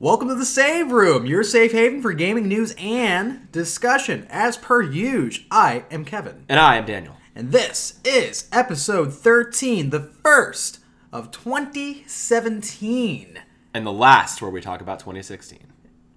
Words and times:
Welcome 0.00 0.28
to 0.28 0.34
the 0.34 0.44
Save 0.46 0.90
Room, 0.92 1.26
your 1.26 1.42
safe 1.44 1.72
haven 1.72 2.00
for 2.00 2.14
gaming 2.14 2.48
news 2.48 2.74
and 2.78 3.52
discussion. 3.52 4.26
As 4.30 4.56
per 4.56 4.80
usual, 4.82 5.44
I 5.50 5.84
am 5.90 6.06
Kevin, 6.06 6.44
And 6.48 6.58
I 6.58 6.76
am 6.76 6.86
Daniel. 6.86 7.16
and 7.34 7.52
this 7.52 8.00
is 8.04 8.48
episode 8.50 9.12
13, 9.12 9.90
the 9.90 10.00
first 10.00 10.78
of 11.12 11.30
2017, 11.30 13.40
And 13.74 13.86
the 13.86 13.92
last 13.92 14.40
where 14.40 14.50
we 14.50 14.62
talk 14.62 14.80
about 14.80 15.00
2016. 15.00 15.58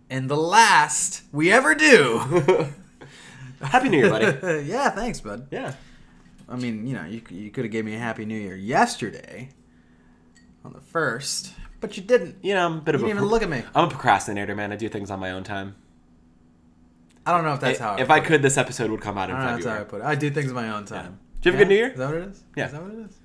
and 0.10 0.30
the 0.30 0.38
last 0.38 1.24
we 1.34 1.52
ever 1.52 1.76
do. 1.76 2.20
Happy 3.62 3.90
New 3.90 3.98
Year, 3.98 4.10
buddy. 4.10 4.64
yeah, 4.66 4.90
thanks, 4.92 5.20
bud. 5.20 5.48
yeah. 5.52 5.74
I 6.48 6.56
mean, 6.56 6.88
you 6.88 6.94
know, 6.94 7.04
you, 7.06 7.22
you 7.30 7.52
could 7.52 7.66
have 7.66 7.72
gave 7.72 7.84
me 7.86 7.96
a 7.96 8.00
happy 8.00 8.24
new 8.26 8.38
year 8.40 8.56
yesterday 8.56 9.50
on 10.64 10.72
the 10.74 10.80
first, 10.82 11.52
but 11.84 11.98
you 11.98 12.02
didn't. 12.04 12.38
You 12.42 12.54
know, 12.56 12.66
I'm 12.66 12.78
a 12.78 12.82
bit 12.82 12.94
You 12.94 12.96
of 12.96 13.02
a 13.04 13.08
didn't 13.08 13.18
even 13.20 13.30
look 13.30 13.44
at 13.44 13.50
me. 13.50 13.62
I'm 13.76 13.86
a 13.86 13.90
procrastinator, 13.90 14.56
man. 14.56 14.72
I 14.72 14.78
do 14.78 14.88
things 14.90 15.12
on 15.12 15.20
my 15.20 15.32
own 15.32 15.44
time. 15.44 15.76
I 17.26 17.32
don't 17.34 17.44
know 17.44 17.54
if 17.54 17.60
that's 17.60 17.80
I- 17.80 17.84
how. 17.84 17.94
if 17.96 18.08
put 18.08 18.14
I 18.14 18.18
it. 18.18 18.24
could, 18.26 18.41
this 18.41 18.58
episode 18.58 18.90
would 18.91 19.02
come 19.02 19.18
out 19.18 19.30
in 19.30 19.36
I 19.36 19.46
know 19.46 19.52
that's 19.54 19.66
how 19.66 19.82
I 19.82 19.84
put 19.84 20.02
it. 20.02 20.05
I 20.05 20.16
do 20.16 20.30
things 20.30 20.48
in 20.50 20.55
my 20.55 20.70
own 20.70 20.86
time. 20.86 21.20
Did 21.41 21.46
you 21.46 21.52
have 21.52 21.62
a 21.62 21.64
good 21.64 21.70
New 21.70 21.76
Year? 21.76 21.91
Is 21.91 21.98
that 21.98 22.08
what 22.10 22.18
it 22.18 22.27
is? 22.30 22.44
Yeah. 22.55 22.66
Is 22.68 22.72
that 22.72 22.82
what 22.82 22.91
it 22.94 23.00
is? 23.00 23.12
Is 23.12 23.18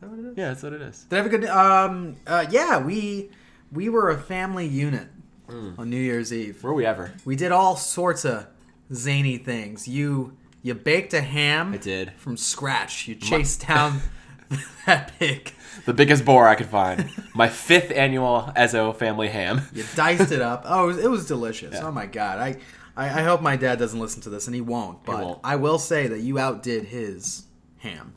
that 0.00 0.10
what 0.10 0.18
it 0.18 0.24
is? 0.26 0.36
Yeah, 0.36 0.48
that's 0.48 0.62
what 0.62 0.72
it 0.74 0.82
is. 0.82 1.04
Did 1.04 1.14
I 1.14 1.22
have 1.22 1.26
a 1.26 1.28
good? 1.38 1.44
Um. 1.46 2.16
Uh. 2.26 2.44
Yeah. 2.50 2.78
We 2.84 3.30
we 3.72 3.88
were 3.88 4.10
a 4.10 4.18
family 4.18 4.66
unit 4.66 5.08
on 5.48 5.88
New 5.90 5.96
Year's 6.00 6.32
Eve. 6.32 6.62
Were 6.62 6.74
we 6.74 6.84
ever? 6.84 7.12
We 7.24 7.34
did 7.36 7.52
all 7.52 7.76
sorts 7.76 8.24
of 8.24 8.46
zany 8.92 9.38
things. 9.38 9.88
You 9.88 10.36
you 10.62 10.74
baked 10.74 11.14
a 11.14 11.20
ham. 11.22 11.72
I 11.72 11.78
did. 11.78 12.12
from 12.18 12.36
scratch. 12.36 13.08
You 13.08 13.14
chased 13.14 13.66
down 13.66 14.00
that 14.86 15.12
pig. 15.18 15.52
The 15.84 15.92
biggest 15.92 16.24
boar 16.24 16.48
I 16.48 16.54
could 16.54 16.66
find. 16.66 17.10
My 17.34 17.48
fifth 17.48 17.90
annual 17.90 18.50
Ezo 18.56 18.94
family 18.96 19.28
ham. 19.28 19.62
You 19.72 19.84
diced 19.94 20.32
it 20.32 20.40
up. 20.40 20.62
Oh, 20.66 20.84
it 20.84 20.86
was, 20.86 20.98
it 20.98 21.10
was 21.10 21.26
delicious. 21.26 21.74
Yeah. 21.74 21.86
Oh 21.86 21.92
my 21.92 22.06
god. 22.06 22.38
I, 22.38 22.56
I 22.96 23.06
I 23.06 23.22
hope 23.22 23.42
my 23.42 23.56
dad 23.56 23.78
doesn't 23.78 24.00
listen 24.00 24.22
to 24.22 24.30
this, 24.30 24.46
and 24.46 24.54
he 24.54 24.60
won't. 24.60 25.04
But 25.04 25.22
won't. 25.22 25.40
I 25.44 25.56
will 25.56 25.78
say 25.78 26.06
that 26.08 26.20
you 26.20 26.38
outdid 26.38 26.84
his 26.84 27.44
ham. 27.78 28.14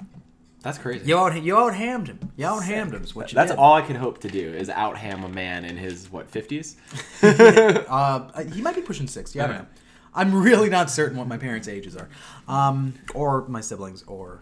That's 0.61 0.77
crazy. 0.77 1.07
You 1.07 1.17
out 1.17 1.41
you 1.41 1.57
out 1.57 1.73
hammed 1.75 2.07
him. 2.07 2.19
You 2.35 2.45
out 2.45 2.63
hammed 2.63 2.93
him. 2.93 3.03
Is 3.03 3.15
what 3.15 3.31
you 3.31 3.35
That's 3.35 3.51
did. 3.51 3.57
all 3.59 3.75
I 3.75 3.81
can 3.81 3.95
hope 3.95 4.19
to 4.21 4.27
do 4.29 4.53
is 4.53 4.69
out 4.69 4.97
ham 4.97 5.23
a 5.23 5.29
man 5.29 5.63
in 5.63 5.77
his 5.77 6.11
what 6.11 6.29
fifties. 6.29 6.75
Uh, 7.21 8.43
he 8.43 8.61
might 8.61 8.75
be 8.75 8.81
pushing 8.81 9.07
sixty. 9.07 9.39
I 9.39 9.47
don't 9.47 9.55
know. 9.57 9.65
I'm 10.13 10.33
really 10.41 10.69
not 10.69 10.89
certain 10.89 11.17
what 11.17 11.27
my 11.27 11.37
parents' 11.37 11.67
ages 11.67 11.95
are, 11.95 12.09
um, 12.47 12.93
or 13.13 13.47
my 13.47 13.61
siblings, 13.61 14.03
or 14.03 14.41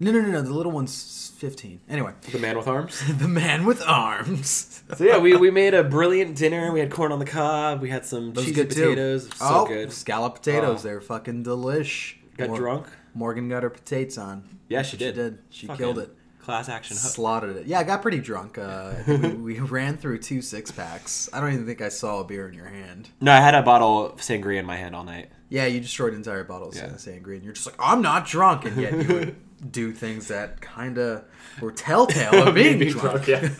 no, 0.00 0.10
no, 0.12 0.20
no, 0.20 0.30
no. 0.30 0.42
The 0.42 0.52
little 0.52 0.72
one's 0.72 1.32
fifteen. 1.36 1.80
Anyway, 1.88 2.12
the 2.32 2.38
man 2.38 2.56
with 2.56 2.68
arms. 2.68 3.02
the 3.18 3.28
man 3.28 3.64
with 3.66 3.82
arms. 3.86 4.82
So 4.96 5.04
yeah, 5.04 5.18
we, 5.18 5.36
we 5.36 5.50
made 5.50 5.74
a 5.74 5.84
brilliant 5.84 6.36
dinner. 6.36 6.72
We 6.72 6.80
had 6.80 6.90
corn 6.90 7.12
on 7.12 7.18
the 7.18 7.24
cob. 7.24 7.80
We 7.80 7.90
had 7.90 8.06
some 8.06 8.32
Those 8.32 8.44
cheesy 8.46 8.54
good 8.56 8.68
potatoes. 8.68 9.24
So 9.36 9.36
oh, 9.40 9.66
good. 9.66 9.92
scallop 9.92 10.36
potatoes. 10.36 10.80
Oh. 10.80 10.88
They're 10.88 11.00
fucking 11.00 11.44
delish. 11.44 12.14
Got 12.36 12.48
Mor- 12.48 12.58
drunk. 12.58 12.86
Morgan 13.14 13.48
got 13.48 13.62
her 13.64 13.70
potatoes 13.70 14.18
on. 14.18 14.44
Yeah, 14.68 14.82
she 14.82 14.96
did. 14.96 15.14
She 15.14 15.20
did. 15.20 15.38
She 15.50 15.66
Fucking 15.66 15.78
killed 15.78 15.98
it. 15.98 16.10
Class 16.40 16.68
action. 16.68 16.96
hook. 16.96 17.10
Slaughtered 17.12 17.56
it. 17.56 17.66
Yeah, 17.66 17.80
I 17.80 17.84
got 17.84 18.00
pretty 18.00 18.20
drunk. 18.20 18.56
Uh, 18.56 18.94
we, 19.06 19.16
we 19.56 19.60
ran 19.60 19.96
through 19.98 20.18
two 20.20 20.40
six 20.40 20.70
packs. 20.70 21.28
I 21.32 21.40
don't 21.40 21.52
even 21.52 21.66
think 21.66 21.82
I 21.82 21.88
saw 21.90 22.20
a 22.20 22.24
beer 22.24 22.48
in 22.48 22.54
your 22.54 22.68
hand. 22.68 23.10
No, 23.20 23.32
I 23.32 23.40
had 23.40 23.54
a 23.54 23.62
bottle 23.62 24.06
of 24.06 24.20
sangria 24.20 24.58
in 24.58 24.64
my 24.64 24.76
hand 24.76 24.94
all 24.96 25.04
night. 25.04 25.30
Yeah, 25.50 25.66
you 25.66 25.80
destroyed 25.80 26.14
entire 26.14 26.44
bottles 26.44 26.76
Yeah. 26.76 26.86
of 26.86 26.92
sangria, 26.96 27.36
and 27.36 27.44
you're 27.44 27.52
just 27.54 27.66
like, 27.66 27.74
I'm 27.78 28.00
not 28.02 28.26
drunk, 28.26 28.64
and 28.64 28.76
yet 28.80 28.92
you 28.92 29.14
would 29.14 29.36
do 29.70 29.92
things 29.92 30.28
that 30.28 30.60
kind 30.60 30.98
of 30.98 31.24
were 31.60 31.72
telltale 31.72 32.48
of 32.48 32.54
being 32.56 32.78
drunk. 32.88 33.26
yeah. 33.26 33.48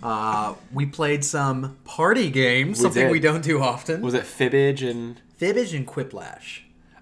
Uh, 0.00 0.54
we 0.72 0.86
played 0.86 1.24
some 1.24 1.76
party 1.84 2.30
games, 2.30 2.80
something 2.80 3.04
did. 3.06 3.10
we 3.10 3.18
don't 3.18 3.42
do 3.42 3.60
often. 3.60 4.00
Was 4.00 4.14
it 4.14 4.22
Fibbage 4.22 4.88
and? 4.88 5.20
Fibbage 5.40 5.74
and 5.74 5.88
Quiplash. 5.88 6.60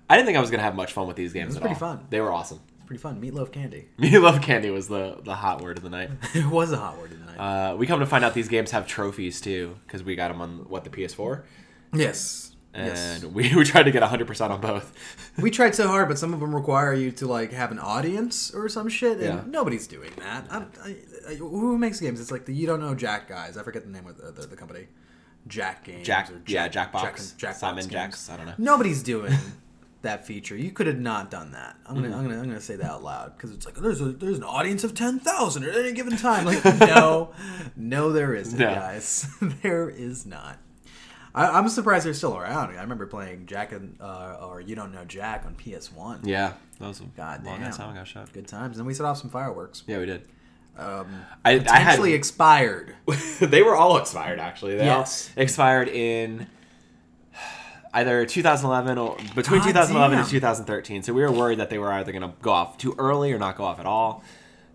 I 0.09 0.17
didn't 0.17 0.27
think 0.27 0.39
I 0.39 0.41
was 0.41 0.51
gonna 0.51 0.63
have 0.63 0.75
much 0.75 0.93
fun 0.95 1.07
with 1.07 1.17
these 1.17 1.35
games. 1.35 1.57
It 1.57 1.59
was 1.59 1.59
pretty 1.59 1.75
all. 1.75 1.97
fun. 1.97 2.07
They 2.09 2.23
were 2.23 2.33
awesome. 2.33 2.61
It's 2.79 2.87
pretty 2.87 3.03
fun. 3.03 3.21
Meatloaf 3.21 3.53
candy. 3.53 3.89
Me 3.99 4.17
love 4.19 4.41
candy 4.41 4.71
was 4.71 4.89
the 4.89 5.19
the 5.25 5.35
hot 5.35 5.61
word 5.61 5.77
of 5.77 5.83
the 5.83 5.91
night. 5.91 6.11
it 6.33 6.47
was 6.47 6.73
a 6.73 6.79
hot 6.79 6.97
word 6.97 7.11
tonight. 7.11 7.37
Uh, 7.37 7.77
we 7.77 7.87
come 7.87 8.01
to 8.01 8.07
find 8.07 8.25
out 8.25 8.33
these 8.33 8.49
games 8.49 8.71
have 8.71 8.87
trophies 8.87 9.43
too 9.43 9.77
because 9.87 10.03
we 10.03 10.17
got 10.17 10.29
them 10.29 10.41
on 10.41 10.65
what 10.71 10.85
the 10.85 10.91
PS4, 10.91 11.43
yes. 11.93 12.46
And 12.77 12.87
yes. 12.89 13.25
we, 13.25 13.55
we 13.57 13.65
tried 13.65 13.85
to 13.85 13.91
get 13.91 14.03
100 14.03 14.27
percent 14.27 14.53
on 14.53 14.61
both. 14.61 14.93
We 15.43 15.51
tried 15.51 15.75
so 15.75 15.87
hard, 15.89 16.09
but 16.09 16.19
some 16.19 16.33
of 16.33 16.41
them 16.41 16.55
require 16.55 16.95
you 16.95 17.11
to 17.13 17.27
like 17.27 17.53
have 17.53 17.71
an 17.71 17.79
audience 17.79 18.55
or 18.55 18.69
some 18.69 18.89
shit, 18.89 19.19
and 19.19 19.23
Yeah. 19.23 19.41
nobody's 19.47 19.87
doing 19.87 20.11
that. 20.19 20.47
I'm, 20.51 20.71
I, 20.85 20.97
I, 21.29 21.35
who 21.35 21.77
makes 21.77 22.01
games? 22.01 22.21
It's 22.21 22.31
like 22.31 22.47
the 22.47 22.55
you 22.55 22.67
don't 22.67 22.81
know 22.81 22.95
Jack 22.95 23.29
guys. 23.29 23.57
I 23.59 23.63
forget 23.63 23.85
the 23.85 23.91
name 23.91 24.07
of 24.07 24.17
the, 24.17 24.31
the, 24.33 24.47
the 24.47 24.57
company. 24.57 24.87
Jack 25.47 25.85
Games. 25.85 26.05
Jack, 26.07 26.31
or 26.31 26.41
yeah, 26.47 26.69
Jackbox, 26.69 27.37
Jack, 27.37 27.55
Simon 27.55 27.85
Jackbox 27.85 27.91
Jacks. 27.91 28.31
I 28.31 28.37
don't 28.37 28.47
know. 28.47 28.55
Nobody's 28.59 29.03
doing 29.05 29.33
that 30.03 30.27
feature. 30.27 30.57
You 30.57 30.73
could 30.73 30.87
have 30.89 30.99
not 30.99 31.31
done 31.31 31.53
that. 31.53 31.77
I'm 31.87 31.97
Mm-hmm. 31.97 32.05
gonna, 32.05 32.17
I'm 32.17 32.23
gonna, 32.29 32.39
I'm 32.41 32.49
gonna 32.49 32.61
say 32.61 32.75
that 32.77 32.91
out 32.91 33.03
loud 33.05 33.37
because 33.37 33.53
it's 33.53 33.65
like 33.67 33.77
there's 33.77 34.01
a 34.01 34.07
there's 34.07 34.39
an 34.39 34.43
audience 34.45 34.83
of 34.85 34.95
ten 34.95 35.21
thousand 35.21 35.65
at 35.65 35.77
any 35.77 35.93
given 35.93 36.17
time. 36.17 36.47
Like 36.47 36.65
no, 36.81 37.31
no, 37.77 38.11
there 38.11 38.35
isn't, 38.35 38.59
No. 38.59 38.75
guys. 38.75 39.29
there 39.63 39.89
is 39.89 40.27
not. 40.27 40.59
I, 41.37 41.59
I'm 41.59 41.69
surprised 41.69 42.07
they're 42.07 42.15
still 42.15 42.37
around. 42.37 42.77
I 42.77 42.81
remember 42.81 43.07
playing 43.07 43.47
Jack 43.47 43.71
and 43.73 43.97
uh, 44.01 44.39
or 44.41 44.61
You 44.61 44.75
Don't 44.75 44.93
Know 44.93 45.05
Jack 45.05 45.45
on 45.47 45.55
PS 45.55 45.93
One. 45.93 46.21
Yeah, 46.25 46.55
that 46.81 46.89
was 46.89 47.01
a 47.01 47.05
God 47.17 47.45
long 47.45 47.61
damn. 47.61 47.71
time 47.73 48.05
shot. 48.07 48.33
Good 48.33 48.49
times. 48.49 48.79
And 48.79 48.87
we 48.87 48.95
set 48.95 49.05
off 49.07 49.19
some 49.19 49.31
fireworks. 49.31 49.83
Yeah, 49.87 49.99
we 49.99 50.07
did. 50.07 50.23
Um, 50.79 51.25
I, 51.45 51.53
I 51.55 51.59
potentially 51.59 52.11
had 52.13 52.17
expired. 52.19 52.95
they 53.41 53.63
were 53.63 53.77
all 53.77 53.97
expired 53.99 54.39
actually. 54.41 54.77
They 54.77 54.85
Yes. 54.87 55.31
all 55.37 55.43
expired 55.43 55.89
in 55.89 56.47
either 57.95 58.27
2011 58.27 58.99
or 58.99 59.17
between 59.35 59.61
God 59.61 59.67
2011 59.69 60.19
and 60.19 60.29
2013. 60.29 61.03
So 61.03 61.13
we 61.15 61.23
were 61.23 61.33
worried 61.33 61.59
that 61.61 61.71
they 61.71 61.79
were 61.79 61.93
either 61.93 62.13
going 62.13 62.23
to 62.29 62.33
go 62.43 62.51
off 62.53 62.77
too 62.79 62.95
early 62.99 63.33
or 63.33 63.39
not 63.39 63.57
go 63.57 63.65
off 63.65 63.79
at 63.81 63.87
all. 63.87 64.23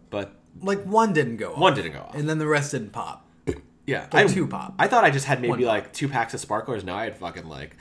But 0.10 0.34
Like 0.60 0.84
one 0.84 1.14
didn't 1.14 1.38
go 1.38 1.54
off. 1.54 1.58
one 1.60 1.74
didn't 1.76 1.94
go 1.94 2.00
off. 2.00 2.16
And 2.16 2.28
then 2.30 2.40
the 2.40 2.48
rest 2.48 2.72
didn't 2.72 2.92
pop. 2.92 3.28
Yeah, 3.88 4.08
I 4.12 4.26
two 4.26 4.48
pop. 4.48 4.76
I 4.80 4.88
thought 4.88 5.04
I 5.04 5.10
just 5.10 5.26
had 5.26 5.42
maybe 5.42 5.50
One 5.50 5.62
like 5.62 5.94
two 5.94 6.08
packs 6.08 6.34
of 6.34 6.40
sparklers. 6.40 6.84
No, 6.84 6.96
I 6.96 7.06
had 7.06 7.18
fucking 7.18 7.48
like 7.48 7.76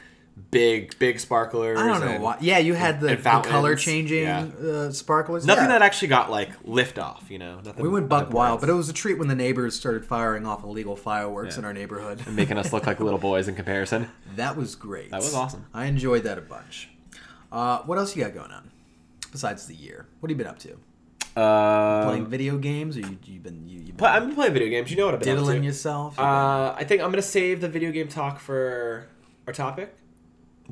big 0.50 0.99
big 0.99 1.21
sparklers. 1.21 1.78
I 1.78 1.87
don't 1.87 2.00
know 2.00 2.06
and 2.09 2.22
why. 2.22 2.38
Yeah, 2.41 2.59
you 2.59 2.75
had 2.75 3.00
the, 3.00 3.09
the 3.09 3.16
color 3.16 3.77
changing 3.77 4.25
yeah. 4.25 4.43
uh, 4.65 4.93
sparklers. 4.93 5.44
Nothing 5.44 5.65
Yeah. 5.65 5.78
that 5.78 5.83
actually 5.83 6.09
got 6.09 6.31
like 6.31 6.50
lift 6.65 6.99
off. 6.99 7.31
You 7.31 7.39
know, 7.39 7.60
nothing. 7.60 7.83
we 7.83 7.89
went 7.89 8.09
buck 8.09 8.33
wild, 8.33 8.60
but 8.60 8.69
it 8.69 8.72
was 8.75 8.89
a 8.89 8.93
treat 8.93 9.19
when 9.19 9.28
the 9.28 9.34
neighbors 9.34 9.77
started 9.77 10.05
firing 10.05 10.47
off 10.47 10.65
illegal 10.65 10.97
fireworks 10.97 11.55
Yeah. 11.56 11.60
in 11.60 11.65
our 11.66 11.72
neighborhood. 11.72 12.22
And 12.27 12.37
making 12.37 12.59
us 12.59 12.72
look 12.72 12.87
like 12.87 13.00
little 13.00 13.19
boys 13.31 13.49
in 13.49 13.55
comparison. 13.55 14.09
That 14.37 14.56
was 14.56 14.75
great. 14.75 15.10
That 15.10 15.21
was 15.21 15.34
awesome. 15.34 15.66
I 15.75 15.87
enjoyed 15.87 16.25
that 16.25 16.39
a 16.39 16.43
bunch. 16.43 16.89
Uh, 17.53 17.81
what 17.83 17.99
else 17.99 18.16
you 18.16 18.22
got 18.22 18.34
going 18.34 18.53
on 18.53 18.71
besides 19.33 19.66
the 19.66 19.75
year? 19.75 20.06
What 20.21 20.31
have 20.31 20.39
you 20.39 20.44
been 20.44 20.50
up 20.50 20.59
to? 20.60 20.78
Uh, 21.41 22.05
Playing 22.06 22.27
video 22.27 22.59
games, 22.59 22.97
or 22.97 23.01
you 23.01 23.19
you've 23.25 23.43
been 23.43 23.69
you, 23.69 23.81
you've 23.81 23.97
been 23.97 24.06
I've 24.06 24.27
been 24.27 24.34
playing 24.34 24.53
video 24.53 24.69
games. 24.69 24.91
You 24.91 24.97
know 24.99 25.06
what 25.06 25.15
I've 25.15 25.21
been 25.21 25.34
diddling 25.37 25.65
yourself? 25.65 26.19
Uh, 26.19 26.75
I 26.77 26.84
think 26.84 27.01
I'm 27.03 27.11
gonna 27.11 27.23
save 27.23 27.61
the 27.61 27.69
video 27.69 27.91
game 27.93 28.09
talk 28.09 28.39
for 28.41 29.06
our 29.47 29.53
topic. 29.53 29.95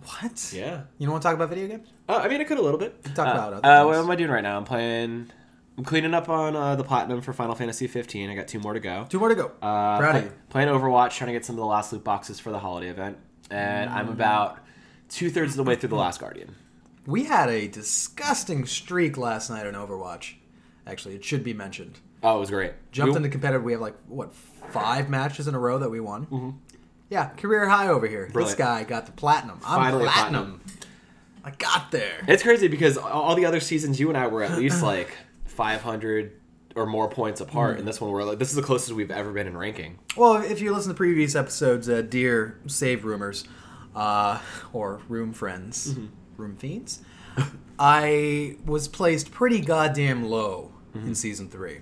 what? 0.05 0.53
Yeah. 0.55 0.83
You 0.99 1.07
don't 1.07 1.13
want 1.13 1.23
to 1.23 1.27
talk 1.29 1.35
about 1.35 1.49
video 1.49 1.69
games? 1.69 1.89
Uh, 2.09 2.17
I 2.23 2.29
mean, 2.29 2.41
I 2.41 2.45
could 2.45 2.59
a 2.59 2.63
little 2.63 2.79
bit. 2.79 3.03
talk 3.15 3.29
uh, 3.29 3.31
about 3.33 3.53
other 3.55 3.67
Uh, 3.69 3.87
what 3.87 3.97
am 3.97 4.11
I 4.11 4.17
doing 4.17 4.31
right 4.31 4.43
now? 4.43 4.57
I'm 4.57 4.65
playing. 4.65 5.31
I'm 5.77 5.85
cleaning 5.85 6.13
up 6.13 6.29
on 6.29 6.57
uh, 6.57 6.75
the 6.75 6.83
platinum 6.85 7.21
for 7.21 7.33
Final 7.33 7.55
Fantasy 7.55 7.87
15. 7.87 8.31
I 8.31 8.35
got 8.35 8.49
two 8.49 8.59
more 8.59 8.75
to 8.75 8.81
go. 8.81 9.07
Two 9.09 9.21
more 9.21 9.29
to 9.29 9.37
go. 9.37 9.47
Uh, 9.63 9.99
Proud 9.99 10.11
play- 10.11 10.19
of 10.21 10.25
you. 10.27 10.33
Playing 10.51 10.69
Overwatch, 10.71 11.13
trying 11.17 11.29
to 11.29 11.33
get 11.33 11.45
some 11.45 11.55
of 11.55 11.61
the 11.61 11.67
last 11.67 11.93
loot 11.93 12.03
boxes 12.03 12.41
for 12.41 12.51
the 12.51 12.59
holiday 12.59 12.89
event, 12.89 13.17
and 13.51 13.89
Mm. 13.89 13.95
I'm 13.95 14.09
about 14.09 14.59
two 15.09 15.31
thirds 15.31 15.53
of 15.53 15.57
the 15.59 15.63
way 15.65 15.77
through 15.77 15.91
the 15.91 15.95
Last 15.97 16.21
Guardian. 16.21 16.57
We 17.07 17.25
had 17.25 17.49
a 17.49 17.69
disgusting 17.69 18.67
streak 18.67 19.17
last 19.17 19.51
night 19.51 19.67
on 19.67 19.75
Overwatch. 19.75 20.35
Actually, 20.89 21.15
it 21.15 21.25
should 21.25 21.45
be 21.45 21.53
mentioned. 21.55 21.99
Oh, 22.23 22.37
it 22.39 22.41
was 22.41 22.51
great. 22.51 22.73
Jumped 22.91 23.13
We- 23.13 23.17
into 23.19 23.29
competitive. 23.29 23.63
We 23.63 23.73
have 23.73 23.81
like 23.81 23.95
what 24.09 24.33
five 24.35 25.09
matches 25.09 25.47
in 25.47 25.55
a 25.55 25.59
row 25.59 25.79
that 25.79 25.91
we 25.91 26.01
won. 26.01 26.59
Yeah, 27.11 27.27
career 27.31 27.69
high 27.69 27.89
over 27.89 28.07
here. 28.07 28.31
This 28.35 28.51
Mm-hmm. 28.53 28.59
Guy 28.59 28.85
got 28.85 29.07
the 29.07 29.13
platinum. 29.13 29.61
I'm 29.65 29.79
Finally 29.81 30.05
a 30.07 30.09
platinum. 30.09 30.61
I 31.45 31.51
got 31.53 31.91
there. 31.91 32.25
It's 32.27 32.43
crazy 32.43 32.69
because 32.69 32.97
all 32.99 33.35
the 33.35 33.47
other 33.47 33.61
seasons, 33.61 33.99
you 34.01 34.09
and 34.09 34.19
I 34.19 34.27
were 34.27 34.43
at 34.43 34.59
least 34.59 34.83
like 34.83 35.11
500 35.47 36.33
or 36.77 36.87
more 36.87 37.09
points 37.09 37.41
apart, 37.41 37.77
Mm. 37.77 37.79
and 37.81 37.89
this 37.89 38.01
one 38.01 38.11
we're 38.13 38.25
like, 38.25 38.39
this 38.39 38.51
is 38.51 38.57
the 38.57 38.63
closest 38.63 38.93
we've 38.93 39.11
ever 39.11 39.33
been 39.33 39.47
in 39.47 39.57
ranking. 39.57 39.99
Well, 40.17 40.37
if 40.37 40.61
you 40.61 40.73
listen 40.75 40.91
to 40.93 40.97
previous 40.97 41.35
episodes, 41.35 41.89
uh, 41.89 42.03
dear 42.03 42.59
save 42.67 43.05
rumors, 43.05 43.45
uh, 43.97 44.39
or 44.73 45.01
room 45.09 45.33
friends, 45.33 45.95
Mm-hmm. 45.95 46.07
room 46.43 46.57
fiends, 46.57 47.01
I 47.79 48.57
was 48.67 48.87
placed 48.89 49.31
pretty 49.31 49.61
goddamn 49.61 50.25
low 50.29 50.73
Mm-hmm. 50.95 51.09
in 51.09 51.15
season 51.15 51.49
three. 51.49 51.81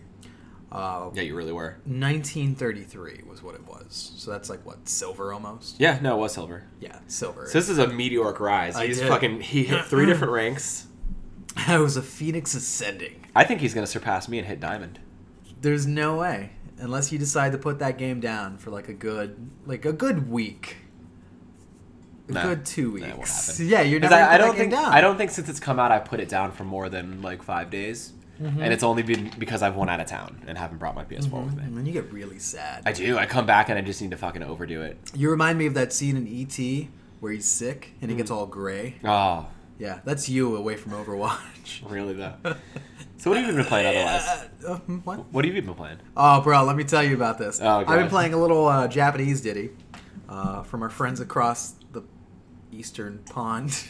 Uh, 0.72 1.10
Yeah, 1.14 1.22
you 1.22 1.36
really 1.36 1.52
were. 1.52 1.76
1933 1.84 3.22
was 3.28 3.42
what 3.42 3.54
it 3.54 3.66
was. 3.66 4.12
So 4.16 4.30
that's 4.30 4.50
like 4.50 4.64
what 4.66 4.88
silver 4.88 5.32
almost. 5.32 5.76
Yeah, 5.78 5.98
no, 6.02 6.16
it 6.16 6.20
was 6.20 6.32
silver. 6.34 6.64
Yeah, 6.80 6.98
silver. 7.06 7.46
So 7.46 7.52
this 7.58 7.68
is 7.68 7.78
a 7.78 7.86
meteoric 7.86 8.40
rise. 8.40 8.74
I 8.76 8.86
He's 8.88 8.98
did. 8.98 9.08
fucking. 9.08 9.40
He 9.42 9.64
hit 9.64 9.84
three 9.86 10.06
different 10.10 10.32
ranks. 10.32 10.86
I 11.56 11.78
was 11.78 11.96
a 11.96 12.02
phoenix 12.02 12.54
ascending. 12.54 13.26
I 13.34 13.44
think 13.44 13.60
he's 13.60 13.74
gonna 13.74 13.86
surpass 13.86 14.28
me 14.28 14.38
and 14.38 14.46
hit 14.46 14.60
diamond. 14.60 14.98
There's 15.60 15.86
no 15.86 16.16
way 16.16 16.50
unless 16.78 17.10
you 17.12 17.18
decide 17.18 17.52
to 17.52 17.58
put 17.58 17.78
that 17.78 17.96
game 17.96 18.20
down 18.20 18.58
for 18.58 18.70
like 18.70 18.88
a 18.88 18.92
good 18.92 19.50
like 19.64 19.84
a 19.86 19.92
good 19.92 20.28
week. 20.30 20.76
A 22.28 22.32
Nah, 22.32 22.42
good 22.42 22.66
two 22.66 22.90
weeks. 22.90 23.48
happen. 23.56 23.68
Yeah, 23.68 23.82
you're 23.82 24.00
never 24.00 24.12
I, 24.14 24.18
I 24.18 24.24
gonna 24.32 24.38
don't 24.38 24.56
think 24.56 24.72
down. 24.72 24.92
I 24.92 25.00
don't 25.00 25.16
think 25.16 25.30
since 25.30 25.48
it's 25.48 25.60
come 25.60 25.78
out 25.78 25.92
I 25.92 26.00
put 26.00 26.18
it 26.18 26.28
down 26.28 26.50
for 26.52 26.64
more 26.64 26.88
than 26.88 27.22
like 27.22 27.42
five 27.42 27.70
days, 27.70 28.12
Mm-hmm. 28.40 28.62
and 28.62 28.72
it's 28.72 28.82
only 28.82 29.02
been 29.02 29.30
because 29.38 29.62
I've 29.62 29.76
won 29.76 29.88
out 29.88 29.98
of 30.00 30.06
town 30.06 30.42
and 30.46 30.58
haven't 30.58 30.76
brought 30.78 30.94
my 30.94 31.04
PS4 31.04 31.44
with 31.44 31.56
me. 31.56 31.62
And 31.64 31.76
then 31.76 31.86
you 31.86 31.92
get 31.92 32.12
really 32.12 32.38
sad. 32.38 32.82
I 32.84 32.92
do. 32.92 33.16
I 33.16 33.24
come 33.26 33.46
back 33.46 33.68
and 33.70 33.78
I 33.78 33.82
just 33.82 34.02
need 34.02 34.10
to 34.10 34.16
fucking 34.18 34.42
overdo 34.42 34.82
it. 34.82 34.98
You 35.14 35.30
remind 35.30 35.58
me 35.58 35.66
of 35.66 35.74
that 35.74 35.92
scene 35.92 36.16
in 36.16 36.26
ET 36.26 36.88
where 37.20 37.32
he's 37.32 37.46
sick 37.46 37.92
and 38.02 38.10
he 38.10 38.16
gets 38.16 38.30
all 38.30 38.44
gray. 38.46 38.96
Oh, 39.04 39.46
Yeah, 39.78 40.00
that's 40.04 40.28
you 40.28 40.54
away 40.56 40.76
from 40.76 40.92
Overwatch. 40.92 41.88
really 41.90 42.12
though. 42.14 42.34
so 43.16 43.30
what 43.30 43.38
have 43.38 43.48
you 43.48 43.54
been 43.56 43.64
playing 43.64 43.86
otherwise? 43.86 44.48
Uh, 44.66 44.72
uh, 44.72 44.78
hmm, 44.80 44.96
what? 44.98 45.32
What 45.32 45.44
have 45.44 45.54
you 45.54 45.62
been 45.62 45.74
playing? 45.74 45.98
Oh, 46.16 46.40
bro, 46.40 46.64
let 46.64 46.76
me 46.76 46.84
tell 46.84 47.02
you 47.02 47.14
about 47.14 47.38
this. 47.38 47.60
Oh, 47.62 47.84
I've 47.86 47.98
been 48.00 48.08
playing 48.08 48.34
a 48.34 48.38
little 48.38 48.66
uh, 48.66 48.88
Japanese 49.00 49.40
ditty 49.40 49.70
uh, 50.28 50.62
from 50.62 50.82
our 50.82 50.90
friends 50.90 51.20
across 51.20 51.74
the 51.92 52.02
eastern 52.72 53.20
pond. 53.30 53.82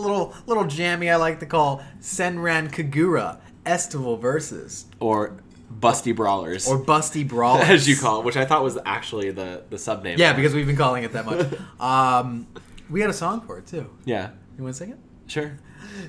Little 0.00 0.34
little 0.46 0.64
jammy 0.64 1.10
I 1.10 1.16
like 1.16 1.40
to 1.40 1.46
call 1.46 1.82
Senran 2.00 2.70
Kagura 2.70 3.38
Estival 3.66 4.16
Versus 4.16 4.86
Or 5.00 5.36
Busty 5.80 6.14
Brawlers, 6.14 6.66
or 6.68 6.78
Busty 6.82 7.26
Brawlers, 7.28 7.68
as 7.68 7.88
you 7.88 7.96
call 7.96 8.20
it, 8.20 8.24
which 8.24 8.36
I 8.36 8.44
thought 8.44 8.62
was 8.64 8.78
actually 8.84 9.30
the 9.30 9.62
the 9.70 9.78
sub 9.78 10.02
name. 10.02 10.18
Yeah, 10.18 10.32
because 10.32 10.52
we've 10.54 10.66
been 10.66 10.76
calling 10.76 11.04
it 11.04 11.12
that 11.12 11.24
much. 11.26 11.46
um, 11.80 12.46
we 12.90 13.00
had 13.00 13.08
a 13.10 13.14
song 13.14 13.42
for 13.42 13.58
it 13.58 13.66
too. 13.66 13.88
yeah, 14.04 14.30
You 14.58 14.64
want 14.64 14.74
to 14.74 14.78
sing 14.78 14.90
it? 14.90 14.98
sure. 15.28 15.58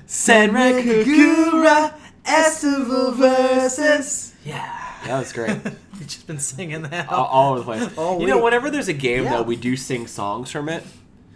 Senran 0.06 0.82
Kagura 0.82 1.94
Estival 2.24 3.12
Versus. 3.14 4.34
Yeah. 4.44 4.78
That 5.06 5.18
was 5.18 5.32
great. 5.32 5.58
We've 5.94 6.06
just 6.06 6.26
been 6.26 6.38
singing 6.38 6.82
that. 6.82 7.08
all, 7.08 7.26
all 7.26 7.50
over 7.54 7.58
the 7.58 7.64
place. 7.86 7.98
All 7.98 8.20
you 8.20 8.26
know, 8.28 8.42
whenever 8.42 8.70
there's 8.70 8.88
a 8.88 8.92
game 8.92 9.24
Yeah. 9.24 9.36
though, 9.36 9.42
we 9.42 9.56
do 9.56 9.76
sing 9.76 10.06
songs 10.06 10.50
from 10.50 10.68
it. 10.68 10.84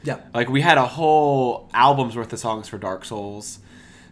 Yeah. 0.03 0.19
Like 0.35 0.49
we 0.49 0.61
had 0.61 0.79
a 0.79 0.87
whole 0.87 1.69
album's 1.75 2.17
worth 2.17 2.33
of 2.33 2.39
songs 2.39 2.69
for 2.69 2.79
Dark 2.79 3.05
Souls. 3.05 3.59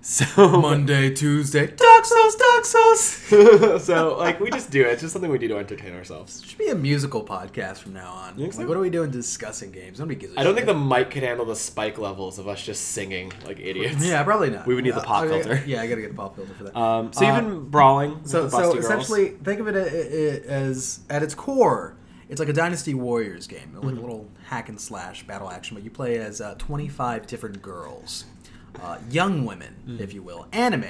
So 0.06 0.60
Monday, 0.60 1.14
Tuesday, 1.14 1.66
Dark 1.66 2.04
Souls, 2.04 2.36
Dark 2.36 2.64
Souls. 2.66 3.00
so 3.84 4.18
like 4.18 4.38
we 4.38 4.50
just 4.50 4.70
do 4.70 4.82
it. 4.82 4.88
It's 4.88 5.00
just 5.00 5.14
something 5.14 5.30
we 5.30 5.38
do 5.38 5.48
to 5.48 5.56
entertain 5.56 5.94
ourselves. 5.94 6.44
Should 6.44 6.58
be 6.58 6.68
a 6.68 6.74
musical 6.74 7.24
podcast 7.24 7.78
from 7.78 7.94
now 7.94 8.12
on. 8.12 8.34
Think 8.34 8.52
so? 8.52 8.58
Like, 8.58 8.68
what 8.68 8.76
are 8.76 8.80
we 8.80 8.90
doing 8.90 9.10
discussing 9.10 9.72
games? 9.72 9.98
Nobody 10.00 10.20
gives 10.20 10.34
a 10.36 10.40
I 10.40 10.44
don't 10.44 10.54
think 10.54 10.66
the 10.66 10.74
mic 10.74 11.10
could 11.10 11.22
handle 11.22 11.46
the 11.46 11.56
spike 11.56 11.96
levels 11.96 12.38
of 12.38 12.48
us 12.48 12.62
just 12.62 12.88
singing 12.88 13.32
like 13.46 13.58
idiots. 13.58 14.04
Yeah, 14.06 14.22
probably 14.24 14.50
not. 14.50 14.66
We 14.66 14.74
would 14.74 14.84
need 14.84 14.92
the 14.92 15.00
Uh, 15.00 15.04
pop 15.04 15.22
I- 15.24 15.28
filter. 15.28 15.62
Yeah, 15.66 15.80
I 15.80 15.86
gotta 15.86 16.02
get 16.02 16.10
a 16.10 16.14
pop 16.14 16.36
filter 16.36 16.52
for 16.52 16.64
that. 16.64 16.76
Um, 16.78 17.10
so 17.14 17.24
you've 17.24 17.34
Uh, 17.36 17.40
been 17.40 17.60
brawling 17.70 18.20
so, 18.24 18.42
the 18.46 18.50
so 18.50 18.76
essentially, 18.76 19.28
think 19.42 19.58
of 19.60 19.68
it 19.68 19.74
as 19.74 21.00
at 21.08 21.22
its 21.22 21.34
core, 21.34 21.96
it's 22.28 22.40
like 22.40 22.48
a 22.48 22.52
Dynasty 22.52 22.94
Warriors 22.94 23.46
game, 23.46 23.72
like 23.74 23.82
Mm-hmm. 23.84 23.98
a 23.98 24.00
little 24.00 24.30
hack 24.46 24.68
and 24.68 24.80
slash 24.80 25.26
battle 25.26 25.50
action. 25.50 25.74
But 25.76 25.84
you 25.84 25.90
play 25.90 26.18
as 26.18 26.40
uh, 26.40 26.54
25 26.58 27.26
different 27.26 27.62
girls, 27.62 28.24
uh, 28.82 28.98
young 29.10 29.44
women, 29.44 29.98
if 30.00 30.12
you 30.14 30.22
will, 30.22 30.46
anime 30.52 30.84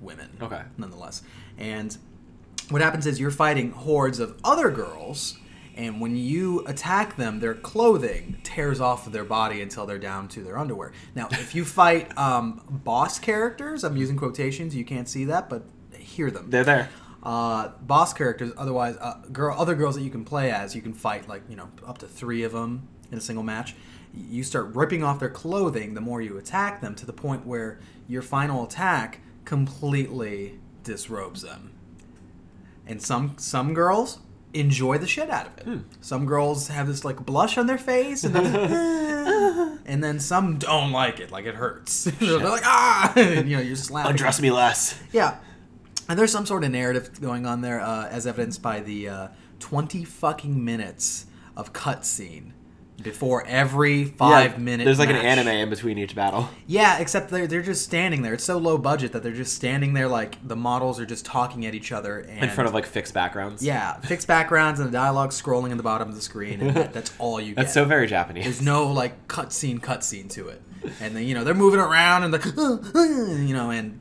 women. 0.00 0.30
Mm. 0.38 0.46
Okay. 0.46 0.62
nonetheless. 0.78 1.22
And 1.58 1.96
what 2.70 2.80
happens 2.82 3.06
is 3.06 3.18
you're 3.20 3.30
fighting 3.30 3.72
hordes 3.72 4.18
of 4.20 4.38
other 4.44 4.70
girls, 4.70 5.36
and 5.76 6.00
when 6.00 6.16
you 6.16 6.60
attack 6.66 7.16
them, 7.16 7.40
their 7.40 7.54
clothing 7.54 8.38
tears 8.42 8.80
off 8.80 9.06
of 9.06 9.12
their 9.12 9.24
body 9.24 9.60
until 9.62 9.86
they're 9.86 9.98
down 9.98 10.28
to 10.28 10.42
their 10.42 10.58
underwear. 10.58 10.92
Now, 11.14 11.28
if 11.32 11.54
you 11.54 11.64
fight 11.80 12.16
um, 12.18 12.62
boss 12.84 13.18
characters, 13.18 13.84
I'm 13.84 13.96
using 13.96 14.16
quotations, 14.16 14.74
you 14.74 14.84
can't 14.84 15.08
see 15.08 15.24
that, 15.26 15.48
but 15.48 15.64
hear 15.96 16.30
them. 16.30 16.48
they're 16.50 16.64
there. 16.64 16.88
Uh, 17.22 17.68
boss 17.82 18.14
characters, 18.14 18.52
otherwise, 18.56 18.96
uh, 18.96 19.20
girl, 19.30 19.54
other 19.58 19.74
girls 19.74 19.94
that 19.94 20.02
you 20.02 20.10
can 20.10 20.24
play 20.24 20.50
as, 20.50 20.74
you 20.74 20.80
can 20.80 20.94
fight 20.94 21.28
like 21.28 21.42
you 21.48 21.56
know 21.56 21.68
up 21.86 21.98
to 21.98 22.06
three 22.06 22.42
of 22.42 22.52
them 22.52 22.88
in 23.12 23.18
a 23.18 23.20
single 23.20 23.44
match. 23.44 23.74
You 24.14 24.42
start 24.42 24.74
ripping 24.74 25.04
off 25.04 25.20
their 25.20 25.30
clothing 25.30 25.94
the 25.94 26.00
more 26.00 26.20
you 26.20 26.38
attack 26.38 26.80
them, 26.80 26.94
to 26.96 27.06
the 27.06 27.12
point 27.12 27.46
where 27.46 27.78
your 28.08 28.22
final 28.22 28.64
attack 28.64 29.20
completely 29.44 30.58
disrobes 30.82 31.42
them. 31.42 31.72
And 32.86 33.02
some 33.02 33.34
some 33.36 33.74
girls 33.74 34.18
enjoy 34.52 34.98
the 34.98 35.06
shit 35.06 35.30
out 35.30 35.46
of 35.46 35.58
it. 35.58 35.80
Some 36.00 36.26
girls 36.26 36.68
have 36.68 36.86
this 36.86 37.04
like 37.04 37.24
blush 37.24 37.56
on 37.58 37.66
their 37.66 37.78
face, 37.78 38.24
and 38.24 38.34
then, 38.34 39.78
and 39.86 40.02
then 40.02 40.18
some 40.18 40.58
don't 40.58 40.90
like 40.90 41.20
it, 41.20 41.30
like 41.30 41.44
it 41.44 41.54
hurts. 41.54 42.04
They're 42.20 42.38
like 42.38 42.64
ah, 42.64 43.12
and, 43.16 43.48
you 43.48 43.56
know, 43.56 43.62
you're 43.62 43.76
just 43.76 43.90
laughing. 43.90 44.12
Undress 44.12 44.40
me 44.40 44.50
less. 44.50 44.98
Yeah, 45.12 45.36
and 46.10 46.18
there's 46.18 46.32
some 46.32 46.44
sort 46.44 46.64
of 46.64 46.70
narrative 46.72 47.20
going 47.20 47.46
on 47.46 47.62
there, 47.62 47.80
uh, 47.80 48.08
as 48.08 48.26
evidenced 48.26 48.60
by 48.60 48.80
the 48.80 49.08
uh, 49.08 49.28
20 49.60 50.04
fucking 50.04 50.62
minutes 50.64 51.26
of 51.56 51.72
cutscene 51.72 52.52
before 53.02 53.46
every 53.46 54.04
five 54.04 54.52
Yeah, 54.52 54.58
minute. 54.58 54.84
There's 54.84 54.98
like 54.98 55.08
an 55.08 55.16
anime 55.16 55.48
in 55.48 55.70
between 55.70 55.96
each 55.96 56.14
battle. 56.14 56.50
Yeah, 56.66 56.98
except 56.98 57.30
they're 57.30 57.46
they're 57.46 57.62
just 57.62 57.82
standing 57.82 58.20
there. 58.22 58.34
It's 58.34 58.44
so 58.44 58.58
low 58.58 58.76
budget 58.76 59.12
that 59.12 59.22
they're 59.22 59.32
just 59.32 59.54
standing 59.54 59.94
there, 59.94 60.06
like 60.08 60.36
the 60.46 60.56
models 60.56 61.00
are 61.00 61.06
just 61.06 61.24
talking 61.24 61.64
at 61.64 61.74
each 61.74 61.92
other 61.92 62.18
and 62.18 62.44
in 62.44 62.50
front 62.50 62.68
of 62.68 62.74
like 62.74 62.84
fixed 62.84 63.14
backgrounds. 63.14 63.62
yeah, 63.62 63.94
fixed 64.00 64.28
backgrounds 64.28 64.80
and 64.80 64.88
the 64.88 64.92
dialogue 64.92 65.30
scrolling 65.30 65.70
in 65.70 65.78
the 65.78 65.82
bottom 65.82 66.08
of 66.10 66.14
the 66.14 66.20
screen, 66.20 66.60
and 66.60 66.76
that, 66.76 66.92
that's 66.92 67.12
all 67.18 67.40
you 67.40 67.48
get. 67.54 67.62
That's 67.62 67.72
so 67.72 67.86
very 67.86 68.06
Japanese. 68.06 68.44
There's 68.44 68.60
no 68.62 68.92
like 68.92 69.28
cutscene, 69.28 69.80
cutscene 69.80 70.28
to 70.32 70.48
it, 70.48 70.60
and 71.00 71.16
then 71.16 71.24
you 71.24 71.34
know 71.34 71.42
they're 71.44 71.54
moving 71.54 71.80
around 71.80 72.24
and 72.24 72.34
the 72.34 73.38
you 73.46 73.54
know 73.54 73.70
and 73.70 73.98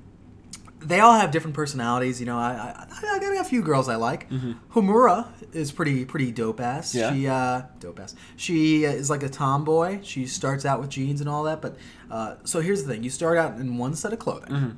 they 0.81 0.99
all 0.99 1.13
have 1.19 1.31
different 1.31 1.55
personalities. 1.55 2.19
You 2.19 2.25
know, 2.25 2.37
I 2.37 2.85
I, 2.89 3.15
I 3.15 3.19
got 3.19 3.37
a 3.37 3.43
few 3.43 3.61
girls 3.61 3.89
I 3.89 3.95
like. 3.95 4.29
Homura 4.73 5.27
is 5.53 5.71
pretty 5.71 6.05
pretty 6.05 6.31
dope 6.31 6.59
ass. 6.59 6.93
Mm-hmm. 6.93 6.99
Yeah. 6.99 7.13
She 7.13 7.27
uh 7.27 7.61
dope 7.79 7.99
ass. 7.99 8.15
She 8.35 8.83
is 8.83 9.09
like 9.09 9.23
a 9.23 9.29
tomboy. 9.29 9.99
She 10.03 10.25
starts 10.25 10.65
out 10.65 10.79
with 10.79 10.89
jeans 10.89 11.21
and 11.21 11.29
all 11.29 11.43
that, 11.43 11.61
but 11.61 11.77
uh, 12.11 12.35
so 12.43 12.59
here's 12.61 12.83
the 12.83 12.93
thing: 12.93 13.03
you 13.03 13.09
start 13.09 13.37
out 13.37 13.59
in 13.59 13.77
one 13.77 13.93
set 13.95 14.13
of 14.13 14.19
clothing, 14.19 14.49
Mm-hmm. 14.51 14.69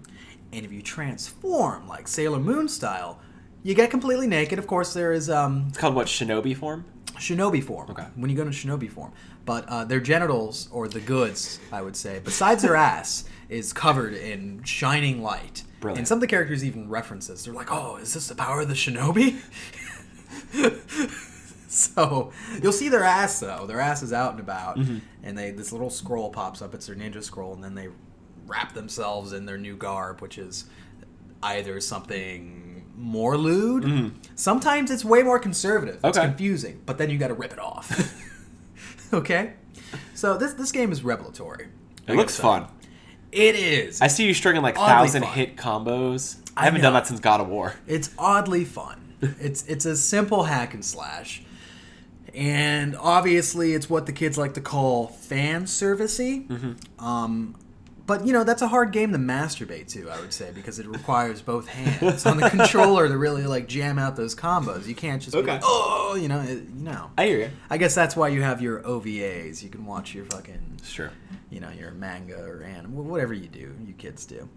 and 0.54 0.66
if 0.66 0.72
you 0.72 0.82
transform 0.82 1.88
like 1.88 2.08
Sailor 2.08 2.40
Moon 2.40 2.68
style. 2.68 3.20
You 3.64 3.76
get 3.76 3.92
completely 3.92 4.26
naked. 4.26 4.58
Of 4.58 4.66
course, 4.66 4.92
there 4.96 5.14
is 5.14 5.30
um, 5.30 5.66
It's 5.70 5.78
called 5.78 5.94
what 5.94 6.08
shinobi 6.08 6.58
form. 6.58 6.84
shinobi 7.20 7.64
form. 7.64 7.92
Okay. 7.92 8.08
When 8.16 8.32
you 8.32 8.36
go 8.36 8.42
into 8.42 8.54
shinobi 8.58 8.90
form, 8.90 9.12
but 9.46 9.66
uh, 9.70 9.86
their 9.86 10.00
genitals 10.00 10.68
or 10.72 10.88
the 10.88 11.00
goods, 11.00 11.60
I 11.72 11.84
would 11.84 11.96
say, 11.96 12.20
besides 12.24 12.64
their 12.64 12.76
ass, 12.94 13.26
is 13.50 13.72
covered 13.72 14.16
in 14.16 14.64
shining 14.64 15.22
light. 15.22 15.62
Brilliant. 15.82 15.98
And 16.00 16.08
some 16.08 16.18
of 16.18 16.22
the 16.22 16.28
characters 16.28 16.64
even 16.64 16.88
reference 16.90 17.28
this. 17.28 17.44
They're 17.44 17.54
like, 17.54 17.72
"Oh, 17.72 17.98
is 17.98 18.14
this 18.14 18.28
the 18.30 18.36
power 18.36 18.62
of 18.62 18.70
the 18.70 18.74
shinobi?" 18.76 19.42
so 21.68 22.32
you'll 22.62 22.72
see 22.72 22.90
their 22.90 23.04
ass 23.04 23.40
though. 23.40 23.66
Their 23.66 23.80
ass 23.80 24.02
is 24.04 24.14
out 24.14 24.32
and 24.32 24.40
about, 24.40 24.78
Mm-hmm. 24.78 24.98
and 25.24 25.38
they 25.38 25.52
this 25.52 25.72
little 25.72 25.90
scroll 25.90 26.30
pops 26.30 26.62
up. 26.62 26.74
It's 26.74 26.88
their 26.88 26.96
ninja 26.96 27.24
scroll, 27.24 27.54
and 27.54 27.64
then 27.64 27.76
they 27.76 27.90
wrap 28.48 28.74
themselves 28.74 29.34
in 29.34 29.46
their 29.46 29.58
new 29.58 29.76
garb, 29.76 30.22
which 30.22 30.38
is 30.38 30.66
either 31.44 31.80
something 31.82 32.86
more 32.96 33.38
lewd. 33.38 34.14
Sometimes 34.36 34.92
it's 34.92 35.04
way 35.06 35.24
more 35.24 35.40
conservative. 35.40 35.96
It's 35.96 36.04
Mm-hmm. 36.04 36.20
Okay. 36.20 36.28
confusing, 36.28 36.82
but 36.86 36.98
then 36.98 37.10
you 37.10 37.18
got 37.18 37.30
to 37.30 37.34
rip 37.34 37.54
it 37.54 37.60
off. 37.60 38.14
okay, 39.14 39.54
so 40.14 40.38
this 40.38 40.54
this 40.54 40.72
game 40.72 40.92
is 40.92 41.04
revelatory. 41.04 41.70
It 42.08 42.16
looks 42.16 42.38
fun. 42.40 42.68
It 43.32 43.56
is. 43.56 44.02
I 44.02 44.08
see 44.08 44.26
you 44.26 44.34
stringing 44.34 44.62
like 44.62 44.78
Oddly 44.78 44.88
thousand 45.08 45.24
fun. 45.24 45.34
hit 45.34 45.56
combos. 45.58 46.38
I, 46.56 46.62
I 46.62 46.66
haven't 46.66 46.82
done 46.82 46.94
that 46.94 47.08
since 47.08 47.20
God 47.20 47.40
of 47.42 47.48
War. 47.48 47.74
It's 47.88 48.10
oddly 48.18 48.66
fun. 48.66 49.14
it's 49.22 49.66
it's 49.68 49.86
a 49.86 49.96
simple 49.96 50.44
hack 50.44 50.74
and 50.74 50.84
slash. 50.84 51.44
And 52.34 52.96
obviously 52.98 53.74
it's 53.74 53.90
what 53.90 54.06
the 54.06 54.14
kids 54.14 54.38
like 54.38 54.54
to 54.56 54.62
call 54.62 55.08
fan 55.08 55.64
servicey. 55.66 56.48
Mm-hmm. 56.48 57.06
Um 57.06 57.56
but 58.08 58.26
you 58.26 58.34
know, 58.34 58.44
that's 58.44 58.62
a 58.62 58.68
hard 58.68 58.92
game 58.92 59.12
to 59.12 59.18
masturbate 59.18 59.88
to, 59.94 60.10
I 60.10 60.20
would 60.20 60.34
say, 60.34 60.52
because 60.54 60.80
it 60.80 60.88
requires 60.88 61.42
both 61.42 61.68
hands 61.68 62.26
on 62.26 62.38
the 62.38 62.50
controller 62.50 63.08
to 63.08 63.18
really 63.18 63.44
like 63.44 63.68
jam 63.68 63.98
out 64.00 64.16
those 64.16 64.36
combos. 64.36 64.88
You 64.88 64.96
can't 64.96 65.22
just 65.22 65.34
be 65.34 65.40
Okay. 65.40 65.52
like, 65.54 65.62
oh, 65.64 66.16
you 66.20 66.28
know, 66.28 66.40
it, 66.42 66.64
you 66.76 66.84
know. 66.84 67.12
I 67.18 67.26
hear 67.28 67.40
you. 67.40 67.50
I 67.70 67.78
guess 67.78 67.96
that's 67.96 68.16
why 68.16 68.30
you 68.30 68.42
have 68.42 68.62
your 68.62 68.82
OVAs. 68.82 69.64
You 69.64 69.70
can 69.70 69.86
watch 69.86 70.14
your 70.14 70.26
fucking 70.26 70.80
true. 70.90 71.10
you 71.50 71.60
know, 71.60 71.70
your 71.70 71.92
manga 71.92 72.38
or 72.44 72.64
anime, 72.64 72.96
whatever 73.08 73.34
you 73.34 73.48
do, 73.48 73.74
you 73.86 73.94
kids 73.94 74.26
do. 74.26 74.48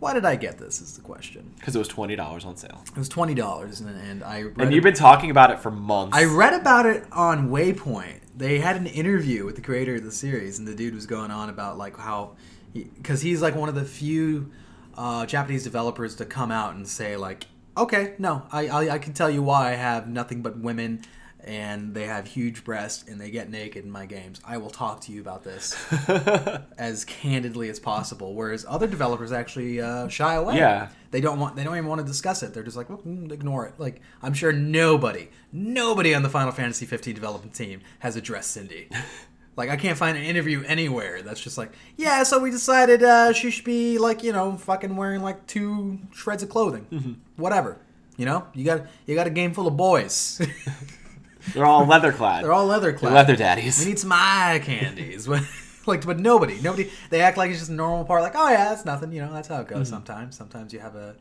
Why 0.00 0.12
did 0.14 0.24
I 0.24 0.34
get 0.34 0.58
this? 0.58 0.80
Is 0.80 0.96
the 0.96 1.00
question. 1.00 1.52
Because 1.56 1.76
it 1.76 1.78
was 1.78 1.86
twenty 1.86 2.16
dollars 2.16 2.44
on 2.44 2.56
sale. 2.56 2.82
It 2.88 2.98
was 2.98 3.08
twenty 3.08 3.34
dollars, 3.34 3.80
and, 3.80 3.88
and 4.00 4.24
I 4.24 4.44
And 4.58 4.72
you've 4.72 4.82
been 4.82 4.94
talking 4.94 5.30
about 5.30 5.52
it 5.52 5.60
for 5.60 5.70
months. 5.70 6.16
I 6.16 6.24
read 6.24 6.54
about 6.54 6.86
it 6.86 7.04
on 7.12 7.50
Waypoint. 7.50 8.18
They 8.36 8.58
had 8.58 8.74
an 8.74 8.86
interview 8.88 9.44
with 9.44 9.54
the 9.54 9.60
creator 9.62 9.94
of 9.94 10.02
the 10.02 10.10
series, 10.10 10.58
and 10.58 10.66
the 10.66 10.74
dude 10.74 10.94
was 10.96 11.06
going 11.06 11.30
on 11.30 11.50
about 11.50 11.78
like 11.78 11.96
how, 11.96 12.32
because 12.72 13.22
he's 13.22 13.42
like 13.42 13.54
one 13.54 13.68
of 13.68 13.74
the 13.74 13.84
few 13.84 14.50
uh, 14.96 15.26
Japanese 15.26 15.64
developers 15.64 16.16
to 16.16 16.24
come 16.24 16.50
out 16.50 16.74
and 16.74 16.86
say 16.86 17.16
like, 17.16 17.46
okay, 17.76 18.14
no, 18.18 18.42
I, 18.52 18.68
I 18.68 18.94
I 18.94 18.98
can 18.98 19.12
tell 19.12 19.30
you 19.30 19.42
why 19.42 19.70
I 19.70 19.74
have 19.74 20.08
nothing 20.08 20.42
but 20.42 20.58
women 20.58 21.02
and 21.44 21.94
they 21.94 22.04
have 22.04 22.26
huge 22.26 22.64
breasts 22.64 23.08
and 23.08 23.20
they 23.20 23.30
get 23.30 23.50
naked 23.50 23.84
in 23.84 23.90
my 23.90 24.06
games, 24.06 24.40
I 24.44 24.58
will 24.58 24.70
talk 24.70 25.00
to 25.02 25.12
you 25.12 25.20
about 25.20 25.42
this 25.42 25.76
as 26.78 27.04
candidly 27.04 27.68
as 27.68 27.80
possible. 27.80 28.34
Whereas 28.34 28.64
other 28.68 28.86
developers 28.86 29.32
actually 29.32 29.80
uh, 29.80 30.08
shy 30.08 30.34
away. 30.34 30.56
Yeah. 30.56 30.88
They 31.10 31.20
don't 31.20 31.38
want. 31.38 31.56
They 31.56 31.64
don't 31.64 31.76
even 31.76 31.88
want 31.88 32.00
to 32.00 32.06
discuss 32.06 32.42
it. 32.42 32.54
They're 32.54 32.62
just 32.62 32.76
like, 32.76 32.88
well, 32.88 33.02
mm, 33.06 33.30
ignore 33.32 33.66
it. 33.66 33.74
Like 33.78 34.00
I'm 34.22 34.32
sure 34.32 34.52
nobody, 34.52 35.28
nobody 35.52 36.14
on 36.14 36.22
the 36.22 36.30
Final 36.30 36.52
Fantasy 36.52 36.86
15 36.86 37.14
development 37.14 37.54
team 37.54 37.80
has 37.98 38.16
addressed 38.16 38.52
Cindy. 38.52 38.88
like 39.56 39.68
I 39.68 39.76
can't 39.76 39.98
find 39.98 40.16
an 40.16 40.24
interview 40.24 40.62
anywhere 40.66 41.22
that's 41.22 41.40
just 41.40 41.58
like, 41.58 41.72
yeah. 41.96 42.22
So 42.22 42.38
we 42.38 42.50
decided 42.50 43.02
uh, 43.02 43.32
she 43.32 43.50
should 43.50 43.64
be 43.64 43.98
like, 43.98 44.22
you 44.22 44.32
know, 44.32 44.56
fucking 44.56 44.96
wearing 44.96 45.22
like 45.22 45.46
two 45.46 45.98
shreds 46.12 46.42
of 46.42 46.48
clothing, 46.48 47.20
whatever. 47.36 47.78
You 48.16 48.26
know, 48.26 48.46
you 48.54 48.64
got 48.64 48.86
you 49.06 49.14
got 49.14 49.26
a 49.26 49.30
game 49.30 49.52
full 49.54 49.66
of 49.66 49.76
boys. 49.76 50.40
They're 51.54 51.66
all 51.66 51.86
leather 51.86 52.12
clad. 52.12 52.44
They're 52.44 52.52
all 52.52 52.66
leather 52.66 52.92
clad. 52.92 53.14
leather 53.14 53.36
daddies. 53.36 53.80
We 53.80 53.86
need 53.86 53.98
some 53.98 54.12
eye 54.12 54.60
candies. 54.62 55.28
like, 55.86 56.04
but 56.06 56.18
nobody, 56.18 56.60
nobody. 56.60 56.90
They 57.10 57.20
act 57.20 57.36
like 57.36 57.50
it's 57.50 57.58
just 57.58 57.70
a 57.70 57.74
normal 57.74 58.04
part. 58.04 58.22
Like, 58.22 58.34
oh 58.36 58.48
yeah, 58.48 58.68
that's 58.68 58.84
nothing. 58.84 59.12
You 59.12 59.22
know, 59.22 59.32
that's 59.32 59.48
how 59.48 59.60
it 59.60 59.68
goes. 59.68 59.88
Sometimes, 59.88 60.36
sometimes 60.36 60.72
you 60.72 60.80
have 60.80 60.94
a, 60.94 61.16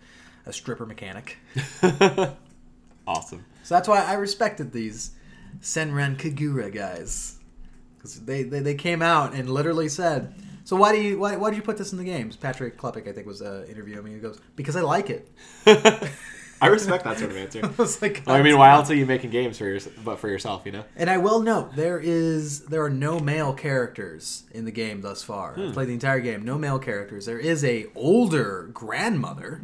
a 0.46 0.54
stripper 0.54 0.86
mechanic. 0.86 1.38
awesome. 3.08 3.46
So 3.64 3.76
that's 3.76 3.88
why 3.88 4.04
I 4.04 4.14
respected 4.14 4.72
these 4.72 5.12
Senran 5.62 6.18
Kagura 6.18 6.74
guys, 6.74 7.40
because 8.02 8.20
they, 8.22 8.44
they 8.44 8.60
they 8.60 8.76
came 8.76 9.02
out 9.02 9.34
and 9.34 9.50
literally 9.50 9.90
said. 9.90 10.34
So 10.64 10.76
why 10.76 10.92
do 10.92 11.02
you 11.02 11.20
why, 11.20 11.36
why 11.36 11.50
did 11.50 11.58
you 11.58 11.62
put 11.62 11.78
this 11.78 11.92
in 11.92 11.98
the 11.98 12.04
games? 12.04 12.36
Patrick 12.36 12.78
Klepek, 12.78 13.08
I 13.08 13.12
think, 13.12 13.28
was 13.28 13.42
uh, 13.42 13.66
interviewing 13.70 14.04
me. 14.04 14.14
He 14.14 14.20
goes, 14.20 14.40
"Because 14.56 14.76
I 14.76 14.82
like 14.82 15.10
it." 15.10 15.30
I 16.62 16.68
respect 16.68 17.04
that 17.06 17.18
sort 17.18 17.32
of 17.32 17.38
answer. 17.38 17.62
I 17.64 17.70
was 17.76 18.00
like, 18.04 18.28
I 18.28 18.44
mean, 18.44 18.56
why 18.56 18.70
else 18.70 18.92
are 18.92 18.96
you 18.96 19.08
making 19.08 19.32
games 19.32 19.58
for 19.58 19.66
your, 19.66 19.80
but 20.06 20.20
for 20.20 20.30
yourself? 20.30 20.62
You 20.66 20.74
know. 20.74 20.86
And 20.96 21.10
I 21.10 21.18
will 21.18 21.42
note 21.42 21.76
there 21.76 22.00
is 22.00 22.66
there 22.66 22.84
are 22.84 22.90
no 22.90 23.20
male 23.20 23.54
characters 23.54 24.44
in 24.52 24.66
the 24.66 24.72
game 24.72 25.02
thus 25.02 25.24
far. 25.24 25.60
I've 25.60 25.74
played 25.74 25.88
the 25.88 25.94
entire 25.94 26.20
game, 26.20 26.44
no 26.44 26.58
male 26.58 26.80
characters. 26.80 27.26
There 27.26 27.40
is 27.40 27.64
a 27.64 27.88
older 27.96 28.70
grandmother, 28.74 29.62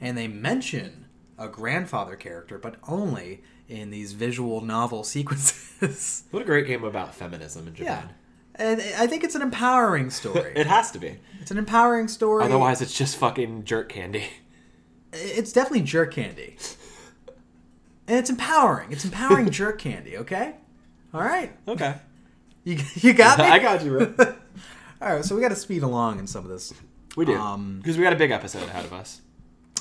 and 0.00 0.18
they 0.18 0.28
mention 0.28 1.06
a 1.38 1.48
grandfather 1.48 2.16
character, 2.16 2.58
but 2.58 2.76
only 2.86 3.42
in 3.70 3.90
these 3.90 4.12
visual 4.12 4.60
novel 4.60 5.04
sequences. 5.14 6.24
What 6.30 6.42
a 6.42 6.44
great 6.46 6.66
game 6.66 6.84
about 6.84 7.14
feminism 7.14 7.68
in 7.68 7.74
yeah, 7.76 8.02
Japan. 8.02 8.14
and 8.56 8.80
I 8.98 9.06
think 9.06 9.24
it's 9.24 9.34
an 9.34 9.42
empowering 9.42 10.10
story. 10.10 10.52
It 10.56 10.66
has 10.66 10.90
to 10.92 10.98
be. 10.98 11.16
it's 11.40 11.50
an 11.50 11.58
empowering 11.58 12.08
story. 12.08 12.44
Otherwise, 12.44 12.82
it's 12.82 12.96
just 12.96 13.16
fucking 13.16 13.64
jerk 13.64 13.88
candy. 13.88 14.24
it's 15.12 15.52
definitely 15.52 15.82
jerk 15.82 16.12
candy, 16.12 16.56
and 18.06 18.18
it's 18.18 18.30
empowering. 18.30 18.92
It's 18.92 19.04
empowering 19.04 19.50
jerk 19.60 19.78
candy. 19.78 20.16
Okay, 20.18 20.54
all 21.14 21.20
right, 21.22 21.52
Okay. 21.68 21.94
you 22.64 22.78
you 22.96 23.12
got 23.12 23.38
me. 23.38 23.44
I 23.44 23.58
got 23.58 23.84
you, 23.84 23.90
bro. 23.98 24.34
All 25.02 25.14
right, 25.14 25.24
so 25.24 25.34
we 25.34 25.40
got 25.40 25.48
to 25.48 25.56
speed 25.56 25.82
along 25.82 26.18
in 26.18 26.26
some 26.26 26.44
of 26.44 26.50
this. 26.50 26.74
We 27.16 27.24
do. 27.24 27.34
Um, 27.34 27.78
Because 27.78 27.96
we 27.96 28.04
got 28.04 28.12
a 28.12 28.16
big 28.16 28.30
episode 28.30 28.64
ahead 28.68 28.84
of 28.84 28.92
us. 28.92 29.20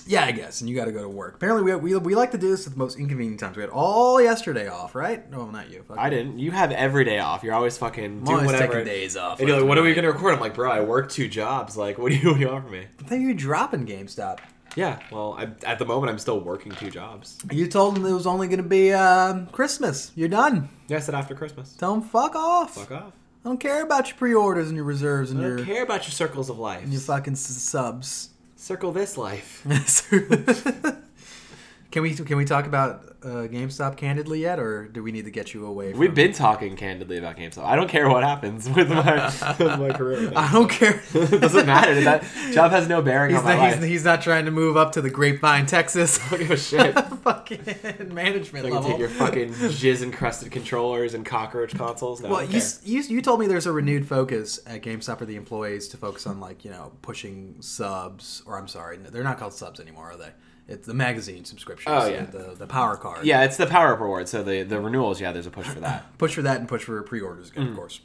Yeah, 0.10 0.26
I 0.26 0.32
guess, 0.32 0.62
and 0.62 0.68
you 0.68 0.76
got 0.76 0.86
to 0.86 0.92
go 0.92 1.04
to 1.04 1.08
work. 1.08 1.36
Apparently, 1.36 1.62
we, 1.62 1.76
we, 1.76 1.96
we 2.00 2.16
like 2.16 2.32
to 2.32 2.40
do 2.40 2.50
this 2.50 2.66
at 2.66 2.74
the 2.74 2.80
most 2.80 2.98
inconvenient 2.98 3.40
times. 3.40 3.56
We 3.56 3.62
had 3.62 3.70
all 3.70 4.20
yesterday 4.20 4.68
off, 4.68 4.96
right? 4.96 5.30
No, 5.30 5.52
not 5.52 5.70
you. 5.70 5.84
Fuck 5.84 6.00
I 6.00 6.10
didn't. 6.10 6.40
You 6.40 6.50
have 6.50 6.72
every 6.72 7.06
day 7.06 7.20
off. 7.20 7.44
You're 7.44 7.54
always 7.54 7.78
fucking 7.78 8.24
doing 8.24 8.40
always 8.40 8.52
whatever. 8.52 8.84
days 8.84 9.16
off. 9.16 9.40
And 9.40 9.48
you're 9.48 9.60
like, 9.60 9.70
what 9.70 9.78
are 9.78 9.84
we 9.84 9.94
going 9.94 10.06
to 10.06 10.12
record? 10.12 10.34
I'm 10.34 10.40
like, 10.40 10.56
bro, 10.56 10.72
I 10.72 10.82
work 10.82 11.12
two 11.12 11.28
jobs. 11.28 11.78
Like, 11.78 12.00
what 12.00 12.12
do 12.12 12.18
you, 12.18 12.30
what 12.30 12.34
do 12.38 12.40
you 12.40 12.50
offer 12.50 12.68
me? 12.70 12.88
I 13.00 13.04
thought 13.04 13.20
you 13.20 13.28
were 13.28 13.34
dropping 13.36 13.86
GameStop. 13.86 14.40
Yeah, 14.76 14.98
well, 15.12 15.36
I, 15.38 15.50
at 15.64 15.78
the 15.78 15.86
moment, 15.86 16.10
I'm 16.10 16.18
still 16.18 16.40
working 16.40 16.72
two 16.72 16.90
jobs. 16.90 17.38
You 17.52 17.68
told 17.68 17.96
them 17.96 18.04
it 18.04 18.12
was 18.12 18.26
only 18.26 18.48
going 18.48 18.64
to 18.64 18.68
be 18.68 18.92
um, 18.92 19.46
Christmas. 19.52 20.12
You're 20.16 20.28
done. 20.28 20.70
Yeah, 20.88 20.98
I 20.98 21.02
said 21.02 21.14
after 21.14 21.36
Christmas. 21.36 21.74
Tell 21.74 21.94
them 21.94 22.02
fuck 22.02 22.36
off. 22.36 22.74
Fuck 22.74 22.92
off. 22.92 23.14
I 23.46 23.50
don't 23.50 23.60
care 23.60 23.84
about 23.84 24.08
your 24.08 24.18
pre-orders 24.18 24.70
and 24.70 24.76
your 24.76 24.86
reserves 24.86 25.30
and 25.30 25.40
I 25.40 25.44
don't 25.44 25.58
your 25.60 25.66
care 25.68 25.84
about 25.84 26.06
your 26.06 26.14
circles 26.14 26.50
of 26.50 26.58
life. 26.58 26.82
and 26.82 26.92
your 26.92 27.02
fucking 27.02 27.36
subs. 27.36 28.32
Circle 28.60 28.92
this 28.92 29.18
life. 29.18 29.64
can 31.92 32.04
we 32.04 32.14
can 32.14 32.36
we 32.36 32.44
talk 32.44 32.66
about 32.66 33.09
uh, 33.24 33.48
GameStop 33.48 33.98
candidly 33.98 34.42
yet, 34.42 34.60
or 34.60 34.88
do 34.88 35.04
we 35.04 35.12
need 35.12 35.26
to 35.26 35.32
get 35.32 35.54
you 35.54 35.66
away? 35.66 35.92
From 35.92 36.00
We've 36.00 36.16
been 36.16 36.32
talking 36.34 36.76
candidly 36.76 37.18
about 37.18 37.38
GameStop. 37.38 37.64
I 37.66 37.76
don't 37.76 37.90
care 37.90 38.10
what 38.10 38.24
happens 38.24 38.70
with 38.70 38.90
my, 38.90 39.26
with 39.60 39.80
my 39.80 39.92
career. 39.92 40.32
I 40.36 40.52
don't 40.52 40.70
care. 40.70 41.02
it 41.14 41.42
doesn't 41.42 41.66
matter. 41.66 42.00
That 42.02 42.24
job 42.54 42.72
has 42.72 42.88
no 42.88 43.02
bearing 43.02 43.32
He's 43.32 43.40
on 43.40 43.46
my 43.46 43.56
not, 43.56 43.62
life. 43.62 43.80
he's, 43.80 43.86
he's 43.86 44.04
not 44.06 44.22
trying 44.22 44.46
to 44.46 44.52
move 44.52 44.78
up 44.78 44.94
to 44.94 45.02
the 45.02 45.10
Grapevine, 45.10 45.66
Texas. 45.66 46.20
I 46.26 46.30
don't 46.30 46.40
give 46.40 46.52
a 46.52 46.58
shit. 46.58 46.94
fucking 47.20 48.14
management 48.14 48.66
I 48.66 48.70
can 48.70 48.76
level. 48.76 48.92
take 48.92 49.00
your 49.00 49.10
fucking 49.10 49.50
jizz 49.54 50.02
encrusted 50.02 50.52
controllers 50.52 51.14
and 51.14 51.26
cockroach 51.26 51.76
consoles. 51.76 52.22
No, 52.22 52.30
well, 52.30 52.44
you, 52.44 52.62
you 52.84 53.02
you 53.02 53.22
told 53.22 53.40
me 53.40 53.48
there's 53.48 53.66
a 53.66 53.72
renewed 53.72 54.08
focus 54.08 54.60
at 54.66 54.82
GameStop 54.82 55.20
for 55.20 55.26
the 55.26 55.36
employees 55.36 55.88
to 55.90 55.98
focus 55.98 56.26
on 56.26 56.40
like 56.40 56.64
you 56.64 56.72
know 56.72 56.94
pushing 57.02 57.56
subs, 57.60 58.42
or 58.46 58.58
I'm 58.58 58.68
sorry, 58.68 58.98
they're 58.98 59.24
not 59.24 59.38
called 59.38 59.54
subs 59.54 59.80
anymore, 59.80 60.12
are 60.12 60.18
they? 60.18 60.30
It's 60.70 60.86
the 60.88 60.94
magazine 60.94 61.46
subscription. 61.46 61.92
Oh, 61.92 62.06
yeah. 62.08 62.26
the 62.26 62.56
the 62.58 62.68
power 62.68 62.96
card. 62.96 63.26
Yeah, 63.26 63.44
it's 63.44 63.58
the 63.58 63.66
power 63.68 63.94
up 63.94 64.00
reward. 64.00 64.28
So 64.30 64.44
the 64.44 64.64
the 64.64 64.80
renewals, 64.80 65.20
yeah, 65.20 65.32
there's 65.32 65.48
a 65.48 65.52
push 65.52 65.68
for 65.68 65.80
that. 65.82 66.06
push 66.18 66.36
for 66.36 66.42
that 66.44 66.60
and 66.60 66.68
push 66.68 66.84
for 66.84 67.02
pre-orders 67.04 67.50
again, 67.50 67.68
Mm. 67.68 67.72
of 67.72 67.76
course. 67.76 68.02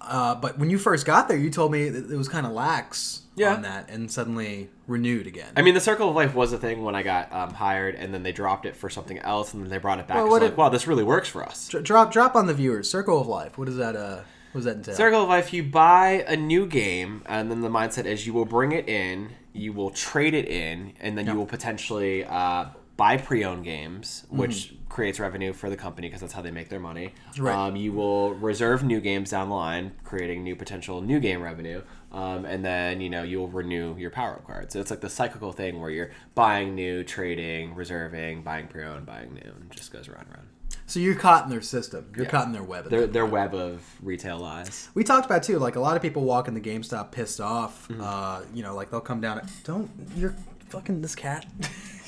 Uh, 0.00 0.34
but 0.34 0.58
when 0.58 0.70
you 0.70 0.78
first 0.78 1.04
got 1.06 1.26
there, 1.28 1.36
you 1.36 1.50
told 1.50 1.72
me 1.72 1.88
that 1.88 2.10
it 2.12 2.16
was 2.16 2.28
kind 2.28 2.46
of 2.46 2.52
lax 2.52 3.22
Yeah. 3.34 3.54
on 3.54 3.62
that, 3.62 3.88
and 3.90 4.10
suddenly 4.10 4.68
renewed 4.86 5.26
again. 5.26 5.48
I 5.56 5.62
mean, 5.62 5.74
the 5.74 5.80
circle 5.80 6.08
of 6.08 6.14
life 6.14 6.34
was 6.34 6.52
a 6.52 6.58
thing 6.58 6.82
when 6.84 6.94
I 6.94 7.02
got 7.02 7.32
um, 7.32 7.54
hired, 7.54 7.94
and 7.96 8.12
then 8.14 8.22
they 8.22 8.30
dropped 8.32 8.66
it 8.66 8.76
for 8.76 8.88
something 8.88 9.18
else, 9.20 9.52
and 9.54 9.62
then 9.62 9.70
they 9.70 9.78
brought 9.78 9.98
it 9.98 10.06
back. 10.06 10.16
Well, 10.18 10.28
what 10.28 10.42
like, 10.42 10.56
wow, 10.56 10.68
this 10.68 10.86
really 10.86 11.02
works 11.04 11.28
for 11.28 11.42
us. 11.44 11.68
Drop 11.68 12.12
drop 12.12 12.36
on 12.36 12.46
the 12.46 12.54
viewers. 12.54 12.88
Circle 12.90 13.20
of 13.20 13.26
Life. 13.26 13.58
What 13.58 13.68
is 13.68 13.76
that 13.76 13.96
uh? 13.96 14.18
What 14.52 14.58
does 14.60 14.64
that 14.64 14.76
entail? 14.76 14.94
Circle 14.94 15.22
of 15.24 15.28
Life, 15.28 15.52
you 15.52 15.62
buy 15.64 16.24
a 16.28 16.36
new 16.36 16.66
game, 16.66 17.22
and 17.26 17.50
then 17.50 17.60
the 17.62 17.68
mindset 17.68 18.04
is 18.06 18.26
you 18.26 18.32
will 18.32 18.44
bring 18.46 18.72
it 18.72 18.88
in, 18.88 19.30
you 19.56 19.72
will 19.72 19.90
trade 19.90 20.34
it 20.34 20.46
in, 20.48 20.92
and 21.00 21.16
then 21.16 21.26
Yeah. 21.26 21.32
you 21.32 21.38
will 21.38 21.46
potentially 21.46 22.24
uh, 22.24 22.66
buy 22.96 23.16
pre-owned 23.16 23.64
games, 23.64 24.24
Mm-hmm. 24.26 24.36
which 24.38 24.74
creates 24.88 25.20
revenue 25.20 25.52
for 25.52 25.68
the 25.68 25.76
company 25.76 26.08
because 26.08 26.20
that's 26.22 26.32
how 26.32 26.40
they 26.40 26.50
make 26.50 26.68
their 26.70 26.80
money. 26.80 27.12
Right. 27.38 27.54
Um, 27.54 27.76
you 27.76 27.92
will 27.92 28.32
reserve 28.34 28.82
new 28.82 29.00
games 29.00 29.30
down 29.30 29.50
the 29.50 29.54
line, 29.54 29.92
creating 30.04 30.42
new 30.42 30.56
potential 30.56 31.02
new 31.02 31.20
game 31.20 31.42
revenue, 31.42 31.82
um, 32.12 32.46
and 32.46 32.64
then 32.64 33.00
you 33.02 33.10
know 33.10 33.22
you'll 33.22 33.48
renew 33.48 33.94
your 33.98 34.10
power 34.10 34.34
up 34.36 34.46
card. 34.46 34.72
So 34.72 34.80
it's 34.80 34.90
like 34.90 35.00
the 35.02 35.10
cyclical 35.10 35.52
thing 35.52 35.80
where 35.80 35.90
you're 35.90 36.10
buying 36.34 36.74
new, 36.74 37.04
trading, 37.04 37.74
reserving, 37.74 38.42
buying 38.42 38.68
pre-owned, 38.68 39.04
buying 39.04 39.34
new, 39.34 39.52
and 39.60 39.70
just 39.70 39.92
goes 39.92 40.08
around 40.08 40.26
and 40.28 40.36
around. 40.36 40.46
So 40.88 41.00
you're 41.00 41.14
caught 41.16 41.44
in 41.44 41.50
their 41.50 41.60
system. 41.62 42.10
You're 42.14 42.26
Yeah. 42.26 42.30
caught 42.30 42.46
in 42.46 42.52
their 42.52 42.62
web. 42.62 42.88
Their 42.88 43.06
their 43.06 43.26
web 43.26 43.54
of 43.54 43.82
retail 44.02 44.38
lies. 44.38 44.88
We 44.94 45.02
talked 45.04 45.26
about 45.26 45.42
too, 45.42 45.58
like 45.58 45.76
a 45.76 45.80
lot 45.80 45.96
of 45.96 46.02
people 46.02 46.22
walk 46.24 46.46
in 46.48 46.54
the 46.54 46.60
GameStop 46.60 47.10
pissed 47.10 47.40
off. 47.40 47.88
Mm-hmm. 47.88 48.00
Uh, 48.02 48.40
you 48.54 48.62
know, 48.62 48.74
like 48.74 48.90
they'll 48.90 49.00
come 49.00 49.20
down. 49.20 49.38
And, 49.40 49.48
Don't 49.64 49.90
you're 50.16 50.34
fucking 50.68 51.02
this 51.02 51.14
cat. 51.14 51.44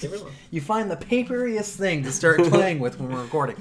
you 0.53 0.61
find 0.61 0.89
the 0.91 0.97
paperiest 0.97 1.75
thing 1.75 2.05
to 2.05 2.13
start 2.13 2.41
playing 2.45 2.79
with 2.79 3.01
when 3.01 3.11
we're 3.11 3.23
recording. 3.23 3.57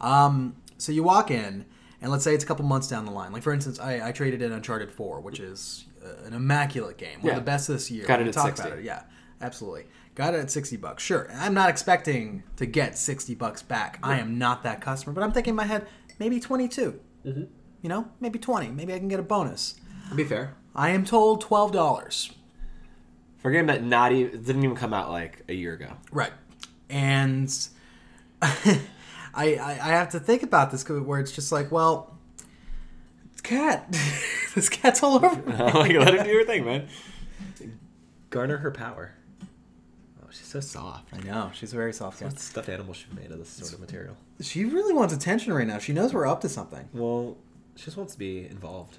Um, 0.00 0.56
so 0.78 0.92
you 0.92 1.02
walk 1.02 1.30
in, 1.30 1.66
and 2.00 2.10
let's 2.10 2.24
say 2.24 2.34
it's 2.34 2.42
a 2.44 2.46
couple 2.46 2.64
months 2.64 2.88
down 2.88 3.04
the 3.04 3.10
line. 3.12 3.32
Like 3.32 3.42
for 3.42 3.52
instance, 3.52 3.78
I, 3.78 4.08
I 4.08 4.12
traded 4.12 4.40
in 4.40 4.50
Uncharted 4.52 4.90
Four, 4.90 5.20
which 5.20 5.40
is 5.40 5.84
uh, 6.02 6.26
an 6.26 6.32
immaculate 6.32 6.96
game, 6.96 7.18
one 7.20 7.26
Yeah. 7.26 7.30
of 7.32 7.36
the 7.36 7.44
best 7.44 7.68
this 7.68 7.90
year. 7.90 8.06
Got 8.06 8.20
it 8.20 8.24
We 8.24 8.28
at 8.30 8.34
talked 8.34 8.56
60. 8.56 8.66
About 8.66 8.78
it. 8.78 8.84
Yeah, 8.86 9.02
absolutely. 9.42 9.84
Got 10.14 10.34
it 10.34 10.40
at 10.40 10.50
sixty 10.50 10.76
bucks. 10.76 11.02
Sure, 11.02 11.28
I'm 11.34 11.54
not 11.54 11.68
expecting 11.70 12.44
to 12.56 12.66
get 12.66 12.96
sixty 12.96 13.34
bucks 13.34 13.62
back. 13.62 13.98
I 14.02 14.18
am 14.20 14.38
not 14.38 14.62
that 14.62 14.80
customer, 14.80 15.12
but 15.12 15.24
I'm 15.24 15.32
thinking 15.32 15.52
in 15.52 15.56
my 15.56 15.64
head 15.64 15.86
maybe 16.20 16.38
twenty 16.38 16.68
mm-hmm. 16.68 17.44
You 17.82 17.88
know, 17.88 18.08
maybe 18.20 18.38
twenty. 18.38 18.68
Maybe 18.68 18.94
I 18.94 18.98
can 18.98 19.08
get 19.08 19.18
a 19.18 19.24
bonus. 19.24 19.74
To 20.10 20.14
be 20.14 20.24
fair, 20.24 20.54
I 20.74 20.90
am 20.90 21.04
told 21.04 21.40
twelve 21.40 21.72
dollars. 21.72 22.30
For 23.38 23.50
a 23.50 23.52
game 23.52 23.66
that 23.66 23.82
not 23.84 24.12
even 24.12 24.42
didn't 24.42 24.62
even 24.64 24.76
come 24.76 24.94
out 24.94 25.10
like 25.10 25.42
a 25.48 25.52
year 25.52 25.74
ago. 25.74 25.92
Right. 26.12 26.32
And 26.88 27.50
I, 28.40 28.80
I 29.34 29.78
I 29.82 29.88
have 29.88 30.10
to 30.10 30.20
think 30.20 30.42
about 30.42 30.70
this 30.70 30.84
'cause- 30.84 31.00
where 31.02 31.18
it's 31.20 31.32
just 31.32 31.50
like, 31.50 31.72
well, 31.72 32.16
it's 33.32 33.40
cat. 33.42 33.90
this 34.54 34.68
cat's 34.68 35.02
all 35.02 35.16
over. 35.16 35.42
me. 35.42 35.52
like, 35.58 35.92
let 35.96 36.14
her 36.14 36.24
do 36.24 36.38
her 36.38 36.44
thing, 36.44 36.64
man. 36.64 36.88
Garner 38.30 38.58
her 38.58 38.70
power. 38.70 39.14
Oh, 40.54 40.60
so 40.60 40.66
soft. 40.66 41.08
I 41.12 41.18
know 41.20 41.50
she's 41.54 41.72
a 41.72 41.76
very 41.76 41.92
soft. 41.92 42.22
What 42.22 42.38
stuffed 42.38 42.68
animal 42.68 42.94
should 42.94 43.14
be 43.14 43.22
made 43.22 43.32
of 43.32 43.38
this 43.38 43.48
sort 43.48 43.72
of 43.72 43.80
material? 43.80 44.16
She 44.40 44.64
really 44.64 44.92
wants 44.92 45.14
attention 45.14 45.52
right 45.52 45.66
now. 45.66 45.78
She 45.78 45.92
knows 45.92 46.12
we're 46.14 46.26
up 46.26 46.40
to 46.42 46.48
something. 46.48 46.88
Well, 46.92 47.36
she 47.76 47.86
just 47.86 47.96
wants 47.96 48.12
to 48.14 48.18
be 48.18 48.46
involved. 48.46 48.98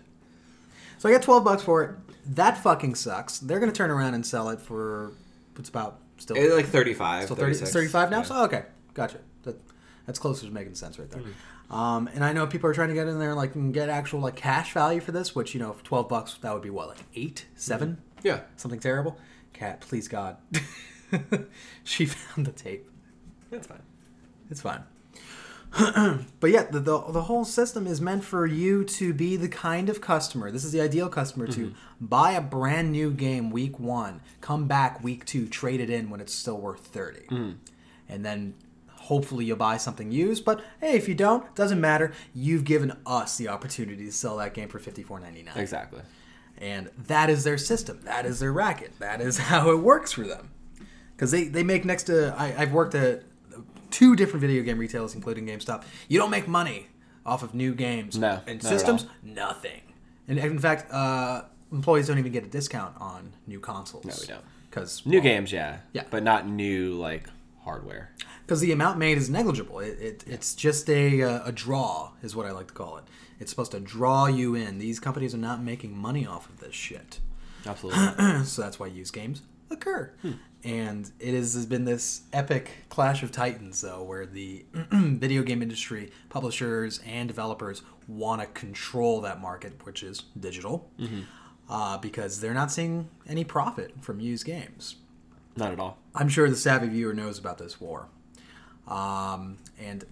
So 0.98 1.10
I 1.10 1.12
got 1.12 1.22
twelve 1.22 1.44
bucks 1.44 1.64
for 1.64 1.84
it. 1.84 1.96
That 2.36 2.58
fucking 2.58 2.96
sucks. 2.96 3.40
They're 3.40 3.60
gonna 3.60 3.72
turn 3.72 3.92
around 3.92 4.14
and 4.14 4.26
sell 4.26 4.50
it 4.50 4.60
for 4.60 5.12
what's 5.56 5.70
about 5.70 6.00
still 6.18 6.38
It's 6.38 6.54
like 6.54 6.68
35. 6.68 7.28
So 7.28 7.36
30, 7.36 7.56
35 7.56 8.12
now? 8.12 8.18
Yeah. 8.18 8.24
So, 8.24 8.44
okay. 8.46 8.64
Gotcha. 8.94 9.20
That, 9.44 9.60
that's 10.06 10.20
closer 10.20 10.46
to 10.46 10.54
making 10.54 10.76
sense 10.76 11.00
right 11.00 11.10
there. 11.10 11.22
Mm-hmm. 11.22 11.74
Um, 11.74 12.08
and 12.14 12.24
I 12.24 12.32
know 12.32 12.46
people 12.46 12.70
are 12.70 12.74
trying 12.74 12.90
to 12.90 12.94
get 12.94 13.08
in 13.08 13.18
there 13.20 13.30
and 13.30 13.38
like 13.38 13.56
and 13.56 13.74
get 13.74 13.90
actual 13.90 14.20
like 14.20 14.36
cash 14.36 14.74
value 14.74 15.02
for 15.02 15.12
this, 15.12 15.34
which, 15.34 15.54
you 15.54 15.60
know, 15.60 15.74
for 15.74 15.84
12 15.84 16.08
bucks, 16.08 16.38
that 16.42 16.54
would 16.54 16.62
be 16.62 16.70
what, 16.70 16.90
like 16.90 17.00
eight, 17.16 17.46
seven, 17.56 17.98
Yeah. 18.24 18.42
Something 18.56 18.80
terrible? 18.80 19.18
Cat, 19.54 19.82
please 19.82 20.08
God. 20.08 20.38
she 21.84 22.06
found 22.06 22.46
the 22.46 22.52
tape. 22.52 22.90
That's 23.52 23.68
fine. 23.68 23.82
It's 24.50 24.62
fine. 24.62 24.84
but 26.40 26.52
yeah, 26.52 26.64
the, 26.64 26.80
the 26.80 27.02
the 27.12 27.24
whole 27.24 27.44
system 27.44 27.86
is 27.86 28.00
meant 28.00 28.24
for 28.24 28.46
you 28.46 28.86
to 28.86 29.14
be 29.14 29.36
the 29.36 29.50
kind 29.50 29.90
of 29.90 30.00
customer. 30.00 30.50
This 30.50 30.64
is 30.64 30.72
the 30.72 30.80
ideal 30.80 31.10
customer 31.10 31.48
to 31.48 31.68
mm-hmm. 31.68 32.06
buy 32.06 32.32
a 32.32 32.42
brand 32.42 32.94
new 32.94 33.12
game 33.12 33.50
week 33.50 33.78
one, 33.78 34.22
come 34.40 34.68
back 34.68 35.04
week 35.04 35.26
two, 35.26 35.48
trade 35.48 35.82
it 35.82 35.90
in 35.90 36.10
when 36.10 36.22
it's 36.22 36.34
still 36.34 36.58
worth 36.58 36.88
30 36.88 37.28
mm. 37.28 37.56
and 38.08 38.26
then 38.26 38.54
hopefully 39.06 39.46
you'll 39.46 39.58
buy 39.58 39.78
something 39.78 40.12
used. 40.12 40.46
But 40.46 40.64
hey, 40.80 40.96
if 40.96 41.08
you 41.08 41.16
don't, 41.16 41.46
it 41.46 41.56
doesn't 41.56 41.80
matter. 41.80 42.14
You've 42.34 42.64
given 42.64 42.98
us 43.06 43.38
the 43.38 43.48
opportunity 43.50 44.06
to 44.06 44.12
sell 44.12 44.38
that 44.38 44.54
game 44.54 44.70
for 44.70 44.80
fifty 44.80 45.04
four 45.04 45.20
ninety 45.20 45.44
nine. 45.44 45.58
Exactly. 45.58 46.02
And 46.58 46.90
that 47.08 47.30
is 47.30 47.44
their 47.44 47.58
system. 47.58 48.00
That 48.04 48.26
is 48.26 48.40
their 48.40 48.54
racket. 48.54 48.94
That 49.00 49.22
is 49.22 49.38
how 49.52 49.72
it 49.72 49.80
works 49.80 50.14
for 50.14 50.24
them. 50.24 50.52
Because 51.16 51.32
they, 51.32 51.46
they 51.46 51.64
make 51.64 51.86
next 51.86 52.04
to. 52.04 52.36
I, 52.38 52.54
I've 52.62 52.72
worked 52.74 52.96
at 52.96 53.24
two 53.92 54.16
different 54.16 54.42
video 54.42 54.64
game 54.64 54.78
retailers, 54.78 55.16
including 55.16 55.46
GameStop. 55.48 55.84
You 56.08 56.20
don't 56.20 56.32
make 56.32 56.48
money 56.48 56.88
off 57.26 57.42
of 57.44 57.54
new 57.54 57.74
games 57.74 58.18
No, 58.18 58.42
and 58.46 58.62
systems. 58.62 59.08
Nothing. 59.24 59.82
And 60.28 60.38
in 60.38 60.60
fact, 60.60 60.92
uh, 60.92 61.44
employees 61.72 62.08
don't 62.08 62.20
even 62.20 62.32
get 62.32 62.44
a 62.44 62.48
discount 62.48 62.96
on 63.00 63.34
new 63.48 63.60
consoles. 63.60 64.06
No, 64.06 64.14
we 64.20 64.28
don't. 64.28 64.44
Because 64.70 65.06
New 65.06 65.22
games, 65.22 65.52
yeah. 65.54 65.78
Yeah. 65.94 66.04
But 66.10 66.24
not 66.24 66.48
new 66.50 66.96
like 66.96 67.30
hardware. 67.64 68.12
because 68.46 68.60
the 68.60 68.72
amount 68.74 69.00
made 69.00 69.18
is 69.18 69.30
negligible. 69.30 69.80
It, 69.80 69.98
it, 70.00 70.24
it's 70.28 70.54
just 70.54 70.90
a, 70.90 71.22
uh, 71.22 71.42
a 71.46 71.52
draw, 71.52 72.12
is 72.22 72.36
what 72.36 72.46
I 72.46 72.52
like 72.52 72.68
to 72.68 72.74
call 72.74 72.98
it. 72.98 73.06
It's 73.40 73.50
supposed 73.50 73.72
to 73.72 73.80
draw 73.80 74.28
you 74.28 74.54
in. 74.56 74.78
These 74.80 75.00
companies 75.00 75.34
are 75.34 75.40
not 75.40 75.62
making 75.64 75.98
money 75.98 76.28
off 76.28 76.50
of 76.50 76.60
this 76.60 76.76
shit. 76.76 77.20
Absolutely. 77.66 78.44
so 78.44 78.62
that's 78.62 78.80
why 78.80 78.88
used 78.88 79.14
games 79.14 79.42
occur. 79.70 80.12
And 80.66 81.10
it 81.20 81.34
is, 81.36 81.54
has 81.54 81.68
been 81.68 81.86
this 81.86 82.24
epic 82.34 82.72
clash 82.90 83.22
of 83.22 83.32
titans, 83.32 83.80
though, 83.82 84.02
where 84.04 84.26
the 84.26 84.66
video 84.92 85.44
game 85.44 85.62
industry, 85.62 86.12
publishers, 86.30 87.00
and 87.06 87.28
developers 87.28 87.84
want 88.08 88.42
to 88.42 88.48
control 88.48 89.22
that 89.22 89.40
market, 89.40 89.74
which 89.86 90.02
is 90.02 90.24
digital, 90.40 90.90
uh, 91.70 91.98
because 92.00 92.42
they're 92.42 92.54
not 92.56 92.72
seeing 92.72 93.10
any 93.28 93.44
profit 93.44 93.94
from 94.02 94.20
used 94.20 94.44
games. 94.46 94.96
not 95.56 95.72
at 95.72 95.80
all. 95.80 96.00
I'm 96.16 96.30
sure 96.30 96.50
the 96.50 96.56
savvy 96.56 96.88
viewer 96.88 97.14
knows 97.14 97.38
about 97.38 97.60
this 97.60 97.80
war. 97.80 98.08
Um, 98.88 99.58
and 99.80 100.04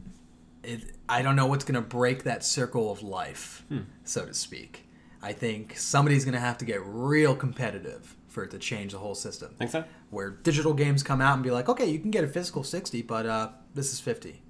it, 0.63 0.93
I 1.09 1.21
don't 1.23 1.35
know 1.35 1.47
what's 1.47 1.65
going 1.65 1.75
to 1.75 1.81
break 1.81 2.23
that 2.23 2.43
circle 2.45 2.91
of 2.91 3.01
life, 3.01 3.63
so 4.03 4.25
to 4.25 4.33
speak. 4.35 4.85
I 5.21 5.33
think 5.33 5.77
somebody's 5.77 6.25
going 6.25 6.33
to 6.35 6.39
have 6.39 6.57
to 6.59 6.65
get 6.65 6.81
real 6.85 7.35
competitive 7.35 8.15
for 8.33 8.43
it 8.43 8.51
to 8.51 8.57
change 8.59 8.91
the 8.91 8.97
whole 8.97 9.15
system. 9.15 9.53
Think 9.57 9.71
so? 9.71 9.83
Where 10.09 10.31
digital 10.31 10.73
games 10.73 11.03
come 11.03 11.21
out 11.21 11.35
and 11.35 11.43
be 11.43 11.51
like, 11.51 11.69
okay, 11.69 11.85
you 11.85 11.99
can 11.99 12.11
get 12.11 12.23
a 12.23 12.27
physical 12.27 12.63
60, 12.63 13.01
but 13.03 13.25
uh, 13.25 13.49
this 13.75 13.93
is 13.93 13.99
50. 13.99 14.41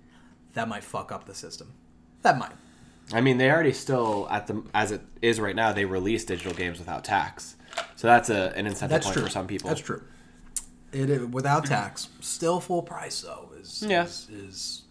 That 0.53 0.67
might 0.67 0.83
fuck 0.83 1.11
up 1.11 1.25
the 1.25 1.35
system. 1.35 1.73
That 2.21 2.37
might. 2.37 2.51
I 3.11 3.19
mean, 3.19 3.37
they 3.37 3.51
already 3.51 3.73
still 3.73 4.27
at 4.31 4.47
the 4.47 4.63
as 4.73 4.91
it 4.91 5.01
is 5.21 5.39
right 5.39 5.55
now. 5.55 5.73
They 5.73 5.83
release 5.83 6.23
digital 6.23 6.53
games 6.53 6.79
without 6.79 7.03
tax, 7.03 7.57
so 7.97 8.07
that's 8.07 8.29
a 8.29 8.53
an 8.55 8.65
incentive 8.65 8.91
That's 8.91 9.05
point 9.07 9.13
true. 9.15 9.23
for 9.25 9.29
some 9.29 9.45
people. 9.45 9.67
That's 9.67 9.81
true. 9.81 10.01
It, 10.93 11.09
it 11.09 11.29
without 11.29 11.65
tax, 11.65 12.07
still 12.21 12.61
full 12.61 12.81
price 12.81 13.19
though 13.21 13.49
is 13.59 13.83
Yeah. 13.85 14.05
is, 14.05 14.29
is 14.29 14.81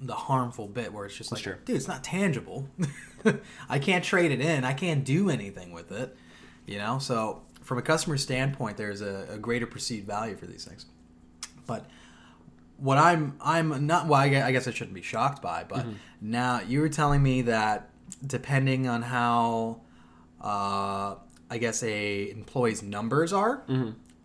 the 0.00 0.14
harmful 0.14 0.68
bit 0.68 0.92
where 0.92 1.06
it's 1.06 1.16
just 1.16 1.32
like, 1.32 1.42
dude, 1.42 1.74
it's 1.76 1.88
not 1.88 2.04
tangible. 2.04 2.68
I 3.68 3.80
can't 3.80 4.04
trade 4.04 4.30
it 4.30 4.40
in. 4.40 4.62
I 4.64 4.72
can't 4.72 5.04
do 5.04 5.28
anything 5.28 5.72
with 5.72 5.90
it. 5.90 6.16
You 6.66 6.78
know, 6.78 6.98
so 7.00 7.42
from 7.70 7.78
a 7.78 7.82
customer 7.82 8.16
standpoint, 8.16 8.76
there's 8.76 9.00
a, 9.00 9.28
a 9.30 9.38
greater 9.38 9.64
perceived 9.64 10.04
value 10.04 10.34
for 10.34 10.44
these 10.44 10.64
things. 10.64 10.86
But 11.68 11.86
what 12.78 12.98
I'm 12.98 13.36
I'm 13.40 13.86
not 13.86 14.08
well, 14.08 14.20
I 14.20 14.50
guess 14.50 14.66
I 14.66 14.72
shouldn't 14.72 14.94
be 14.94 15.02
shocked 15.02 15.40
by, 15.40 15.62
but 15.62 15.86
now 16.20 16.60
you 16.66 16.80
were 16.80 16.88
telling 16.88 17.22
me 17.22 17.42
that 17.42 17.90
depending 18.26 18.88
on 18.88 19.02
how 19.02 19.82
uh, 20.40 21.14
I 21.48 21.58
guess 21.58 21.84
a 21.84 22.28
employee's 22.32 22.82
numbers 22.82 23.32
are 23.32 23.62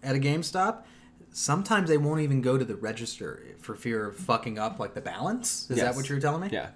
at 0.01 0.15
a 0.15 0.19
GameStop, 0.19 0.77
sometimes 1.31 1.87
they 1.87 1.97
won't 1.99 2.21
even 2.21 2.41
go 2.41 2.57
to 2.57 2.65
the 2.65 2.75
register 2.75 3.45
for 3.59 3.75
fear 3.75 4.07
of 4.07 4.15
fucking 4.17 4.57
up 4.57 4.79
like 4.79 4.95
the 4.95 5.01
balance. 5.01 5.69
Is 5.69 5.77
that 5.77 5.95
what 5.95 6.09
you 6.09 6.15
were 6.15 6.21
telling 6.21 6.41
me? 6.41 6.49
Yeah. 6.51 6.69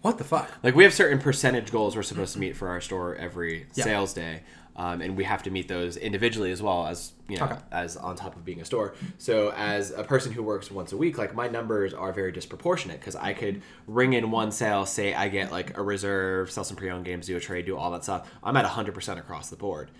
What 0.00 0.16
the 0.16 0.24
fuck? 0.24 0.50
Like 0.62 0.74
we 0.74 0.84
have 0.84 0.94
certain 0.94 1.18
percentage 1.18 1.70
goals 1.70 1.96
we're 1.96 2.02
supposed 2.02 2.32
to 2.32 2.38
meet 2.38 2.56
for 2.56 2.68
our 2.68 2.80
store 2.80 3.14
every 3.16 3.66
Yeah. 3.74 3.84
sales 3.84 4.14
day, 4.14 4.42
um, 4.76 5.00
and 5.00 5.16
we 5.16 5.24
have 5.24 5.42
to 5.44 5.50
meet 5.50 5.68
those 5.68 5.96
individually 5.96 6.52
as 6.52 6.62
well 6.62 6.86
as 6.86 7.12
you 7.28 7.38
know 7.38 7.46
Okay. 7.46 7.56
as 7.72 7.96
on 7.96 8.14
top 8.14 8.36
of 8.36 8.44
being 8.44 8.60
a 8.60 8.64
store. 8.64 8.94
So 9.18 9.52
as 9.56 9.90
a 9.90 10.04
person 10.04 10.32
who 10.32 10.42
works 10.42 10.70
once 10.70 10.92
a 10.92 10.96
week, 10.96 11.18
like 11.18 11.34
my 11.34 11.48
numbers 11.48 11.94
are 11.94 12.12
very 12.12 12.30
disproportionate 12.32 13.00
because 13.00 13.16
I 13.16 13.32
could 13.32 13.62
ring 13.86 14.12
in 14.12 14.30
one 14.30 14.52
sale, 14.52 14.86
say 14.86 15.14
I 15.14 15.28
get 15.28 15.50
like 15.50 15.76
a 15.78 15.82
reserve, 15.82 16.50
sell 16.50 16.64
some 16.64 16.76
pre-owned 16.76 17.04
games, 17.04 17.26
do 17.26 17.36
a 17.36 17.40
trade, 17.40 17.66
do 17.66 17.76
all 17.76 17.90
that 17.92 18.04
stuff. 18.04 18.30
I'm 18.44 18.56
at 18.56 18.64
100% 18.66 19.18
across 19.18 19.48
the 19.50 19.56
board 19.56 19.90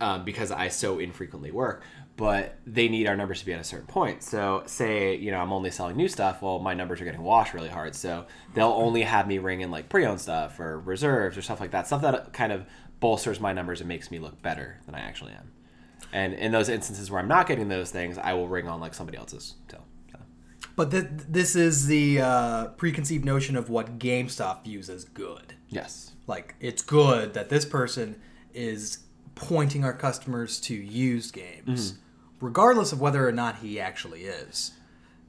um, 0.00 0.24
because 0.24 0.50
I 0.52 0.68
so 0.68 0.98
infrequently 1.00 1.50
work. 1.50 1.82
But 2.16 2.56
they 2.66 2.88
need 2.88 3.06
our 3.06 3.16
numbers 3.16 3.40
to 3.40 3.46
be 3.46 3.52
at 3.52 3.60
a 3.60 3.64
certain 3.64 3.86
point. 3.86 4.24
So, 4.24 4.64
say 4.66 5.14
you 5.14 5.30
know 5.30 5.38
I'm 5.38 5.52
only 5.52 5.70
selling 5.70 5.96
new 5.96 6.08
stuff. 6.08 6.42
Well, 6.42 6.58
my 6.58 6.74
numbers 6.74 7.00
are 7.00 7.04
getting 7.04 7.22
washed 7.22 7.54
really 7.54 7.68
hard. 7.68 7.94
So 7.94 8.26
they'll 8.54 8.66
only 8.72 9.02
have 9.02 9.28
me 9.28 9.38
ring 9.38 9.60
in 9.60 9.70
like 9.70 9.88
pre-owned 9.88 10.20
stuff 10.20 10.58
or 10.58 10.80
reserves 10.80 11.36
or 11.36 11.42
stuff 11.42 11.60
like 11.60 11.70
that. 11.72 11.86
Stuff 11.86 12.02
that 12.02 12.32
kind 12.32 12.50
of 12.50 12.66
bolsters 13.00 13.40
my 13.40 13.52
numbers 13.52 13.80
and 13.80 13.88
makes 13.88 14.10
me 14.10 14.18
look 14.18 14.40
better 14.42 14.80
than 14.86 14.94
I 14.94 15.00
actually 15.00 15.32
am. 15.32 15.52
And 16.12 16.34
in 16.34 16.52
those 16.52 16.68
instances 16.68 17.10
where 17.10 17.20
I'm 17.20 17.28
not 17.28 17.46
getting 17.46 17.68
those 17.68 17.90
things, 17.90 18.18
I 18.18 18.32
will 18.34 18.48
ring 18.48 18.68
on 18.68 18.80
like 18.80 18.94
somebody 18.94 19.18
else's 19.18 19.54
till. 19.68 19.84
So. 20.12 20.18
But 20.76 20.90
th- 20.90 21.06
this 21.28 21.56
is 21.56 21.86
the 21.86 22.20
uh, 22.20 22.66
preconceived 22.68 23.24
notion 23.24 23.56
of 23.56 23.68
what 23.68 23.98
GameStop 23.98 24.64
views 24.64 24.88
as 24.88 25.04
good. 25.04 25.54
Yes. 25.68 26.12
Like 26.26 26.54
it's 26.60 26.82
good 26.82 27.34
that 27.34 27.48
this 27.48 27.64
person 27.64 28.20
is 28.54 29.00
pointing 29.34 29.84
our 29.84 29.92
customers 29.92 30.60
to 30.60 30.74
used 30.74 31.34
games, 31.34 31.98
regardless 32.40 32.92
of 32.92 33.00
whether 33.00 33.26
or 33.26 33.32
not 33.32 33.58
he 33.58 33.78
actually 33.80 34.24
is. 34.24 34.72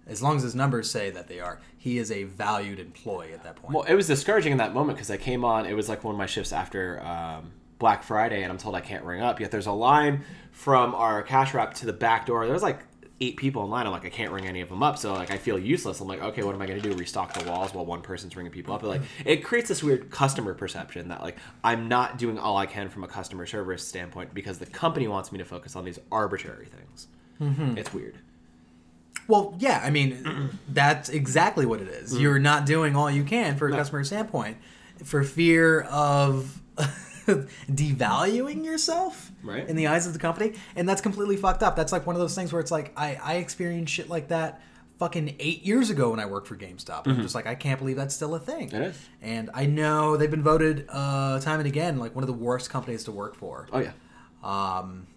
As 0.08 0.24
long 0.24 0.38
as 0.38 0.44
his 0.44 0.56
numbers 0.56 0.90
say 0.90 1.12
that 1.12 1.28
they 1.28 1.40
are, 1.40 1.62
he 1.78 2.00
is 2.00 2.12
a 2.12 2.24
valued 2.24 2.80
employee 2.80 3.34
at 3.34 3.44
that 3.44 3.58
point. 3.58 3.76
Well, 3.76 3.84
it 3.84 3.94
was 3.94 4.08
discouraging 4.08 4.52
in 4.54 4.58
that 4.58 4.74
moment 4.74 4.98
because 4.98 5.12
I 5.12 5.18
came 5.18 5.46
on. 5.46 5.68
It 5.68 5.74
was 5.74 5.88
like 5.88 6.04
one 6.04 6.16
of 6.16 6.18
my 6.18 6.26
shifts 6.26 6.52
after 6.52 7.00
um, 7.04 7.52
Black 7.80 8.04
Friday, 8.04 8.44
and 8.44 8.52
I'm 8.52 8.58
told 8.58 8.76
I 8.76 8.82
can't 8.82 9.04
ring 9.04 9.22
up. 9.22 9.40
Yet 9.40 9.52
there's 9.52 9.68
a 9.68 9.72
line 9.72 10.24
from 10.52 10.94
our 10.94 11.24
cash 11.24 11.54
wrap 11.54 11.74
to 11.76 11.86
the 11.86 11.94
back 11.94 12.26
door. 12.26 12.46
There's 12.46 12.62
like 12.62 12.82
eight 13.22 13.38
people 13.38 13.64
in 13.64 13.70
line. 13.70 13.86
I'm 13.86 13.92
like, 13.92 14.06
I 14.06 14.10
can't 14.10 14.32
ring 14.32 14.46
any 14.46 14.62
of 14.62 14.70
them 14.70 14.84
up. 14.84 14.98
So 14.98 15.14
like, 15.14 15.32
I 15.32 15.38
feel 15.38 15.58
useless. 15.58 16.00
I'm 16.00 16.08
like, 16.08 16.22
okay, 16.22 16.44
what 16.44 16.56
am 16.56 16.62
I 16.62 16.68
going 16.68 16.82
to 16.82 16.90
do? 16.90 16.96
Restock 16.96 17.34
the 17.34 17.50
walls 17.50 17.74
while 17.74 17.86
one 17.86 18.02
person's 18.02 18.36
ringing 18.36 18.52
people 18.52 18.74
up? 18.74 18.82
But, 18.82 18.88
like, 18.88 19.02
it 19.26 19.44
creates 19.44 19.70
this 19.70 19.82
weird 19.84 20.10
customer 20.10 20.54
perception 20.54 21.08
that 21.10 21.22
like 21.22 21.38
I'm 21.64 21.88
not 21.88 22.18
doing 22.18 22.38
all 22.38 22.58
I 22.58 22.66
can 22.66 22.90
from 22.90 23.04
a 23.04 23.08
customer 23.08 23.46
service 23.46 23.86
standpoint 23.86 24.34
because 24.34 24.60
the 24.60 24.66
company 24.66 25.08
wants 25.08 25.32
me 25.32 25.38
to 25.38 25.46
focus 25.46 25.76
on 25.76 25.86
these 25.86 26.00
arbitrary 26.12 26.68
things. 26.68 27.08
It's 27.78 27.94
weird. 27.94 28.18
Well, 29.28 29.56
yeah, 29.60 29.82
I 29.84 29.92
mean, 29.92 30.50
that's 30.68 31.08
exactly 31.08 31.66
what 31.66 31.82
it 31.82 31.88
is. 31.88 32.14
Mm. 32.14 32.22
You're 32.22 32.40
not 32.40 32.66
doing 32.66 32.96
all 32.96 33.10
you 33.10 33.24
can 33.24 33.56
for 33.58 33.70
a 33.70 33.72
customer 33.72 34.04
standpoint 34.04 34.58
for 35.04 35.24
fear 35.24 35.82
of 35.82 36.62
devaluing 37.72 38.64
yourself 38.66 39.32
Right. 39.44 39.68
in 39.68 39.76
the 39.76 39.88
eyes 39.88 40.06
of 40.08 40.14
the 40.14 40.20
company. 40.20 40.54
And 40.76 40.88
that's 40.88 41.02
completely 41.02 41.38
fucked 41.38 41.64
up. 41.64 41.76
That's 41.76 41.92
like 41.92 42.06
one 42.06 42.16
of 42.16 42.20
those 42.20 42.36
things 42.36 42.52
where 42.52 42.60
it's 42.60 42.72
like, 42.72 42.92
I, 42.98 43.18
I 43.22 43.36
experienced 43.36 43.94
shit 43.94 44.10
like 44.10 44.28
that 44.30 44.62
fucking 45.00 45.36
eight 45.40 45.64
years 45.66 45.90
ago 45.90 46.10
when 46.12 46.20
I 46.20 46.26
worked 46.26 46.48
for 46.48 46.58
GameStop. 46.58 47.08
I'm 47.08 47.22
just 47.22 47.34
like, 47.34 47.48
I 47.48 47.56
can't 47.56 47.80
believe 47.80 47.96
that's 47.96 48.14
still 48.14 48.36
a 48.36 48.40
thing. 48.40 48.68
Mm-hmm. 48.70 48.82
It 48.84 48.88
is. 48.90 49.10
And 49.22 49.50
I 49.54 49.66
know 49.66 50.18
they've 50.18 50.30
been 50.30 50.44
voted 50.44 50.86
uh, 50.90 51.40
time 51.40 51.60
and 51.60 51.68
again 51.68 51.98
like 52.00 52.14
one 52.16 52.24
of 52.24 52.28
the 52.28 52.34
worst 52.34 52.70
companies 52.70 53.06
to 53.06 53.12
work 53.14 53.36
for 53.36 53.68
Oh 53.72 53.80
yeah. 53.80 53.92
um, 54.44 55.08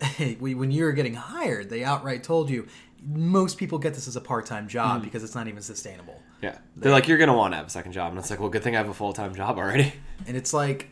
when 0.40 0.70
you 0.70 0.84
were 0.84 0.92
getting 0.92 1.14
hired, 1.14 1.70
they 1.70 1.84
outright 1.84 2.22
told 2.22 2.50
you 2.50 2.66
most 3.02 3.56
people 3.56 3.78
get 3.78 3.94
this 3.94 4.06
as 4.08 4.16
a 4.16 4.20
part-time 4.20 4.68
job 4.68 5.02
because 5.02 5.24
it's 5.24 5.34
not 5.34 5.48
even 5.48 5.62
sustainable. 5.62 6.20
Yeah. 6.42 6.58
They're 6.76 6.92
like, 6.92 7.08
you're 7.08 7.16
gonna 7.18 7.36
want 7.36 7.52
to 7.52 7.56
have 7.56 7.66
a 7.66 7.70
second 7.70 7.92
job, 7.92 8.10
and 8.10 8.18
it's 8.18 8.28
like, 8.30 8.40
well, 8.40 8.50
good 8.50 8.62
thing 8.62 8.74
I 8.74 8.78
have 8.78 8.88
a 8.90 8.94
full 8.94 9.12
time 9.14 9.34
job 9.34 9.56
already. 9.58 9.92
And 10.26 10.36
it's 10.36 10.52
like, 10.52 10.88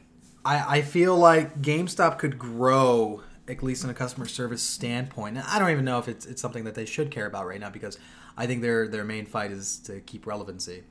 I, 0.48 0.76
I 0.78 0.82
feel 0.82 1.16
like 1.16 1.60
GameStop 1.60 2.18
could 2.18 2.38
grow 2.38 3.22
at 3.46 3.62
least 3.62 3.84
in 3.84 3.90
a 3.90 3.94
customer 3.94 4.26
service 4.26 4.62
standpoint. 4.62 5.36
And 5.38 5.46
I 5.46 5.58
don't 5.58 5.70
even 5.70 5.84
know 5.84 5.98
if 5.98 6.08
it's, 6.08 6.26
it's 6.26 6.40
something 6.42 6.64
that 6.64 6.74
they 6.74 6.84
should 6.84 7.10
care 7.10 7.26
about 7.26 7.46
right 7.46 7.60
now 7.60 7.70
because 7.70 7.98
I 8.36 8.46
think 8.46 8.62
their 8.62 8.86
their 8.88 9.04
main 9.04 9.26
fight 9.26 9.50
is 9.50 9.78
to 9.80 10.00
keep 10.00 10.26
relevancy. 10.26 10.84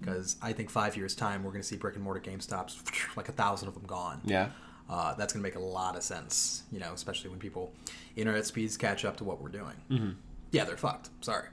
Because 0.00 0.36
I 0.42 0.52
think 0.52 0.68
five 0.70 0.96
years 0.96 1.14
time 1.14 1.42
we're 1.44 1.50
going 1.52 1.62
to 1.62 1.68
see 1.68 1.76
brick 1.76 1.94
and 1.96 2.04
mortar 2.04 2.20
GameStops 2.20 2.72
like 3.16 3.28
a 3.28 3.32
thousand 3.32 3.68
of 3.68 3.74
them 3.74 3.84
gone. 3.86 4.20
Yeah. 4.24 4.48
uh, 4.90 5.14
that's 5.14 5.32
going 5.32 5.42
to 5.42 5.48
make 5.48 5.56
a 5.56 5.60
lot 5.78 5.96
of 5.96 6.02
sense, 6.02 6.62
you 6.72 6.80
know, 6.80 6.92
especially 6.94 7.30
when 7.30 7.38
people 7.38 7.72
internet 8.16 8.46
speeds 8.46 8.76
catch 8.76 9.04
up 9.04 9.16
to 9.18 9.24
what 9.24 9.40
we're 9.42 9.48
doing. 9.60 9.76
Mm-hmm. 9.90 10.10
Yeah, 10.50 10.64
they're 10.64 10.76
fucked. 10.78 11.10
Sorry. 11.20 11.48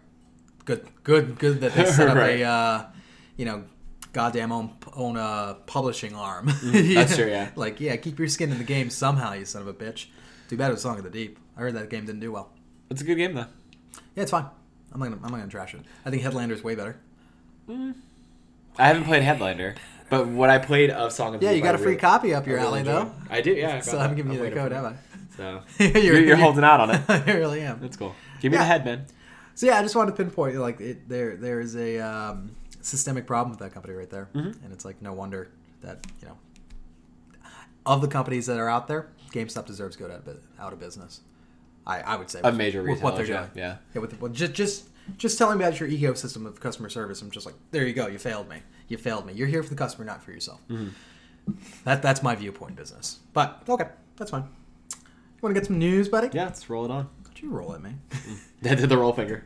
Good, 0.63 0.88
good, 1.04 1.38
good 1.38 1.60
that 1.62 1.74
they 1.76 1.86
set 1.98 2.08
up 2.08 2.15
Right. 2.18 2.39
a, 2.39 2.44
uh, 2.44 2.86
you 3.38 3.46
know, 3.46 3.65
goddamn 4.15 4.51
own 4.51 4.71
own 4.95 5.17
uh, 5.17 5.56
publishing 5.67 6.15
arm. 6.15 6.45
That's 6.63 7.15
true, 7.17 7.28
yeah. 7.28 7.51
Like, 7.56 7.80
yeah, 7.82 7.97
keep 7.97 8.17
your 8.17 8.30
skin 8.30 8.49
in 8.51 8.58
the 8.58 8.63
game 8.63 8.89
somehow, 8.89 9.34
you 9.34 9.43
son 9.45 9.62
of 9.62 9.67
a 9.67 9.73
bitch. 9.73 10.08
Too 10.49 10.56
bad 10.58 10.69
it 10.69 10.73
was 10.73 10.82
Song 10.82 10.97
of 10.97 11.04
the 11.04 11.10
Deep. 11.10 11.38
I 11.58 11.60
heard 11.60 11.73
that 11.75 11.89
game 11.89 12.06
didn't 12.06 12.21
do 12.21 12.32
well. 12.32 12.49
It's 12.89 13.01
a 13.01 13.04
good 13.04 13.15
game 13.17 13.34
though. 13.34 13.47
Yeah, 14.15 14.23
it's 14.23 14.32
fine. 14.32 14.45
I'm 14.93 14.99
not 14.99 15.08
gonna, 15.10 15.17
I'm 15.23 15.32
not 15.32 15.38
gonna 15.39 15.51
trash 15.51 15.73
it. 15.75 15.82
I 16.06 16.10
think 16.10 16.23
Headlander's 16.23 16.63
way 16.63 16.75
better. 16.75 16.97
I 17.69 18.88
haven't 18.88 19.04
played 19.06 19.23
Headlander, 19.23 19.75
but 20.10 20.28
what 20.28 20.49
I 20.49 20.60
played 20.60 20.91
of 20.91 21.12
Song 21.12 21.34
of 21.36 21.41
the 21.41 21.45
Yeah, 21.47 21.51
Eve, 21.51 21.58
you 21.58 21.63
got 21.63 21.75
I 21.75 21.78
a 21.78 21.78
free 21.80 21.88
really- 21.88 21.99
copy 21.99 22.34
up 22.34 22.47
your 22.47 22.58
really 22.58 22.67
alley 22.80 22.84
though. 22.84 23.12
I 23.30 23.41
do, 23.41 23.51
yeah. 23.51 23.75
I 23.75 23.80
So 23.82 23.93
got 23.93 23.97
I 23.99 24.01
haven't 24.04 24.17
that. 24.17 24.23
given 24.23 24.32
you 24.38 24.43
I'm 24.45 24.49
the 24.49 24.56
code, 24.56 24.71
have 24.71 24.86
I? 24.86 24.95
So 25.36 25.62
you're, 25.84 25.97
you're, 25.97 26.19
you're 26.25 26.36
holding 26.38 26.63
out 26.63 26.80
on 26.80 26.91
it. 26.91 27.01
I 27.10 27.32
really 27.34 27.62
am. 27.62 27.80
That's 27.82 27.97
cool. 27.97 28.15
Give 28.41 28.51
me 28.51 28.58
Yeah. 28.58 28.63
the 28.63 28.67
head, 28.67 28.86
man. 28.86 29.06
So 29.56 29.65
yeah, 29.65 29.80
I 29.80 29.82
just 29.82 29.95
wanted 29.95 30.12
to 30.12 30.17
pinpoint 30.17 30.56
like 30.58 30.80
it, 30.82 31.08
there 31.10 31.36
there 31.38 31.60
is 31.62 31.75
a 31.78 31.99
um, 31.99 32.51
systemic 32.86 33.26
problem 33.28 33.50
with 33.52 33.60
that 33.60 33.74
company 33.74 33.93
right 33.93 34.10
there, 34.10 34.30
Mm-hmm. 34.34 34.63
and 34.63 34.74
it's 34.74 34.86
like 34.86 35.02
no 35.02 35.13
wonder 35.13 35.50
that 35.82 36.06
you 36.21 36.28
know 36.28 36.38
of 37.86 38.02
the 38.02 38.08
companies 38.08 38.45
that 38.48 38.58
are 38.58 38.69
out 38.69 38.88
there, 38.88 39.08
GameStop 39.32 39.65
deserves 39.65 39.95
to 39.95 40.04
go 40.04 40.10
out 40.12 40.19
of, 40.19 40.26
bu- 40.26 40.39
out 40.60 40.74
of 40.74 40.80
business. 40.80 41.21
I, 41.86 42.00
I 42.02 42.15
would 42.15 42.30
say 42.32 42.39
A 42.43 42.48
with- 42.48 42.56
major 42.56 42.82
with 42.84 43.02
what 43.04 43.15
they're 43.15 43.26
doing. 43.28 43.48
yeah, 43.56 43.78
Yeah, 43.93 44.02
with 44.02 44.19
well, 44.19 44.32
just 44.32 44.54
just 44.54 44.86
just 45.17 45.38
telling 45.38 45.60
me 45.60 45.65
about 45.65 45.80
your 45.80 45.88
ecosystem 45.88 46.48
of 46.48 46.60
customer 46.60 46.89
service. 46.89 47.21
I'm 47.21 47.30
just 47.30 47.45
like, 47.45 47.54
there 47.71 47.86
you 47.86 47.93
go. 47.93 48.08
You 48.08 48.17
failed 48.17 48.50
me. 48.50 48.58
You 48.88 48.98
failed 48.98 49.26
me. 49.28 49.34
You're 49.34 49.48
here 49.48 49.62
for 49.62 49.69
the 49.69 49.76
customer, 49.76 50.04
not 50.06 50.24
for 50.24 50.32
yourself. 50.32 50.62
Mm-hmm. 50.69 51.52
That 51.84 52.02
that's 52.02 52.24
my 52.24 52.34
viewpoint 52.34 52.76
business. 52.76 53.19
But 53.34 53.62
okay, 53.69 53.89
that's 54.17 54.32
fine. 54.32 54.45
You 54.91 55.41
want 55.41 55.54
to 55.54 55.62
get 55.62 55.67
some 55.67 55.78
news, 55.78 56.10
buddy? 56.10 56.30
Yeah, 56.34 56.45
let's 56.45 56.67
roll 56.71 56.86
it 56.86 56.91
on. 56.91 57.08
Could 57.24 57.39
you 57.43 57.50
roll 57.52 57.74
it, 57.74 57.82
man? 57.84 58.00
Did 58.63 58.80
the 58.80 58.98
roll 58.98 59.13
finger. 59.13 59.45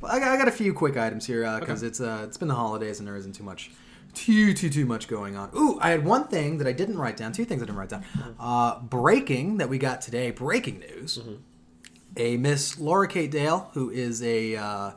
Well, 0.00 0.12
I 0.12 0.18
got, 0.20 0.28
I 0.28 0.36
got 0.36 0.48
a 0.48 0.52
few 0.52 0.72
quick 0.72 0.96
items 0.96 1.26
here 1.26 1.58
because 1.60 1.82
it's 1.82 2.00
uh, 2.00 2.22
it's 2.26 2.36
been 2.36 2.48
the 2.48 2.54
holidays 2.54 2.98
and 2.98 3.08
there 3.08 3.16
isn't 3.16 3.34
too 3.34 3.42
much, 3.44 3.70
too 4.14 4.54
too 4.54 4.70
too 4.70 4.86
much 4.86 5.08
going 5.08 5.36
on. 5.36 5.50
Ooh, 5.56 5.78
I 5.80 5.90
had 5.90 6.04
one 6.04 6.28
thing 6.28 6.58
that 6.58 6.66
I 6.66 6.72
didn't 6.72 6.98
write 6.98 7.16
down. 7.16 7.32
Two 7.32 7.44
things 7.44 7.62
I 7.62 7.66
didn't 7.66 7.78
write 7.78 7.88
down. 7.88 8.04
Uh, 8.38 8.80
breaking 8.80 9.58
that 9.58 9.68
we 9.68 9.78
got 9.78 10.00
today. 10.00 10.30
Breaking 10.30 10.78
news. 10.80 11.20
A 12.16 12.36
Miss 12.36 12.78
Laura 12.78 13.06
Kate 13.06 13.30
Dale, 13.30 13.70
who 13.74 13.90
is 13.90 14.22
a 14.22 14.56
uh, 14.56 14.90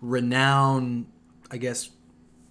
renowned, 0.00 1.06
I 1.50 1.56
guess, 1.56 1.90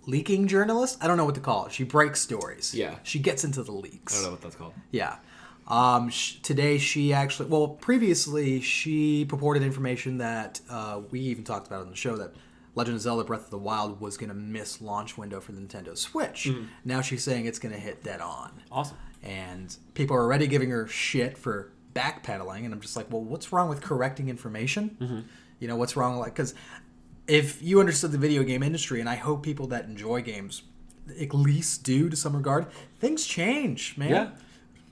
leaking 0.05 0.47
journalist. 0.47 0.97
I 1.01 1.07
don't 1.07 1.17
know 1.17 1.25
what 1.25 1.35
to 1.35 1.41
call 1.41 1.65
it. 1.65 1.71
She 1.73 1.83
breaks 1.83 2.21
stories. 2.21 2.73
Yeah. 2.73 2.95
She 3.03 3.19
gets 3.19 3.43
into 3.43 3.63
the 3.63 3.71
leaks. 3.71 4.13
I 4.13 4.17
don't 4.17 4.25
know 4.25 4.31
what 4.31 4.41
that's 4.41 4.55
called. 4.55 4.73
Yeah. 4.91 5.17
Um, 5.67 6.09
sh- 6.09 6.39
today 6.41 6.77
she 6.77 7.13
actually, 7.13 7.49
well, 7.49 7.67
previously 7.69 8.59
she 8.61 9.25
purported 9.25 9.63
information 9.63 10.17
that 10.17 10.59
uh, 10.69 11.01
we 11.11 11.19
even 11.21 11.43
talked 11.43 11.67
about 11.67 11.81
on 11.81 11.89
the 11.89 11.95
show 11.95 12.15
that 12.17 12.33
Legend 12.75 12.95
of 12.95 13.01
Zelda: 13.01 13.23
Breath 13.23 13.45
of 13.45 13.49
the 13.51 13.57
Wild 13.57 14.01
was 14.01 14.17
going 14.17 14.29
to 14.29 14.35
miss 14.35 14.81
launch 14.81 15.17
window 15.17 15.39
for 15.39 15.51
the 15.53 15.61
Nintendo 15.61 15.97
Switch. 15.97 16.49
Now 16.83 17.01
she's 17.01 17.23
saying 17.23 17.45
it's 17.45 17.59
going 17.59 17.73
to 17.73 17.79
hit 17.79 18.03
dead 18.03 18.19
on, 18.19 18.51
Awesome. 18.71 18.97
and 19.21 19.75
people 19.93 20.15
are 20.17 20.21
already 20.23 20.47
giving 20.47 20.69
her 20.71 20.87
shit 20.87 21.37
for 21.37 21.71
backpedaling. 21.93 22.65
And 22.65 22.73
I'm 22.73 22.81
just 22.81 22.95
like, 22.97 23.11
well, 23.11 23.21
what's 23.23 23.53
wrong 23.53 23.69
with 23.69 23.81
correcting 23.81 24.27
information? 24.27 25.25
You 25.59 25.67
know, 25.67 25.75
what's 25.77 25.95
wrong? 25.95 26.17
Like, 26.17 26.33
because 26.35 26.55
if 27.27 27.61
you 27.61 27.79
understood 27.79 28.11
the 28.11 28.17
video 28.17 28.43
game 28.43 28.63
industry, 28.63 28.99
and 28.99 29.07
I 29.07 29.15
hope 29.15 29.43
people 29.43 29.67
that 29.67 29.85
enjoy 29.85 30.21
games 30.23 30.63
at 31.21 31.33
least 31.33 31.83
do 31.83 32.09
to 32.09 32.15
some 32.17 32.35
regard, 32.35 32.65
things 32.99 33.25
change, 33.25 33.95
man. 33.97 34.09
Yeah. 34.09 34.29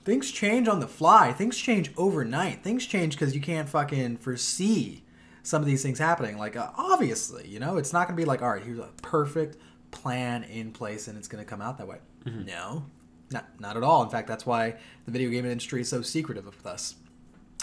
Things 0.04 0.30
change 0.30 0.66
on 0.68 0.80
the 0.80 0.88
fly. 0.88 1.32
Things 1.32 1.56
change 1.56 1.92
overnight. 1.96 2.62
Things 2.64 2.86
change 2.86 3.14
because 3.14 3.34
you 3.34 3.40
can't 3.40 3.68
fucking 3.68 4.16
foresee 4.16 5.04
some 5.44 5.62
of 5.62 5.66
these 5.66 5.82
things 5.82 5.98
happening. 5.98 6.38
Like, 6.38 6.56
uh, 6.56 6.70
obviously, 6.76 7.46
you 7.48 7.60
know, 7.60 7.76
it's 7.76 7.92
not 7.92 8.08
going 8.08 8.16
to 8.16 8.20
be 8.20 8.24
like, 8.26 8.42
all 8.42 8.50
right, 8.50 8.62
here's 8.62 8.78
a 8.78 8.88
perfect 9.02 9.56
plan 9.92 10.42
in 10.44 10.72
place 10.72 11.06
and 11.08 11.16
it's 11.18 11.28
going 11.28 11.42
to 11.44 11.48
come 11.48 11.60
out 11.60 11.78
that 11.78 11.86
way. 11.86 11.98
No, 12.24 12.84
not, 13.30 13.48
not 13.60 13.76
at 13.76 13.82
all. 13.82 14.02
In 14.02 14.08
fact, 14.08 14.26
that's 14.28 14.46
why 14.46 14.76
the 15.04 15.10
video 15.12 15.30
game 15.30 15.44
industry 15.44 15.80
is 15.82 15.88
so 15.88 16.02
secretive 16.02 16.46
with 16.46 16.64
us. 16.66 16.94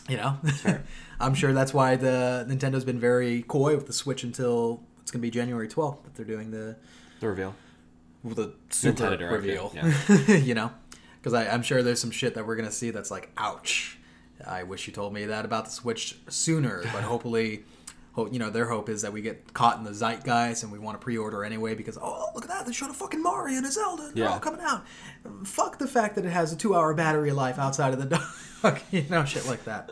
You 0.08 0.18
know, 0.18 0.38
I'm 1.20 1.34
sure 1.36 1.54
that's 1.54 1.74
why 1.74 1.96
the 1.96 2.46
Nintendo's 2.50 2.84
been 2.86 3.00
very 3.00 3.44
coy 3.44 3.76
with 3.76 3.86
the 3.88 3.94
Switch 3.94 4.24
until 4.24 4.82
it's 5.02 5.12
going 5.12 5.20
to 5.22 5.26
be 5.26 5.30
January 5.30 5.68
12th 5.68 6.04
that 6.04 6.16
they're 6.16 6.26
doing 6.26 6.52
the 6.52 6.78
The 7.20 7.28
reveal. 7.28 7.54
the 8.24 8.54
super 8.70 9.04
Nintendo 9.04 9.18
Direct, 9.20 9.34
reveal. 9.34 9.72
yeah. 9.76 10.36
you 10.38 10.56
know, 10.56 10.72
because 11.22 11.34
I'm 11.34 11.62
sure 11.64 11.84
there's 11.84 12.00
some 12.02 12.12
shit 12.12 12.36
that 12.36 12.46
we're 12.48 12.56
gonna 12.56 12.72
see 12.72 12.92
that's 12.92 13.12
like, 13.12 13.32
ouch. 13.38 13.98
I 14.48 14.64
wish 14.64 14.88
you 14.88 14.94
told 14.94 15.14
me 15.14 15.26
that 15.26 15.44
about 15.46 15.66
the 15.66 15.72
Switch 15.72 16.18
sooner, 16.30 16.82
but 16.94 17.04
hopefully, 17.04 17.66
hope 18.14 18.32
you 18.34 18.40
know 18.40 18.50
their 18.50 18.68
hope 18.70 18.88
is 18.90 19.02
that 19.04 19.12
we 19.14 19.22
get 19.22 19.54
caught 19.54 19.78
in 19.78 19.84
the 19.84 19.94
zeitgeist 19.94 20.64
and 20.64 20.72
we 20.72 20.80
want 20.80 21.00
to 21.00 21.04
pre-order 21.04 21.44
anyway 21.44 21.76
because 21.76 21.98
oh 22.02 22.28
look 22.34 22.44
at 22.44 22.50
that 22.50 22.66
they 22.66 22.72
showed 22.72 22.90
a 22.90 22.94
fucking 22.94 23.22
Mario 23.22 23.58
and 23.58 23.66
a 23.66 23.72
Zelda 23.72 24.12
Yeah. 24.16 24.24
they're 24.26 24.30
all 24.34 24.40
coming 24.40 24.62
out. 24.62 24.86
Fuck 25.46 25.78
the 25.78 25.88
fact 25.88 26.16
that 26.16 26.26
it 26.26 26.32
has 26.32 26.52
a 26.52 26.56
two-hour 26.58 26.94
battery 26.96 27.32
life 27.32 27.60
outside 27.60 27.94
of 27.94 28.00
the 28.00 28.20
dock, 28.64 28.82
you 28.92 29.06
know 29.10 29.26
shit 29.26 29.46
like 29.46 29.64
that. 29.66 29.92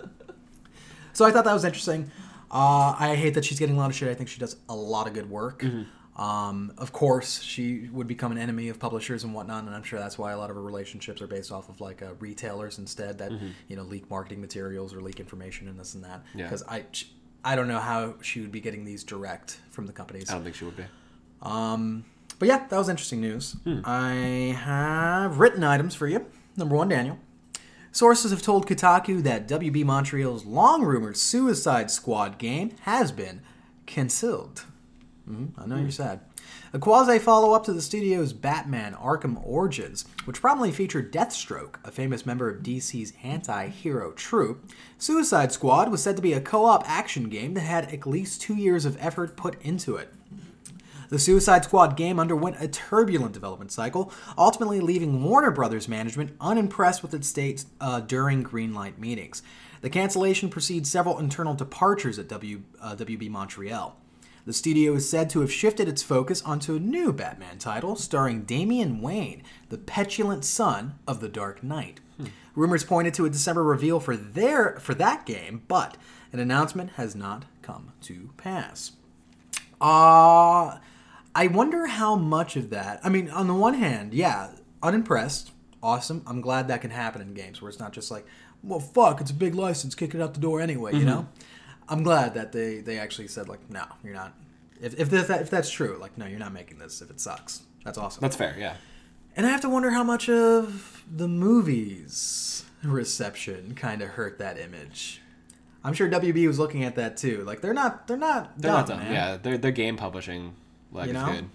So 1.14 1.26
I 1.26 1.32
thought 1.32 1.44
that 1.46 1.54
was 1.54 1.66
interesting. 1.66 2.12
Uh, 2.50 2.96
I 2.98 3.16
hate 3.16 3.34
that 3.34 3.44
she's 3.44 3.60
getting 3.60 3.76
a 3.76 3.78
lot 3.80 3.90
of 3.90 3.96
shit. 3.96 4.08
I 4.10 4.14
think 4.14 4.30
she 4.30 4.40
does 4.40 4.56
a 4.70 4.76
lot 4.76 5.08
of 5.08 5.14
good 5.14 5.30
work. 5.30 5.66
Um, 6.18 6.74
of 6.80 6.92
course, 6.92 7.44
she 7.44 7.90
would 7.92 8.08
become 8.08 8.32
an 8.32 8.40
enemy 8.40 8.70
of 8.70 8.80
publishers 8.80 9.24
and 9.24 9.36
whatnot, 9.36 9.66
and 9.66 9.76
I'm 9.76 9.84
sure 9.84 10.00
that's 10.00 10.18
why 10.18 10.32
a 10.32 10.38
lot 10.38 10.50
of 10.50 10.56
her 10.56 10.62
relationships 10.64 11.22
are 11.22 11.28
based 11.28 11.52
off 11.52 11.70
of 11.70 11.80
like 11.80 12.02
uh, 12.02 12.16
retailers 12.20 12.80
instead 12.80 13.20
that 13.20 13.32
you 13.68 13.76
know 13.76 13.84
leak 13.84 14.10
marketing 14.10 14.42
materials 14.42 14.96
or 14.96 15.02
leak 15.02 15.20
information 15.20 15.68
and 15.68 15.80
this 15.80 15.94
and 15.94 16.04
that. 16.04 16.24
Yeah. 16.34 16.46
Because 16.46 16.64
I, 16.68 16.86
I 17.44 17.56
don't 17.56 17.68
know 17.68 17.80
how 17.80 18.16
she 18.22 18.42
would 18.42 18.52
be 18.52 18.60
getting 18.60 18.84
these 18.84 19.04
direct 19.04 19.60
from 19.70 19.86
the 19.86 19.94
companies. 19.94 20.30
I 20.30 20.34
don't 20.34 20.44
think 20.44 20.56
she 20.56 20.66
would 20.66 20.76
be. 20.76 20.86
Um, 21.44 22.04
but 22.40 22.48
yeah, 22.48 22.66
that 22.68 22.78
was 22.78 22.90
interesting 22.90 23.22
news. 23.22 23.56
Hmm. 23.64 23.82
I 23.86 24.58
have 24.60 25.40
written 25.40 25.64
items 25.64 25.94
for 25.94 26.08
you. 26.08 26.26
Number 26.56 26.76
one, 26.76 26.90
Daniel. 26.90 27.20
Sources 27.92 28.32
have 28.32 28.42
told 28.42 28.68
Kotaku 28.68 29.24
that 29.24 29.48
WB 29.48 29.84
Montreal's 29.84 30.46
long 30.46 30.84
rumored 30.84 31.18
Suicide 31.18 31.90
Squad 31.90 32.38
game 32.38 32.76
has 32.82 33.12
been 33.12 33.42
cancelled. 33.86 34.66
Mhm, 35.30 35.50
I 35.58 35.66
know 35.66 35.76
Hmm. 35.76 35.82
you're 35.82 35.92
sad. 35.92 36.22
A 36.74 36.80
quasi 36.80 37.20
follow 37.20 37.54
up 37.54 37.66
to 37.66 37.74
the 37.74 37.82
studio's 37.82 38.32
Batman 38.32 38.94
Arkham 38.94 39.38
Origins, 39.46 40.06
which 40.26 40.40
prominently 40.40 40.72
featured 40.72 41.12
Deathstroke, 41.12 41.76
a 41.84 41.92
famous 41.92 42.26
member 42.26 42.50
of 42.50 42.64
DC's 42.64 43.12
anti 43.24 43.68
hero 43.68 44.12
troupe, 44.14 44.64
Suicide 44.98 45.52
Squad 45.52 45.92
was 45.92 46.02
said 46.02 46.16
to 46.16 46.22
be 46.22 46.32
a 46.34 46.40
co 46.42 46.66
op 46.66 46.84
action 46.90 47.28
game 47.30 47.54
that 47.56 47.62
had 47.62 47.92
at 47.94 48.08
least 48.08 48.42
two 48.42 48.56
years 48.56 48.86
of 48.86 48.98
effort 49.02 49.36
put 49.36 49.62
into 49.62 49.96
it. 49.98 50.14
The 51.10 51.20
Suicide 51.20 51.64
Squad 51.64 51.96
game 51.96 52.20
underwent 52.20 52.58
a 52.60 52.68
turbulent 52.68 53.34
development 53.34 53.72
cycle, 53.72 54.12
ultimately 54.38 54.82
leaving 54.82 55.24
Warner 55.24 55.52
Brothers 55.52 55.88
management 55.88 56.32
unimpressed 56.42 57.02
with 57.02 57.14
its 57.14 57.28
state 57.30 57.64
uh, 57.80 58.02
during 58.02 58.44
Greenlight 58.44 58.98
meetings. 58.98 59.42
The 59.82 59.90
cancellation 59.90 60.50
precedes 60.50 60.90
several 60.92 61.18
internal 61.20 61.54
departures 61.54 62.18
at 62.20 62.28
w, 62.28 62.62
uh, 62.82 62.96
WB 62.96 63.30
Montreal. 63.30 63.96
The 64.48 64.54
studio 64.54 64.94
is 64.94 65.10
said 65.10 65.30
to 65.32 65.42
have 65.42 65.52
shifted 65.52 65.90
its 65.90 66.02
focus 66.02 66.42
onto 66.42 66.78
a 66.78 66.80
new 66.80 67.12
Batman 67.12 67.58
title 67.58 67.98
starring 67.98 68.44
Damian 68.44 69.02
Wayne, 69.02 69.44
the 69.68 69.78
petulant 69.78 70.46
son 70.46 70.96
of 71.06 71.20
the 71.20 71.28
Dark 71.28 71.64
Knight. 71.64 72.00
Rumors 72.56 72.86
pointed 72.86 73.14
to 73.16 73.26
a 73.26 73.30
December 73.30 73.62
reveal 73.62 74.00
for 74.00 74.16
their 74.16 74.78
for 74.80 74.96
that 74.96 75.26
game, 75.26 75.64
but 75.68 75.98
an 76.32 76.40
announcement 76.40 76.92
has 76.92 77.14
not 77.14 77.44
come 77.62 77.92
to 78.04 78.30
pass. 78.38 78.94
Uh 79.82 80.78
I 81.36 81.48
wonder 81.52 81.88
how 81.88 82.16
much 82.16 82.56
of 82.56 82.70
that. 82.70 83.02
I 83.04 83.10
mean, 83.10 83.30
on 83.30 83.48
the 83.48 83.54
one 83.54 83.74
hand, 83.74 84.14
yeah, 84.14 84.52
unimpressed, 84.82 85.52
awesome. 85.84 86.24
I'm 86.26 86.40
glad 86.40 86.70
that 86.70 86.80
can 86.80 86.92
happen 86.92 87.22
in 87.22 87.34
games 87.34 87.62
where 87.62 87.68
it's 87.68 87.80
not 87.80 87.92
just 87.92 88.10
like, 88.10 88.26
well, 88.64 88.80
fuck, 88.80 89.20
it's 89.20 89.32
a 89.32 89.34
big 89.34 89.56
license, 89.56 89.94
kick 89.94 90.16
it 90.16 90.22
out 90.22 90.34
the 90.34 90.40
door 90.40 90.62
anyway. 90.62 90.96
You 90.96 91.04
know, 91.04 91.28
I'm 91.90 92.04
glad 92.04 92.34
that 92.34 92.52
they 92.52 92.80
they 92.82 93.00
actually 93.00 93.28
said 93.28 93.48
like, 93.48 93.70
no, 93.70 93.86
you're 94.04 94.14
not. 94.14 94.34
If 94.82 95.00
if 95.00 95.10
that, 95.10 95.42
if 95.42 95.50
that's 95.50 95.70
true, 95.70 95.98
like, 96.00 96.18
no, 96.18 96.26
you're 96.26 96.40
not 96.40 96.54
making 96.54 96.78
this. 96.80 97.02
If 97.02 97.10
it 97.10 97.20
sucks, 97.20 97.62
that's 97.84 97.98
awesome. 97.98 98.22
That's 98.22 98.36
fair, 98.36 98.56
yeah. 98.60 98.76
And 99.36 99.46
I 99.46 99.50
have 99.50 99.62
to 99.62 99.70
wonder 99.70 99.92
how 99.92 100.04
much 100.04 100.30
of 100.30 101.04
the 101.12 101.28
movie's 101.28 102.66
reception 102.84 103.74
kind 103.76 104.02
of 104.02 104.10
hurt 104.10 104.40
that 104.40 104.58
image. 104.60 105.22
I'm 105.84 105.94
sure 105.94 106.10
WB 106.10 106.48
was 106.48 106.60
looking 106.60 106.84
at 106.84 106.96
that 106.96 107.18
too. 107.18 107.44
Like 107.44 107.62
they're 107.62 107.74
not 107.74 108.08
they're 108.08 108.18
not 108.18 108.60
They're 108.60 108.72
dumb, 108.72 108.80
not 108.82 108.88
done. 108.88 109.00
man. 109.00 109.14
Yeah, 109.14 109.38
their 109.38 109.58
their 109.58 109.72
game 109.72 109.96
publishing 109.96 110.56
like 110.92 111.06
You 111.10 111.16
is 111.16 111.24
know? 111.24 111.32
good. 111.32 111.50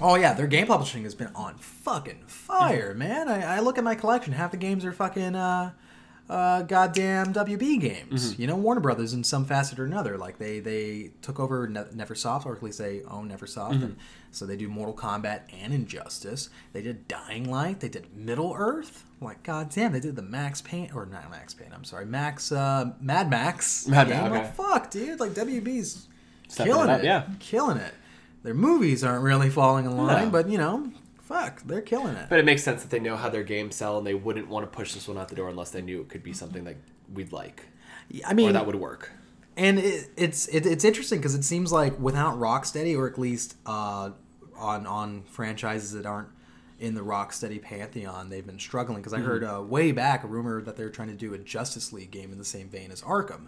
Oh 0.00 0.14
yeah, 0.14 0.32
their 0.32 0.46
game 0.46 0.66
publishing 0.66 1.02
has 1.04 1.14
been 1.14 1.30
on 1.34 1.56
fucking 1.58 2.22
fire, 2.26 2.94
man. 2.94 3.28
I, 3.28 3.56
I 3.56 3.60
look 3.60 3.76
at 3.76 3.84
my 3.84 3.94
collection. 3.94 4.32
Half 4.32 4.52
the 4.52 4.56
games 4.56 4.84
are 4.84 4.92
fucking 4.92 5.34
uh, 5.34 5.72
uh, 6.28 6.62
goddamn 6.62 7.32
WB 7.34 7.80
games. 7.80 8.38
You 8.38 8.46
know, 8.46 8.56
Warner 8.56 8.80
Brothers 8.80 9.12
in 9.12 9.24
some 9.24 9.44
facet 9.44 9.78
or 9.78 9.84
another. 9.84 10.16
Like 10.16 10.38
they 10.38 10.58
they 10.60 11.10
took 11.22 11.38
over 11.38 11.66
ne- 11.68 11.80
Neversoft, 11.94 12.46
or 12.46 12.54
at 12.56 12.62
least 12.62 12.78
they 12.78 13.02
own 13.02 13.28
Neversoft, 13.30 13.82
and 13.82 13.96
so 14.30 14.46
they 14.46 14.56
do 14.56 14.68
Mortal 14.68 14.94
Kombat 14.94 15.42
and 15.52 15.72
Injustice. 15.74 16.48
They 16.72 16.80
did 16.82 17.06
Dying 17.08 17.50
Light. 17.50 17.80
They 17.80 17.88
did 17.88 18.16
Middle 18.16 18.54
Earth. 18.56 19.04
Like 19.20 19.42
goddamn, 19.42 19.92
they 19.92 20.00
did 20.00 20.16
the 20.16 20.22
Max 20.22 20.60
Payne 20.62 20.90
or 20.94 21.06
not 21.06 21.30
Max 21.30 21.54
Payne. 21.54 21.72
I'm 21.74 21.84
sorry, 21.84 22.06
Max 22.06 22.50
uh, 22.52 22.92
Mad 23.00 23.28
Max. 23.30 23.86
Mad. 23.86 24.08
Max, 24.08 24.30
Like, 24.30 24.40
okay. 24.42 24.50
fuck, 24.56 24.90
dude. 24.90 25.20
Like 25.20 25.32
WB's 25.32 26.08
Stepping 26.48 26.72
killing 26.72 26.88
it 26.90 26.92
up, 26.92 27.02
yeah. 27.02 27.26
killing 27.38 27.76
it. 27.78 27.94
Their 28.42 28.54
movies 28.54 29.02
aren't 29.02 29.22
really 29.24 29.48
falling 29.50 29.86
in 29.86 29.96
line, 29.96 30.26
No. 30.26 30.30
but 30.30 30.48
you 30.50 30.58
know, 30.58 30.90
fuck, 31.34 31.62
they're 31.64 31.80
killing 31.82 32.14
it. 32.16 32.26
But 32.28 32.38
it 32.38 32.44
makes 32.44 32.62
sense 32.62 32.82
that 32.82 32.90
they 32.90 33.00
know 33.00 33.16
how 33.16 33.28
their 33.28 33.42
games 33.42 33.74
sell 33.76 33.98
and 33.98 34.06
they 34.06 34.14
wouldn't 34.14 34.48
want 34.48 34.70
to 34.70 34.76
push 34.76 34.94
this 34.94 35.08
one 35.08 35.18
out 35.18 35.28
the 35.28 35.34
door 35.34 35.48
unless 35.48 35.70
they 35.70 35.82
knew 35.82 36.00
it 36.00 36.08
could 36.08 36.22
be 36.22 36.32
something 36.32 36.64
that 36.64 36.76
we'd 37.12 37.32
like 37.32 37.66
I 38.26 38.34
mean, 38.34 38.50
or 38.50 38.52
that 38.52 38.66
would 38.66 38.76
work. 38.76 39.10
and 39.56 39.78
it, 39.78 40.10
it's 40.16 40.46
it, 40.48 40.66
it's 40.66 40.84
interesting 40.84 41.18
because 41.18 41.34
it 41.34 41.44
seems 41.44 41.72
like 41.72 41.98
without 41.98 42.38
Rocksteady 42.38 42.96
or 42.96 43.08
at 43.08 43.18
least 43.18 43.56
uh, 43.66 44.10
on 44.56 44.86
on 44.86 45.22
franchises 45.24 45.92
that 45.92 46.06
aren't 46.06 46.28
in 46.78 46.94
the 46.94 47.00
Rocksteady 47.00 47.62
pantheon. 47.62 48.28
They've 48.30 48.44
been 48.46 48.58
struggling 48.58 48.98
because 49.00 49.12
I 49.14 49.18
Mm-hmm. 49.18 49.26
heard 49.26 49.44
uh, 49.44 49.62
way 49.62 49.92
back 49.92 50.24
a 50.24 50.26
rumor 50.26 50.60
that 50.62 50.76
they're 50.76 50.90
trying 50.90 51.08
to 51.08 51.14
do 51.14 51.32
a 51.34 51.38
Justice 51.38 51.92
League 51.92 52.10
game 52.10 52.30
in 52.32 52.38
the 52.38 52.44
same 52.44 52.68
vein 52.68 52.90
as 52.90 53.00
Arkham, 53.02 53.46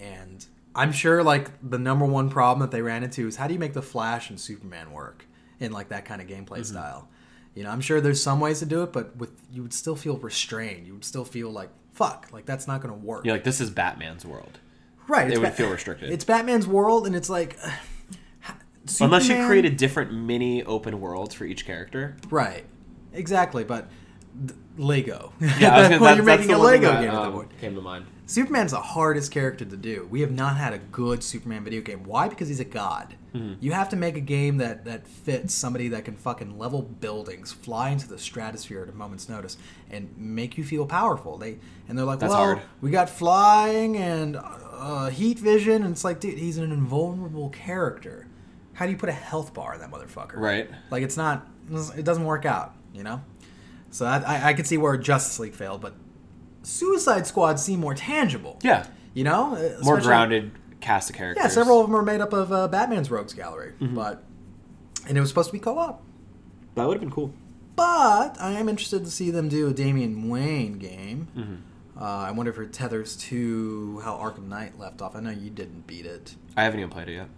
and 0.00 0.44
I'm 0.74 0.92
sure 0.92 1.22
like 1.22 1.50
the 1.62 1.78
number 1.78 2.04
one 2.04 2.28
problem 2.28 2.60
that 2.68 2.74
they 2.74 2.82
ran 2.82 3.02
into 3.04 3.26
is 3.28 3.36
how 3.36 3.46
do 3.46 3.54
you 3.54 3.60
make 3.60 3.74
the 3.74 3.82
Flash 3.82 4.28
and 4.30 4.38
Superman 4.40 4.90
work 4.92 5.24
in 5.60 5.70
like 5.72 5.88
that 5.90 6.04
kind 6.04 6.20
of 6.20 6.26
gameplay 6.26 6.58
Mm-hmm. 6.60 6.62
style. 6.74 7.08
You 7.54 7.62
know, 7.62 7.70
I'm 7.70 7.80
sure 7.80 8.00
there's 8.00 8.22
some 8.22 8.40
ways 8.40 8.58
to 8.60 8.66
do 8.66 8.82
it, 8.82 8.92
but 8.92 9.16
with 9.16 9.30
you 9.52 9.62
would 9.62 9.72
still 9.72 9.96
feel 9.96 10.16
restrained. 10.16 10.86
You 10.86 10.94
would 10.94 11.04
still 11.04 11.24
feel 11.24 11.50
like 11.50 11.70
fuck, 11.92 12.28
like 12.32 12.44
that's 12.46 12.66
not 12.66 12.80
going 12.82 12.92
to 12.92 13.00
work. 13.06 13.24
You're 13.24 13.34
like, 13.34 13.44
this 13.44 13.60
is 13.60 13.70
Batman's 13.70 14.26
world. 14.26 14.58
right? 15.06 15.30
It 15.30 15.38
would 15.38 15.52
feel 15.54 15.70
restricted. 15.70 16.10
It's 16.10 16.24
Batman's 16.24 16.66
world, 16.66 17.06
and 17.06 17.14
it's 17.14 17.30
like. 17.30 17.56
Unless 19.00 19.22
you 19.22 19.28
Superman- 19.28 19.46
created 19.48 19.76
different 19.78 20.12
mini 20.12 20.62
open 20.64 21.00
worlds 21.00 21.34
for 21.34 21.44
each 21.44 21.64
character. 21.64 22.16
Right. 22.28 22.66
Exactly, 23.14 23.64
but 23.64 23.88
th- 24.46 24.58
Lego. 24.76 25.32
Yeah, 25.40 25.46
I 25.46 25.48
was 25.48 25.58
At 25.58 25.62
that 25.62 25.90
gonna, 25.90 26.00
that, 26.00 26.16
you're 26.16 26.24
making 26.24 26.50
a 26.50 26.58
Lego 26.58 26.88
that, 26.88 27.00
game 27.00 27.10
at 27.10 27.14
that 27.14 27.22
um, 27.28 27.32
point. 27.32 27.58
Came 27.60 27.74
to 27.76 27.80
mind. 27.80 28.04
Superman's 28.26 28.70
the 28.70 28.80
hardest 28.80 29.30
character 29.30 29.64
to 29.66 29.76
do. 29.76 30.08
We 30.10 30.22
have 30.22 30.30
not 30.30 30.56
had 30.56 30.72
a 30.72 30.78
good 30.78 31.22
Superman 31.22 31.62
video 31.62 31.82
game. 31.82 32.04
Why? 32.04 32.28
Because 32.28 32.48
he's 32.48 32.60
a 32.60 32.64
god. 32.64 33.16
Mm-hmm. 33.34 33.54
You 33.60 33.72
have 33.72 33.90
to 33.90 33.96
make 33.96 34.16
a 34.16 34.20
game 34.20 34.56
that 34.58 34.86
that 34.86 35.06
fits 35.06 35.52
somebody 35.52 35.88
that 35.88 36.06
can 36.06 36.16
fucking 36.16 36.58
level 36.58 36.82
buildings, 36.82 37.52
fly 37.52 37.90
into 37.90 38.08
the 38.08 38.18
stratosphere 38.18 38.82
at 38.82 38.88
a 38.88 38.92
moment's 38.92 39.28
notice, 39.28 39.58
and 39.90 40.08
make 40.16 40.56
you 40.56 40.64
feel 40.64 40.86
powerful. 40.86 41.36
They 41.36 41.58
and 41.88 41.98
they're 41.98 42.06
like, 42.06 42.20
That's 42.20 42.32
well, 42.32 42.44
hard. 42.44 42.62
we 42.80 42.90
got 42.90 43.10
flying 43.10 43.96
and 43.98 44.38
uh, 44.38 45.10
heat 45.10 45.38
vision, 45.38 45.82
and 45.82 45.92
it's 45.92 46.04
like, 46.04 46.20
dude, 46.20 46.38
he's 46.38 46.56
an 46.56 46.72
invulnerable 46.72 47.50
character. 47.50 48.26
How 48.72 48.86
do 48.86 48.92
you 48.92 48.98
put 48.98 49.08
a 49.10 49.12
health 49.12 49.52
bar 49.52 49.74
in 49.74 49.80
that 49.80 49.90
motherfucker? 49.90 50.36
Right. 50.36 50.70
Like 50.90 51.02
it's 51.02 51.16
not. 51.16 51.46
It 51.96 52.04
doesn't 52.04 52.24
work 52.24 52.46
out. 52.46 52.74
You 52.94 53.02
know. 53.02 53.22
So 53.90 54.06
I, 54.06 54.18
I, 54.18 54.48
I 54.48 54.52
could 54.54 54.66
see 54.66 54.76
where 54.78 54.96
Justice 54.96 55.38
League 55.38 55.54
failed, 55.54 55.80
but 55.80 55.94
Suicide 56.64 57.26
Squad 57.26 57.60
seem 57.60 57.80
more 57.80 57.94
tangible. 57.94 58.58
Yeah. 58.62 58.86
You 59.14 59.24
know, 59.24 59.78
More 59.82 60.00
grounded 60.00 60.50
cast 60.80 61.10
of 61.10 61.16
characters. 61.16 61.42
Yeah, 61.44 61.48
several 61.48 61.80
of 61.80 61.86
them 61.86 61.94
are 61.96 62.02
made 62.02 62.20
up 62.20 62.32
of 62.32 62.52
uh, 62.52 62.66
Batman's 62.68 63.10
Rogues 63.10 63.32
Gallery, 63.32 63.72
Mm-hmm. 63.80 63.94
but 63.94 64.24
and 65.06 65.16
it 65.16 65.20
was 65.20 65.28
supposed 65.30 65.48
to 65.48 65.52
be 65.52 65.58
co-op. 65.60 66.02
That 66.74 66.86
would 66.88 66.94
have 66.94 67.00
been 67.00 67.10
cool. 67.12 67.32
But 67.76 68.36
I 68.40 68.52
am 68.52 68.68
interested 68.68 69.04
to 69.04 69.10
see 69.10 69.30
them 69.30 69.48
do 69.48 69.68
a 69.68 69.72
Damian 69.72 70.28
Wayne 70.28 70.74
game. 70.78 71.28
Mm-hmm. 71.36 71.54
Uh, 72.00 72.04
I 72.04 72.30
wonder 72.32 72.50
if 72.50 72.58
it 72.58 72.72
tethers 72.72 73.16
to 73.28 74.00
how 74.04 74.16
Arkham 74.16 74.48
Knight 74.48 74.78
left 74.78 75.00
off. 75.00 75.14
I 75.14 75.20
know 75.20 75.30
you 75.30 75.50
didn't 75.50 75.86
beat 75.86 76.06
it. 76.06 76.34
I 76.56 76.64
haven't 76.64 76.80
even 76.80 76.90
played 76.90 77.08
it 77.08 77.14
yet. 77.14 77.28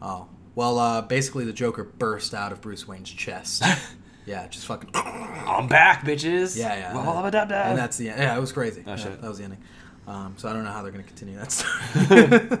Oh, 0.00 0.28
well, 0.54 0.78
uh, 0.78 1.02
basically 1.02 1.44
the 1.44 1.52
Joker 1.52 1.82
burst 1.84 2.34
out 2.34 2.52
of 2.52 2.60
Bruce 2.60 2.86
Wayne's 2.86 3.10
chest. 3.10 3.64
yeah, 4.26 4.46
just 4.48 4.66
fucking. 4.66 4.90
I'm 4.94 5.68
back, 5.68 6.02
bitches. 6.04 6.56
Yeah, 6.56 6.74
yeah. 6.76 6.94
Wah-wah-da-da. 6.94 7.54
And 7.54 7.78
that's 7.78 7.96
the 7.96 8.10
end. 8.10 8.20
Yeah, 8.20 8.36
it 8.36 8.40
was 8.40 8.52
crazy. 8.52 8.82
Oh, 8.86 8.90
Yeah, 8.90 8.96
shit. 8.96 9.20
that 9.20 9.28
was 9.28 9.38
the 9.38 9.44
ending. 9.44 9.60
Um, 10.06 10.34
so 10.36 10.48
I 10.48 10.52
don't 10.52 10.64
know 10.64 10.70
how 10.70 10.82
they're 10.82 10.92
going 10.92 11.04
to 11.04 11.08
continue 11.08 11.36
that 11.36 11.52
story. 11.52 12.58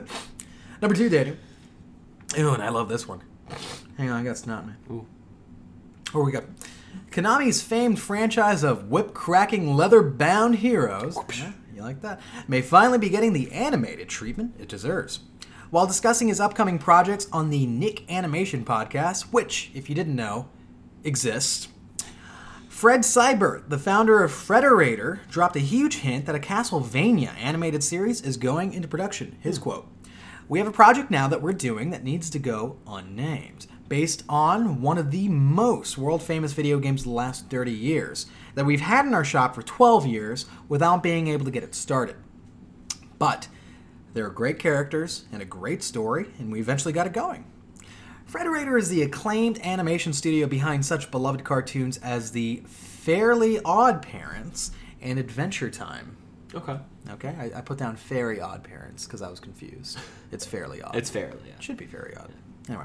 Number 0.82 0.96
two, 0.96 1.08
Daniel. 1.08 1.36
Ooh, 2.38 2.50
and 2.54 2.62
I 2.62 2.68
love 2.70 2.88
this 2.88 3.06
one. 3.06 3.20
Hang 3.98 4.10
on, 4.10 4.20
I 4.20 4.24
got 4.24 4.36
snot, 4.36 4.66
man. 4.66 4.76
Ooh. 4.90 5.06
Where 6.12 6.24
we 6.24 6.32
got 6.32 6.44
Konami's 7.10 7.62
famed 7.62 7.98
franchise 8.00 8.62
of 8.62 8.88
whip-cracking, 8.90 9.74
leather-bound 9.74 10.56
heroes. 10.56 11.16
Yeah, 11.38 11.52
you 11.74 11.82
like 11.82 12.00
that? 12.02 12.20
May 12.48 12.62
finally 12.62 12.98
be 12.98 13.08
getting 13.08 13.32
the 13.32 13.50
animated 13.52 14.08
treatment 14.08 14.54
it 14.58 14.68
deserves. 14.68 15.20
While 15.70 15.86
discussing 15.86 16.28
his 16.28 16.40
upcoming 16.40 16.78
projects 16.78 17.26
on 17.32 17.50
the 17.50 17.66
Nick 17.66 18.10
Animation 18.10 18.64
podcast, 18.64 19.32
which, 19.32 19.70
if 19.74 19.88
you 19.88 19.94
didn't 19.94 20.14
know, 20.16 20.48
exists, 21.06 21.68
Fred 22.76 23.00
Seibert, 23.00 23.70
the 23.70 23.78
founder 23.78 24.22
of 24.22 24.30
Frederator, 24.30 25.20
dropped 25.30 25.56
a 25.56 25.60
huge 25.60 26.00
hint 26.00 26.26
that 26.26 26.34
a 26.34 26.38
Castlevania 26.38 27.34
animated 27.38 27.82
series 27.82 28.20
is 28.20 28.36
going 28.36 28.74
into 28.74 28.86
production. 28.86 29.38
His 29.40 29.58
quote 29.58 29.88
We 30.46 30.58
have 30.58 30.68
a 30.68 30.72
project 30.72 31.10
now 31.10 31.26
that 31.26 31.40
we're 31.40 31.54
doing 31.54 31.88
that 31.88 32.04
needs 32.04 32.28
to 32.28 32.38
go 32.38 32.76
unnamed, 32.86 33.66
based 33.88 34.24
on 34.28 34.82
one 34.82 34.98
of 34.98 35.10
the 35.10 35.26
most 35.30 35.96
world 35.96 36.22
famous 36.22 36.52
video 36.52 36.78
games 36.78 37.00
of 37.00 37.06
the 37.06 37.12
last 37.12 37.48
30 37.48 37.72
years, 37.72 38.26
that 38.56 38.66
we've 38.66 38.82
had 38.82 39.06
in 39.06 39.14
our 39.14 39.24
shop 39.24 39.54
for 39.54 39.62
12 39.62 40.04
years 40.04 40.44
without 40.68 41.02
being 41.02 41.28
able 41.28 41.46
to 41.46 41.50
get 41.50 41.64
it 41.64 41.74
started. 41.74 42.16
But 43.18 43.48
there 44.12 44.26
are 44.26 44.30
great 44.30 44.58
characters 44.58 45.24
and 45.32 45.40
a 45.40 45.46
great 45.46 45.82
story, 45.82 46.26
and 46.38 46.52
we 46.52 46.60
eventually 46.60 46.92
got 46.92 47.06
it 47.06 47.14
going. 47.14 47.46
Frederator 48.36 48.78
is 48.78 48.90
the 48.90 49.00
acclaimed 49.00 49.58
animation 49.64 50.12
studio 50.12 50.46
behind 50.46 50.84
such 50.84 51.10
beloved 51.10 51.42
cartoons 51.42 51.96
as 51.98 52.32
the 52.32 52.62
Fairly 52.66 53.58
Odd 53.64 54.02
Parents 54.02 54.72
and 55.00 55.18
Adventure 55.18 55.70
Time. 55.70 56.18
Okay. 56.54 56.76
Okay, 57.12 57.34
I, 57.40 57.58
I 57.58 57.60
put 57.62 57.78
down 57.78 57.96
Fairy 57.96 58.38
Odd 58.38 58.62
Parents 58.62 59.06
because 59.06 59.22
I 59.22 59.30
was 59.30 59.40
confused. 59.40 59.98
It's 60.32 60.44
Fairly 60.44 60.82
Odd. 60.82 60.94
It's 60.94 61.08
fairly, 61.08 61.40
yeah. 61.46 61.54
It 61.54 61.62
should 61.62 61.78
be 61.78 61.86
very 61.86 62.14
odd. 62.14 62.30
Anyway, 62.68 62.84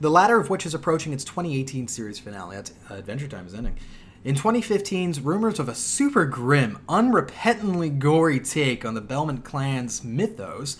the 0.00 0.10
latter 0.10 0.38
of 0.38 0.48
which 0.48 0.64
is 0.64 0.74
approaching 0.74 1.12
its 1.12 1.24
2018 1.24 1.88
series 1.88 2.20
finale. 2.20 2.54
That's 2.54 2.72
uh, 2.88 2.94
Adventure 2.94 3.26
Time 3.26 3.48
is 3.48 3.54
ending. 3.54 3.76
In 4.22 4.36
2015's 4.36 5.20
rumors 5.20 5.58
of 5.58 5.68
a 5.68 5.74
super 5.74 6.24
grim, 6.24 6.78
unrepentantly 6.88 7.98
gory 7.98 8.38
take 8.38 8.84
on 8.84 8.94
the 8.94 9.00
Belmont 9.00 9.42
clan's 9.44 10.04
mythos 10.04 10.76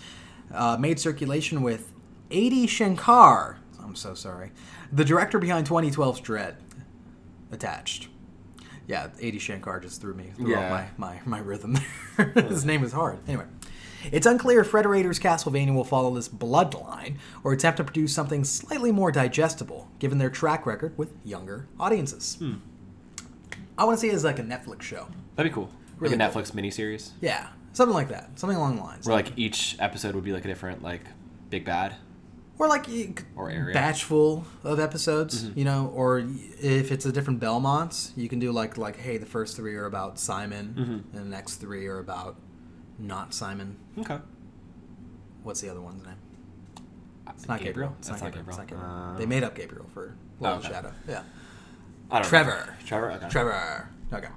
uh, 0.53 0.77
made 0.79 1.01
circulation 1.01 1.61
with 1.61 1.91
Adi 2.31 2.65
Shankar. 2.65 3.57
I'm 3.89 3.95
so 3.95 4.13
sorry. 4.13 4.51
The 4.91 5.03
director 5.03 5.39
behind 5.39 5.67
2012's 5.67 6.21
Dredd. 6.21 6.55
Attached. 7.51 8.07
Yeah, 8.87 9.07
Adi 9.17 9.39
Shankar 9.39 9.79
just 9.79 9.99
threw 9.99 10.13
me 10.13 10.31
threw 10.35 10.51
Yeah. 10.51 10.87
my, 10.97 11.15
my, 11.15 11.19
my 11.25 11.39
rhythm 11.39 11.75
there. 12.17 12.25
His 12.47 12.65
name 12.65 12.83
is 12.83 12.91
hard. 12.93 13.17
Anyway. 13.27 13.45
It's 14.11 14.27
unclear 14.27 14.61
if 14.61 14.71
Frederator's 14.71 15.19
Castlevania 15.19 15.73
will 15.73 15.83
follow 15.83 16.13
this 16.13 16.29
bloodline 16.29 17.17
or 17.43 17.51
attempt 17.51 17.77
to 17.77 17.83
produce 17.83 18.13
something 18.13 18.43
slightly 18.43 18.91
more 18.91 19.11
digestible, 19.11 19.89
given 19.97 20.19
their 20.19 20.29
track 20.29 20.65
record 20.67 20.95
with 20.97 21.11
younger 21.25 21.67
audiences. 21.79 22.35
Hmm. 22.39 22.53
I 23.77 23.85
want 23.85 23.97
to 23.97 24.01
see 24.01 24.09
it 24.09 24.13
as 24.13 24.23
like 24.23 24.37
a 24.39 24.43
Netflix 24.43 24.83
show. 24.83 25.07
That'd 25.35 25.51
be 25.51 25.53
cool. 25.55 25.69
Really 25.97 26.15
like 26.15 26.29
a 26.29 26.31
cool. 26.33 26.41
Netflix 26.43 26.51
miniseries. 26.51 27.09
Yeah, 27.21 27.47
something 27.73 27.93
like 27.95 28.09
that. 28.09 28.39
Something 28.39 28.57
along 28.57 28.75
the 28.77 28.83
lines. 28.83 29.07
Where 29.07 29.15
like 29.15 29.33
each 29.35 29.75
episode 29.79 30.13
would 30.15 30.23
be 30.23 30.31
like 30.31 30.45
a 30.45 30.47
different 30.47 30.83
like 30.83 31.01
big 31.49 31.65
bad. 31.65 31.95
Or 32.59 32.67
like 32.67 32.85
Or 33.35 33.49
area. 33.49 33.73
batch 33.73 34.03
full 34.03 34.45
of 34.63 34.79
episodes, 34.79 35.43
Mm-hmm. 35.45 35.57
you 35.59 35.65
know, 35.65 35.91
or 35.95 36.19
if 36.61 36.91
it's 36.91 37.05
a 37.05 37.11
different 37.11 37.39
Belmonts, 37.39 38.11
you 38.15 38.29
can 38.29 38.37
do 38.39 38.51
like 38.51 38.77
like 38.77 38.97
hey, 38.97 39.17
the 39.17 39.25
first 39.25 39.55
three 39.55 39.75
are 39.75 39.85
about 39.85 40.19
Simon, 40.19 40.75
Mm-hmm. 40.77 41.17
and 41.17 41.25
the 41.25 41.29
next 41.29 41.55
three 41.55 41.87
are 41.87 41.99
about 41.99 42.35
not 42.99 43.33
Simon. 43.33 43.77
Okay. 43.97 44.19
What's 45.43 45.61
the 45.61 45.69
other 45.69 45.81
one's 45.81 46.03
name? 46.05 46.15
It's 47.29 47.47
not 47.47 47.61
Gabriel. 47.61 47.95
It's 47.99 48.09
That's 48.09 48.21
not 48.21 48.33
Gabriel. 48.33 48.49
It's 48.49 48.57
not 48.57 48.67
Gabriel. 48.67 48.89
Uh, 48.91 49.17
they 49.17 49.25
made 49.25 49.43
up 49.43 49.55
Gabriel 49.55 49.85
for 49.93 50.15
Lord 50.41 50.57
of 50.57 50.65
okay. 50.65 50.73
Shadow. 50.73 50.91
Yeah. 51.07 51.21
I 52.11 52.19
don't 52.19 52.27
Trevor. 52.27 52.65
Know. 52.81 52.85
Trevor. 52.85 53.11
Okay. 53.11 53.29
Trevor. 53.29 53.89
Okay. 54.11 54.27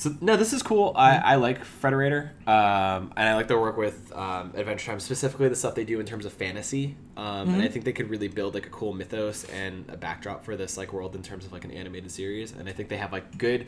So 0.00 0.16
no, 0.22 0.34
this 0.38 0.54
is 0.54 0.62
cool. 0.62 0.94
I, 0.96 1.16
I 1.18 1.34
like 1.34 1.62
Frederator, 1.62 2.30
um, 2.48 3.12
and 3.18 3.28
I 3.28 3.34
like 3.34 3.48
their 3.48 3.60
work 3.60 3.76
with 3.76 4.10
um, 4.16 4.50
Adventure 4.56 4.86
Time, 4.86 4.98
specifically 4.98 5.46
the 5.50 5.54
stuff 5.54 5.74
they 5.74 5.84
do 5.84 6.00
in 6.00 6.06
terms 6.06 6.24
of 6.24 6.32
fantasy. 6.32 6.96
Um, 7.18 7.50
And 7.50 7.60
I 7.62 7.68
think 7.68 7.84
they 7.84 7.92
could 7.92 8.08
really 8.08 8.28
build 8.28 8.54
like 8.54 8.64
a 8.64 8.70
cool 8.70 8.94
mythos 8.94 9.44
and 9.50 9.84
a 9.90 9.98
backdrop 9.98 10.42
for 10.42 10.56
this 10.56 10.78
like 10.78 10.94
world 10.94 11.14
in 11.14 11.22
terms 11.22 11.44
of 11.44 11.52
like 11.52 11.66
an 11.66 11.70
animated 11.70 12.10
series. 12.10 12.52
And 12.52 12.66
I 12.66 12.72
think 12.72 12.88
they 12.88 12.96
have 12.96 13.12
like 13.12 13.36
good. 13.36 13.66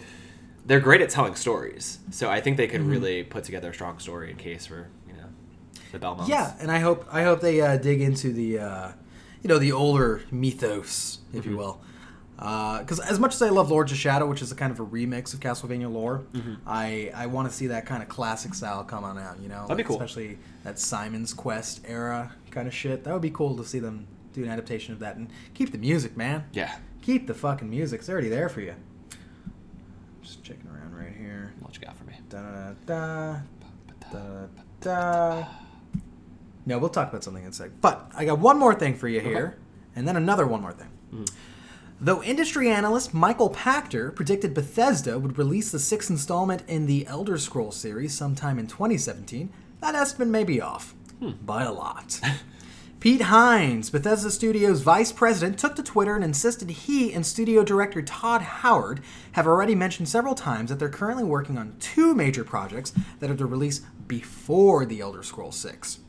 They're 0.65 0.81
great 0.81 1.03
at 1.03 1.11
telling 1.11 1.35
stories, 1.35 1.99
so 2.11 2.31
I 2.31 2.41
think 2.41 2.57
they 2.57 2.67
could 2.69 2.81
really 2.83 3.25
put 3.25 3.45
together 3.45 3.69
a 3.69 3.75
strong 3.75 3.99
story 3.99 4.31
in 4.31 4.39
case 4.39 4.65
for 4.65 4.89
you 5.07 5.13
know 5.13 5.29
the 5.93 5.99
Belmonts. 5.99 6.29
Yeah, 6.31 6.55
and 6.61 6.71
I 6.71 6.79
hope 6.79 7.05
I 7.13 7.25
hope 7.25 7.43
they 7.43 7.61
uh, 7.61 7.77
dig 7.77 8.01
into 8.01 8.33
the 8.33 8.59
uh, 8.59 8.93
you 9.43 9.49
know 9.49 9.59
the 9.59 9.73
older 9.73 10.23
mythos, 10.31 11.19
if 11.35 11.41
Mm-hmm. 11.41 11.51
you 11.51 11.57
will. 11.59 11.83
Because 12.43 12.99
as 12.99 13.21
much 13.21 13.35
as 13.35 13.43
I 13.43 13.51
love 13.51 13.71
Lords 13.71 13.93
of 13.93 13.99
Shadow, 13.99 14.27
which 14.27 14.43
is 14.43 14.51
a 14.51 14.57
kind 14.57 14.73
of 14.73 14.81
a 14.81 14.85
remix 14.85 15.33
of 15.33 15.39
Castlevania 15.39 15.93
lore, 15.93 16.25
I 16.67 17.13
I 17.15 17.27
want 17.27 17.49
to 17.49 17.55
see 17.55 17.69
that 17.69 17.87
kind 17.87 18.03
of 18.03 18.09
classic 18.09 18.53
style 18.55 18.83
come 18.83 19.05
on 19.05 19.17
out. 19.17 19.39
You 19.41 19.49
know, 19.49 19.55
Mm-hmm. 19.59 19.69
That'd 19.69 19.77
be 19.77 19.85
cool. 19.85 19.97
Especially 19.97 20.39
that 20.65 20.79
Simon's 20.81 21.33
Quest 21.33 21.83
era 21.87 22.33
kind 22.51 22.67
of 22.67 22.75
shit. 22.75 23.05
That 23.05 23.13
would 23.13 23.23
be 23.23 23.31
cool 23.31 23.57
to 23.57 23.65
see 23.65 23.79
them 23.79 24.07
do 24.33 24.43
an 24.43 24.49
adaptation 24.51 24.93
of 24.93 24.99
that 25.01 25.15
and 25.17 25.29
keep 25.55 25.71
the 25.73 25.79
music, 25.79 26.17
man. 26.17 26.45
Yeah. 26.53 26.75
Keep 27.03 27.27
the 27.29 27.35
fucking 27.35 27.69
music. 27.71 28.01
It's 28.01 28.09
already 28.09 28.29
there 28.29 28.49
for 28.49 28.61
you. 28.61 28.75
Just 30.23 30.43
checking 30.43 30.69
around 30.69 30.97
right 30.97 31.13
here. 31.17 31.53
What 31.61 31.75
you 31.77 31.81
got 31.87 31.97
for 31.97 32.05
me? 32.05 32.15
Da 32.29 32.41
da 32.43 32.73
da 32.87 33.37
da 34.11 34.47
da. 34.81 35.47
No, 36.65 36.79
we'll 36.79 36.89
talk 36.91 37.09
about 37.11 37.23
something 37.25 37.43
in 37.45 37.51
a 37.51 37.53
sec. 37.53 37.71
But 37.81 38.11
I 38.15 38.25
got 38.25 38.39
one 38.39 38.59
more 38.59 38.75
thing 38.75 38.95
for 38.95 39.09
you 39.09 39.21
here, 39.21 39.59
and 39.97 40.07
then 40.09 40.17
another 40.17 40.47
one 40.47 40.61
more 40.61 40.73
thing. 40.73 40.89
Though 42.05 42.21
industry 42.21 42.69
analyst 42.69 43.15
Michael 43.15 43.49
Pachter 43.49 44.13
predicted 44.13 44.55
Bethesda 44.55 45.21
would 45.21 45.39
release 45.39 45.71
the 45.71 45.79
sixth 45.79 46.11
installment 46.11 46.65
in 46.67 46.87
the 46.87 47.07
Elder 47.07 47.39
Scrolls 47.39 47.77
series 47.77 48.13
sometime 48.13 48.59
in 48.59 48.67
2017, 48.67 49.53
that 49.81 49.95
estimate 49.95 50.27
may 50.27 50.43
be 50.43 50.61
off 50.61 50.97
hmm. 51.21 51.31
by 51.47 51.63
a 51.63 51.71
lot. 51.71 52.21
Pete 53.01 53.23
Hines, 53.23 53.89
Bethesda 53.89 54.33
Studios 54.33 54.81
vice 54.81 55.13
president, 55.13 55.61
took 55.61 55.77
to 55.77 55.83
Twitter 55.85 56.17
and 56.17 56.25
insisted 56.25 56.71
he 56.71 57.13
and 57.13 57.25
studio 57.25 57.63
director 57.63 58.03
Todd 58.03 58.43
Howard 58.43 59.01
have 59.33 59.47
already 59.47 59.77
mentioned 59.77 60.09
several 60.09 60.35
times 60.35 60.71
that 60.71 60.81
they're 60.81 60.89
currently 60.89 61.23
working 61.23 61.57
on 61.57 61.77
two 61.79 62.17
major 62.17 62.43
projects 62.43 62.93
that 63.21 63.31
are 63.31 63.37
to 63.37 63.47
release 63.47 63.81
before 64.09 64.85
The 64.85 65.01
Elder 65.01 65.23
Scrolls 65.23 65.57
6. 65.57 66.01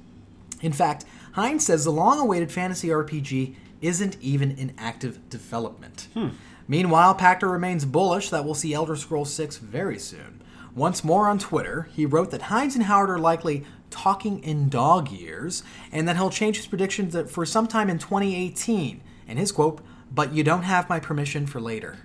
In 0.63 0.73
fact, 0.73 1.05
Hines 1.33 1.63
says 1.63 1.83
the 1.83 1.91
long 1.91 2.19
awaited 2.19 2.51
fantasy 2.51 2.87
RPG 2.87 3.55
isn't 3.83 4.17
even 4.21 4.51
in 4.51 4.73
active 4.77 5.29
development. 5.29 6.07
Hmm. 6.13 6.29
Meanwhile, 6.67 7.15
Pachter 7.15 7.51
remains 7.51 7.85
bullish 7.85 8.29
that 8.29 8.45
we'll 8.45 8.53
see 8.55 8.73
Elder 8.73 8.95
Scrolls 8.95 9.33
6 9.33 9.57
very 9.57 9.99
soon. 9.99 10.41
Once 10.75 11.03
more 11.03 11.27
on 11.27 11.37
Twitter, 11.37 11.89
he 11.93 12.05
wrote 12.05 12.31
that 12.31 12.43
Hines 12.43 12.75
and 12.75 12.85
Howard 12.85 13.09
are 13.09 13.19
likely 13.19 13.63
talking 13.91 14.41
in 14.43 14.69
dog 14.69 15.11
years, 15.11 15.61
and 15.91 16.07
that 16.07 16.15
he'll 16.15 16.29
change 16.31 16.57
his 16.57 16.65
predictions 16.65 17.13
that 17.13 17.29
for 17.29 17.45
sometime 17.45 17.89
in 17.89 17.99
2018. 17.99 19.01
And 19.27 19.37
his 19.37 19.51
quote, 19.51 19.81
but 20.11 20.33
you 20.33 20.43
don't 20.43 20.63
have 20.63 20.89
my 20.89 20.99
permission 20.99 21.45
for 21.45 21.61
later. 21.61 21.97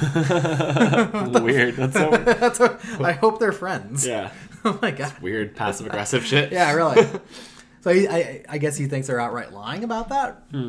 Weird. 0.16 1.76
That's 1.76 1.94
so 1.94 2.10
That's 2.24 2.58
what, 2.58 2.80
I 3.00 3.12
hope 3.12 3.38
they're 3.38 3.52
friends. 3.52 4.06
yeah. 4.06 4.30
Oh 4.64 4.78
my 4.80 4.92
god. 4.92 5.18
Weird 5.20 5.56
passive 5.56 5.86
aggressive 5.88 6.24
shit. 6.24 6.52
Yeah, 6.52 6.72
really. 6.74 7.04
so 7.80 7.92
he, 7.92 8.06
I, 8.06 8.44
I 8.48 8.58
guess 8.58 8.76
he 8.76 8.86
thinks 8.86 9.08
they're 9.08 9.18
outright 9.18 9.52
lying 9.52 9.82
about 9.82 10.10
that. 10.10 10.44
Hmm. 10.52 10.68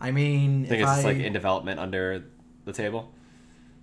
I 0.00 0.10
mean, 0.10 0.64
I 0.64 0.68
think 0.68 0.82
it's 0.82 0.90
I, 0.90 1.02
like 1.02 1.16
in 1.18 1.32
development 1.32 1.80
under 1.80 2.24
the 2.64 2.72
table. 2.72 3.12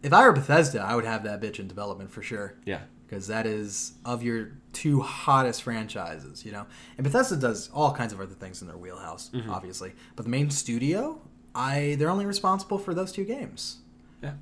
if 0.03 0.13
I 0.13 0.25
were 0.25 0.33
Bethesda, 0.33 0.81
I 0.81 0.95
would 0.95 1.05
have 1.05 1.23
that 1.23 1.41
bitch 1.41 1.59
in 1.59 1.67
development 1.67 2.11
for 2.11 2.21
sure. 2.21 2.55
Yeah. 2.65 2.81
because 3.07 3.27
that 3.27 3.45
is 3.45 3.93
of 4.05 4.23
your 4.23 4.51
two 4.73 5.01
hottest 5.01 5.61
franchises, 5.63 6.43
you 6.45 6.51
know. 6.51 6.65
And 6.97 7.03
Bethesda 7.03 7.35
does 7.37 7.69
all 7.73 7.93
kinds 7.93 8.11
of 8.13 8.19
other 8.19 8.33
things 8.33 8.61
in 8.61 8.67
their 8.67 8.77
wheelhouse, 8.77 9.29
Mm-hmm. 9.33 9.49
obviously. 9.51 9.93
But 10.15 10.23
the 10.25 10.29
main 10.31 10.49
studio, 10.49 11.21
I 11.55 11.95
they're 11.99 12.09
only 12.09 12.25
responsible 12.25 12.77
for 12.79 12.93
those 12.93 13.11
two 13.11 13.23
games 13.25 13.77
Yeah. 14.21 14.33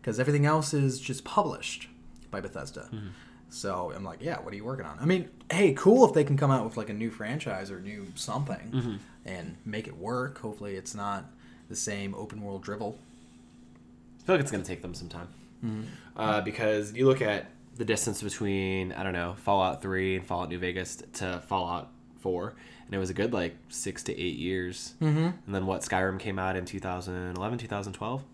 because 0.00 0.18
everything 0.20 0.46
else 0.46 0.72
is 0.74 1.00
just 1.00 1.24
published 1.24 1.88
by 2.30 2.40
Bethesda. 2.40 2.88
Mm-hmm. 2.92 3.08
So 3.48 3.92
I'm 3.94 4.04
like, 4.04 4.20
yeah, 4.22 4.38
what 4.40 4.52
are 4.52 4.56
you 4.56 4.64
working 4.64 4.86
on? 4.86 4.96
I 5.00 5.04
mean, 5.06 5.28
hey, 5.50 5.72
cool 5.74 6.06
if 6.06 6.12
they 6.14 6.22
can 6.22 6.36
come 6.36 6.52
out 6.52 6.64
with 6.64 6.76
like 6.76 6.88
a 6.88 6.92
new 6.94 7.10
franchise 7.10 7.70
or 7.70 7.80
new 7.80 8.06
something 8.14 8.70
Mm-hmm. 8.72 8.96
And 9.24 9.56
make 9.64 9.86
it 9.86 9.96
work. 9.96 10.38
Hopefully, 10.38 10.74
it's 10.76 10.94
not 10.94 11.24
the 11.68 11.76
same 11.76 12.14
open 12.14 12.42
world 12.42 12.62
drivel. 12.62 12.98
I 14.20 14.26
feel 14.26 14.34
like 14.34 14.42
it's 14.42 14.50
going 14.50 14.62
to 14.62 14.68
take 14.68 14.82
them 14.82 14.94
some 14.94 15.08
time. 15.08 15.28
Mm-hmm. 15.64 15.82
Uh, 16.16 16.40
because 16.40 16.92
you 16.92 17.06
look 17.06 17.22
at 17.22 17.50
the 17.76 17.84
distance 17.84 18.22
between, 18.22 18.92
I 18.92 19.02
don't 19.02 19.12
know, 19.12 19.34
Fallout 19.44 19.82
3 19.82 20.16
and 20.16 20.26
Fallout 20.26 20.48
New 20.48 20.58
Vegas 20.58 21.02
to 21.14 21.42
Fallout 21.46 21.90
4, 22.20 22.54
and 22.86 22.94
it 22.94 22.98
was 22.98 23.10
a 23.10 23.14
good 23.14 23.32
like 23.32 23.56
six 23.68 24.02
to 24.04 24.18
eight 24.18 24.36
years. 24.36 24.94
Mm-hmm. 25.00 25.18
And 25.18 25.54
then 25.54 25.66
what, 25.66 25.82
Skyrim 25.82 26.18
came 26.18 26.38
out 26.38 26.56
in 26.56 26.64
2011, 26.64 27.58
2012? 27.58 28.24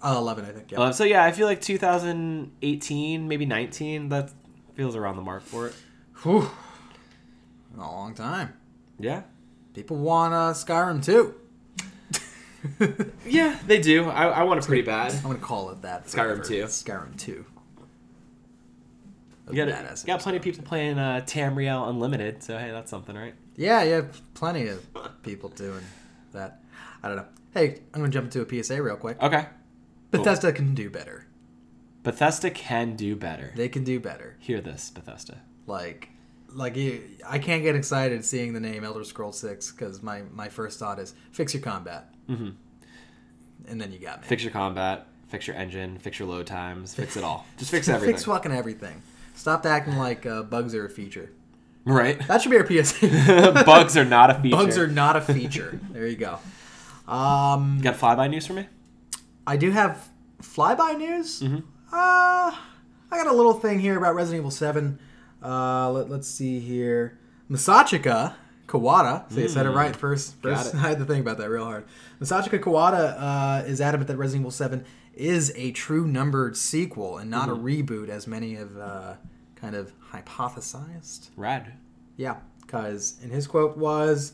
Uh, 0.00 0.14
Eleven, 0.16 0.44
I 0.44 0.50
think. 0.50 0.70
Yeah. 0.70 0.90
So 0.92 1.04
yeah, 1.04 1.24
I 1.24 1.32
feel 1.32 1.46
like 1.46 1.60
2018, 1.60 3.28
maybe 3.28 3.46
19, 3.46 4.10
that 4.10 4.30
feels 4.74 4.94
around 4.94 5.16
the 5.16 5.22
mark 5.22 5.42
for 5.42 5.68
it. 5.68 5.74
Whew. 6.22 6.48
A 7.76 7.80
long 7.80 8.14
time. 8.14 8.54
Yeah. 8.98 9.22
People 9.78 9.98
want 9.98 10.34
uh, 10.34 10.52
Skyrim 10.54 11.04
too. 11.04 11.36
Yeah, 13.24 13.56
they 13.68 13.78
do. 13.78 14.10
I, 14.10 14.26
I 14.26 14.42
want 14.42 14.58
it 14.58 14.66
pretty 14.66 14.82
bad. 14.82 15.12
I'm 15.14 15.22
gonna 15.22 15.38
call 15.38 15.70
it 15.70 15.82
that. 15.82 16.06
Skyrim 16.06 16.38
forever. 16.38 16.42
2. 16.42 16.64
Skyrim 16.64 17.16
two. 17.16 17.44
You 19.48 19.64
got, 19.64 19.68
Badass 19.68 20.04
got 20.04 20.20
plenty 20.20 20.38
of 20.38 20.42
people 20.42 20.64
playing 20.64 20.98
uh, 20.98 21.22
Tamriel 21.24 21.88
Unlimited, 21.88 22.42
so 22.42 22.58
hey, 22.58 22.72
that's 22.72 22.90
something, 22.90 23.14
right? 23.14 23.34
Yeah, 23.54 23.84
yeah, 23.84 24.02
plenty 24.34 24.66
of 24.66 24.84
people 25.22 25.50
doing 25.50 25.84
that. 26.32 26.60
I 27.00 27.08
don't 27.08 27.16
know. 27.18 27.26
Hey, 27.54 27.78
I'm 27.94 28.00
gonna 28.00 28.12
jump 28.12 28.34
into 28.34 28.42
a 28.42 28.62
PSA 28.62 28.82
real 28.82 28.96
quick. 28.96 29.22
Okay. 29.22 29.46
Bethesda 30.10 30.52
can 30.52 30.74
do 30.74 30.90
better. 30.90 31.26
Bethesda 32.02 32.50
can 32.50 32.96
do 32.96 33.14
better. 33.14 33.52
They 33.54 33.68
can 33.68 33.84
do 33.84 34.00
better. 34.00 34.36
Hear 34.40 34.60
this, 34.60 34.90
Bethesda. 34.90 35.42
Like, 35.68 36.10
like 36.52 36.76
you, 36.76 37.02
I 37.26 37.38
can't 37.38 37.62
get 37.62 37.74
excited 37.76 38.24
seeing 38.24 38.52
the 38.52 38.60
name 38.60 38.84
Elder 38.84 39.04
Scrolls 39.04 39.38
Six 39.38 39.70
because 39.70 40.02
my 40.02 40.22
my 40.32 40.48
first 40.48 40.78
thought 40.78 40.98
is 40.98 41.14
fix 41.32 41.54
your 41.54 41.62
combat, 41.62 42.12
Mhm. 42.28 42.54
and 43.66 43.80
then 43.80 43.92
you 43.92 43.98
got 43.98 44.22
me. 44.22 44.26
Fix 44.28 44.42
your 44.42 44.52
combat, 44.52 45.06
fix 45.28 45.46
your 45.46 45.56
engine, 45.56 45.98
fix 45.98 46.18
your 46.18 46.28
load 46.28 46.46
times, 46.46 46.94
fix 46.94 47.16
it 47.16 47.24
all. 47.24 47.46
Just 47.58 47.70
fix 47.70 47.88
everything. 47.88 48.14
Fix 48.14 48.24
fucking 48.24 48.52
everything. 48.52 49.02
Stop 49.34 49.64
acting 49.66 49.96
like 49.96 50.26
uh, 50.26 50.42
bugs 50.42 50.74
are 50.74 50.86
a 50.86 50.90
feature. 50.90 51.30
right? 51.84 52.18
That 52.26 52.42
should 52.42 52.50
be 52.50 52.58
our 52.58 52.66
PSA. 52.66 53.62
Bugs 53.66 53.96
are 53.96 54.04
not 54.04 54.30
a 54.30 54.34
feature. 54.34 54.56
Bugs 54.56 54.76
are 54.76 54.88
not 54.88 55.16
a 55.16 55.20
feature. 55.22 55.78
there 55.92 56.06
you 56.06 56.16
go. 56.16 56.38
Um, 57.10 57.76
You 57.78 57.82
got 57.84 57.94
flyby 57.96 58.28
news 58.30 58.46
for 58.46 58.52
me? 58.52 58.66
I 59.46 59.56
do 59.56 59.70
have 59.70 60.08
flyby 60.42 60.98
news. 60.98 61.40
Mhm. 61.40 61.62
Uh, 61.90 62.52
I 62.52 62.54
got 63.10 63.26
a 63.28 63.32
little 63.32 63.54
thing 63.54 63.78
here 63.78 63.96
about 63.96 64.14
Resident 64.14 64.40
Evil 64.42 64.50
7. 64.50 64.98
Uh, 65.42 65.90
let, 65.90 66.10
let's 66.10 66.28
see 66.28 66.60
here. 66.60 67.18
Masachika 67.50 68.34
Kawada. 68.66 69.30
So 69.32 69.40
you 69.40 69.48
said 69.48 69.66
it 69.66 69.70
right 69.70 69.94
first. 69.96 70.40
First. 70.42 70.74
I 70.74 70.78
had 70.78 70.98
to 70.98 71.04
think 71.04 71.22
about 71.22 71.38
that 71.38 71.48
real 71.48 71.64
hard. 71.64 71.84
Masachika 72.20 72.60
Kawada 72.60 73.16
uh, 73.18 73.64
is 73.66 73.80
adamant 73.80 74.08
that 74.08 74.16
Resident 74.16 74.42
Evil 74.42 74.50
7 74.50 74.84
is 75.14 75.52
a 75.56 75.72
true 75.72 76.06
numbered 76.06 76.56
sequel 76.56 77.18
and 77.18 77.30
not 77.30 77.48
a 77.48 77.52
reboot, 77.52 78.08
as 78.08 78.26
many 78.26 78.54
have 78.54 78.76
uh, 78.76 79.14
kind 79.56 79.74
of 79.74 79.92
hypothesized. 80.12 81.30
Rad. 81.36 81.74
Yeah, 82.16 82.36
because 82.60 83.16
and 83.22 83.32
his 83.32 83.46
quote 83.46 83.76
was, 83.76 84.32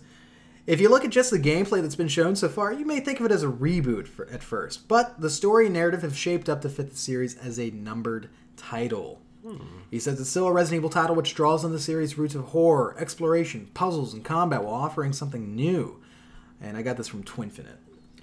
"If 0.66 0.80
you 0.80 0.88
look 0.90 1.04
at 1.04 1.10
just 1.10 1.30
the 1.30 1.38
gameplay 1.38 1.80
that's 1.80 1.96
been 1.96 2.08
shown 2.08 2.36
so 2.36 2.48
far, 2.48 2.72
you 2.72 2.84
may 2.84 3.00
think 3.00 3.20
of 3.20 3.26
it 3.26 3.32
as 3.32 3.42
a 3.42 3.48
reboot 3.48 4.06
for, 4.06 4.28
at 4.28 4.42
first, 4.42 4.88
but 4.88 5.20
the 5.20 5.30
story 5.30 5.66
and 5.66 5.74
narrative 5.74 6.02
have 6.02 6.16
shaped 6.16 6.48
up 6.48 6.60
to 6.62 6.68
fit 6.68 6.90
the 6.90 6.96
series 6.96 7.36
as 7.36 7.58
a 7.58 7.70
numbered 7.70 8.28
title." 8.56 9.20
He 9.90 9.98
says 9.98 10.20
it's 10.20 10.30
still 10.30 10.46
a 10.46 10.52
Resident 10.52 10.80
Evil 10.80 10.90
title 10.90 11.14
which 11.14 11.34
draws 11.34 11.64
on 11.64 11.72
the 11.72 11.78
series' 11.78 12.16
roots 12.16 12.34
of 12.34 12.44
horror, 12.46 12.96
exploration, 12.98 13.70
puzzles, 13.74 14.14
and 14.14 14.24
combat 14.24 14.62
while 14.64 14.74
offering 14.74 15.12
something 15.12 15.54
new. 15.54 16.00
And 16.60 16.76
I 16.76 16.82
got 16.82 16.96
this 16.96 17.08
from 17.08 17.24
Twinfinite. 17.24 17.76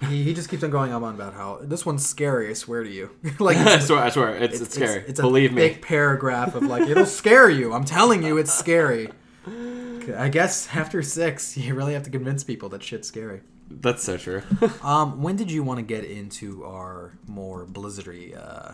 He, 0.08 0.24
he 0.24 0.34
just 0.34 0.48
keeps 0.48 0.64
on 0.64 0.70
going 0.70 0.92
on 0.92 1.14
about 1.14 1.34
how 1.34 1.60
this 1.62 1.86
one's 1.86 2.04
scary. 2.04 2.50
I 2.50 2.54
swear 2.54 2.82
to 2.82 2.90
you, 2.90 3.10
like 3.38 3.56
I 3.56 3.78
swear, 3.78 4.00
I 4.00 4.10
swear, 4.10 4.34
it's, 4.36 4.60
it's, 4.60 4.74
scary. 4.74 5.04
it's 5.06 5.20
a 5.20 5.22
Believe 5.22 5.52
me. 5.52 5.62
thick 5.68 5.82
paragraph 5.82 6.56
of 6.56 6.64
like 6.64 6.88
it'll 6.88 7.06
scare 7.06 7.48
you. 7.48 7.72
I'm 7.72 7.84
telling 7.84 8.24
you, 8.24 8.36
it's 8.36 8.52
scary. 8.52 9.10
I 10.16 10.28
guess 10.28 10.68
after 10.74 11.02
six, 11.02 11.56
you 11.56 11.74
really 11.76 11.92
have 11.92 12.02
to 12.02 12.10
convince 12.10 12.42
people 12.42 12.68
that 12.70 12.82
shit's 12.82 13.06
scary. 13.06 13.42
That's 13.70 14.02
so 14.02 14.16
true. 14.16 14.42
Um, 14.82 15.22
when 15.22 15.36
did 15.36 15.50
you 15.50 15.62
want 15.62 15.78
to 15.78 15.82
get 15.84 16.04
into 16.04 16.64
our 16.64 17.12
more 17.28 17.64
blizzardy 17.64 18.36
uh, 18.36 18.72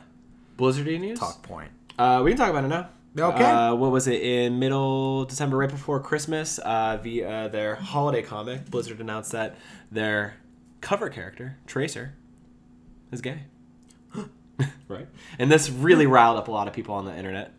Blizzardy 0.59 0.99
news? 0.99 1.19
talk 1.19 1.43
point? 1.43 1.71
Uh, 1.99 2.23
we 2.25 2.31
can 2.31 2.39
talk 2.39 2.51
about 2.51 2.65
it 2.65 2.69
now. 2.69 2.89
Okay. 3.19 3.45
Uh, 3.45 3.75
what 3.75 3.91
was 3.91 4.07
it 4.07 4.23
in 4.23 4.59
middle 4.59 5.25
December, 5.25 5.57
right 5.57 5.69
before 5.71 5.99
Christmas? 6.01 6.59
Uh, 6.59 6.99
via 7.03 7.49
their 7.49 7.75
holiday 7.75 8.23
comic, 8.23 8.71
Blizzard 8.71 9.01
announced 9.01 9.33
that 9.33 9.57
their 9.91 10.37
cover 10.81 11.09
character 11.09 11.59
Tracer 11.67 12.15
is 13.11 13.21
gay. 13.21 13.41
right, 14.89 15.09
and 15.39 15.51
this 15.51 15.69
really 15.69 16.07
riled 16.07 16.37
up 16.37 16.49
a 16.49 16.53
lot 16.53 16.69
of 16.69 16.75
people 16.75 16.95
on 16.95 17.05
the 17.07 17.17
internet. 17.17 17.53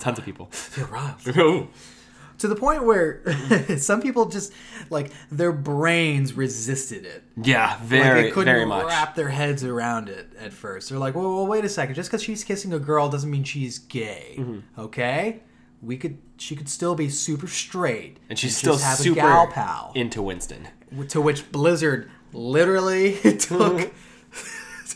Tons 0.00 0.18
of 0.18 0.24
people. 0.24 0.46
Feel 0.50 0.86
riled. 0.86 1.68
To 2.38 2.48
the 2.48 2.56
point 2.56 2.84
where 2.84 3.22
some 3.78 4.00
people 4.02 4.26
just 4.26 4.52
like 4.90 5.10
their 5.30 5.52
brains 5.52 6.34
resisted 6.34 7.04
it. 7.06 7.24
yeah, 7.42 7.70
Like 7.70 7.80
very, 7.80 8.22
they 8.22 8.30
couldn't 8.30 8.52
very 8.54 8.66
much. 8.66 8.86
wrap 8.86 9.14
their 9.14 9.28
heads 9.30 9.64
around 9.64 10.08
it 10.08 10.28
at 10.38 10.52
first. 10.52 10.90
They're 10.90 10.98
like, 10.98 11.14
"Well, 11.14 11.34
well 11.34 11.46
wait 11.46 11.64
a 11.64 11.68
second. 11.68 11.94
Just 11.94 12.10
because 12.10 12.22
she's 12.22 12.44
kissing 12.44 12.72
a 12.72 12.78
girl 12.78 13.08
doesn't 13.08 13.30
mean 13.30 13.44
she's 13.44 13.78
gay, 13.78 14.36
Mm-hmm. 14.38 14.80
okay? 14.80 15.40
We 15.82 15.96
could, 15.98 16.18
she 16.38 16.56
could 16.56 16.68
still 16.68 16.94
be 16.94 17.08
super 17.10 17.46
straight, 17.46 18.18
And 18.30 18.38
she's 18.38 18.60
just 18.60 18.60
still 18.60 18.78
super 18.78 19.20
a 19.20 19.22
gal 19.22 19.46
pal." 19.48 19.92
into 19.94 20.20
Winston. 20.22 20.68
to 21.08 21.20
which 21.20 21.50
Blizzard 21.52 22.10
literally 22.32 23.14
took 23.38 23.92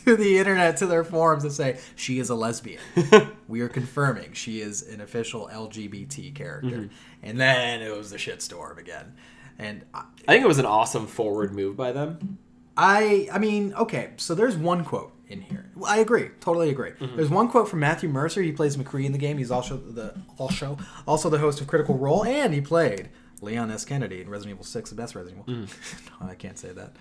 to 0.05 0.15
the 0.15 0.37
internet 0.37 0.77
to 0.77 0.85
their 0.85 1.03
forums 1.03 1.43
to 1.43 1.51
say 1.51 1.79
she 1.95 2.19
is 2.19 2.29
a 2.29 2.35
lesbian. 2.35 2.81
we 3.47 3.61
are 3.61 3.69
confirming 3.69 4.33
she 4.33 4.61
is 4.61 4.81
an 4.83 5.01
official 5.01 5.49
LGBT 5.51 6.33
character, 6.35 6.69
Mm-hmm. 6.69 6.93
and 7.23 7.39
then 7.39 7.81
it 7.81 7.95
was 7.95 8.09
the 8.11 8.17
shitstorm 8.17 8.77
again. 8.77 9.13
And 9.59 9.83
I, 9.93 10.03
I 10.27 10.31
think 10.33 10.43
it 10.43 10.47
was 10.47 10.59
an 10.59 10.65
awesome 10.65 11.07
forward 11.07 11.53
move 11.53 11.75
by 11.77 11.91
them. 11.91 12.37
I, 12.77 13.27
I 13.31 13.37
mean, 13.37 13.73
okay, 13.75 14.11
so 14.17 14.33
there's 14.33 14.55
one 14.57 14.83
quote 14.85 15.11
in 15.27 15.41
here. 15.41 15.69
I 15.85 15.99
agree, 15.99 16.29
totally 16.39 16.69
agree. 16.69 16.91
There's 16.99 17.29
one 17.29 17.47
quote 17.49 17.67
from 17.69 17.79
Matthew 17.79 18.09
Mercer. 18.09 18.41
He 18.41 18.51
plays 18.51 18.77
McCree 18.77 19.05
in 19.05 19.11
the 19.11 19.17
game. 19.17 19.37
He's 19.37 19.51
also 19.51 19.77
the 19.77 20.15
also 20.37 20.77
also 21.05 21.29
the 21.29 21.37
host 21.37 21.61
of 21.61 21.67
Critical 21.67 21.97
Role, 21.97 22.23
and 22.25 22.53
he 22.53 22.61
played 22.61 23.09
Leon 23.41 23.71
S. 23.71 23.83
Kennedy 23.85 24.21
in 24.21 24.29
Resident 24.29 24.55
Evil 24.55 24.65
Six, 24.65 24.89
the 24.89 24.95
best 24.95 25.15
Resident 25.15 25.43
Evil. 25.47 25.65
no, 26.21 26.27
I 26.27 26.35
can't 26.35 26.57
say 26.57 26.71
that. 26.71 26.95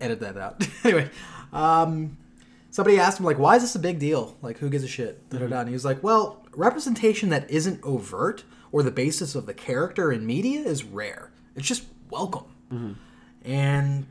Edit 0.00 0.20
that 0.20 0.36
out. 0.36 0.66
anyway, 0.84 1.08
um, 1.52 2.16
somebody 2.72 2.98
asked 2.98 3.20
him 3.20 3.24
like, 3.26 3.38
"Why 3.38 3.54
is 3.54 3.62
this 3.62 3.76
a 3.76 3.78
big 3.78 4.00
deal? 4.00 4.36
Like, 4.42 4.58
who 4.58 4.68
gives 4.68 4.82
a 4.82 4.88
shit?" 4.88 5.30
Da, 5.30 5.38
da, 5.38 5.46
da. 5.46 5.60
And 5.60 5.68
he 5.68 5.72
was 5.74 5.84
like, 5.84 6.02
"Well, 6.02 6.44
representation 6.56 7.28
that 7.28 7.48
isn't 7.48 7.78
overt 7.84 8.42
or 8.72 8.82
the 8.82 8.90
basis 8.90 9.36
of 9.36 9.46
the 9.46 9.54
character 9.54 10.10
in 10.10 10.26
media 10.26 10.60
is 10.62 10.82
rare. 10.82 11.30
It's 11.54 11.68
just 11.68 11.84
welcome." 12.10 12.46
and 13.44 14.06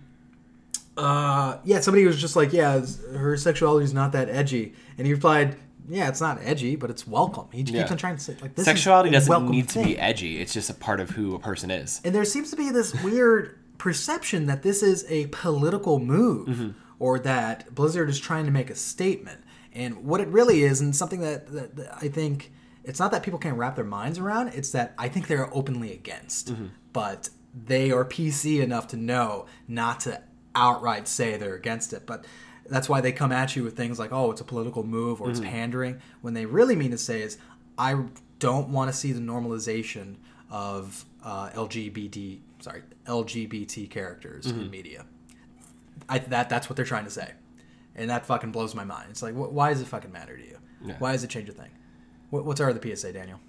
uh, 0.97 1.57
yeah, 1.63 1.79
somebody 1.79 2.05
was 2.05 2.19
just 2.19 2.35
like, 2.35 2.53
yeah, 2.53 2.79
her 3.13 3.35
sexuality 3.37 3.83
is 3.85 3.93
not 3.93 4.11
that 4.11 4.29
edgy, 4.29 4.73
and 4.97 5.07
he 5.07 5.13
replied, 5.13 5.55
yeah, 5.89 6.07
it's 6.09 6.21
not 6.21 6.37
edgy, 6.43 6.75
but 6.75 6.89
it's 6.91 7.07
welcome. 7.07 7.47
He 7.51 7.61
Yeah. 7.61 7.79
keeps 7.81 7.91
on 7.91 7.97
trying 7.97 8.15
to 8.17 8.21
say 8.21 8.35
like 8.41 8.55
this. 8.55 8.65
Sexuality 8.65 9.09
doesn't 9.09 9.49
need 9.49 9.67
to 9.69 9.73
thing. 9.75 9.85
be 9.85 9.97
edgy. 9.99 10.39
It's 10.39 10.53
just 10.53 10.69
a 10.69 10.73
part 10.75 10.99
of 10.99 11.09
who 11.09 11.33
a 11.33 11.39
person 11.39 11.71
is. 11.71 12.01
And 12.05 12.13
there 12.13 12.23
seems 12.25 12.51
to 12.51 12.55
be 12.55 12.69
this 12.69 12.93
weird 13.03 13.57
perception 13.79 14.45
that 14.45 14.61
this 14.61 14.83
is 14.83 15.05
a 15.09 15.25
political 15.27 15.97
move 15.99 16.47
Mm-hmm. 16.47 16.69
Or 17.01 17.17
that 17.17 17.73
Blizzard 17.73 18.09
is 18.09 18.19
trying 18.19 18.45
to 18.45 18.51
make 18.51 18.69
a 18.69 18.75
statement. 18.75 19.41
And 19.73 20.05
what 20.05 20.21
it 20.21 20.27
really 20.27 20.61
is, 20.61 20.81
and 20.81 20.95
something 20.95 21.21
that, 21.21 21.47
that, 21.51 21.75
that 21.77 21.97
I 21.99 22.09
think 22.09 22.51
it's 22.83 22.99
not 22.99 23.09
that 23.11 23.23
people 23.23 23.39
can't 23.39 23.57
wrap 23.57 23.75
their 23.75 23.85
minds 23.85 24.19
around, 24.19 24.49
it's 24.49 24.69
that 24.71 24.93
I 24.99 25.07
think 25.09 25.25
they're 25.25 25.51
openly 25.51 25.91
against. 25.93 26.53
Mm-hmm. 26.53 26.67
But 26.93 27.29
they 27.65 27.89
are 27.91 28.05
PC 28.05 28.61
enough 28.61 28.87
to 28.89 28.97
know 28.97 29.47
not 29.67 30.01
to 30.01 30.21
outright 30.53 31.07
say 31.07 31.37
they're 31.37 31.55
against 31.55 31.91
it. 31.91 32.05
But 32.05 32.25
that's 32.69 32.87
why 32.87 33.01
they 33.01 33.11
come 33.11 33.31
at 33.31 33.55
you 33.55 33.63
with 33.63 33.75
things 33.75 33.97
like, 33.97 34.11
oh, 34.13 34.29
it's 34.29 34.41
a 34.41 34.45
political 34.45 34.83
move 34.83 35.21
or 35.21 35.31
it's 35.31 35.39
Mm-hmm. 35.39 35.49
pandering. 35.49 36.01
When 36.21 36.35
they 36.35 36.45
really 36.45 36.75
mean 36.75 36.91
to 36.91 36.99
say 36.99 37.23
is, 37.23 37.39
I 37.79 37.95
don't 38.37 38.69
want 38.69 38.91
to 38.91 38.95
see 38.95 39.11
the 39.11 39.21
normalization 39.21 40.17
of 40.51 41.03
uh, 41.23 41.49
LGBT, 41.49 42.41
sorry, 42.59 42.83
LGBT 43.07 43.89
characters 43.89 44.45
Mm-hmm. 44.45 44.61
in 44.61 44.69
media. 44.69 45.05
I, 46.09 46.19
that 46.19 46.49
that's 46.49 46.69
what 46.69 46.75
they're 46.75 46.85
trying 46.85 47.05
to 47.05 47.11
say, 47.11 47.31
and 47.95 48.09
that 48.09 48.25
fucking 48.25 48.51
blows 48.51 48.73
my 48.75 48.83
mind. 48.83 49.07
It's 49.09 49.21
like, 49.21 49.33
wh- 49.33 49.51
why 49.53 49.69
does 49.69 49.81
it 49.81 49.87
fucking 49.87 50.11
matter 50.11 50.35
to 50.37 50.43
you? 50.43 50.57
Yeah. 50.85 50.95
Why 50.99 51.11
does 51.13 51.23
it 51.23 51.29
change 51.29 51.47
a 51.49 51.53
thing? 51.53 51.69
What, 52.29 52.45
what's 52.45 52.59
our 52.61 52.69
other 52.69 52.81
PSA, 52.95 53.13
Daniel? 53.13 53.39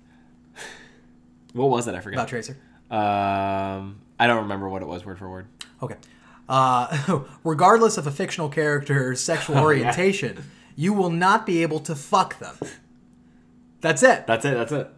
What 1.55 1.68
was 1.68 1.86
it? 1.86 1.94
I 1.94 2.00
forgot. 2.00 2.16
About. 2.20 2.28
Tracer? 2.28 2.57
Um, 2.90 4.00
I 4.18 4.26
don't 4.26 4.42
remember 4.44 4.68
what 4.70 4.80
it 4.80 4.88
was 4.88 5.05
word 5.05 5.18
for 5.18 5.28
word. 5.28 5.46
Okay. 5.82 5.96
Uh, 6.48 7.20
regardless 7.44 7.98
of 7.98 8.07
a 8.07 8.11
fictional 8.11 8.48
character's 8.48 9.20
sexual 9.24 9.57
Oh, 9.57 9.59
yeah. 9.59 9.64
orientation, 9.64 10.44
you 10.76 10.94
will 10.94 11.11
not 11.11 11.44
be 11.44 11.62
able 11.62 11.80
to 11.80 11.94
fuck 11.94 12.38
them. 12.38 12.57
That's 13.82 14.03
it. 14.03 14.26
That's 14.26 14.44
it. 14.46 14.55
That's 14.55 14.72
it. 14.72 14.90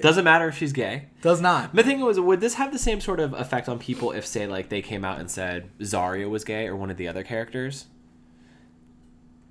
Doesn't 0.00 0.24
matter 0.24 0.48
if 0.48 0.56
she's 0.56 0.72
gay. 0.72 1.07
Does 1.20 1.40
not. 1.40 1.74
The 1.74 1.82
thing 1.82 2.00
was, 2.00 2.20
would 2.20 2.40
this 2.40 2.54
have 2.54 2.72
the 2.72 2.78
same 2.78 3.00
sort 3.00 3.18
of 3.18 3.32
effect 3.32 3.68
on 3.68 3.78
people 3.78 4.12
if, 4.12 4.24
say, 4.26 4.46
like 4.46 4.68
they 4.68 4.82
came 4.82 5.04
out 5.04 5.18
and 5.18 5.30
said 5.30 5.68
Zarya 5.80 6.28
was 6.30 6.44
gay 6.44 6.66
or 6.68 6.76
one 6.76 6.90
of 6.90 6.96
the 6.96 7.08
other 7.08 7.24
characters? 7.24 7.86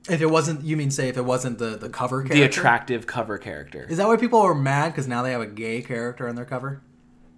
If 0.09 0.21
it 0.21 0.27
wasn't, 0.27 0.63
you 0.63 0.77
mean 0.77 0.89
say 0.91 1.09
if 1.09 1.17
it 1.17 1.25
wasn't 1.25 1.57
the 1.57 1.77
the 1.77 1.89
cover 1.89 2.21
character? 2.21 2.35
The 2.37 2.43
attractive 2.43 3.07
cover 3.07 3.37
character. 3.37 3.85
Is 3.89 3.97
that 3.97 4.07
why 4.07 4.15
people 4.15 4.39
are 4.39 4.55
mad 4.55 4.93
because 4.93 5.07
now 5.07 5.21
they 5.21 5.31
have 5.31 5.41
a 5.41 5.47
gay 5.47 5.81
character 5.81 6.29
on 6.29 6.35
their 6.35 6.45
cover? 6.45 6.81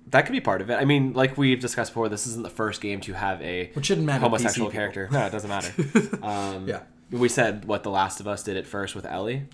That 0.08 0.26
could 0.28 0.34
be 0.34 0.42
part 0.42 0.62
of 0.62 0.70
it. 0.70 0.76
I 0.76 0.86
mean, 0.86 1.14
like 1.14 1.38
we've 1.38 1.60
discussed 1.60 1.92
before, 1.92 2.10
this 2.10 2.28
isn't 2.28 2.44
the 2.44 2.50
first 2.50 2.82
game 2.82 3.02
to 3.02 3.14
have 3.14 3.42
a 3.42 3.72
Which 3.74 3.88
shouldn't 3.88 4.06
matter 4.06 4.22
homosexual 4.22 4.70
character. 4.70 5.08
No, 5.12 5.26
it 5.26 5.32
doesn't 5.32 5.50
matter. 5.50 5.74
Um, 6.24 6.68
Yeah. 6.68 6.82
We 7.12 7.28
said 7.28 7.66
what 7.66 7.82
The 7.82 7.90
Last 7.90 8.20
of 8.20 8.28
Us 8.28 8.44
did 8.44 8.56
it 8.56 8.68
first 8.68 8.96
with 8.96 9.06
Ellie. 9.06 9.46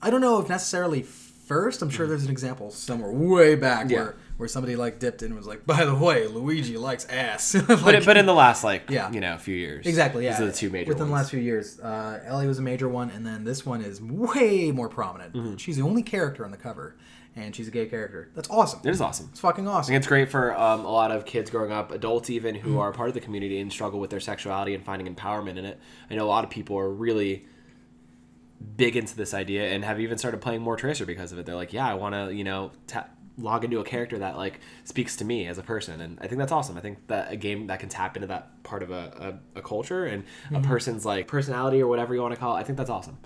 I 0.00 0.10
don't 0.10 0.20
know 0.20 0.40
if 0.40 0.48
necessarily 0.48 1.02
first. 1.46 1.82
I'm 1.82 1.90
sure 1.90 2.06
there's 2.06 2.24
an 2.24 2.30
example 2.30 2.70
somewhere 2.70 3.10
way 3.12 3.54
back. 3.54 3.90
Yeah. 3.90 3.98
where 3.98 4.16
where 4.36 4.48
somebody 4.48 4.74
like 4.74 4.98
dipped 4.98 5.22
in 5.22 5.26
and 5.28 5.36
was 5.36 5.46
like, 5.46 5.64
by 5.64 5.84
the 5.84 5.94
way, 5.94 6.26
Luigi 6.26 6.76
likes 6.76 7.06
ass. 7.06 7.54
But, 7.68 7.82
Like- 7.82 7.94
it, 7.94 8.04
but 8.04 8.16
in 8.16 8.26
the 8.26 8.34
last, 8.34 8.64
like, 8.64 8.82
Yeah. 8.90 9.12
you 9.12 9.20
know, 9.20 9.38
few 9.38 9.54
years. 9.54 9.86
Exactly. 9.86 10.24
Yeah. 10.24 10.32
These 10.32 10.40
are 10.40 10.46
the 10.46 10.52
two 10.52 10.70
major 10.70 10.88
Within 10.88 11.02
ones. 11.02 11.10
the 11.10 11.14
last 11.14 11.30
few 11.30 11.38
years, 11.40 11.78
uh, 11.78 12.20
Ellie 12.26 12.48
was 12.48 12.58
a 12.58 12.62
major 12.62 12.88
one, 12.88 13.10
and 13.10 13.24
then 13.24 13.44
this 13.44 13.64
one 13.64 13.80
is 13.80 14.02
way 14.02 14.72
more 14.72 14.88
prominent. 14.88 15.34
Mm-hmm. 15.34 15.56
She's 15.56 15.76
the 15.76 15.82
only 15.82 16.02
character 16.02 16.44
on 16.44 16.50
the 16.50 16.56
cover, 16.56 16.96
and 17.36 17.54
she's 17.54 17.68
a 17.68 17.70
gay 17.70 17.86
character. 17.86 18.28
That's 18.34 18.50
awesome. 18.50 18.80
It 18.82 18.90
is 18.90 19.00
awesome. 19.00 19.28
It's 19.30 19.38
fucking 19.38 19.68
I 19.68 19.70
awesome. 19.70 19.92
think 19.92 19.98
it's 19.98 20.08
great 20.08 20.30
for 20.32 20.52
um, 20.58 20.80
a 20.84 20.90
lot 20.90 21.12
of 21.12 21.24
kids 21.24 21.48
growing 21.48 21.70
up, 21.70 21.92
adults 21.92 22.28
even, 22.28 22.56
Mm-hmm. 22.56 22.68
who 22.72 22.80
are 22.80 22.90
part 22.90 23.08
of 23.10 23.14
the 23.14 23.20
community 23.20 23.60
and 23.60 23.70
struggle 23.72 24.00
with 24.00 24.10
their 24.10 24.18
sexuality 24.18 24.74
and 24.74 24.84
finding 24.84 25.14
empowerment 25.14 25.58
in 25.58 25.64
it. 25.64 25.78
I 26.10 26.16
know 26.16 26.24
a 26.24 26.26
lot 26.26 26.42
of 26.42 26.50
people 26.50 26.76
are 26.76 26.90
really 26.90 27.46
big 28.76 28.96
into 28.96 29.16
this 29.16 29.34
idea 29.34 29.70
and 29.72 29.84
have 29.84 30.00
even 30.00 30.18
started 30.18 30.40
playing 30.40 30.62
more 30.62 30.76
Tracer 30.76 31.06
because 31.06 31.32
of 31.32 31.38
it. 31.38 31.46
They're 31.46 31.54
like, 31.54 31.72
yeah, 31.72 31.86
I 31.88 31.94
want 31.94 32.14
to, 32.14 32.34
you 32.34 32.44
know, 32.44 32.70
ta- 32.86 33.06
log 33.36 33.64
into 33.64 33.80
a 33.80 33.84
character 33.84 34.16
that 34.20 34.36
like 34.36 34.60
speaks 34.84 35.16
to 35.16 35.24
me 35.24 35.46
as 35.48 35.58
a 35.58 35.62
person, 35.62 36.00
and 36.00 36.18
I 36.20 36.28
think 36.28 36.38
that's 36.38 36.52
awesome. 36.52 36.76
I 36.76 36.80
think 36.80 37.06
that 37.08 37.32
a 37.32 37.36
game 37.36 37.66
that 37.66 37.80
can 37.80 37.88
tap 37.88 38.16
into 38.16 38.28
that 38.28 38.62
part 38.62 38.82
of 38.82 38.90
a, 38.90 39.40
a, 39.54 39.58
a 39.58 39.62
culture 39.62 40.04
and 40.04 40.22
Mm-hmm. 40.44 40.56
a 40.56 40.60
person's 40.60 41.04
like 41.04 41.26
personality 41.26 41.80
or 41.82 41.88
whatever 41.88 42.14
you 42.14 42.22
want 42.22 42.32
to 42.32 42.38
call 42.40 42.56
it, 42.56 42.60
I 42.60 42.62
think 42.62 42.78
that's 42.78 42.90
awesome. 42.90 43.18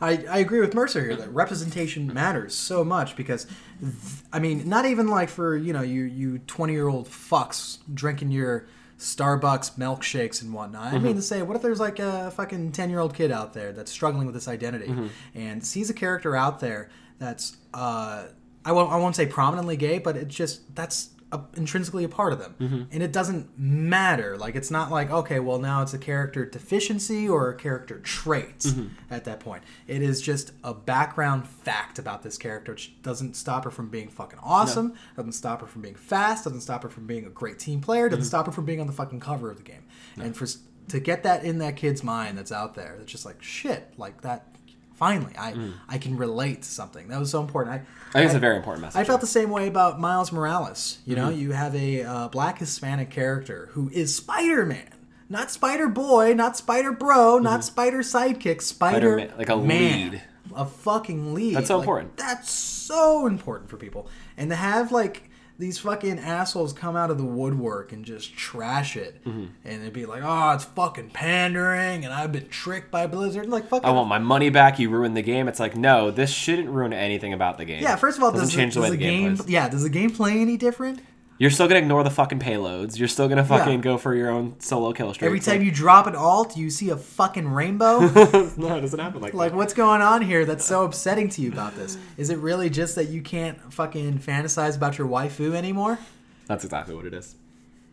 I, 0.00 0.24
I 0.28 0.38
agree 0.38 0.60
with 0.60 0.74
Mercer 0.74 1.00
here 1.02 1.16
that 1.16 1.32
representation 1.32 2.12
matters 2.12 2.54
so 2.54 2.84
much 2.84 3.14
because, 3.16 3.46
th- 3.80 3.92
I 4.32 4.38
mean, 4.40 4.68
not 4.68 4.84
even 4.84 5.08
like 5.08 5.30
for 5.30 5.56
you 5.56 5.72
know 5.72 5.82
you 5.82 6.02
you 6.02 6.38
twenty 6.40 6.74
year 6.74 6.88
old 6.88 7.08
fucks 7.08 7.78
drinking 7.94 8.32
your 8.32 8.66
Starbucks 8.98 9.76
milkshakes 9.76 10.42
and 10.42 10.52
whatnot. 10.52 10.94
I 10.94 10.98
mean 10.98 11.16
to 11.16 11.22
say, 11.22 11.42
what 11.42 11.56
if 11.56 11.62
there's 11.62 11.80
like 11.80 11.98
a 11.98 12.30
fucking 12.30 12.72
ten 12.72 12.90
year 12.90 13.00
old 13.00 13.14
kid 13.14 13.30
out 13.30 13.52
there 13.52 13.72
that's 13.72 13.90
struggling 13.90 14.26
with 14.26 14.34
this 14.34 14.48
identity 14.48 14.94
and 15.34 15.64
sees 15.64 15.90
a 15.90 15.94
character 15.94 16.36
out 16.36 16.60
there 16.60 16.90
that's 17.18 17.56
uh, 17.72 18.26
I 18.64 18.72
won't 18.72 18.92
I 18.92 18.96
won't 18.96 19.16
say 19.16 19.26
prominently 19.26 19.76
gay, 19.76 19.98
but 19.98 20.16
it's 20.16 20.34
just 20.34 20.74
that's 20.74 21.10
a, 21.34 21.44
intrinsically 21.56 22.04
a 22.04 22.08
part 22.08 22.32
of 22.32 22.38
them, 22.38 22.54
mm-hmm. 22.58 22.82
and 22.90 23.02
it 23.02 23.12
doesn't 23.12 23.58
matter. 23.58 24.36
Like 24.38 24.54
it's 24.54 24.70
not 24.70 24.90
like 24.90 25.10
okay, 25.10 25.40
well 25.40 25.58
now 25.58 25.82
it's 25.82 25.92
a 25.92 25.98
character 25.98 26.46
deficiency 26.46 27.28
or 27.28 27.50
a 27.50 27.56
character 27.56 27.98
trait 27.98 28.60
mm-hmm. 28.60 28.86
at 29.10 29.24
that 29.24 29.40
point. 29.40 29.62
It 29.86 30.02
is 30.02 30.22
just 30.22 30.52
a 30.62 30.72
background 30.72 31.46
fact 31.46 31.98
about 31.98 32.22
this 32.22 32.38
character, 32.38 32.72
which 32.72 33.00
doesn't 33.02 33.34
stop 33.34 33.64
her 33.64 33.70
from 33.70 33.88
being 33.88 34.08
fucking 34.08 34.38
awesome, 34.42 34.94
doesn't 35.16 35.32
stop 35.32 35.60
her 35.60 35.66
from 35.66 35.82
being 35.82 35.96
fast, 35.96 36.44
doesn't 36.44 36.62
stop 36.62 36.82
her 36.82 36.88
from 36.88 37.06
being 37.06 37.26
a 37.26 37.30
great 37.30 37.58
team 37.58 37.80
player, 37.80 38.08
doesn't 38.08 38.22
mm-hmm. 38.22 38.28
stop 38.28 38.46
her 38.46 38.52
from 38.52 38.64
being 38.64 38.80
on 38.80 38.86
the 38.86 38.92
fucking 38.92 39.20
cover 39.20 39.50
of 39.50 39.56
the 39.56 39.62
game, 39.62 39.84
and 40.16 40.36
for 40.36 40.46
to 40.88 41.00
get 41.00 41.22
that 41.22 41.44
in 41.44 41.58
that 41.58 41.76
kid's 41.76 42.02
mind 42.02 42.38
that's 42.38 42.52
out 42.52 42.74
there, 42.74 42.96
that's 42.98 43.10
just 43.10 43.24
like 43.24 43.42
shit, 43.42 43.92
like 43.96 44.20
that. 44.22 44.46
Finally, 44.94 45.34
I 45.38 45.54
I 45.88 45.98
can 45.98 46.16
relate 46.16 46.62
to 46.62 46.68
something 46.68 47.08
that 47.08 47.18
was 47.18 47.30
so 47.30 47.40
important. 47.40 47.74
I 47.74 47.78
I 48.10 48.12
think 48.20 48.26
it's 48.26 48.34
a 48.34 48.38
very 48.38 48.56
important 48.56 48.82
message. 48.82 49.00
I 49.00 49.04
felt 49.04 49.20
the 49.20 49.26
same 49.26 49.50
way 49.50 49.66
about 49.66 49.98
Miles 50.00 50.30
Morales. 50.32 50.98
You 51.04 51.16
Mm-hmm. 51.16 51.24
know, 51.24 51.30
you 51.30 51.52
have 51.52 51.74
a 51.74 52.02
uh, 52.02 52.28
black 52.28 52.58
Hispanic 52.58 53.10
character 53.10 53.68
who 53.72 53.90
is 53.92 54.14
Spider 54.14 54.64
Man. 54.64 54.88
Not 55.28 55.50
Spider 55.50 55.88
Boy, 55.88 56.34
not 56.34 56.56
Spider 56.56 56.92
Bro, 56.92 57.38
not 57.40 57.64
Spider 57.64 58.00
Sidekick, 58.00 58.60
Spider 58.62 59.16
Mm-hmm. 59.18 59.18
Spider-Man, 59.30 59.38
like 59.38 59.48
a 59.48 59.56
Man. 59.56 60.10
lead. 60.12 60.22
A 60.54 60.66
fucking 60.66 61.34
lead. 61.34 61.56
That's 61.56 61.68
so 61.68 61.76
Like, 61.78 61.82
important. 61.82 62.16
That's 62.18 62.50
so 62.50 63.26
important 63.26 63.70
for 63.70 63.76
people. 63.78 64.08
And 64.36 64.50
to 64.50 64.56
have, 64.56 64.92
like, 64.92 65.28
these 65.58 65.78
fucking 65.78 66.18
assholes 66.18 66.72
come 66.72 66.96
out 66.96 67.10
of 67.10 67.18
the 67.18 67.24
woodwork 67.24 67.92
and 67.92 68.04
just 68.04 68.34
trash 68.36 68.96
it. 68.96 69.22
Mm-hmm. 69.24 69.46
And 69.64 69.82
it'd 69.82 69.92
be 69.92 70.06
like, 70.06 70.22
oh, 70.24 70.50
it's 70.52 70.64
fucking 70.64 71.10
pandering, 71.10 72.04
and 72.04 72.12
I've 72.12 72.32
been 72.32 72.48
tricked 72.48 72.90
by 72.90 73.06
Blizzard. 73.06 73.48
Like, 73.48 73.68
fucking. 73.68 73.88
I 73.88 73.92
want 73.92 74.08
my 74.08 74.18
money 74.18 74.50
back. 74.50 74.78
You 74.78 74.90
ruined 74.90 75.16
the 75.16 75.22
game. 75.22 75.46
It's 75.46 75.60
like, 75.60 75.76
no, 75.76 76.10
this 76.10 76.30
shouldn't 76.30 76.68
ruin 76.68 76.92
anything 76.92 77.32
about 77.32 77.58
the 77.58 77.64
game. 77.64 77.82
yeah, 77.82 77.96
first 77.96 78.18
of 78.18 78.24
all, 78.24 78.32
doesn't 78.32 78.48
does, 78.48 78.54
change 78.54 78.74
the, 78.74 78.80
the 78.80 78.84
way 78.84 78.90
the 78.90 78.96
the 78.96 79.02
game 79.02 79.22
game, 79.22 79.36
plays. 79.36 79.48
yeah, 79.48 79.68
does 79.68 79.82
the 79.82 79.90
game 79.90 80.10
play 80.10 80.40
any 80.40 80.56
different? 80.56 81.00
You're 81.36 81.50
still 81.50 81.66
gonna 81.66 81.80
ignore 81.80 82.04
the 82.04 82.10
fucking 82.10 82.38
payloads. 82.38 82.98
You're 82.98 83.08
still 83.08 83.28
gonna 83.28 83.44
fucking 83.44 83.74
Yeah. 83.74 83.80
go 83.80 83.98
for 83.98 84.14
your 84.14 84.30
own 84.30 84.54
solo 84.60 84.92
kill 84.92 85.12
streak. 85.12 85.26
Every 85.26 85.40
time 85.40 85.62
you 85.62 85.70
drop 85.72 86.06
an 86.06 86.14
alt, 86.14 86.56
you 86.56 86.70
see 86.70 86.90
a 86.90 86.96
fucking 86.96 87.48
rainbow. 87.48 87.98
no, 88.56 88.76
it 88.76 88.80
doesn't 88.82 88.98
happen 89.00 89.20
like, 89.20 89.34
like, 89.34 89.50
that. 89.50 89.56
what's 89.56 89.74
going 89.74 90.00
on 90.00 90.22
here 90.22 90.44
that's 90.44 90.64
so 90.64 90.84
upsetting 90.84 91.28
to 91.30 91.42
you 91.42 91.50
about 91.50 91.74
this? 91.74 91.98
Is 92.16 92.30
it 92.30 92.38
really 92.38 92.70
just 92.70 92.94
that 92.94 93.08
you 93.08 93.20
can't 93.20 93.72
fucking 93.72 94.20
fantasize 94.20 94.76
about 94.76 94.96
your 94.96 95.08
waifu 95.08 95.54
anymore? 95.54 95.98
That's 96.46 96.64
exactly 96.64 96.94
what 96.94 97.04
it 97.04 97.14
is. 97.14 97.34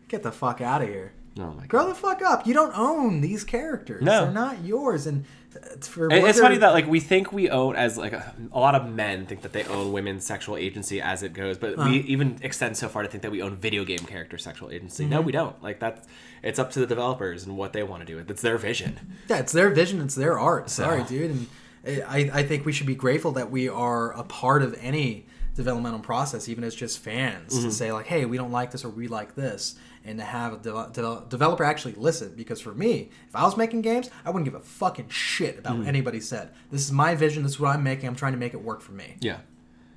Get 0.08 0.22
the 0.22 0.32
fuck 0.32 0.60
out 0.60 0.82
of 0.82 0.88
here. 0.88 1.12
Oh 1.38 1.46
my 1.54 1.60
god. 1.62 1.68
Grow 1.68 1.88
the 1.88 1.94
fuck 1.94 2.22
up. 2.22 2.46
You 2.46 2.54
don't 2.54 2.76
own 2.76 3.22
these 3.22 3.42
characters. 3.42 4.02
No. 4.02 4.24
They're 4.24 4.32
not 4.34 4.62
yours. 4.62 5.06
And 5.06 5.24
It's 5.54 5.88
funny 6.40 6.56
that 6.58 6.72
like 6.72 6.86
we 6.86 7.00
think 7.00 7.32
we 7.32 7.50
own 7.50 7.76
as 7.76 7.96
like 7.96 8.12
a, 8.12 8.34
a 8.52 8.58
lot 8.58 8.74
of 8.74 8.88
men 8.90 9.26
think 9.26 9.42
that 9.42 9.52
they 9.52 9.64
own 9.64 9.92
women's 9.92 10.24
sexual 10.24 10.56
agency 10.56 11.00
as 11.00 11.22
it 11.22 11.32
goes, 11.32 11.58
but 11.58 11.76
we 11.76 11.98
even 12.00 12.38
extend 12.42 12.76
so 12.76 12.88
far 12.88 13.02
to 13.02 13.08
think 13.08 13.22
that 13.22 13.30
we 13.32 13.42
own 13.42 13.56
video 13.56 13.84
game 13.84 13.98
character 14.00 14.38
sexual 14.38 14.70
agency. 14.70 15.04
No, 15.06 15.20
we 15.20 15.32
don't. 15.32 15.60
Like 15.62 15.80
that's 15.80 16.06
it's 16.42 16.58
up 16.58 16.70
to 16.72 16.80
the 16.80 16.86
developers 16.86 17.44
and 17.44 17.56
what 17.56 17.72
they 17.72 17.82
want 17.82 18.06
to 18.06 18.06
do. 18.06 18.18
It's 18.18 18.42
their 18.42 18.58
vision. 18.58 19.16
Yeah, 19.28 19.38
it's 19.38 19.52
their 19.52 19.70
vision. 19.70 20.00
It's 20.00 20.14
their 20.14 20.38
art. 20.38 20.70
Sorry, 20.70 21.02
So- 21.02 21.08
dude. 21.08 21.30
And 21.30 21.46
I, 22.08 22.30
I 22.32 22.42
think 22.44 22.64
we 22.64 22.72
should 22.72 22.86
be 22.86 22.94
grateful 22.94 23.32
that 23.32 23.50
we 23.50 23.68
are 23.68 24.12
a 24.12 24.22
part 24.22 24.62
of 24.62 24.76
any 24.80 25.26
developmental 25.56 25.98
process, 26.00 26.48
even 26.48 26.64
as 26.64 26.74
just 26.74 26.98
fans, 27.00 27.54
Mm-hmm. 27.54 27.64
to 27.68 27.72
say 27.72 27.92
like, 27.92 28.06
"Hey, 28.06 28.24
we 28.24 28.36
don't 28.36 28.52
like 28.52 28.70
this 28.70 28.84
or 28.84 28.88
we 28.88 29.08
like 29.08 29.34
this," 29.34 29.74
and 30.04 30.18
to 30.18 30.24
have 30.24 30.52
a 30.54 30.56
de- 30.58 30.90
de- 30.92 31.22
developer 31.28 31.64
actually 31.64 31.94
listen. 31.94 32.34
Because 32.36 32.60
for 32.60 32.72
me, 32.74 33.10
if 33.28 33.36
I 33.36 33.44
was 33.44 33.56
making 33.56 33.82
games, 33.82 34.10
I 34.24 34.30
wouldn't 34.30 34.44
give 34.44 34.54
a 34.54 34.64
fucking 34.64 35.08
shit 35.08 35.58
about 35.58 35.72
Mm-hmm. 35.72 35.78
what 35.80 35.88
anybody 35.88 36.20
said. 36.20 36.50
This 36.70 36.82
is 36.82 36.92
my 36.92 37.14
vision. 37.14 37.42
This 37.42 37.52
is 37.52 37.60
what 37.60 37.74
I'm 37.74 37.82
making. 37.84 38.08
I'm 38.08 38.16
trying 38.16 38.32
to 38.32 38.38
make 38.38 38.54
it 38.54 38.62
work 38.62 38.80
for 38.80 38.92
me. 38.92 39.16
Yeah. 39.20 39.38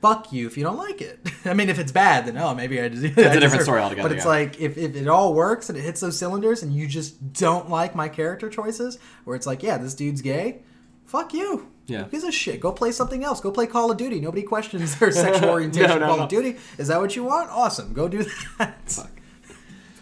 Fuck 0.01 0.31
you 0.31 0.45
if 0.45 0.55
you 0.57 0.63
don't 0.63 0.77
like 0.77 1.01
it. 1.01 1.19
I 1.45 1.53
mean, 1.55 1.69
if 1.69 1.79
it's 1.79 1.91
bad, 1.91 2.27
then 2.27 2.37
oh, 2.37 2.53
maybe 2.53 2.79
I 2.79 2.89
just. 2.89 3.03
It's 3.03 3.17
a 3.17 3.39
different 3.39 3.63
story 3.63 3.81
altogether, 3.81 4.07
But 4.07 4.15
it's 4.15 4.25
yeah. 4.25 4.29
like 4.29 4.59
if, 4.61 4.77
if 4.77 4.95
it 4.95 5.07
all 5.07 5.33
works 5.33 5.69
and 5.69 5.77
it 5.77 5.81
hits 5.81 6.01
those 6.01 6.17
cylinders, 6.19 6.61
and 6.61 6.71
you 6.71 6.85
just 6.85 7.33
don't 7.33 7.69
like 7.71 7.95
my 7.95 8.07
character 8.07 8.47
choices, 8.49 8.99
where 9.23 9.35
it's 9.35 9.47
like, 9.47 9.63
yeah, 9.63 9.77
this 9.79 9.95
dude's 9.95 10.21
gay. 10.21 10.61
Fuck 11.05 11.33
you. 11.33 11.71
Yeah. 11.87 12.03
Who 12.03 12.09
gives 12.11 12.23
a 12.23 12.31
shit? 12.31 12.59
Go 12.59 12.71
play 12.71 12.91
something 12.91 13.23
else. 13.23 13.39
Go 13.41 13.51
play 13.51 13.67
Call 13.67 13.89
of 13.91 13.97
Duty. 13.97 14.19
Nobody 14.19 14.43
questions 14.43 14.95
their 14.99 15.11
sexual 15.11 15.49
orientation. 15.49 15.89
No, 15.89 15.97
no, 15.99 16.05
Call 16.07 16.17
no. 16.17 16.23
of 16.23 16.29
Duty. 16.29 16.57
Is 16.77 16.87
that 16.89 16.99
what 16.99 17.15
you 17.15 17.23
want? 17.23 17.49
Awesome. 17.51 17.93
Go 17.93 18.07
do 18.07 18.23
that. 18.59 18.89
Fuck. 18.91 19.09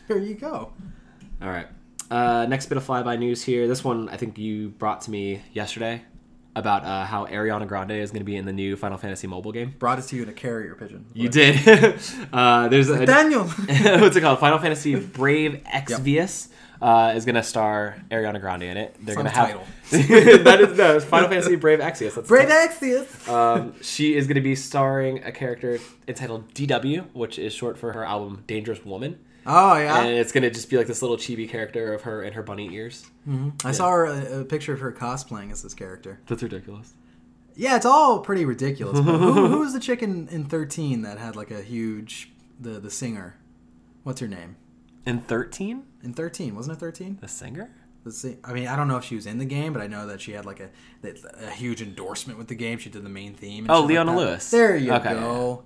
There 0.07 0.17
you 0.17 0.35
go. 0.35 0.73
All 1.41 1.49
right. 1.49 1.67
Uh, 2.11 2.45
next 2.45 2.67
bit 2.67 2.77
of 2.77 2.85
flyby 2.85 3.17
news 3.17 3.43
here. 3.43 3.67
This 3.67 3.83
one 3.83 4.09
I 4.09 4.17
think 4.17 4.37
you 4.37 4.69
brought 4.69 5.01
to 5.01 5.11
me 5.11 5.41
yesterday 5.53 6.03
about 6.55 6.83
uh, 6.85 7.05
how 7.05 7.25
Ariana 7.25 7.67
Grande 7.67 7.91
is 7.91 8.11
going 8.11 8.19
to 8.19 8.25
be 8.25 8.35
in 8.35 8.45
the 8.45 8.53
new 8.53 8.75
Final 8.75 8.97
Fantasy 8.97 9.27
mobile 9.27 9.51
game. 9.51 9.73
Brought 9.79 9.99
it 9.99 10.03
to 10.03 10.15
you 10.15 10.23
in 10.23 10.29
a 10.29 10.33
carrier 10.33 10.75
pigeon. 10.75 11.05
You 11.13 11.29
did. 11.29 11.57
uh, 12.33 12.67
there's 12.67 12.89
a 12.89 13.05
Daniel. 13.05 13.45
what's 13.47 14.15
it 14.15 14.21
called? 14.21 14.39
Final 14.39 14.59
Fantasy 14.59 14.95
Brave 14.95 15.63
Exvius 15.65 16.49
uh, 16.81 17.13
is 17.15 17.25
going 17.25 17.35
to 17.35 17.43
star 17.43 17.97
Ariana 18.11 18.39
Grande 18.39 18.63
in 18.63 18.77
it. 18.77 18.95
They're 19.01 19.15
going 19.15 19.25
to 19.25 19.31
have 19.31 19.59
that 19.89 20.61
is 20.61 20.77
no, 20.77 20.99
Final 20.99 21.29
Fantasy 21.29 21.55
Brave 21.55 21.79
Exvius. 21.79 22.15
That's 22.15 22.27
Brave 22.27 22.49
Axios. 22.49 23.27
um, 23.27 23.73
she 23.81 24.15
is 24.15 24.27
going 24.27 24.35
to 24.35 24.41
be 24.41 24.55
starring 24.55 25.23
a 25.23 25.31
character 25.31 25.79
entitled 26.07 26.53
DW, 26.53 27.07
which 27.13 27.39
is 27.39 27.53
short 27.53 27.77
for 27.77 27.93
her 27.93 28.03
album 28.05 28.43
Dangerous 28.45 28.85
Woman. 28.85 29.19
Oh 29.45 29.75
yeah. 29.77 30.01
And 30.03 30.17
it's 30.17 30.31
going 30.31 30.43
to 30.43 30.49
just 30.49 30.69
be 30.69 30.77
like 30.77 30.87
this 30.87 31.01
little 31.01 31.17
chibi 31.17 31.49
character 31.49 31.93
of 31.93 32.03
her 32.03 32.21
and 32.21 32.33
her 32.35 32.43
bunny 32.43 32.73
ears. 32.73 33.05
Mm-hmm. 33.27 33.65
I 33.67 33.71
saw 33.71 33.89
her, 33.89 34.05
a, 34.05 34.41
a 34.41 34.45
picture 34.45 34.73
of 34.73 34.79
her 34.79 34.91
cosplaying 34.91 35.51
as 35.51 35.61
this 35.63 35.73
character. 35.73 36.19
That's 36.27 36.43
ridiculous. 36.43 36.93
Yeah, 37.55 37.75
it's 37.75 37.85
all 37.85 38.19
pretty 38.19 38.45
ridiculous. 38.45 38.99
But 38.99 39.17
who, 39.19 39.31
who 39.47 39.59
was 39.59 39.73
the 39.73 39.79
chick 39.79 40.01
in, 40.01 40.27
in 40.29 40.45
Thirteen 40.45 41.01
that 41.03 41.17
had 41.19 41.35
like 41.35 41.51
a 41.51 41.61
huge 41.61 42.31
the 42.59 42.79
the 42.79 42.89
singer? 42.89 43.35
What's 44.03 44.19
her 44.21 44.27
name? 44.27 44.55
In 45.05 45.19
13? 45.21 45.83
In 46.03 46.13
Thirteen, 46.13 46.55
wasn't 46.55 46.77
it 46.77 46.79
Thirteen? 46.79 47.17
The 47.21 47.27
singer? 47.27 47.69
I 48.43 48.51
mean, 48.51 48.67
I 48.67 48.75
don't 48.75 48.89
know 48.89 48.97
if 48.97 49.05
she 49.05 49.15
was 49.15 49.25
in 49.25 49.37
the 49.37 49.45
game, 49.45 49.71
but 49.71 49.81
I 49.81 49.87
know 49.87 50.07
that 50.07 50.19
she 50.19 50.33
had 50.33 50.45
like 50.45 50.59
a 50.59 50.69
a 51.45 51.49
huge 51.51 51.81
endorsement 51.81 52.37
with 52.37 52.47
the 52.49 52.55
game. 52.55 52.77
She 52.77 52.89
did 52.89 53.03
the 53.03 53.09
main 53.09 53.33
theme. 53.33 53.67
Oh, 53.69 53.75
shit 53.75 53.81
like 53.81 53.89
Leona. 53.89 54.17
Lewis. 54.17 54.51
There 54.51 54.75
you 54.75 54.91
Okay. 54.93 55.13
go. 55.13 55.63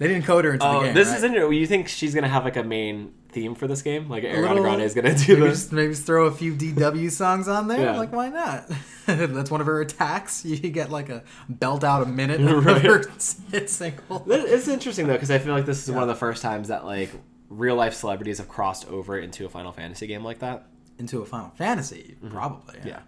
They 0.00 0.08
didn't 0.08 0.24
code 0.24 0.44
her 0.46 0.54
into 0.54 0.66
Oh, 0.66 0.80
the 0.80 0.86
game. 0.86 0.94
this 0.94 1.08
right? 1.08 1.18
is 1.18 1.22
interesting. 1.22 1.52
You 1.52 1.66
think 1.66 1.86
she's 1.88 2.14
going 2.14 2.24
to 2.24 2.28
have 2.30 2.42
like 2.44 2.56
a 2.56 2.64
main 2.64 3.12
theme 3.28 3.54
for 3.54 3.68
this 3.68 3.82
game? 3.82 4.08
Like 4.08 4.24
Ariana 4.24 4.56
Grande 4.62 4.80
is 4.82 4.94
going 4.94 5.14
to 5.14 5.24
do 5.26 5.34
Maybe 5.36 5.48
this? 5.48 5.58
just 5.60 5.72
maybe 5.72 5.92
just 5.92 6.06
throw 6.06 6.24
a 6.26 6.30
few 6.32 6.54
DW 6.54 7.10
songs 7.12 7.46
on 7.48 7.68
there. 7.68 7.80
Yeah. 7.80 7.98
Like, 7.98 8.10
why 8.12 8.30
not? 8.30 8.64
That's 9.06 9.50
one 9.50 9.60
of 9.60 9.66
her 9.66 9.80
attacks. 9.82 10.44
You 10.44 10.56
get 10.56 10.90
like 10.90 11.10
a 11.10 11.22
belt 11.50 11.84
out 11.84 12.02
a 12.02 12.06
minute 12.06 12.40
of 12.50 12.64
Right. 12.64 12.82
her 12.82 13.04
hit 13.52 13.68
single. 13.70 14.24
It's 14.26 14.68
interesting 14.68 15.06
though 15.06 15.12
because 15.12 15.30
I 15.30 15.38
feel 15.38 15.52
like 15.52 15.66
this 15.66 15.86
is 15.86 15.92
one 15.92 16.02
of 16.02 16.08
the 16.08 16.14
first 16.16 16.40
times 16.42 16.68
that 16.68 16.84
like 16.86 17.10
real 17.50 17.76
life 17.76 17.92
celebrities 17.94 18.38
have 18.38 18.48
crossed 18.48 18.88
over 18.88 19.18
into 19.18 19.44
a 19.44 19.50
Final 19.50 19.70
Fantasy 19.70 20.06
game 20.06 20.24
like 20.24 20.38
that. 20.38 20.66
Into 20.98 21.20
a 21.20 21.26
Final 21.26 21.50
Fantasy, 21.50 22.16
probably. 22.30 22.76
Mm-hmm. 22.78 22.88
Yeah. 22.88 23.00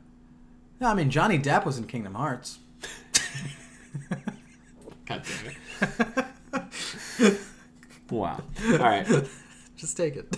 No, 0.79 0.89
I 0.89 0.95
mean 0.95 1.09
Johnny 1.09 1.39
Depp 1.39 1.65
was 1.65 1.79
in 1.79 1.87
Kingdom 1.87 2.15
Hearts. 2.15 2.59
God 5.07 5.23
damn 5.25 5.53
it. 6.19 6.25
wow. 8.11 8.41
All 8.67 8.79
right. 8.79 9.07
Just 9.77 9.97
take 9.97 10.15
it. 10.17 10.37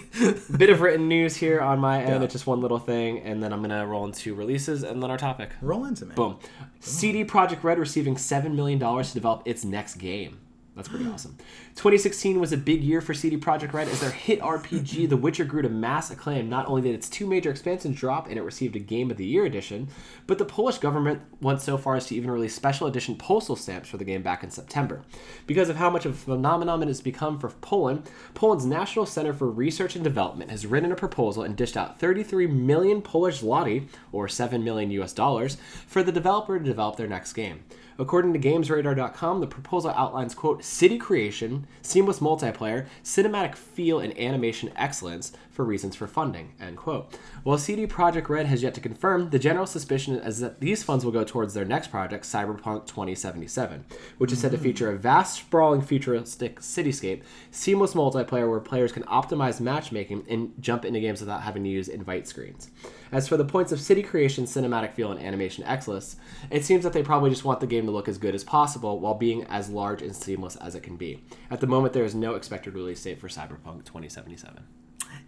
Bit 0.59 0.71
of 0.71 0.81
written 0.81 1.07
news 1.07 1.37
here 1.37 1.61
on 1.61 1.79
my 1.79 2.01
end. 2.01 2.09
Yeah. 2.09 2.23
It's 2.23 2.33
just 2.33 2.47
one 2.47 2.63
little 2.63 2.79
thing, 2.79 3.19
and 3.19 3.43
then 3.43 3.53
I'm 3.53 3.61
gonna 3.61 3.87
roll 3.87 4.07
into 4.07 4.35
releases 4.35 4.85
and 4.85 5.03
then 5.03 5.11
our 5.11 5.19
topic. 5.19 5.51
Roll 5.61 5.85
into 5.85 6.07
me. 6.07 6.15
Boom. 6.15 6.39
CD 6.81 7.27
Projekt 7.27 7.63
Red 7.63 7.79
receiving 7.79 8.15
$7 8.15 8.55
million 8.55 8.79
to 8.79 9.13
develop 9.13 9.43
its 9.45 9.63
next 9.63 9.97
game. 9.97 10.39
That's 10.75 10.89
pretty 10.89 11.07
awesome. 11.07 11.37
2016 11.77 12.41
was 12.41 12.53
a 12.53 12.57
big 12.57 12.83
year 12.83 13.01
for 13.01 13.15
CD 13.15 13.37
Projekt 13.37 13.73
Red 13.73 13.87
as 13.87 14.01
their 14.01 14.11
hit 14.11 14.41
RPG 14.41 15.09
The 15.15 15.17
Witcher 15.17 15.45
grew 15.45 15.63
to 15.63 15.69
mass 15.69 16.11
acclaim. 16.11 16.49
Not 16.49 16.67
only 16.67 16.83
did 16.83 16.97
its 16.97 17.09
two 17.09 17.29
major 17.29 17.51
expansions 17.51 17.97
drop 17.97 18.27
and 18.29 18.37
it 18.37 18.43
received 18.43 18.75
a 18.75 18.81
Game 18.81 19.09
of 19.11 19.17
the 19.17 19.25
Year 19.25 19.45
edition, 19.45 19.89
but 20.27 20.39
the 20.39 20.45
Polish 20.45 20.79
government 20.79 21.23
went 21.41 21.61
so 21.61 21.79
far 21.79 21.95
as 21.95 22.07
to 22.07 22.17
even 22.17 22.31
release 22.31 22.57
special 22.57 22.89
edition 22.89 23.15
postal 23.15 23.55
stamps 23.55 23.89
for 23.89 23.99
the 23.99 24.05
game 24.05 24.23
back 24.23 24.43
in 24.43 24.51
September. 24.51 25.03
Because 25.47 25.69
of 25.69 25.77
how 25.77 25.91
much 25.91 26.07
of 26.07 26.13
a 26.13 26.17
phenomenon 26.17 26.83
it 26.83 26.89
has 26.89 27.01
become 27.01 27.39
for 27.39 27.51
Poland, 27.51 28.11
Poland's 28.35 28.67
National 28.67 29.07
Center 29.07 29.33
for 29.33 29.49
Research 29.49 29.95
and 29.95 30.03
Development 30.03 30.51
has 30.51 30.67
written 30.67 30.91
a 30.91 30.97
proposal 30.97 31.45
and 31.45 31.57
dished 31.57 31.77
out 31.77 32.01
33 32.01 32.49
million 32.49 33.01
Polish 33.01 33.43
zloty, 33.43 33.87
or 34.11 34.27
7 34.27 34.65
million 34.65 34.91
US 34.91 35.13
dollars, 35.13 35.57
for 35.87 36.03
the 36.03 36.11
developer 36.11 36.59
to 36.59 36.65
develop 36.65 36.97
their 36.97 37.07
next 37.07 37.33
game. 37.33 37.63
According 37.99 38.33
to 38.33 38.39
GamesRadar.com, 38.39 39.41
the 39.41 39.47
proposal 39.47 39.91
outlines, 39.91 40.35
quote, 40.35 40.65
city 40.65 40.99
creation, 40.99 41.67
seamless 41.81 42.19
multiplayer, 42.19 42.87
cinematic 43.05 43.55
feel, 43.55 44.01
and 44.01 44.19
animation 44.19 44.73
excellence 44.75 45.33
for 45.55 45.65
reasons 45.65 45.95
for 45.95 46.07
funding, 46.07 46.53
end 46.61 46.77
quote. 46.77 47.17
While 47.45 47.59
CD 47.59 47.87
Projekt 47.87 48.29
Red 48.29 48.47
has 48.47 48.63
yet 48.63 48.75
to 48.75 48.81
confirm, 48.81 49.31
the 49.31 49.39
general 49.39 49.67
suspicion 49.67 50.17
is 50.17 50.41
that 50.41 50.61
these 50.61 50.83
funds 50.83 51.05
will 51.05 51.13
go 51.13 51.25
towards 51.25 51.55
their 51.55 51.65
next 51.65 51.89
project, 51.89 52.25
Cyberpunk 52.25 52.87
2077, 52.87 53.85
which 54.19 54.33
is 54.33 54.41
said 54.41 54.51
to 54.51 54.59
feature 54.59 54.91
a 54.91 54.97
vast, 54.97 55.39
sprawling, 55.39 55.81
futuristic 55.81 56.61
cityscape, 56.61 57.23
seamless 57.51 57.95
multiplayer 57.95 58.51
where 58.51 58.61
players 58.61 58.93
can 58.93 59.05
optimize 59.05 59.61
matchmaking 59.61 60.27
and 60.29 60.53
jump 60.61 60.85
into 60.85 61.01
games 61.01 61.21
without 61.21 61.43
having 61.43 61.63
to 61.63 61.71
use 61.71 61.89
invite 61.89 62.27
screens. 62.27 62.71
As 63.13 63.29
for 63.29 63.37
the 63.37 63.45
points 63.45 63.71
of 63.71 63.81
city 63.81 64.03
creation, 64.03 64.45
cinematic 64.45 64.93
feel, 64.93 65.13
and 65.13 65.21
animation 65.21 65.63
excellence, 65.65 66.17
it 66.51 66.65
seems 66.65 66.83
that 66.83 66.93
they 66.93 67.03
probably 67.03 67.31
just 67.31 67.45
want 67.45 67.61
the 67.61 67.67
game 67.67 67.87
to 67.87 67.93
look 67.93 68.09
as 68.09 68.19
good 68.19 68.35
as 68.35 68.43
possible 68.43 68.99
while 68.99 69.15
being 69.15 69.45
as 69.45 69.71
large 69.71 70.03
and 70.03 70.17
seamless 70.17 70.57
as 70.57 70.75
it 70.75 70.83
can 70.83 70.97
be. 70.97 71.23
At 71.51 71.61
the 71.61 71.69
moment, 71.69 71.95
there 71.95 72.05
is 72.05 72.15
no 72.15 72.35
expected 72.35 72.75
release 72.75 73.03
date 73.03 73.21
for 73.21 73.29
Cyberpunk 73.29 73.85
2077. 73.85 74.65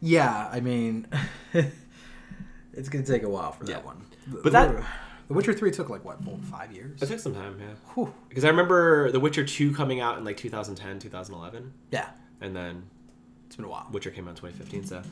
Yeah, 0.01 0.49
I 0.53 0.61
mean, 0.61 1.07
it's 2.73 2.89
gonna 2.89 3.05
take 3.05 3.23
a 3.23 3.29
while 3.29 3.53
for 3.53 3.65
Yeah. 3.65 3.75
that 3.77 3.85
one. 3.85 4.05
But 4.43 4.53
that- 4.53 4.85
The 5.29 5.35
Witcher 5.35 5.53
Three 5.55 5.71
took 5.73 5.89
like 5.89 6.05
what, 6.05 6.23
full 6.23 6.39
five 6.51 6.71
years? 6.73 7.03
It 7.03 7.07
took 7.09 7.19
some 7.19 7.35
time, 7.35 7.57
yeah. 7.61 7.75
Whew. 7.95 8.13
Because 8.29 8.45
I 8.45 8.49
remember 8.49 9.11
The 9.11 9.19
Witcher 9.19 9.45
2 9.45 9.75
coming 9.75 10.01
out 10.01 10.19
in 10.19 10.25
like 10.25 10.37
2010, 10.37 11.01
2011, 11.01 11.73
Yeah, 11.91 12.11
and 12.41 12.55
then 12.55 12.85
it's 13.47 13.57
been 13.57 13.65
a 13.65 13.69
while. 13.69 13.89
Witcher 13.91 14.11
came 14.11 14.29
out 14.29 14.31
in 14.31 14.37
2015. 14.37 14.85
So 14.87 15.03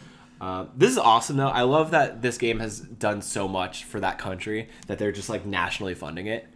uh, 0.40 0.66
this 0.76 0.90
is 0.90 0.98
awesome, 0.98 1.36
though. 1.36 1.48
I 1.48 1.62
love 1.62 1.90
that 1.92 2.22
this 2.22 2.38
game 2.38 2.60
has 2.60 2.78
done 2.80 3.22
so 3.22 3.48
much 3.48 3.84
for 3.84 3.98
that 4.00 4.18
country 4.18 4.68
that 4.86 4.98
they're 4.98 5.12
just 5.12 5.28
like 5.28 5.44
nationally 5.46 5.94
funding 5.94 6.26
it. 6.28 6.46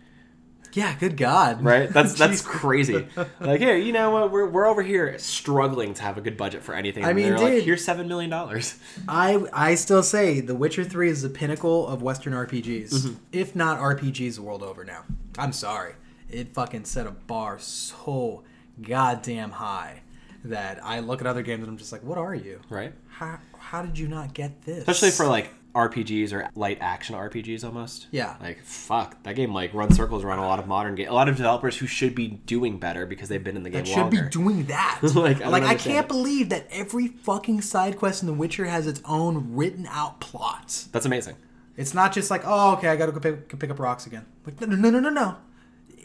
Yeah, 0.75 0.95
good 0.99 1.17
God. 1.17 1.63
Right? 1.65 1.89
That's 1.93 2.15
that's 2.15 2.43
crazy. 2.43 3.07
Like, 3.41 3.61
here, 3.61 3.77
you 3.77 3.93
know 3.93 4.11
what? 4.11 4.31
We're, 4.31 4.47
we're 4.47 4.67
over 4.67 4.83
here 4.83 5.19
struggling 5.19 5.95
to 5.95 6.03
have 6.03 6.19
a 6.19 6.21
good 6.21 6.37
budget 6.37 6.63
for 6.63 6.75
anything. 6.75 7.05
I 7.05 7.13
mean, 7.13 7.29
they're 7.35 7.39
like, 7.39 7.63
here's 7.63 7.85
seven 7.85 8.07
million 8.09 8.31
dollars. 8.31 8.79
I 9.09 9.45
I 9.53 9.75
still 9.77 10.03
say 10.03 10.41
The 10.41 10.55
Witcher 10.55 10.85
Three 10.85 11.09
is 11.11 11.23
the 11.23 11.31
pinnacle 11.31 11.87
of 11.87 12.03
Western 12.03 12.33
RPGs, 12.35 12.91
Mm-hmm. 12.93 13.15
if 13.33 13.57
not 13.57 13.79
RPGs 13.79 14.37
the 14.37 14.43
world 14.43 14.63
over. 14.63 14.85
Now, 14.85 15.05
I'm 15.39 15.53
sorry, 15.53 15.95
it 16.29 16.53
fucking 16.55 16.85
set 16.85 17.07
a 17.07 17.11
bar 17.13 17.59
so 17.59 18.43
goddamn 18.83 19.51
high 19.53 20.03
that 20.45 20.79
I 20.85 21.01
look 21.01 21.21
at 21.21 21.27
other 21.27 21.43
games 21.43 21.63
and 21.63 21.71
I'm 21.71 21.79
just 21.79 21.91
like, 21.93 22.03
what 22.05 22.19
are 22.19 22.35
you? 22.35 22.61
Right? 22.71 22.93
How 23.09 23.39
how 23.59 23.83
did 23.83 23.99
you 23.99 24.07
not 24.09 24.35
get 24.35 24.63
this? 24.63 24.79
Especially 24.79 25.11
for 25.11 25.27
like 25.27 25.51
RPGs 25.79 26.33
or 26.33 26.49
light 26.55 26.79
action 26.81 27.15
RPGs 27.15 27.65
almost. 27.65 28.09
Yeah. 28.11 28.37
Like 28.41 28.63
fuck, 28.65 29.23
that 29.23 29.37
game 29.37 29.53
like 29.55 29.73
runs 29.73 29.97
circles 29.97 30.25
around 30.25 30.41
a 30.41 30.47
lot 30.47 30.59
of 30.59 30.67
modern 30.67 30.95
game. 30.95 31.09
A 31.09 31.13
lot 31.13 31.29
of 31.29 31.37
developers 31.37 31.77
who 31.77 31.87
should 31.87 32.15
be 32.15 32.29
doing 32.29 32.79
better 32.79 33.07
because 33.07 33.29
they've 33.29 33.43
been 33.43 33.57
in 33.57 33.63
the 33.63 33.71
game 33.71 33.85
that 33.85 33.89
should 33.89 33.99
longer. 33.99 34.25
be 34.25 34.29
doing 34.29 34.65
that. 34.65 34.99
Like, 35.03 35.15
like 35.15 35.43
I 35.43 35.61
don't 35.61 35.65
I 35.65 35.75
can't 35.75 36.05
it. 36.07 36.09
believe 36.09 36.49
that 36.49 36.67
every 36.71 37.09
fucking 37.09 37.61
side 37.63 37.97
quest 37.97 38.23
in 38.23 38.27
The 38.27 38.35
Witcher 38.35 38.67
has 38.67 38.87
its 38.87 39.01
own 39.05 39.55
written 39.55 39.87
out 39.91 40.21
plot. 40.21 40.87
That's 40.93 41.07
amazing. 41.07 41.37
It's 41.77 41.95
not 41.95 42.13
just 42.13 42.31
like, 42.31 42.43
oh, 42.45 42.73
okay, 42.73 42.89
I 42.89 42.97
gotta 42.97 43.13
go 43.13 43.21
pick, 43.21 43.57
pick 43.57 43.71
up 43.71 43.79
rocks 43.79 44.07
again. 44.07 44.27
Like, 44.45 44.61
no, 44.61 44.67
no, 44.67 44.91
no, 44.91 44.99
no, 44.99 45.11
no. 45.11 45.37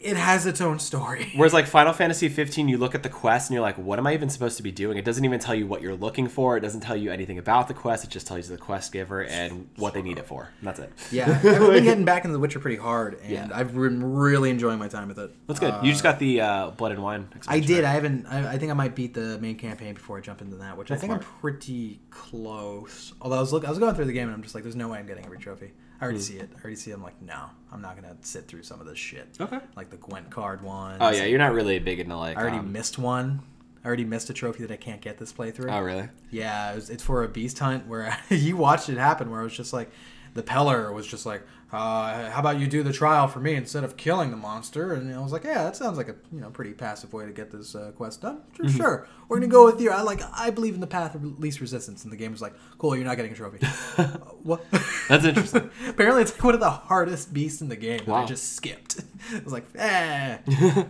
It 0.04 0.16
has 0.16 0.44
its 0.46 0.60
own 0.60 0.78
story. 0.78 1.32
Whereas 1.36 1.54
like 1.54 1.66
Final 1.66 1.92
Fantasy 1.94 2.28
15, 2.28 2.68
you 2.68 2.76
look 2.76 2.94
at 2.94 3.02
the 3.02 3.08
quest 3.08 3.48
and 3.48 3.54
you're 3.54 3.62
like, 3.62 3.78
what 3.78 3.98
am 3.98 4.06
I 4.06 4.12
even 4.14 4.28
supposed 4.28 4.58
to 4.58 4.62
be 4.62 4.70
doing? 4.70 4.98
It 4.98 5.04
doesn't 5.04 5.24
even 5.24 5.40
tell 5.40 5.54
you 5.54 5.66
what 5.66 5.80
you're 5.80 5.96
looking 5.96 6.28
for. 6.28 6.56
It 6.56 6.60
doesn't 6.60 6.82
tell 6.82 6.96
you 6.96 7.10
anything 7.10 7.38
about 7.38 7.68
the 7.68 7.74
quest. 7.74 8.04
It 8.04 8.10
just 8.10 8.26
tells 8.26 8.48
you 8.48 8.54
the 8.56 8.60
quest 8.62 8.92
giver 8.92 9.24
and 9.24 9.68
what 9.76 9.94
they 9.94 10.02
need 10.02 10.18
it 10.18 10.26
for. 10.26 10.50
And 10.60 10.68
that's 10.68 10.78
it. 10.78 10.92
Yeah, 11.10 11.30
I've 11.42 11.42
been 11.42 11.84
getting 11.84 12.04
back 12.04 12.24
into 12.24 12.32
The 12.34 12.38
Witcher 12.38 12.58
pretty 12.60 12.76
hard, 12.76 13.18
and 13.22 13.30
Yeah. 13.32 13.48
I've 13.52 13.74
been 13.74 14.12
really 14.14 14.50
enjoying 14.50 14.78
my 14.78 14.88
time 14.88 15.08
with 15.08 15.18
it. 15.18 15.30
That's 15.46 15.58
good. 15.58 15.74
you 15.82 15.90
just 15.90 16.02
got 16.02 16.18
the 16.18 16.40
uh, 16.42 16.70
Blood 16.72 16.92
and 16.92 17.02
Wine. 17.02 17.28
I 17.48 17.60
did. 17.60 17.76
right? 17.84 17.84
I 17.84 17.92
haven't. 17.94 18.26
I, 18.26 18.52
I 18.52 18.58
think 18.58 18.70
I 18.70 18.74
might 18.74 18.94
beat 18.94 19.14
the 19.14 19.38
main 19.38 19.56
campaign 19.56 19.94
before 19.94 20.18
I 20.18 20.20
jump 20.20 20.42
into 20.42 20.56
that, 20.56 20.76
which 20.76 20.90
I 20.90 20.96
think 20.96 21.12
I'm 21.12 21.20
pretty 21.20 22.00
close. 22.10 23.12
Although 23.20 23.36
I 23.36 23.40
was 23.40 23.52
look, 23.52 23.64
I 23.64 23.70
was 23.70 23.78
going 23.78 23.94
through 23.94 24.04
the 24.04 24.12
game 24.12 24.28
and 24.28 24.34
I'm 24.34 24.42
just 24.42 24.54
like, 24.54 24.64
there's 24.64 24.76
no 24.76 24.88
way 24.88 24.98
I'm 24.98 25.06
getting 25.06 25.24
every 25.24 25.38
trophy. 25.38 25.72
I 26.00 26.04
already 26.04 26.20
see 26.20 26.36
it. 26.36 26.50
I 26.56 26.60
already 26.60 26.76
see. 26.76 26.90
It. 26.90 26.94
I'm 26.94 27.02
like, 27.02 27.20
no, 27.22 27.46
I'm 27.72 27.80
not 27.80 27.96
gonna 27.96 28.16
sit 28.22 28.46
through 28.46 28.62
some 28.62 28.80
of 28.80 28.86
this 28.86 28.98
shit. 28.98 29.28
Okay. 29.40 29.60
Like 29.76 29.90
the 29.90 29.96
Gwent 29.96 30.30
card 30.30 30.62
one. 30.62 30.98
Oh 31.00 31.10
yeah, 31.10 31.24
you're 31.24 31.38
not 31.38 31.52
really 31.52 31.78
big 31.78 32.00
into 32.00 32.16
like. 32.16 32.36
I 32.36 32.40
already 32.40 32.58
um, 32.58 32.72
missed 32.72 32.98
one. 32.98 33.42
I 33.84 33.86
already 33.86 34.04
missed 34.04 34.30
a 34.30 34.32
trophy 34.32 34.64
that 34.64 34.72
I 34.72 34.76
can't 34.76 35.00
get 35.00 35.18
this 35.18 35.32
playthrough. 35.32 35.72
Oh 35.72 35.80
really? 35.80 36.08
Yeah, 36.30 36.72
it 36.72 36.76
was, 36.76 36.90
it's 36.90 37.02
for 37.02 37.22
a 37.22 37.28
beast 37.28 37.58
hunt 37.58 37.86
where 37.86 38.16
you 38.28 38.56
watched 38.56 38.88
it 38.88 38.98
happen. 38.98 39.30
Where 39.30 39.40
it 39.40 39.44
was 39.44 39.56
just 39.56 39.72
like 39.72 39.90
the 40.34 40.42
Peller 40.42 40.92
was 40.92 41.06
just 41.06 41.26
like, 41.26 41.42
uh, 41.72 42.30
"How 42.30 42.40
about 42.40 42.58
you 42.60 42.66
do 42.66 42.82
the 42.82 42.92
trial 42.92 43.26
for 43.28 43.40
me 43.40 43.54
instead 43.54 43.84
of 43.84 43.96
killing 43.96 44.30
the 44.30 44.36
monster?" 44.36 44.92
And 44.94 45.12
I 45.14 45.20
was 45.20 45.32
like, 45.32 45.44
"Yeah, 45.44 45.64
that 45.64 45.76
sounds 45.76 45.96
like 45.96 46.08
a 46.08 46.14
you 46.32 46.40
know 46.40 46.50
pretty 46.50 46.72
passive 46.72 47.12
way 47.12 47.26
to 47.26 47.32
get 47.32 47.50
this 47.50 47.74
uh, 47.74 47.92
quest 47.96 48.22
done. 48.22 48.42
Sure, 48.56 48.64
Mm-hmm. 48.66 48.76
sure, 48.76 49.08
we're 49.28 49.38
gonna 49.38 49.48
go 49.50 49.64
with 49.64 49.80
you. 49.80 49.90
I 49.90 50.02
like 50.02 50.20
I 50.32 50.50
believe 50.50 50.74
in 50.74 50.80
the 50.80 50.86
path 50.86 51.14
of 51.14 51.38
least 51.40 51.60
resistance." 51.60 52.04
And 52.04 52.12
the 52.12 52.16
game 52.16 52.32
was 52.32 52.42
like, 52.42 52.54
"Cool, 52.78 52.94
you're 52.96 53.04
not 53.04 53.16
getting 53.16 53.32
a 53.32 53.34
trophy." 53.34 53.58
Uh, 53.96 54.06
what? 54.42 54.60
That's 55.08 55.24
interesting. 55.24 55.70
Apparently, 55.88 56.22
it's 56.22 56.32
like 56.32 56.42
one 56.44 56.54
of 56.54 56.60
the 56.60 56.68
hardest 56.70 57.32
beasts 57.32 57.60
in 57.62 57.68
the 57.68 57.76
game. 57.76 58.00
that 58.06 58.12
I 58.12 58.24
just 58.24 58.54
skipped. 58.54 59.00
I 59.32 59.38
was 59.40 59.52
like, 59.52 59.64
"Eh, 59.76 60.38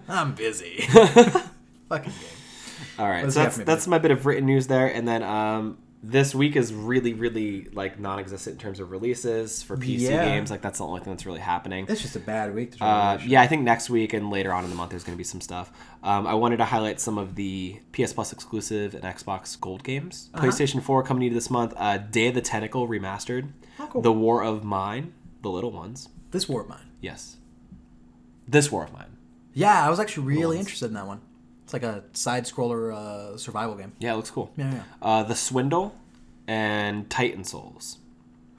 I'm 0.08 0.34
busy." 0.34 0.80
Fucking 1.88 2.12
game. 2.12 2.12
All 2.98 3.08
right, 3.08 3.22
so 3.22 3.26
that's 3.26 3.36
have 3.36 3.52
for 3.54 3.58
me, 3.60 3.64
that's 3.64 3.86
my 3.86 3.98
bit 3.98 4.10
of 4.10 4.24
written 4.26 4.46
news 4.46 4.66
there, 4.68 4.86
and 4.86 5.06
then 5.06 5.22
um, 5.22 5.78
this 6.06 6.34
week 6.34 6.54
is 6.54 6.74
really, 6.74 7.14
really 7.14 7.66
like 7.72 7.98
non-existent 7.98 8.54
in 8.56 8.60
terms 8.60 8.78
of 8.78 8.90
releases 8.90 9.62
for 9.62 9.74
PC 9.76 10.00
Yeah. 10.10 10.24
games. 10.26 10.50
Like 10.50 10.60
that's 10.60 10.78
the 10.78 10.84
only 10.84 11.00
thing 11.00 11.12
that's 11.14 11.24
really 11.24 11.40
happening. 11.40 11.86
It's 11.88 12.02
just 12.02 12.14
a 12.14 12.20
bad 12.20 12.54
week. 12.54 12.72
To 12.72 12.78
try 12.78 13.14
Uh, 13.14 13.18
yeah, 13.24 13.40
I 13.40 13.46
think 13.46 13.62
next 13.62 13.88
week 13.88 14.12
and 14.12 14.28
later 14.28 14.52
on 14.52 14.64
in 14.64 14.70
the 14.70 14.76
month 14.76 14.90
there's 14.90 15.02
going 15.02 15.16
to 15.16 15.18
be 15.18 15.24
some 15.24 15.40
stuff. 15.40 15.72
Um, 16.02 16.26
I 16.26 16.34
wanted 16.34 16.58
to 16.58 16.66
highlight 16.66 17.00
some 17.00 17.16
of 17.16 17.36
the 17.36 17.80
PS 17.92 18.12
Plus 18.12 18.32
exclusive 18.34 18.94
and 18.94 19.02
Xbox 19.04 19.58
Gold 19.58 19.82
games. 19.82 20.28
Uh-huh. 20.34 20.46
PlayStation 20.46 20.82
4 20.82 21.02
coming 21.04 21.30
to 21.30 21.34
this 21.34 21.48
month. 21.48 21.72
Uh, 21.76 21.96
Day 21.96 22.28
of 22.28 22.34
the 22.34 22.42
Tentacle 22.42 22.86
remastered. 22.86 23.48
Oh, 23.80 23.86
cool. 23.90 24.02
The 24.02 24.12
War 24.12 24.44
of 24.44 24.62
Mine, 24.62 25.14
the 25.40 25.48
little 25.50 25.72
ones. 25.72 26.10
This 26.32 26.48
war 26.48 26.60
of 26.62 26.68
mine. 26.68 26.90
Yes. 27.00 27.36
This 28.46 28.70
War 28.70 28.84
of 28.84 28.92
Mine. 28.92 29.16
Yeah, 29.54 29.86
I 29.86 29.88
was 29.88 29.98
actually 30.00 30.26
really 30.26 30.58
interested 30.58 30.86
in 30.86 30.94
that 30.94 31.06
one. 31.06 31.20
It's 31.74 31.82
like 31.82 31.92
a 31.92 32.04
side 32.12 32.44
scroller 32.44 32.94
uh, 32.94 33.36
survival 33.36 33.74
game. 33.74 33.92
Yeah, 33.98 34.12
it 34.12 34.16
looks 34.16 34.30
cool. 34.30 34.52
Yeah, 34.56 34.72
yeah. 34.72 34.82
Uh, 35.02 35.22
the 35.24 35.34
Swindle 35.34 35.94
and 36.46 37.08
Titan 37.10 37.42
Souls. 37.44 37.98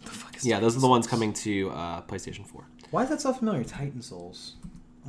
The 0.03 0.11
fuck 0.11 0.35
is 0.37 0.45
Yeah, 0.45 0.55
Titan 0.55 0.63
those 0.65 0.77
are 0.77 0.81
the 0.81 0.87
ones 0.87 1.05
Souls? 1.05 1.11
coming 1.11 1.33
to 1.33 1.69
uh, 1.71 2.01
PlayStation 2.01 2.45
4. 2.45 2.65
Why 2.91 3.03
is 3.03 3.09
that 3.09 3.21
so 3.21 3.31
familiar? 3.33 3.63
Titan 3.63 4.01
Souls. 4.01 4.55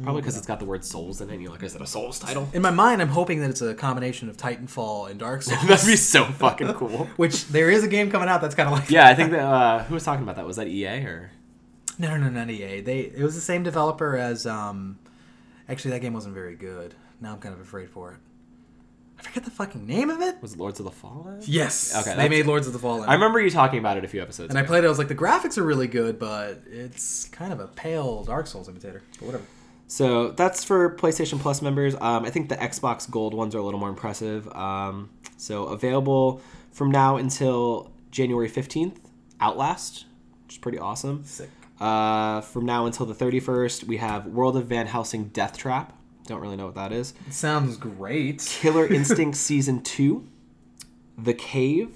Probably 0.02 0.20
because 0.20 0.36
it's 0.36 0.46
got 0.46 0.58
the 0.60 0.66
word 0.66 0.84
Souls 0.84 1.20
in 1.22 1.30
it. 1.30 1.32
And 1.34 1.42
you're 1.42 1.50
like, 1.50 1.62
is 1.62 1.74
it 1.74 1.80
a 1.80 1.86
Souls 1.86 2.18
title? 2.18 2.48
In 2.52 2.60
my 2.60 2.70
mind, 2.70 3.00
I'm 3.00 3.08
hoping 3.08 3.40
that 3.40 3.48
it's 3.50 3.62
a 3.62 3.74
combination 3.74 4.28
of 4.28 4.36
Titanfall 4.36 5.10
and 5.10 5.18
Dark 5.18 5.42
Souls. 5.42 5.66
That'd 5.66 5.86
be 5.86 5.96
so 5.96 6.24
fucking 6.26 6.72
cool. 6.74 7.08
Which 7.16 7.46
there 7.48 7.70
is 7.70 7.82
a 7.82 7.88
game 7.88 8.10
coming 8.10 8.28
out 8.28 8.40
that's 8.42 8.54
kind 8.54 8.68
of 8.68 8.78
like 8.78 8.90
Yeah, 8.90 9.08
I 9.08 9.14
think 9.14 9.30
that. 9.32 9.40
Uh, 9.40 9.84
who 9.84 9.94
was 9.94 10.04
talking 10.04 10.22
about 10.22 10.36
that? 10.36 10.46
Was 10.46 10.56
that 10.56 10.68
EA 10.68 10.98
or? 11.06 11.30
No, 11.98 12.10
no, 12.16 12.24
no, 12.24 12.28
not 12.28 12.50
EA. 12.50 12.82
They 12.82 13.00
it 13.00 13.22
was 13.22 13.34
the 13.34 13.40
same 13.40 13.62
developer 13.62 14.16
as 14.16 14.46
um. 14.46 14.98
Actually, 15.68 15.92
that 15.92 16.00
game 16.00 16.12
wasn't 16.12 16.34
very 16.34 16.54
good. 16.54 16.94
Now 17.20 17.32
I'm 17.32 17.38
kind 17.40 17.54
of 17.54 17.60
afraid 17.60 17.88
for 17.90 18.12
it. 18.12 18.18
I 19.18 19.22
forget 19.22 19.44
the 19.44 19.50
fucking 19.50 19.86
name 19.86 20.10
of 20.10 20.20
it. 20.20 20.36
Was 20.42 20.52
it 20.52 20.58
Lords 20.58 20.78
of 20.78 20.84
the 20.84 20.90
Fallen? 20.90 21.40
Yes. 21.46 21.92
Okay, 21.94 22.10
They 22.10 22.16
that's- 22.16 22.30
made 22.30 22.46
Lords 22.46 22.66
of 22.66 22.74
the 22.74 22.78
Fallen. 22.78 23.08
I 23.08 23.14
remember 23.14 23.40
you 23.40 23.48
talking 23.50 23.78
about 23.78 23.96
it 23.96 24.04
a 24.04 24.08
few 24.08 24.20
episodes 24.20 24.50
and 24.50 24.58
I 24.58 24.62
played 24.62 24.84
it. 24.84 24.86
I 24.86 24.90
was 24.90 24.98
like, 24.98 25.08
the 25.08 25.14
graphics 25.14 25.56
are 25.56 25.62
really 25.62 25.86
good, 25.86 26.18
but 26.18 26.62
it's 26.70 27.24
kind 27.28 27.50
of 27.52 27.60
a 27.60 27.66
pale 27.68 28.24
Dark 28.24 28.46
Souls 28.46 28.68
imitator. 28.68 29.02
But 29.18 29.26
whatever. 29.26 29.44
So 29.88 30.32
that's 30.32 30.64
for 30.64 30.94
PlayStation 30.96 31.38
Plus 31.40 31.62
members. 31.62 31.94
Um, 31.94 32.24
I 32.26 32.30
think 32.30 32.48
the 32.50 32.56
Xbox 32.56 33.08
Gold 33.10 33.32
ones 33.32 33.54
are 33.54 33.58
a 33.58 33.62
little 33.62 33.80
more 33.80 33.88
impressive. 33.88 34.48
Um, 34.54 35.08
so 35.38 35.66
available 35.66 36.42
from 36.72 36.90
now 36.90 37.16
until 37.16 37.90
January 38.10 38.50
15th, 38.50 38.96
Outlast, 39.40 40.04
which 40.44 40.54
is 40.56 40.58
pretty 40.58 40.78
awesome. 40.78 41.24
Sick. 41.24 41.48
Uh, 41.80 42.40
from 42.42 42.66
now 42.66 42.84
until 42.84 43.06
the 43.06 43.14
31st, 43.14 43.84
we 43.84 43.96
have 43.98 44.26
World 44.26 44.56
of 44.58 44.66
Van 44.66 44.86
Helsing 44.86 45.28
Death 45.28 45.56
Trap. 45.56 45.95
Don't 46.26 46.40
really 46.40 46.56
know 46.56 46.66
what 46.66 46.74
that 46.74 46.92
is. 46.92 47.14
It 47.26 47.32
sounds 47.34 47.76
great. 47.76 48.44
Killer 48.60 48.86
Instinct 48.92 49.36
Season 49.36 49.82
2, 49.82 50.26
The 51.18 51.34
Cave, 51.34 51.90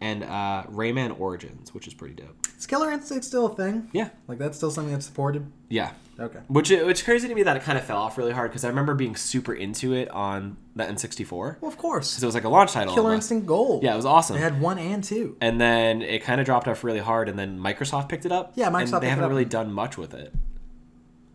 and 0.00 0.24
uh, 0.24 0.64
Rayman 0.70 1.18
Origins, 1.20 1.72
which 1.74 1.86
is 1.86 1.94
pretty 1.94 2.14
dope. 2.14 2.46
Is 2.58 2.66
Killer 2.66 2.90
Instinct 2.90 3.24
still 3.24 3.46
a 3.46 3.54
thing? 3.54 3.88
Yeah. 3.92 4.08
Like 4.28 4.38
that's 4.38 4.56
still 4.56 4.70
something 4.70 4.92
that's 4.92 5.06
supported. 5.06 5.50
Yeah. 5.68 5.92
Okay. 6.18 6.40
Which 6.48 6.70
which 6.70 7.04
crazy 7.04 7.28
to 7.28 7.34
me 7.34 7.42
that 7.44 7.56
it 7.56 7.62
kind 7.62 7.78
of 7.78 7.84
fell 7.84 7.96
off 7.98 8.18
really 8.18 8.32
hard 8.32 8.50
because 8.50 8.64
I 8.64 8.68
remember 8.68 8.94
being 8.94 9.16
super 9.16 9.54
into 9.54 9.94
it 9.94 10.10
on 10.10 10.58
the 10.76 10.84
N64 10.84 11.60
Well, 11.62 11.70
of 11.70 11.78
course. 11.78 12.10
because 12.12 12.22
it 12.22 12.26
was 12.26 12.34
like 12.34 12.44
a 12.44 12.48
launch 12.50 12.72
title. 12.72 12.92
Killer 12.92 13.10
almost. 13.10 13.24
Instinct 13.30 13.46
Gold. 13.46 13.82
Yeah, 13.82 13.94
it 13.94 13.96
was 13.96 14.04
awesome. 14.04 14.36
They 14.36 14.42
had 14.42 14.60
one 14.60 14.78
and 14.78 15.02
two. 15.02 15.36
and 15.40 15.58
then 15.60 16.02
it 16.02 16.22
kind 16.22 16.38
of 16.40 16.44
dropped 16.46 16.68
off 16.68 16.84
really 16.84 16.98
hard, 16.98 17.28
and 17.30 17.38
then 17.38 17.58
Microsoft 17.58 18.08
picked 18.10 18.26
it 18.26 18.32
up. 18.32 18.52
Yeah, 18.56 18.68
Microsoft 18.70 18.94
And 18.94 19.02
they 19.04 19.08
haven't 19.08 19.28
really 19.30 19.44
done 19.46 19.72
much 19.72 19.96
with 19.96 20.12
it. 20.12 20.34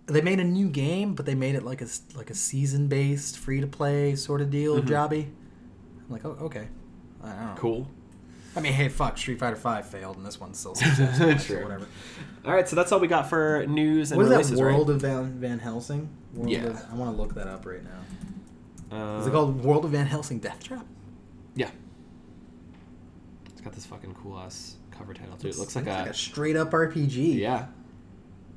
They 0.08 0.22
made 0.22 0.40
a 0.40 0.44
new 0.44 0.70
game, 0.70 1.16
but 1.16 1.26
they 1.26 1.34
made 1.36 1.56
it 1.56 1.64
like 1.64 1.82
a 1.82 1.88
like 2.16 2.30
a 2.30 2.36
season 2.36 2.88
based, 2.88 3.38
free 3.40 3.60
to 3.62 3.68
play 3.68 4.16
sort 4.16 4.42
of 4.42 4.50
deal, 4.52 4.82
jobby. 4.82 5.24
I'm 5.26 6.10
like, 6.10 6.24
oh, 6.26 6.38
okay. 6.42 6.68
I 7.24 7.30
don't 7.30 7.46
know. 7.46 7.54
Cool. 7.58 7.88
I 8.56 8.62
mean, 8.62 8.74
hey, 8.74 8.88
fuck, 8.88 9.18
Street 9.18 9.40
Fighter 9.40 9.56
Five 9.56 9.88
failed, 9.88 10.16
and 10.18 10.26
this 10.26 10.40
one's 10.40 10.60
still 10.60 10.76
successful. 10.76 11.38
so 11.40 11.54
True. 11.56 11.64
whatever. 11.64 11.88
All 12.46 12.54
right, 12.54 12.70
so 12.70 12.76
that's 12.76 12.92
all 12.92 13.00
we 13.00 13.08
got 13.08 13.28
for 13.28 13.66
news 13.68 14.12
and 14.12 14.18
What 14.18 14.26
is 14.26 14.30
releases, 14.32 14.52
that 14.60 14.64
World 14.64 14.90
of 14.92 15.02
Van, 15.02 15.40
Van 15.40 15.60
Helsing? 15.60 16.08
World 16.34 16.50
Yeah. 16.52 16.66
of- 16.68 16.86
I 16.92 16.96
want 16.96 17.16
to 17.16 17.22
look 17.22 17.34
that 17.34 17.48
up 17.48 17.66
right 17.66 17.82
now. 17.84 18.96
Uh, 19.16 19.20
Is 19.20 19.28
it 19.28 19.32
called 19.32 19.64
World 19.66 19.84
of 19.86 19.92
Van 19.92 20.06
Helsing 20.06 20.38
Death 20.40 20.64
Trap? 20.64 20.86
Yeah. 21.56 21.72
It's 23.52 23.62
got 23.62 23.74
this 23.74 23.86
fucking 23.88 24.14
cool 24.22 24.38
ass 24.38 24.76
cover 24.92 25.14
title 25.14 25.36
too. 25.38 25.48
It 25.50 25.58
looks 25.58 25.76
like, 25.76 25.88
It's 25.88 26.10
a, 26.12 26.14
straight 26.14 26.56
up 26.56 26.72
RPG. 26.72 27.40
yeah. 27.40 27.66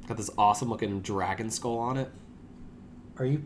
Got 0.08 0.16
this 0.16 0.30
awesome 0.38 0.70
looking 0.70 1.02
dragon 1.02 1.50
skull 1.50 1.78
on 1.78 1.98
it. 1.98 2.10
Are 3.18 3.26
you 3.26 3.44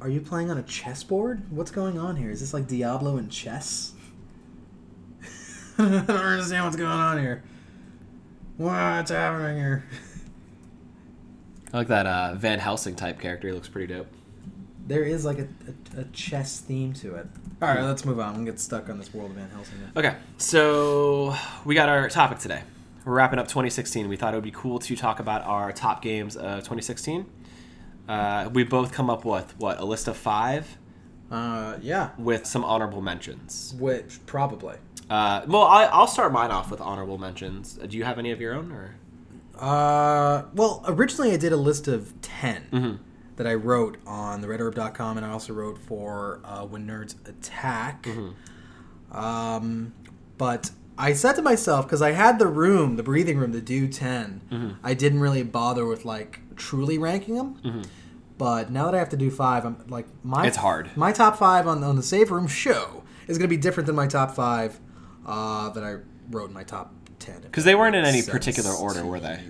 are 0.00 0.08
you 0.08 0.20
playing 0.20 0.52
on 0.52 0.58
a 0.58 0.62
chessboard? 0.62 1.50
What's 1.50 1.72
going 1.72 1.98
on 1.98 2.14
here? 2.14 2.30
Is 2.30 2.38
this 2.38 2.54
like 2.54 2.68
Diablo 2.68 3.16
and 3.16 3.28
chess? 3.28 3.92
I 5.78 5.82
don't 5.82 6.08
understand 6.10 6.64
what's 6.64 6.76
going 6.76 6.88
on 6.88 7.18
here. 7.18 7.42
What's 8.56 9.10
happening 9.10 9.56
here? 9.56 9.84
I 11.72 11.78
like 11.78 11.88
that 11.88 12.06
uh, 12.06 12.34
Van 12.36 12.60
Helsing 12.60 12.94
type 12.94 13.18
character. 13.18 13.48
He 13.48 13.54
looks 13.54 13.68
pretty 13.68 13.92
dope. 13.92 14.06
There 14.86 15.02
is 15.02 15.24
like 15.24 15.40
a, 15.40 15.48
a, 15.96 16.02
a 16.02 16.04
chess 16.12 16.60
theme 16.60 16.92
to 16.94 17.16
it. 17.16 17.26
All 17.60 17.68
right, 17.68 17.82
let's 17.82 18.04
move 18.04 18.20
on. 18.20 18.28
I'm 18.28 18.34
gonna 18.34 18.44
get 18.52 18.60
stuck 18.60 18.88
on 18.88 18.98
this 18.98 19.12
World 19.12 19.32
of 19.32 19.36
Van 19.38 19.50
Helsing. 19.50 19.74
now. 19.80 20.00
Okay, 20.00 20.16
so 20.38 21.34
we 21.64 21.74
got 21.74 21.88
our 21.88 22.08
topic 22.08 22.38
today. 22.38 22.62
We're 23.06 23.14
wrapping 23.14 23.38
up 23.38 23.46
2016. 23.46 24.08
We 24.08 24.16
thought 24.16 24.34
it 24.34 24.36
would 24.36 24.42
be 24.42 24.50
cool 24.50 24.80
to 24.80 24.96
talk 24.96 25.20
about 25.20 25.44
our 25.44 25.70
top 25.70 26.02
games 26.02 26.34
of 26.36 26.58
2016. 26.64 27.24
Uh, 28.08 28.50
we 28.52 28.64
both 28.64 28.90
come 28.92 29.08
up 29.08 29.24
with 29.24 29.54
what 29.58 29.78
a 29.78 29.84
list 29.84 30.08
of 30.08 30.16
five 30.16 30.76
Uh, 31.30 31.76
yeah. 31.80 32.10
with 32.18 32.46
some 32.46 32.64
honorable 32.64 33.00
mentions. 33.00 33.76
Which 33.78 34.18
probably. 34.26 34.74
Uh, 35.08 35.42
well, 35.46 35.62
I, 35.62 35.84
I'll 35.84 36.08
start 36.08 36.32
mine 36.32 36.50
off 36.50 36.68
with 36.68 36.80
honorable 36.80 37.16
mentions. 37.16 37.78
Uh, 37.80 37.86
Do 37.86 37.96
you 37.96 38.02
have 38.02 38.18
any 38.18 38.32
of 38.32 38.40
your 38.40 38.54
own, 38.54 38.72
or 38.72 38.96
Uh, 39.56 40.42
well, 40.52 40.82
originally 40.88 41.30
I 41.32 41.36
did 41.36 41.52
a 41.52 41.56
list 41.56 41.86
of 41.86 42.12
10 42.22 42.66
Mhm. 42.72 42.98
that 43.36 43.46
I 43.46 43.54
wrote 43.54 43.98
on 44.04 44.40
the 44.40 44.48
redherb.com, 44.48 45.16
and 45.16 45.24
I 45.24 45.30
also 45.30 45.52
wrote 45.52 45.78
for 45.78 46.40
uh, 46.44 46.64
When 46.66 46.88
Nerds 46.88 47.14
Attack. 47.28 48.02
Mm-hmm. 48.02 49.16
Um, 49.16 49.94
but 50.38 50.72
I 50.98 51.12
said 51.12 51.34
to 51.34 51.42
myself, 51.42 51.86
because 51.86 52.00
I 52.02 52.12
had 52.12 52.38
the 52.38 52.46
room, 52.46 52.96
the 52.96 53.02
breathing 53.02 53.38
room 53.38 53.52
to 53.52 53.60
do 53.60 53.86
10, 53.88 54.40
Mm-hmm. 54.50 54.70
I 54.82 54.94
didn't 54.94 55.20
really 55.20 55.42
bother 55.42 55.84
with 55.86 56.04
like 56.04 56.40
truly 56.56 56.96
ranking 56.98 57.34
them. 57.36 57.82
But 58.38 58.70
now 58.70 58.84
that 58.86 58.94
I 58.94 58.98
have 58.98 59.08
to 59.10 59.16
do 59.16 59.30
five, 59.30 59.64
I'm 59.64 59.82
like 59.88 60.06
my 60.22 60.46
It's 60.46 60.56
hard. 60.58 60.90
My 60.96 61.12
top 61.12 61.36
five 61.38 61.66
on 61.66 61.82
on 61.82 61.96
the 61.96 62.02
save 62.02 62.30
room 62.30 62.46
show 62.46 63.02
is 63.28 63.38
going 63.38 63.48
to 63.48 63.54
be 63.56 63.60
different 63.60 63.86
than 63.86 63.96
my 63.96 64.06
top 64.06 64.34
five 64.34 64.78
uh, 65.26 65.70
that 65.70 65.82
I 65.82 65.96
wrote 66.30 66.48
in 66.48 66.54
my 66.54 66.62
top 66.64 66.92
ten. 67.18 67.40
because 67.40 67.64
they 67.64 67.74
weren't 67.74 67.96
in 67.96 68.04
any 68.04 68.20
Sense 68.20 68.30
particular 68.30 68.72
order, 68.72 69.04
were 69.06 69.20
they? 69.20 69.40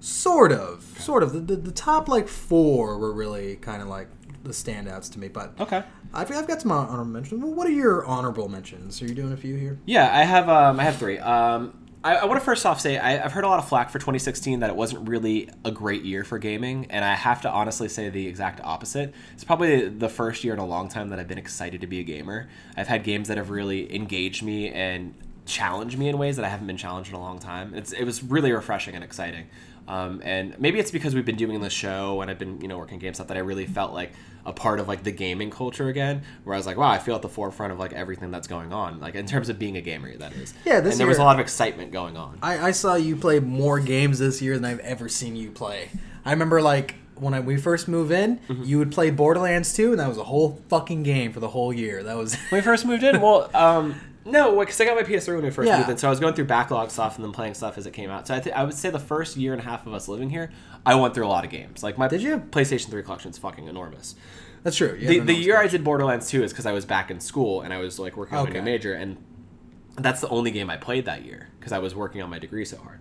Sort 0.00 0.52
of, 0.52 0.84
sort 1.00 1.22
of. 1.24 1.32
The, 1.32 1.40
the, 1.40 1.56
the 1.56 1.72
top 1.72 2.08
like 2.08 2.28
four 2.28 2.96
were 2.98 3.12
really 3.12 3.56
kind 3.56 3.82
of 3.82 3.88
like 3.88 4.08
the 4.48 4.54
standouts 4.54 5.12
to 5.12 5.18
me. 5.20 5.28
But 5.28 5.54
Okay. 5.60 5.82
I've, 6.12 6.30
I've 6.32 6.48
got 6.48 6.60
some 6.62 6.72
honorable 6.72 7.04
mentions. 7.04 7.42
Well, 7.42 7.52
what 7.54 7.66
are 7.68 7.72
your 7.72 8.04
honorable 8.04 8.48
mentions? 8.48 9.00
Are 9.02 9.06
you 9.06 9.14
doing 9.14 9.32
a 9.32 9.36
few 9.36 9.54
here? 9.54 9.78
Yeah, 9.86 10.10
I 10.12 10.24
have. 10.24 10.48
Um, 10.48 10.80
I 10.80 10.84
have 10.84 10.96
three. 10.96 11.18
Um, 11.18 11.84
I, 12.02 12.16
I 12.16 12.24
want 12.26 12.38
to 12.40 12.44
first 12.44 12.64
off 12.64 12.80
say 12.80 12.96
I, 12.96 13.24
I've 13.24 13.32
heard 13.32 13.42
a 13.44 13.48
lot 13.48 13.58
of 13.58 13.68
flack 13.68 13.90
for 13.90 13.98
2016 13.98 14.60
that 14.60 14.70
it 14.70 14.76
wasn't 14.76 15.08
really 15.08 15.50
a 15.64 15.70
great 15.72 16.04
year 16.04 16.22
for 16.24 16.38
gaming, 16.38 16.86
and 16.90 17.04
I 17.04 17.14
have 17.14 17.42
to 17.42 17.50
honestly 17.50 17.88
say 17.88 18.08
the 18.08 18.26
exact 18.26 18.60
opposite. 18.62 19.12
It's 19.34 19.44
probably 19.44 19.88
the 19.88 20.08
first 20.08 20.44
year 20.44 20.54
in 20.54 20.60
a 20.60 20.66
long 20.66 20.88
time 20.88 21.08
that 21.10 21.18
I've 21.18 21.28
been 21.28 21.38
excited 21.38 21.80
to 21.80 21.86
be 21.88 21.98
a 22.00 22.04
gamer. 22.04 22.48
I've 22.76 22.86
had 22.88 23.02
games 23.04 23.28
that 23.28 23.36
have 23.36 23.50
really 23.50 23.94
engaged 23.94 24.42
me 24.44 24.70
and 24.70 25.14
challenged 25.44 25.98
me 25.98 26.08
in 26.08 26.18
ways 26.18 26.36
that 26.36 26.44
I 26.44 26.48
haven't 26.50 26.66
been 26.66 26.76
challenged 26.76 27.08
in 27.10 27.16
a 27.16 27.20
long 27.20 27.38
time. 27.40 27.74
It's 27.74 27.92
it 27.92 28.04
was 28.04 28.22
really 28.22 28.52
refreshing 28.52 28.94
and 28.94 29.02
exciting. 29.02 29.46
Um, 29.88 30.20
and 30.24 30.54
maybe 30.60 30.78
it's 30.78 30.90
because 30.90 31.14
we've 31.14 31.24
been 31.24 31.36
doing 31.36 31.60
this 31.60 31.72
show 31.72 32.20
and 32.20 32.30
I've 32.30 32.38
been 32.38 32.60
you 32.60 32.68
know 32.68 32.76
working 32.78 32.98
game 32.98 33.14
stuff 33.14 33.28
that 33.28 33.36
I 33.36 33.40
really 33.40 33.66
felt 33.66 33.92
like 33.94 34.12
a 34.46 34.52
part 34.52 34.80
of 34.80 34.86
like 34.88 35.02
the 35.02 35.10
gaming 35.10 35.50
culture 35.50 35.88
again, 35.88 36.22
where 36.44 36.54
I 36.54 36.58
was 36.58 36.66
like, 36.66 36.76
wow, 36.76 36.90
I 36.90 36.98
feel 36.98 37.14
at 37.16 37.22
the 37.22 37.28
forefront 37.28 37.72
of 37.72 37.78
like 37.78 37.92
everything 37.92 38.30
that's 38.30 38.46
going 38.48 38.72
on, 38.72 39.00
like 39.00 39.14
in 39.14 39.26
terms 39.26 39.48
of 39.48 39.58
being 39.58 39.76
a 39.76 39.80
gamer, 39.80 40.14
that 40.16 40.32
is. 40.34 40.54
Yeah, 40.64 40.80
this 40.80 40.92
and 40.94 41.00
there 41.00 41.06
was 41.06 41.18
a 41.18 41.22
lot 41.24 41.36
of 41.36 41.40
excitement 41.40 41.90
going 41.92 42.16
on. 42.16 42.38
I, 42.42 42.68
I 42.68 42.70
saw 42.70 42.94
you 42.94 43.16
play 43.16 43.40
more 43.40 43.80
games 43.80 44.18
this 44.18 44.40
year 44.42 44.54
than 44.56 44.64
I've 44.66 44.80
ever 44.80 45.08
seen 45.08 45.36
you 45.36 45.50
play. 45.50 45.88
I 46.24 46.30
remember 46.32 46.60
like 46.62 46.94
when 47.16 47.34
I, 47.34 47.40
we 47.40 47.56
first 47.56 47.88
moved 47.88 48.12
in, 48.12 48.38
Mm-hmm. 48.48 48.62
you 48.62 48.78
would 48.78 48.92
play 48.92 49.10
Borderlands 49.10 49.72
2, 49.74 49.90
and 49.90 50.00
that 50.00 50.08
was 50.08 50.18
a 50.18 50.24
whole 50.24 50.60
fucking 50.68 51.02
game 51.02 51.32
for 51.32 51.40
the 51.40 51.48
whole 51.48 51.72
year. 51.72 52.02
That 52.04 52.16
was 52.16 52.34
when 52.50 52.60
we 52.60 52.64
first 52.64 52.86
moved 52.86 53.02
in, 53.02 53.20
well, 53.20 53.50
um, 53.54 53.96
no, 54.30 54.58
because 54.60 54.80
I 54.80 54.84
got 54.84 54.96
my 54.96 55.02
PS3 55.02 55.34
when 55.34 55.44
we 55.44 55.50
first 55.50 55.66
Yeah. 55.68 55.78
moved 55.78 55.90
in, 55.90 55.96
so 55.98 56.06
I 56.08 56.10
was 56.10 56.20
going 56.20 56.34
through 56.34 56.44
backlog 56.46 56.90
stuff 56.90 57.16
and 57.16 57.24
then 57.24 57.32
playing 57.32 57.54
stuff 57.54 57.76
as 57.78 57.86
it 57.86 57.92
came 57.92 58.10
out. 58.10 58.26
So 58.26 58.34
I, 58.34 58.40
th- 58.40 58.54
I 58.54 58.64
would 58.64 58.74
say 58.74 58.90
the 58.90 58.98
first 58.98 59.36
year 59.36 59.52
and 59.52 59.60
a 59.60 59.64
half 59.64 59.86
of 59.86 59.92
us 59.94 60.08
living 60.08 60.30
here, 60.30 60.50
I 60.86 60.94
went 60.94 61.14
through 61.14 61.26
a 61.26 61.28
lot 61.28 61.44
of 61.44 61.50
games. 61.50 61.82
Like 61.82 61.98
my 61.98 62.08
Did 62.08 62.22
you? 62.22 62.38
PlayStation 62.38 62.90
3 62.90 63.02
collection 63.02 63.30
is 63.30 63.38
fucking 63.38 63.66
enormous. 63.66 64.14
that's 64.62 64.76
true. 64.76 64.96
The, 65.00 65.20
the 65.20 65.34
year 65.34 65.56
I 65.58 65.66
did 65.68 65.82
Borderlands 65.84 66.28
2 66.30 66.42
is 66.44 66.52
because 66.52 66.66
I 66.66 66.72
was 66.72 66.84
back 66.84 67.10
in 67.10 67.20
school 67.20 67.62
and 67.62 67.72
I 67.72 67.78
was 67.78 67.98
like 67.98 68.16
working 68.16 68.36
on 68.38 68.46
a 68.46 68.50
Okay. 68.50 68.58
new 68.58 68.64
major, 68.64 68.94
and 68.94 69.16
that's 69.96 70.20
the 70.20 70.28
only 70.28 70.50
game 70.50 70.70
I 70.70 70.76
played 70.76 71.04
that 71.06 71.24
year 71.24 71.48
because 71.58 71.72
I 71.72 71.78
was 71.78 71.94
working 71.94 72.22
on 72.22 72.30
my 72.30 72.38
degree 72.38 72.64
so 72.64 72.76
hard. 72.78 73.00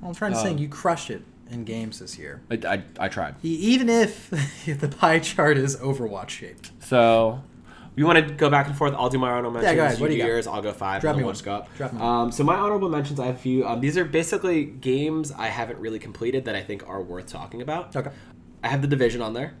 Well, 0.00 0.10
I'm 0.10 0.14
trying 0.14 0.32
to 0.32 0.38
say 0.38 0.50
Um, 0.50 0.58
you 0.58 0.68
crushed 0.68 1.10
it 1.10 1.22
in 1.50 1.64
games 1.64 1.98
this 1.98 2.18
year. 2.18 2.40
I, 2.50 2.54
I, 2.66 2.82
I 3.04 3.08
tried. 3.08 3.34
Even 3.42 3.88
if 3.88 4.30
the 4.66 4.88
pie 4.88 5.18
chart 5.18 5.56
is 5.58 5.76
Overwatch 5.76 6.30
shaped. 6.30 6.70
So, 6.80 7.42
You 7.96 8.06
want 8.06 8.26
to 8.26 8.34
go 8.34 8.50
back 8.50 8.66
and 8.66 8.76
forth? 8.76 8.92
I'll 8.96 9.08
do 9.08 9.18
my 9.18 9.30
honorable 9.30 9.52
mentions. 9.52 9.70
Yeah, 9.72 9.76
go 9.76 9.84
ahead. 9.84 9.98
You 9.98 10.02
What 10.02 10.08
do 10.08 10.14
you 10.16 10.22
got? 10.22 10.28
yours. 10.28 10.46
I'll 10.46 10.62
go 10.62 10.72
five. 10.72 11.00
Drop 11.00 11.16
me 11.16 11.22
one. 11.22 11.34
go 11.42 11.54
up. 11.54 11.76
Drop 11.76 11.92
me. 11.92 12.00
Um, 12.00 12.32
so 12.32 12.42
my 12.42 12.56
honorable 12.56 12.88
mentions, 12.88 13.20
I 13.20 13.26
have 13.26 13.36
a 13.36 13.38
few. 13.38 13.66
Um, 13.66 13.80
these 13.80 13.96
are 13.96 14.04
basically 14.04 14.64
games 14.64 15.30
I 15.30 15.46
haven't 15.46 15.78
really 15.78 15.98
completed 16.00 16.44
that 16.46 16.56
I 16.56 16.62
think 16.62 16.86
are 16.88 17.00
worth 17.00 17.26
talking 17.26 17.62
about. 17.62 17.94
Okay. 17.94 18.10
I 18.62 18.68
have 18.68 18.82
the 18.82 18.88
Division 18.88 19.20
on 19.22 19.32
there. 19.34 19.54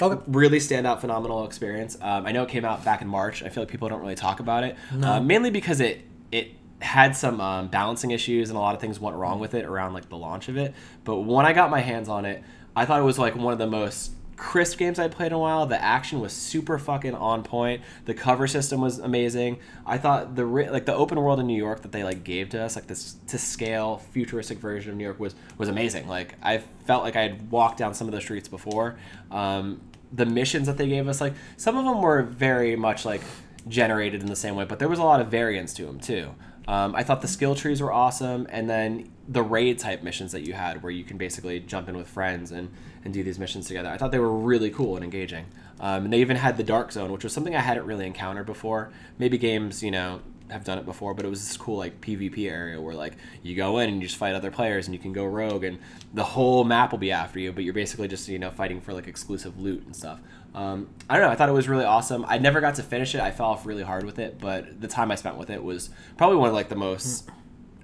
Okay. 0.00 0.20
Really 0.26 0.58
standout, 0.58 1.00
phenomenal 1.00 1.44
experience. 1.46 1.96
Um, 2.00 2.26
I 2.26 2.32
know 2.32 2.42
it 2.42 2.48
came 2.48 2.64
out 2.64 2.84
back 2.84 3.02
in 3.02 3.08
March. 3.08 3.42
I 3.42 3.48
feel 3.48 3.62
like 3.62 3.70
people 3.70 3.88
don't 3.88 4.00
really 4.00 4.14
talk 4.14 4.40
about 4.40 4.64
it, 4.64 4.76
uh, 5.02 5.20
mainly 5.20 5.50
because 5.50 5.80
it 5.80 6.02
it 6.32 6.52
had 6.80 7.16
some 7.16 7.40
um, 7.40 7.68
balancing 7.68 8.10
issues 8.10 8.50
and 8.50 8.56
a 8.58 8.60
lot 8.60 8.74
of 8.74 8.80
things 8.80 9.00
went 9.00 9.16
wrong 9.16 9.38
with 9.40 9.54
it 9.54 9.64
around 9.64 9.94
like 9.94 10.08
the 10.10 10.16
launch 10.16 10.48
of 10.48 10.56
it. 10.58 10.74
But 11.04 11.20
when 11.20 11.46
I 11.46 11.52
got 11.54 11.70
my 11.70 11.80
hands 11.80 12.08
on 12.08 12.26
it, 12.26 12.42
I 12.74 12.84
thought 12.84 13.00
it 13.00 13.04
was 13.04 13.18
like 13.18 13.34
one 13.36 13.54
of 13.54 13.58
the 13.58 13.66
most 13.66 14.12
crisp 14.36 14.78
games 14.78 14.98
I 14.98 15.08
played 15.08 15.28
in 15.28 15.32
a 15.32 15.38
while. 15.38 15.66
The 15.66 15.82
action 15.82 16.20
was 16.20 16.32
super 16.32 16.78
fucking 16.78 17.14
on 17.14 17.42
point. 17.42 17.82
The 18.04 18.14
cover 18.14 18.46
system 18.46 18.80
was 18.80 18.98
amazing. 18.98 19.58
I 19.84 19.98
thought 19.98 20.36
the 20.36 20.44
like 20.44 20.86
the 20.86 20.94
open 20.94 21.20
world 21.20 21.40
in 21.40 21.46
New 21.46 21.56
York 21.56 21.82
that 21.82 21.92
they 21.92 22.04
like 22.04 22.22
gave 22.22 22.50
to 22.50 22.62
us, 22.62 22.76
like 22.76 22.86
this 22.86 23.16
to 23.28 23.38
scale 23.38 23.98
futuristic 24.12 24.58
version 24.58 24.92
of 24.92 24.96
New 24.96 25.04
York 25.04 25.18
was 25.18 25.34
was 25.58 25.68
amazing. 25.68 26.06
Like 26.06 26.34
I 26.42 26.58
felt 26.86 27.02
like 27.02 27.16
I 27.16 27.22
had 27.22 27.50
walked 27.50 27.78
down 27.78 27.94
some 27.94 28.06
of 28.06 28.12
the 28.12 28.20
streets 28.20 28.48
before. 28.48 28.96
Um, 29.30 29.80
the 30.12 30.26
missions 30.26 30.66
that 30.66 30.76
they 30.76 30.86
gave 30.86 31.08
us, 31.08 31.20
like 31.20 31.34
some 31.56 31.76
of 31.76 31.84
them 31.84 32.00
were 32.00 32.22
very 32.22 32.76
much 32.76 33.04
like 33.04 33.22
generated 33.68 34.20
in 34.20 34.28
the 34.28 34.36
same 34.36 34.54
way, 34.54 34.64
but 34.64 34.78
there 34.78 34.88
was 34.88 34.98
a 34.98 35.04
lot 35.04 35.20
of 35.20 35.28
variance 35.28 35.74
to 35.74 35.84
them 35.86 35.98
too. 35.98 36.34
Um, 36.68 36.94
I 36.96 37.02
thought 37.02 37.22
the 37.22 37.28
skill 37.28 37.54
trees 37.54 37.80
were 37.80 37.92
awesome, 37.92 38.46
and 38.50 38.68
then 38.68 39.10
the 39.28 39.42
raid 39.42 39.78
type 39.78 40.02
missions 40.02 40.32
that 40.32 40.42
you 40.42 40.52
had, 40.54 40.82
where 40.82 40.90
you 40.90 41.04
can 41.04 41.16
basically 41.16 41.60
jump 41.60 41.88
in 41.88 41.96
with 41.96 42.08
friends 42.08 42.50
and, 42.50 42.70
and 43.06 43.14
do 43.14 43.22
these 43.22 43.38
missions 43.38 43.66
together. 43.66 43.88
I 43.88 43.96
thought 43.96 44.12
they 44.12 44.18
were 44.18 44.36
really 44.36 44.68
cool 44.68 44.96
and 44.96 45.04
engaging. 45.04 45.46
Um, 45.80 46.04
and 46.04 46.12
they 46.12 46.20
even 46.20 46.36
had 46.36 46.56
the 46.58 46.62
dark 46.62 46.92
zone, 46.92 47.12
which 47.12 47.24
was 47.24 47.32
something 47.32 47.56
I 47.56 47.60
hadn't 47.60 47.86
really 47.86 48.06
encountered 48.06 48.44
before. 48.44 48.90
Maybe 49.18 49.38
games, 49.38 49.82
you 49.82 49.90
know, 49.90 50.20
have 50.50 50.64
done 50.64 50.78
it 50.78 50.84
before, 50.84 51.14
but 51.14 51.24
it 51.24 51.28
was 51.28 51.46
this 51.46 51.56
cool 51.56 51.76
like 51.76 52.00
PvP 52.00 52.50
area 52.50 52.80
where 52.80 52.94
like 52.94 53.14
you 53.42 53.56
go 53.56 53.78
in 53.78 53.88
and 53.88 54.00
you 54.00 54.06
just 54.06 54.18
fight 54.18 54.34
other 54.34 54.50
players 54.50 54.86
and 54.86 54.94
you 54.94 55.00
can 55.00 55.12
go 55.12 55.24
rogue 55.24 55.64
and 55.64 55.78
the 56.14 56.22
whole 56.22 56.64
map 56.64 56.92
will 56.92 56.98
be 56.98 57.12
after 57.12 57.38
you, 57.38 57.52
but 57.52 57.64
you're 57.64 57.74
basically 57.74 58.08
just 58.08 58.28
you 58.28 58.38
know 58.38 58.50
fighting 58.50 58.80
for 58.80 58.92
like 58.92 59.06
exclusive 59.06 59.58
loot 59.58 59.84
and 59.86 59.94
stuff. 59.94 60.20
Um, 60.54 60.88
I 61.10 61.16
don't 61.16 61.26
know. 61.26 61.32
I 61.32 61.34
thought 61.34 61.48
it 61.48 61.52
was 61.52 61.68
really 61.68 61.84
awesome. 61.84 62.24
I 62.26 62.38
never 62.38 62.60
got 62.60 62.76
to 62.76 62.82
finish 62.82 63.14
it. 63.14 63.20
I 63.20 63.30
fell 63.30 63.46
off 63.46 63.66
really 63.66 63.82
hard 63.82 64.04
with 64.04 64.18
it, 64.18 64.38
but 64.38 64.80
the 64.80 64.88
time 64.88 65.10
I 65.10 65.14
spent 65.14 65.36
with 65.36 65.50
it 65.50 65.62
was 65.62 65.90
probably 66.16 66.38
one 66.38 66.48
of 66.48 66.54
like 66.54 66.68
the 66.68 66.76
most 66.76 67.28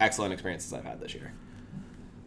excellent 0.01 0.33
experiences 0.33 0.73
I've 0.73 0.85
had 0.85 1.01
this 1.01 1.15
year. 1.15 1.33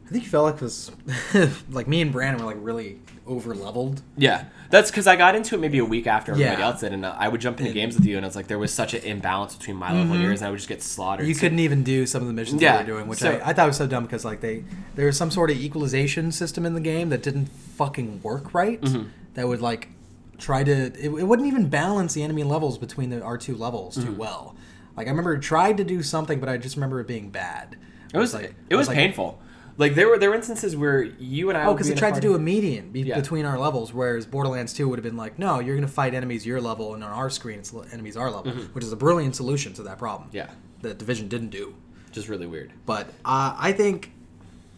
I 0.05 0.11
think 0.11 0.23
you 0.23 0.29
felt 0.29 0.45
like 0.45 0.59
this, 0.59 0.91
like 1.71 1.87
me 1.87 2.01
and 2.01 2.11
Brandon 2.11 2.45
were 2.45 2.51
like 2.53 2.63
really 2.63 2.99
over 3.25 3.55
leveled. 3.55 4.03
Yeah, 4.17 4.45
that's 4.69 4.91
because 4.91 5.07
I 5.07 5.15
got 5.15 5.35
into 5.35 5.55
it 5.55 5.57
maybe 5.57 5.79
a 5.79 5.85
week 5.85 6.05
after 6.05 6.31
everybody 6.33 6.61
Yeah. 6.61 6.67
else 6.67 6.81
did, 6.81 6.93
and 6.93 7.03
uh, 7.03 7.15
I 7.17 7.27
would 7.27 7.41
jump 7.41 7.59
into 7.59 7.73
games 7.73 7.95
with 7.95 8.05
you, 8.05 8.15
and 8.17 8.23
it's 8.25 8.35
like 8.35 8.45
there 8.47 8.59
was 8.59 8.71
such 8.71 8.93
an 8.93 9.01
imbalance 9.01 9.55
between 9.55 9.77
my 9.77 9.91
level 9.91 10.13
and 10.13 10.21
yours, 10.21 10.41
and 10.41 10.47
I 10.47 10.51
would 10.51 10.57
just 10.57 10.69
get 10.69 10.83
slaughtered. 10.83 11.23
Mm-hmm. 11.23 11.29
You 11.29 11.33
So- 11.33 11.39
couldn't 11.41 11.59
even 11.59 11.83
do 11.83 12.05
some 12.05 12.21
of 12.21 12.27
the 12.27 12.33
missions 12.33 12.61
Yeah, 12.61 12.73
they 12.83 12.91
were 12.91 12.97
doing, 12.99 13.07
which 13.09 13.19
so- 13.19 13.31
I, 13.43 13.49
I 13.49 13.53
thought 13.53 13.65
was 13.65 13.77
so 13.77 13.87
dumb 13.87 14.03
because 14.03 14.23
like 14.23 14.41
they 14.41 14.63
there 14.93 15.07
was 15.07 15.17
some 15.17 15.31
sort 15.31 15.49
of 15.49 15.57
equalization 15.57 16.31
system 16.31 16.65
in 16.67 16.75
the 16.75 16.81
game 16.81 17.09
that 17.09 17.23
didn't 17.23 17.47
fucking 17.47 18.21
work 18.21 18.53
right. 18.53 18.79
Mm-hmm. 18.81 19.07
That 19.33 19.47
would 19.47 19.61
like 19.61 19.89
try 20.37 20.63
to 20.63 20.71
it, 20.71 20.95
it 21.05 21.09
wouldn't 21.27 21.47
even 21.47 21.67
balance 21.69 22.13
the 22.13 22.21
enemy 22.21 22.43
levels 22.43 22.77
between 22.77 23.09
the 23.09 23.21
R 23.21 23.39
two 23.39 23.55
levels 23.55 23.97
Mm-hmm. 23.97 24.07
too 24.07 24.13
well. 24.13 24.55
Like 24.95 25.07
I 25.07 25.09
remember 25.09 25.33
it 25.33 25.41
tried 25.41 25.77
to 25.77 25.83
do 25.83 26.03
something, 26.03 26.39
but 26.39 26.47
I 26.47 26.57
just 26.57 26.75
remember 26.75 26.99
it 27.01 27.07
being 27.07 27.31
bad. 27.31 27.75
It 28.13 28.17
was 28.19 28.35
like 28.35 28.53
it 28.69 28.75
was 28.75 28.87
painful. 28.87 29.41
Like 29.77 29.95
there 29.95 30.07
were 30.07 30.17
there 30.17 30.29
were 30.29 30.35
instances 30.35 30.75
where 30.75 31.01
you 31.03 31.49
and 31.49 31.57
I 31.57 31.65
Oh, 31.65 31.73
because 31.73 31.87
be 31.87 31.93
it 31.93 31.97
tried 31.97 32.15
to 32.15 32.21
do 32.21 32.33
a 32.33 32.39
median 32.39 32.91
be- 32.91 33.01
Yeah. 33.01 33.19
between 33.19 33.45
our 33.45 33.59
levels, 33.59 33.93
whereas 33.93 34.25
Borderlands 34.25 34.71
2 34.73 34.87
would 34.87 34.97
have 34.99 35.03
been 35.03 35.17
like, 35.17 35.37
no, 35.37 35.59
you're 35.59 35.75
going 35.75 35.87
to 35.87 35.93
fight 35.93 36.13
enemies 36.13 36.45
your 36.45 36.61
level, 36.61 36.93
and 36.93 37.03
on 37.03 37.11
our 37.11 37.29
screen, 37.29 37.59
it's 37.59 37.73
enemies 37.91 38.15
our 38.15 38.31
level, 38.31 38.51
which 38.73 38.83
is 38.85 38.91
a 38.93 38.95
brilliant 38.95 39.35
solution 39.35 39.73
to 39.73 39.83
that 39.83 39.97
problem. 39.99 40.29
Mm-hmm. 40.29 40.37
Yeah. 40.37 40.49
That 40.81 40.97
Division 40.97 41.27
didn't 41.27 41.49
do. 41.49 41.75
just 42.11 42.29
really 42.29 42.47
weird. 42.47 42.71
But 42.85 43.07
uh, 43.25 43.55
I 43.57 43.73
think 43.73 44.11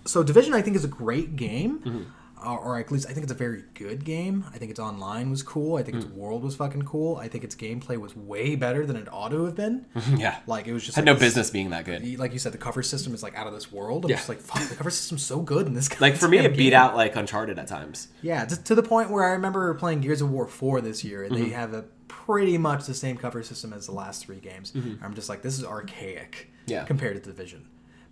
so. 0.05 0.23
Division, 0.23 0.53
I 0.55 0.61
think, 0.63 0.75
is 0.75 0.83
a 0.83 0.87
great 0.87 1.35
game, 1.35 1.79
Mm-hmm. 1.79 2.01
Or 2.45 2.77
at 2.79 2.91
least 2.91 3.07
I 3.09 3.13
think 3.13 3.23
it's 3.23 3.31
a 3.31 3.35
very 3.35 3.63
good 3.73 4.05
game. 4.05 4.45
I 4.53 4.57
think 4.57 4.69
its 4.71 4.79
online 4.79 5.29
was 5.31 5.41
cool. 5.41 5.77
I 5.77 5.83
think 5.83 5.97
its 5.97 6.05
Mm. 6.05 6.13
world 6.13 6.43
was 6.43 6.55
fucking 6.55 6.83
cool. 6.83 7.15
I 7.17 7.27
think 7.27 7.43
its 7.43 7.55
gameplay 7.55 7.97
was 7.97 8.15
way 8.15 8.55
better 8.55 8.85
than 8.85 8.95
it 8.95 9.07
ought 9.11 9.29
to 9.29 9.43
have 9.45 9.55
been. 9.55 9.85
yeah, 10.17 10.37
Like 10.45 10.67
it 10.67 10.73
was 10.73 10.83
just 10.85 10.95
had 10.95 11.01
like 11.01 11.05
no 11.07 11.13
this- 11.13 11.29
business 11.29 11.49
being 11.49 11.71
that 11.71 11.85
good. 11.85 12.19
Like 12.19 12.33
you 12.33 12.39
said, 12.39 12.51
the 12.53 12.57
cover 12.59 12.83
system 12.83 13.13
is 13.13 13.23
like 13.23 13.35
out 13.35 13.47
of 13.47 13.53
this 13.53 13.71
world. 13.71 14.05
I'm 14.05 14.11
Yeah. 14.11 14.17
just 14.17 14.29
like, 14.29 14.39
fuck, 14.39 14.61
the 14.69 14.75
cover 14.75 14.89
system's 14.91 15.23
so 15.25 15.39
good 15.41 15.65
in 15.67 15.73
this. 15.73 15.89
Like 16.01 16.15
for 16.15 16.27
me, 16.27 16.37
it 16.37 16.51
beat 16.55 16.69
game. 16.71 16.73
out 16.73 16.95
like 16.95 17.15
Uncharted 17.15 17.57
at 17.57 17.67
times. 17.67 18.09
Yeah, 18.21 18.45
to, 18.45 18.63
to 18.65 18.75
the 18.75 18.83
point 18.83 19.09
where 19.09 19.23
I 19.23 19.31
remember 19.31 19.73
playing 19.73 20.01
Gears 20.01 20.21
of 20.21 20.29
War 20.31 20.47
4 20.47 20.81
this 20.81 21.03
year, 21.03 21.23
and 21.23 21.33
Mm-hmm. 21.33 21.43
they 21.43 21.49
have 21.49 21.73
a 21.73 21.85
pretty 22.07 22.57
much 22.57 22.85
the 22.85 22.93
same 22.93 23.17
cover 23.17 23.41
system 23.43 23.73
as 23.73 23.85
the 23.87 23.91
last 23.93 24.25
three 24.25 24.39
games. 24.39 24.73
I'm 25.01 25.13
just 25.15 25.27
like, 25.29 25.41
this 25.41 25.57
is 25.57 25.65
archaic 25.65 26.49
Mm-hmm. 26.51 26.71
Yeah. 26.73 26.83
compared 26.83 27.15
to 27.15 27.21
the 27.21 27.33
Division. 27.35 27.67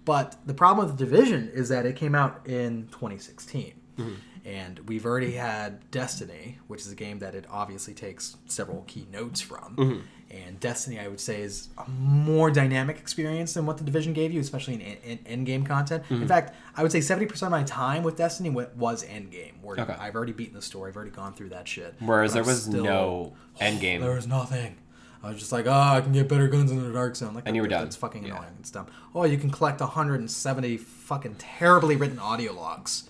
But 0.06 0.38
the 0.46 0.54
problem 0.54 0.88
with 0.88 0.98
the 0.98 1.06
Division 1.06 1.50
is 1.54 1.70
that 1.70 1.86
it 1.86 1.96
came 1.96 2.16
out 2.16 2.42
in 2.48 2.88
2016. 2.92 3.74
Mm-hmm. 3.98 4.14
And 4.48 4.80
we've 4.88 5.06
already 5.06 5.32
had 5.32 5.90
Destiny, 5.90 6.60
which 6.68 6.82
is 6.82 6.92
a 6.92 6.96
game 6.96 7.18
that 7.20 7.34
it 7.34 7.46
obviously 7.50 7.94
takes 7.96 8.38
several 8.46 8.84
key 8.88 9.08
notes 9.12 9.42
from. 9.42 9.76
Mm-hmm. 9.76 10.00
And 10.32 10.60
Destiny, 10.60 11.00
I 11.00 11.08
would 11.08 11.20
say, 11.20 11.42
is 11.42 11.70
a 11.78 11.90
more 11.90 12.52
dynamic 12.52 12.98
experience 12.98 13.54
than 13.54 13.66
what 13.66 13.78
the 13.78 13.84
Division 13.84 14.14
gave 14.14 14.32
you, 14.32 14.40
especially 14.42 14.76
in, 14.76 14.82
in, 14.82 15.20
end 15.26 15.46
game 15.46 15.66
content. 15.66 16.04
Mm-hmm. 16.04 16.22
In 16.24 16.28
fact, 16.28 16.54
I 16.76 16.84
would 16.84 16.92
say 16.92 17.00
70% 17.00 17.42
of 17.44 17.50
my 17.52 17.64
time 17.64 18.04
with 18.04 18.18
Destiny 18.18 18.50
was 18.50 19.04
endgame, 19.04 19.54
where 19.62 19.80
Okay. 19.80 19.96
I've 20.00 20.14
already 20.16 20.34
beaten 20.34 20.54
the 20.56 20.62
story, 20.62 20.90
I've 20.92 20.96
already 20.96 21.12
gone 21.12 21.34
through 21.34 21.50
that 21.50 21.68
shit. 21.68 21.96
Whereas 22.00 22.34
there 22.34 22.44
I'm 22.44 22.48
was 22.48 22.64
still- 22.64 22.84
no 22.84 23.34
endgame. 23.60 24.02
There 24.02 24.14
was 24.16 24.28
nothing. 24.28 24.78
I 25.24 25.30
was 25.30 25.40
just 25.40 25.52
like, 25.52 25.66
oh, 25.66 25.72
I 25.72 26.02
can 26.02 26.12
get 26.12 26.28
better 26.28 26.48
guns 26.48 26.70
in 26.70 26.84
the 26.86 26.94
dark 26.94 27.16
zone. 27.16 27.34
Like, 27.34 27.46
And 27.48 27.56
you 27.56 27.64
were 27.64 27.68
done. 27.68 27.84
That's 27.86 27.96
fucking 27.96 28.26
Yeah. 28.26 28.34
annoying. 28.36 28.54
It's 28.60 28.70
dumb. 28.70 28.86
Oh, 29.16 29.24
you 29.24 29.38
can 29.40 29.50
collect 29.50 29.80
170 29.82 30.78
fucking 30.78 31.36
terribly 31.40 31.96
written 31.96 32.20
audio 32.20 32.54
logs. 32.54 33.10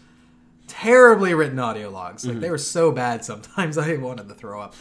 Terribly 0.68 1.34
written 1.34 1.60
audio 1.60 1.90
logs. 1.90 2.24
Mm-hmm. 2.24 2.34
Like 2.34 2.42
they 2.42 2.50
were 2.50 2.58
so 2.58 2.92
bad 2.92 3.24
sometimes 3.24 3.78
I 3.80 3.96
wanted 3.98 4.28
to 4.30 4.36
throw 4.36 4.62
up. 4.62 4.76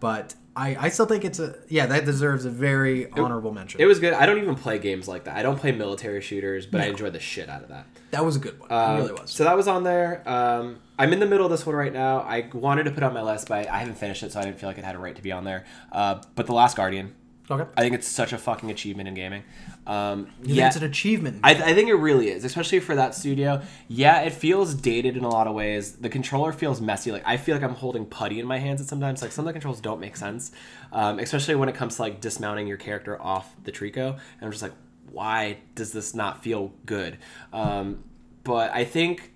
But 0.00 0.34
I, 0.54 0.76
I 0.78 0.88
still 0.90 1.06
think 1.06 1.24
it's 1.24 1.38
a 1.38 1.54
yeah 1.68 1.86
that 1.86 2.04
deserves 2.04 2.44
a 2.44 2.50
very 2.50 3.10
honorable 3.12 3.52
mention. 3.52 3.80
It 3.80 3.86
was 3.86 4.00
good. 4.00 4.12
I 4.12 4.26
don't 4.26 4.38
even 4.38 4.54
play 4.56 4.78
games 4.78 5.08
like 5.08 5.24
that. 5.24 5.36
I 5.36 5.42
don't 5.42 5.58
play 5.58 5.72
military 5.72 6.20
shooters, 6.20 6.66
but 6.66 6.80
I 6.80 6.86
enjoyed 6.86 7.12
the 7.14 7.20
shit 7.20 7.48
out 7.48 7.62
of 7.62 7.68
that. 7.68 7.86
that 8.10 8.24
was 8.24 8.36
a 8.36 8.38
good 8.38 8.58
one. 8.60 8.70
Um, 8.70 8.96
it 8.96 9.00
really 9.00 9.12
was. 9.12 9.30
So 9.30 9.44
that 9.44 9.56
was 9.56 9.68
on 9.68 9.84
there. 9.84 10.22
Um, 10.28 10.78
I'm 10.98 11.12
in 11.12 11.20
the 11.20 11.26
middle 11.26 11.46
of 11.46 11.50
this 11.52 11.64
one 11.64 11.74
right 11.74 11.92
now. 11.92 12.18
I 12.20 12.50
wanted 12.52 12.84
to 12.84 12.90
put 12.90 13.02
on 13.02 13.14
my 13.14 13.22
list, 13.22 13.48
but 13.48 13.68
I 13.68 13.78
haven't 13.78 13.94
finished 13.96 14.22
it, 14.22 14.32
so 14.32 14.40
I 14.40 14.44
didn't 14.44 14.58
feel 14.58 14.68
like 14.68 14.76
it 14.78 14.84
had 14.84 14.94
a 14.94 14.98
right 14.98 15.16
to 15.16 15.22
be 15.22 15.32
on 15.32 15.44
there. 15.44 15.64
Uh, 15.90 16.20
but 16.34 16.46
The 16.46 16.52
Last 16.52 16.76
Guardian, 16.76 17.14
okay. 17.50 17.70
I 17.76 17.80
think 17.80 17.94
it's 17.94 18.08
such 18.08 18.32
a 18.32 18.38
fucking 18.38 18.70
achievement 18.70 19.08
in 19.08 19.14
gaming. 19.14 19.42
Um, 19.86 20.28
yeah, 20.42 20.68
it's 20.68 20.76
an 20.76 20.84
achievement? 20.84 21.40
I, 21.42 21.50
I 21.50 21.74
think 21.74 21.88
it 21.88 21.94
really 21.94 22.28
is, 22.28 22.44
especially 22.44 22.80
for 22.80 22.94
that 22.94 23.14
studio. 23.14 23.62
Yeah, 23.88 24.20
it 24.20 24.32
feels 24.32 24.74
dated 24.74 25.16
in 25.16 25.24
a 25.24 25.28
lot 25.28 25.46
of 25.46 25.54
ways. 25.54 25.96
The 25.96 26.08
controller 26.08 26.52
feels 26.52 26.80
messy. 26.80 27.10
Like 27.10 27.24
I 27.26 27.36
feel 27.36 27.56
like 27.56 27.64
I'm 27.64 27.74
holding 27.74 28.06
putty 28.06 28.38
in 28.38 28.46
my 28.46 28.58
hands 28.58 28.80
at 28.80 28.86
sometimes. 28.86 29.22
Like 29.22 29.32
some 29.32 29.44
of 29.44 29.46
the 29.48 29.52
controls 29.52 29.80
don't 29.80 30.00
make 30.00 30.16
sense, 30.16 30.52
um, 30.92 31.18
especially 31.18 31.54
when 31.56 31.68
it 31.68 31.74
comes 31.74 31.96
to 31.96 32.02
like 32.02 32.20
dismounting 32.20 32.66
your 32.66 32.76
character 32.76 33.20
off 33.20 33.54
the 33.64 33.72
Trico. 33.72 34.12
And 34.12 34.42
I'm 34.42 34.50
just 34.50 34.62
like, 34.62 34.74
why 35.10 35.58
does 35.74 35.92
this 35.92 36.14
not 36.14 36.42
feel 36.42 36.72
good? 36.86 37.18
Um, 37.52 38.04
but 38.44 38.72
I 38.72 38.84
think 38.84 39.32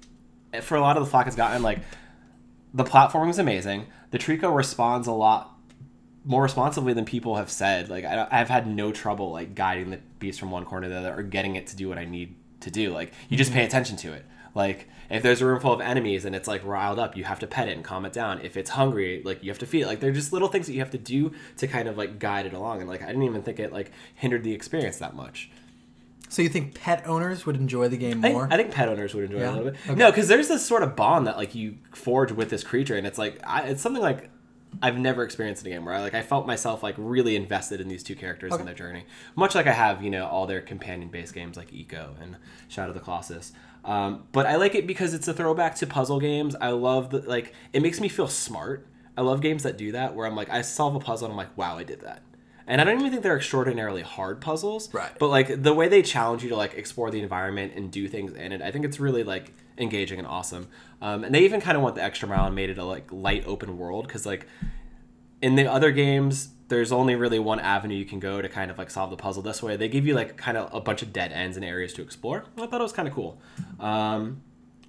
for 0.63 0.77
a 0.77 0.81
lot 0.81 0.97
of 0.97 1.05
the 1.05 1.11
flock 1.11 1.27
it's 1.27 1.37
gotten, 1.37 1.63
like 1.63 1.81
the 2.73 2.85
platforming 2.85 3.31
is 3.31 3.39
amazing. 3.39 3.87
The 4.11 4.19
Trico 4.19 4.55
responds 4.55 5.07
a 5.07 5.13
lot 5.13 5.56
more 6.27 6.43
responsibly 6.43 6.93
than 6.93 7.05
people 7.05 7.37
have 7.37 7.51
said. 7.51 7.89
Like 7.89 8.05
I, 8.05 8.27
I've 8.31 8.49
had 8.49 8.67
no 8.67 8.93
trouble 8.93 9.31
like 9.31 9.55
guiding 9.55 9.91
the 9.91 10.01
beast 10.19 10.41
from 10.41 10.51
one 10.51 10.65
corner 10.65 10.89
to 10.89 10.93
the 10.93 10.99
other 10.99 11.19
or 11.19 11.23
getting 11.23 11.57
it 11.57 11.69
to 11.69 11.77
do 11.77 11.89
what 11.89 11.99
I 11.99 12.05
need 12.05 12.35
to 12.61 12.71
do. 12.71 12.93
Like 12.93 13.13
you 13.29 13.37
just 13.39 13.51
mm-hmm. 13.51 13.61
pay 13.61 13.67
attention 13.67 13.97
to 13.99 14.13
it. 14.13 14.27
Like 14.55 14.89
if 15.09 15.23
there's 15.23 15.41
a 15.41 15.47
room 15.47 15.61
full 15.61 15.73
of 15.73 15.81
enemies 15.81 16.25
and 16.25 16.35
it's 16.35 16.49
like 16.49 16.65
riled 16.65 16.99
up, 16.99 17.17
you 17.17 17.25
have 17.25 17.39
to 17.39 17.47
pet 17.47 17.69
it 17.69 17.77
and 17.77 17.85
calm 17.85 18.05
it 18.05 18.13
down. 18.13 18.41
If 18.41 18.57
it's 18.57 18.71
hungry, 18.71 19.23
like 19.25 19.43
you 19.45 19.51
have 19.51 19.59
to 19.61 19.67
feed 19.67 19.83
it. 19.83 19.87
Like 19.87 20.01
they're 20.01 20.13
just 20.13 20.33
little 20.33 20.49
things 20.49 20.67
that 20.67 20.73
you 20.73 20.81
have 20.81 20.91
to 20.91 20.99
do 20.99 21.33
to 21.59 21.69
kind 21.69 21.89
of 21.89 21.97
like 21.97 22.19
guide 22.19 22.45
it 22.45 22.55
along. 22.55 22.81
And 22.81 22.89
like 22.89 23.03
I 23.03 23.07
didn't 23.07 23.23
even 23.23 23.43
think 23.43 23.61
it 23.61 23.73
like 23.73 23.93
hindered 24.17 24.43
the 24.43 24.53
experience 24.53 24.99
that 24.99 25.15
much. 25.15 25.49
so 26.29 26.43
you 26.43 26.49
think 26.49 26.75
pet 26.75 27.07
owners 27.07 27.47
would 27.47 27.55
enjoy 27.57 27.87
the 27.87 27.97
game 27.97 28.21
more? 28.21 28.43
think, 28.43 28.53
I 28.53 28.57
think 28.57 28.73
pet 28.73 28.89
owners 28.89 29.15
would 29.15 29.25
enjoy 29.25 29.39
it 29.39 29.45
a 29.45 29.53
little 29.53 29.71
bit. 29.71 29.81
Okay. 29.87 29.95
No, 29.95 30.11
because 30.11 30.27
there's 30.27 30.49
this 30.49 30.67
sort 30.67 30.83
of 30.83 30.97
bond 30.97 31.29
that 31.29 31.37
like 31.37 31.55
you 31.55 31.77
forge 31.93 32.33
with 32.33 32.51
this 32.51 32.65
creature, 32.65 32.97
and 32.97 33.07
it's 33.07 33.19
like 33.19 33.41
I, 33.47 33.63
it's 33.69 33.83
something 33.83 34.03
like 34.03 34.31
I've 34.83 34.99
never 34.99 35.23
experienced 35.23 35.65
in 35.65 35.73
a 35.73 35.75
game 35.75 35.85
where 35.85 35.95
I 35.95 36.01
like 36.01 36.15
I 36.15 36.23
felt 36.23 36.47
myself 36.47 36.83
like 36.83 36.95
really 36.99 37.35
invested 37.37 37.81
in 37.81 37.89
these 37.89 38.03
two 38.03 38.15
characters 38.15 38.53
Okay. 38.53 38.61
and 38.61 38.69
their 38.69 38.75
journey, 38.75 39.05
much 39.35 39.55
like 39.55 39.67
I 39.67 39.73
have 39.73 40.03
you 40.03 40.11
know 40.11 40.27
all 40.27 40.47
their 40.47 40.61
companion 40.61 41.09
based 41.09 41.33
games 41.35 41.57
like 41.57 41.71
Ico 41.71 42.21
and 42.21 42.37
Shadow 42.69 42.89
of 42.89 42.95
the 42.95 43.01
Colossus. 43.01 43.53
Um, 43.85 44.25
but 44.33 44.47
I 44.47 44.57
like 44.57 44.75
it 44.75 44.87
because 44.87 45.15
it's 45.15 45.29
a 45.29 45.33
throwback 45.35 45.77
to 45.77 45.87
puzzle 45.87 46.21
games. 46.21 46.55
I 46.61 46.71
love 46.71 47.11
the 47.11 47.21
like 47.21 47.55
it 47.73 47.81
makes 47.81 48.01
me 48.01 48.09
feel 48.09 48.29
smart. 48.29 48.87
I 49.17 49.23
love 49.23 49.41
games 49.41 49.63
that 49.63 49.79
do 49.79 49.93
that 49.93 50.15
where 50.15 50.27
I'm 50.27 50.37
like 50.37 50.51
I 50.51 50.61
solve 50.61 50.95
a 50.95 51.01
puzzle 51.01 51.27
and 51.27 51.33
I'm 51.33 51.39
like 51.39 51.57
wow 51.57 51.79
I 51.79 51.85
did 51.85 52.01
that. 52.03 52.23
And 52.67 52.81
I 52.81 52.85
don't 52.85 52.99
even 52.99 53.11
think 53.13 53.23
they're 53.23 53.37
extraordinarily 53.37 54.03
hard 54.03 54.41
puzzles. 54.41 54.93
Right. 54.93 55.13
But 55.21 55.29
like 55.29 55.63
the 55.63 55.73
way 55.73 55.87
they 55.89 56.03
challenge 56.03 56.43
you 56.43 56.49
to 56.51 56.57
like 56.57 56.75
explore 56.75 57.11
the 57.13 57.21
environment 57.21 57.73
and 57.77 57.91
do 57.93 58.09
things 58.09 58.33
in 58.35 58.51
it, 58.53 58.61
I 58.61 58.73
think 58.73 58.85
it's 58.85 58.99
really 58.99 59.23
like 59.23 59.53
engaging 59.79 60.19
and 60.19 60.27
awesome. 60.27 60.69
Um, 61.01 61.25
and 61.25 61.35
they 61.35 61.45
even 61.45 61.61
kind 61.61 61.77
of 61.77 61.83
went 61.83 61.97
the 61.97 62.03
extra 62.03 62.29
mile 62.29 62.47
and 62.47 62.55
made 62.55 62.71
it 62.71 62.79
a 62.79 62.85
like 62.85 63.11
light 63.13 63.45
open 63.47 63.79
world 63.79 64.07
because 64.07 64.27
like 64.27 64.47
in 65.43 65.55
the 65.55 65.71
other 65.71 65.93
games 65.93 66.51
there's 66.69 66.91
only 66.91 67.15
really 67.15 67.39
one 67.39 67.61
avenue 67.61 67.95
you 67.95 68.05
can 68.05 68.19
go 68.19 68.43
to 68.43 68.49
kind 68.49 68.71
of 68.71 68.79
like 68.79 68.91
solve 68.91 69.11
the 69.11 69.17
puzzle 69.17 69.43
this 69.43 69.63
way. 69.63 69.77
They 69.77 69.89
give 69.89 70.07
you 70.07 70.15
like 70.15 70.37
kind 70.37 70.57
of 70.57 70.73
a 70.75 70.81
bunch 70.81 71.03
of 71.03 71.13
dead 71.13 71.33
ends 71.33 71.57
and 71.57 71.65
areas 71.65 71.93
to 71.95 72.03
explore. 72.03 72.45
I 72.59 72.67
thought 72.67 72.81
it 72.81 72.83
was 72.83 72.93
kind 72.93 73.07
of 73.07 73.15
cool. 73.15 73.41
Um, 73.79 74.43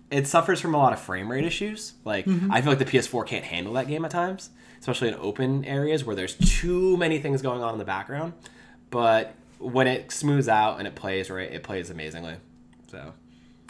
it 0.10 0.26
suffers 0.26 0.60
from 0.60 0.74
a 0.74 0.78
lot 0.78 0.94
of 0.94 1.00
frame 1.00 1.30
rate 1.30 1.46
issues. 1.46 1.94
Like 2.04 2.26
I 2.52 2.62
feel 2.62 2.72
like 2.72 2.80
the 2.80 2.86
PS4 2.86 3.28
can't 3.28 3.46
handle 3.46 3.74
that 3.74 3.88
game 3.88 4.06
at 4.06 4.12
times, 4.12 4.50
especially 4.80 5.10
in 5.10 5.16
open 5.16 5.66
areas 5.66 6.04
where 6.04 6.16
there's 6.16 6.36
too 6.36 6.98
many 6.98 7.20
things 7.20 7.42
going 7.42 7.62
on 7.62 7.74
in 7.74 7.78
the 7.78 7.86
background. 7.86 8.34
But 8.90 9.36
when 9.60 9.86
it 9.86 10.12
smooths 10.12 10.48
out 10.48 10.80
and 10.80 10.88
it 10.88 10.96
plays 10.96 11.30
right, 11.30 11.52
it 11.52 11.62
plays 11.62 11.90
amazingly. 11.90 12.38
So 12.90 13.14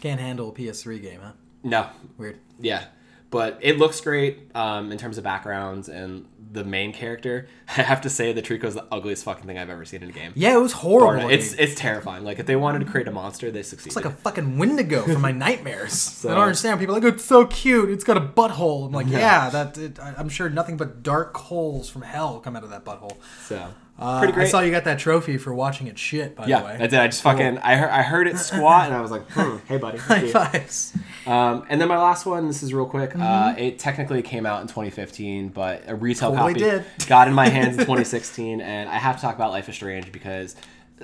Can't 0.01 0.19
handle 0.19 0.49
a 0.49 0.51
PS3 0.53 1.01
game, 1.01 1.19
huh? 1.23 1.31
no, 1.63 1.87
Weird. 2.17 2.39
yeah, 2.59 2.85
but 3.29 3.57
it 3.61 3.77
looks 3.77 3.99
great 4.01 4.51
um, 4.55 4.91
in 4.91 4.97
terms 4.97 5.17
of 5.17 5.23
backgrounds 5.23 5.89
and 5.89 6.25
the 6.51 6.63
main 6.63 6.93
character. 6.93 7.47
I 7.77 7.81
have 7.81 8.01
to 8.01 8.09
say, 8.09 8.31
the 8.31 8.41
Trico's 8.41 8.75
the 8.75 8.85
ugliest 8.91 9.25
fucking 9.25 9.45
thing 9.45 9.57
I've 9.57 9.69
ever 9.69 9.83
seen 9.85 10.01
in 10.03 10.09
a 10.09 10.13
game. 10.13 10.31
Yeah, 10.35 10.53
it 10.55 10.61
was 10.61 10.71
horrible. 10.71 11.27
It's 11.29 11.51
it's 11.53 11.75
terrifying. 11.75 12.23
Like 12.23 12.39
if 12.39 12.45
they 12.45 12.55
wanted 12.55 12.79
to 12.79 12.85
create 12.85 13.07
a 13.07 13.11
monster, 13.11 13.51
they 13.51 13.63
succeeded. 13.63 13.87
It's 13.87 13.95
like 13.97 14.05
a 14.05 14.11
fucking 14.15 14.57
Wendigo 14.57 15.01
from 15.03 15.21
my 15.21 15.31
nightmares. 15.45 15.93
So- 15.93 16.29
I 16.29 16.35
don't 16.35 16.43
understand. 16.43 16.79
People 16.79 16.95
are 16.95 17.01
like, 17.01 17.13
it's 17.15 17.25
so 17.25 17.45
cute. 17.47 17.89
It's 17.89 18.03
got 18.05 18.15
a 18.17 18.21
butthole. 18.21 18.85
I'm 18.85 18.91
like, 18.93 19.07
yeah, 19.07 19.49
that. 19.49 19.77
It, 19.77 19.99
I'm 19.99 20.29
sure 20.29 20.49
nothing 20.49 20.77
but 20.77 21.03
dark 21.03 21.35
holes 21.35 21.89
from 21.89 22.03
hell 22.03 22.39
come 22.39 22.55
out 22.55 22.63
of 22.63 22.69
that 22.69 22.85
butthole. 22.85 23.17
so 23.43 23.73
Uh, 23.99 24.19
pretty 24.19 24.33
great. 24.33 24.45
I 24.45 24.49
saw 24.49 24.59
you 24.61 24.69
got 24.69 24.83
that 24.83 24.99
trophy 24.99 25.37
for 25.37 25.53
watching 25.53 25.87
it 25.87 25.97
shit. 25.97 26.35
By 26.35 26.45
yeah, 26.45 26.59
the 26.59 26.65
way, 26.65 26.71
I 26.73 26.87
did. 26.87 26.93
I 26.95 27.07
just 27.07 27.23
fucking 27.23 27.57
I 27.57 27.75
heard 27.77 27.89
I 27.89 28.01
heard 28.03 28.27
it 28.27 28.37
squat 28.49 28.85
and 28.85 28.93
I 28.95 29.01
was 29.01 29.09
like, 29.11 29.27
hmm, 29.31 29.57
hey 29.67 29.77
buddy. 29.77 29.97
high 30.09 30.27
fives. 30.27 30.93
Um, 31.25 31.65
and 31.67 31.81
then 31.81 31.87
my 31.87 31.97
last 31.97 32.25
one, 32.25 32.47
this 32.47 32.61
is 32.63 32.73
real 32.73 32.85
quick. 32.85 33.15
Uh, 33.15 33.19
Mm-hmm. 33.19 33.59
it 33.59 33.79
technically 33.79 34.21
came 34.21 34.45
out 34.45 34.61
in 34.61 34.67
2015, 34.67 35.49
but 35.49 35.83
a 35.87 35.95
retail 35.95 36.31
Totally 36.31 36.53
copy 36.53 36.63
did. 36.63 36.85
got 37.07 37.27
in 37.27 37.33
my 37.33 37.49
hands 37.49 37.73
in 37.73 37.79
2016. 37.79 38.61
And 38.61 38.87
I 38.89 38.97
have 38.97 39.15
to 39.15 39.21
talk 39.21 39.35
about 39.35 39.51
Life 39.51 39.67
is 39.67 39.75
Strange 39.75 40.11
because 40.11 40.55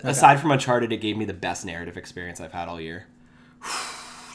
aside 0.03 0.39
from 0.39 0.51
Uncharted, 0.51 0.91
it 0.93 0.97
gave 0.97 1.17
me 1.17 1.25
the 1.25 1.33
best 1.33 1.65
narrative 1.65 1.97
experience 1.97 2.39
I've 2.39 2.53
had 2.53 2.67
all 2.67 2.79
year. 2.79 3.07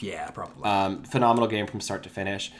Yeah, 0.00 0.30
probably. 0.30 0.62
Um, 0.62 1.02
phenomenal 1.02 1.48
game 1.48 1.66
from 1.66 1.80
start 1.80 2.04
to 2.04 2.08
finish. 2.08 2.52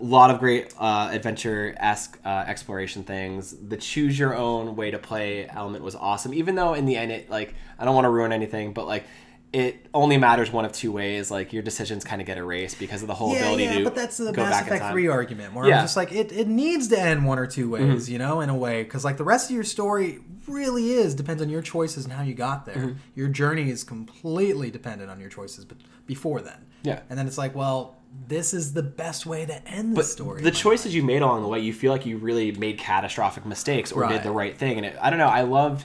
A 0.00 0.04
lot 0.04 0.30
of 0.30 0.38
great 0.38 0.74
uh, 0.78 1.08
adventure 1.10 1.74
esque 1.78 2.18
uh, 2.24 2.44
exploration 2.46 3.02
things. 3.02 3.56
The 3.68 3.76
choose 3.76 4.18
your 4.18 4.34
own 4.34 4.76
way 4.76 4.90
to 4.90 4.98
play 4.98 5.48
element 5.48 5.82
was 5.84 5.94
awesome. 5.94 6.34
Even 6.34 6.54
though 6.54 6.74
in 6.74 6.86
the 6.86 6.96
end, 6.96 7.12
it 7.12 7.30
like 7.30 7.54
I 7.78 7.84
don't 7.84 7.94
want 7.94 8.04
to 8.04 8.10
ruin 8.10 8.32
anything, 8.32 8.72
but 8.72 8.86
like 8.86 9.04
it 9.52 9.86
only 9.94 10.18
matters 10.18 10.52
one 10.52 10.66
of 10.66 10.72
two 10.72 10.92
ways. 10.92 11.30
Like 11.30 11.52
your 11.52 11.62
decisions 11.62 12.04
kind 12.04 12.20
of 12.20 12.26
get 12.26 12.36
erased 12.36 12.78
because 12.78 13.00
of 13.00 13.08
the 13.08 13.14
whole 13.14 13.32
yeah, 13.32 13.38
ability 13.38 13.64
yeah, 13.64 13.78
to 13.78 13.84
but 13.84 13.94
that's 13.94 14.18
the 14.18 14.32
Mass 14.32 14.66
Effect. 14.66 14.92
3 14.92 15.08
argument 15.08 15.54
where 15.54 15.64
Yeah. 15.66 15.72
Mm-hmm. 15.72 15.80
I'm 15.80 15.84
just 15.84 15.96
like, 15.96 16.12
it, 16.12 16.30
it 16.30 16.46
needs 16.46 16.88
to 16.88 17.00
end 17.00 17.24
one 17.24 17.38
or 17.38 17.46
two 17.46 17.70
ways, 17.70 18.10
you 18.10 18.18
know, 18.18 18.40
in 18.40 18.50
a 18.50 18.56
way. 18.56 18.82
Because, 18.82 19.02
like, 19.02 19.16
the 19.16 19.24
rest 19.24 19.48
of 19.48 19.54
your 19.54 19.64
story 19.64 20.20
really 20.46 20.90
is, 20.90 21.14
depends 21.14 21.40
on 21.40 21.48
your 21.48 21.62
choices 21.62 22.04
and 22.04 22.12
how 22.12 22.22
you 22.22 22.34
got 22.34 22.66
there. 22.66 22.76
Mm-hmm. 22.76 22.98
Your 23.14 23.28
journey 23.28 23.70
is 23.70 23.82
completely 23.82 24.70
dependent 24.70 25.10
on 25.10 25.20
your 25.20 25.30
choices 25.30 25.64
but 25.64 25.78
before 26.06 26.42
then. 26.42 26.66
Yeah. 26.82 27.00
And 27.08 27.18
then 27.18 27.26
it's 27.26 27.38
like, 27.38 27.54
well, 27.54 27.95
this 28.28 28.52
is 28.54 28.72
the 28.72 28.82
best 28.82 29.26
way 29.26 29.46
to 29.46 29.68
end 29.68 29.92
the 29.92 29.96
But 29.96 30.06
story. 30.06 30.42
the 30.42 30.50
choices 30.50 30.94
you 30.94 31.02
made 31.02 31.22
along 31.22 31.42
the 31.42 31.48
way, 31.48 31.60
you 31.60 31.72
feel 31.72 31.92
like 31.92 32.06
you 32.06 32.16
really 32.18 32.52
made 32.52 32.78
catastrophic 32.78 33.46
mistakes 33.46 33.92
or 33.92 34.02
Right. 34.02 34.12
did 34.12 34.22
the 34.22 34.30
right 34.32 34.56
thing. 34.56 34.76
And 34.78 34.86
it, 34.86 34.96
I 35.00 35.10
don't 35.10 35.18
know, 35.18 35.26
I 35.28 35.42
loved 35.42 35.84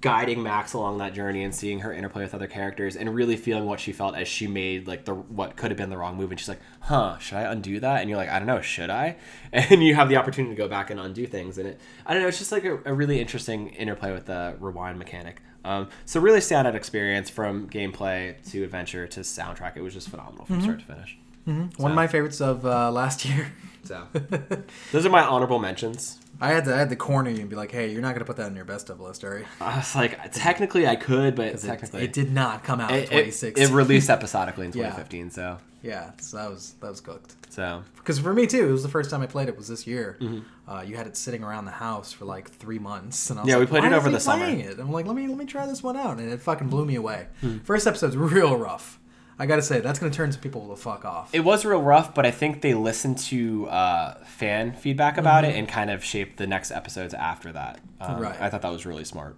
guiding 0.00 0.42
Max 0.42 0.72
along 0.72 0.98
that 0.98 1.14
journey 1.14 1.44
and 1.44 1.54
seeing 1.54 1.80
her 1.80 1.92
interplay 1.92 2.22
with 2.24 2.34
other 2.34 2.48
characters 2.48 2.96
and 2.96 3.14
really 3.14 3.36
feeling 3.36 3.64
what 3.64 3.78
she 3.80 3.92
felt 3.92 4.16
as 4.16 4.26
she 4.26 4.46
made 4.48 4.88
like 4.88 5.04
the 5.04 5.14
what 5.14 5.56
could 5.56 5.70
have 5.70 5.78
been 5.78 5.88
the 5.88 5.96
wrong 5.96 6.16
move 6.16 6.30
and 6.32 6.40
she's 6.40 6.48
like, 6.48 6.60
"Huh, 6.80 7.16
should 7.18 7.38
I 7.38 7.42
undo 7.52 7.78
that?" 7.80 8.00
And 8.00 8.10
you're 8.10 8.18
like, 8.18 8.28
"I 8.28 8.38
don't 8.38 8.48
know, 8.48 8.60
should 8.60 8.90
I?" 8.90 9.16
And 9.52 9.82
you 9.82 9.94
have 9.94 10.08
the 10.08 10.16
opportunity 10.16 10.54
to 10.54 10.58
go 10.60 10.66
back 10.68 10.90
and 10.90 10.98
undo 10.98 11.26
things 11.26 11.58
and 11.58 11.68
it 11.68 11.80
I 12.04 12.12
don't 12.12 12.22
know, 12.22 12.28
it's 12.28 12.38
just 12.38 12.50
like 12.52 12.64
a, 12.64 12.80
a 12.84 12.92
really 12.92 13.20
interesting 13.20 13.68
interplay 13.68 14.12
with 14.12 14.26
the 14.26 14.56
rewind 14.58 14.98
mechanic. 14.98 15.40
Um, 15.64 15.88
so 16.06 16.18
really 16.20 16.40
standout 16.40 16.74
experience 16.74 17.30
from 17.30 17.68
gameplay 17.70 18.34
to 18.50 18.64
adventure 18.64 19.06
to 19.06 19.20
soundtrack. 19.20 19.76
It 19.76 19.82
was 19.82 19.94
just 19.94 20.08
phenomenal 20.08 20.44
from 20.44 20.60
start 20.60 20.80
to 20.80 20.84
finish. 20.84 21.16
One 21.44 21.90
of 21.90 21.94
my 21.96 22.06
favorites 22.06 22.40
of 22.40 22.64
uh, 22.66 22.90
last 22.92 23.24
year. 23.24 23.52
So 23.84 24.06
those 24.92 25.04
are 25.04 25.10
my 25.10 25.22
honorable 25.24 25.58
mentions. 25.58 26.20
I 26.40 26.48
had 26.50 26.64
to 26.66 26.74
I 26.74 26.78
had 26.78 26.90
to 26.90 26.96
corner 26.96 27.30
you 27.30 27.40
and 27.40 27.50
be 27.50 27.56
like, 27.56 27.72
hey, 27.72 27.90
you're 27.92 28.00
not 28.00 28.10
going 28.10 28.20
to 28.20 28.24
put 28.24 28.36
that 28.36 28.46
on 28.46 28.54
your 28.56 28.64
best 28.64 28.90
of 28.90 29.00
list, 29.00 29.24
are 29.24 29.38
you? 29.40 29.44
I 29.60 29.76
was 29.76 29.94
like, 29.96 30.32
technically 30.32 30.86
I 30.86 30.96
could, 30.96 31.34
but 31.34 31.48
It, 31.48 31.58
technically 31.58 32.02
it 32.04 32.12
did 32.12 32.32
not 32.32 32.62
come 32.64 32.80
out 32.80 32.90
in 32.92 32.98
it, 32.98 33.02
it, 33.04 33.08
2016. 33.32 33.64
it 33.64 33.70
released 33.70 34.08
episodically 34.10 34.66
in 34.66 34.72
Yeah. 34.74 34.90
2015. 34.90 35.30
So 35.30 35.58
yeah, 35.82 36.12
so 36.18 36.36
that 36.36 36.48
was 36.48 36.74
that 36.80 36.90
was 36.90 37.00
cooked. 37.00 37.34
so 37.48 37.82
Because 37.96 38.20
for 38.20 38.32
me 38.32 38.46
too, 38.46 38.68
it 38.68 38.72
was 38.72 38.84
the 38.84 38.88
first 38.88 39.10
time 39.10 39.20
I 39.20 39.26
played 39.26 39.48
it 39.48 39.56
was 39.56 39.66
this 39.66 39.84
year. 39.84 40.16
Mm-hmm. 40.20 40.70
Uh, 40.70 40.82
you 40.82 40.94
had 40.96 41.08
it 41.08 41.16
sitting 41.16 41.42
around 41.42 41.64
the 41.64 41.72
house 41.72 42.12
for 42.12 42.24
like 42.24 42.48
three 42.50 42.78
months, 42.78 43.30
and 43.30 43.38
I 43.40 43.42
was 43.42 43.50
Yeah, 43.50 43.58
we 43.58 43.66
played 43.66 43.82
"Why 43.82 43.88
it 43.90 43.92
over 43.94 44.10
the 44.10 44.20
summer." 44.20 44.46
It? 44.46 44.78
I'm 44.78 44.92
like, 44.92 45.06
let 45.06 45.16
me 45.16 45.26
let 45.26 45.36
me 45.36 45.44
try 45.44 45.66
this 45.66 45.82
one 45.82 45.96
out, 45.96 46.18
and 46.18 46.32
it 46.32 46.40
fucking 46.40 46.68
blew 46.68 46.84
me 46.84 46.94
away. 46.94 47.26
Hmm. 47.40 47.58
First 47.58 47.88
episode's 47.88 48.16
real 48.16 48.56
rough. 48.56 49.00
I 49.38 49.46
gotta 49.46 49.62
say, 49.62 49.80
that's 49.80 49.98
gonna 49.98 50.12
turn 50.12 50.30
some 50.32 50.40
people 50.40 50.68
the 50.68 50.76
fuck 50.76 51.04
off. 51.04 51.34
it 51.34 51.40
was 51.40 51.64
real 51.64 51.82
rough, 51.82 52.14
but 52.14 52.24
I 52.26 52.30
think 52.30 52.60
they 52.60 52.74
listened 52.74 53.18
to 53.18 53.68
uh, 53.68 54.22
fan 54.24 54.72
feedback 54.74 55.16
about 55.18 55.44
it 55.44 55.54
and 55.56 55.66
kind 55.68 55.90
of 55.90 56.04
shaped 56.04 56.36
the 56.36 56.46
next 56.46 56.70
episodes 56.70 57.14
after 57.14 57.50
that. 57.52 57.80
Um, 58.00 58.20
Right. 58.20 58.40
I 58.40 58.50
thought 58.50 58.62
that 58.62 58.72
was 58.72 58.86
really 58.86 59.04
smart. 59.04 59.36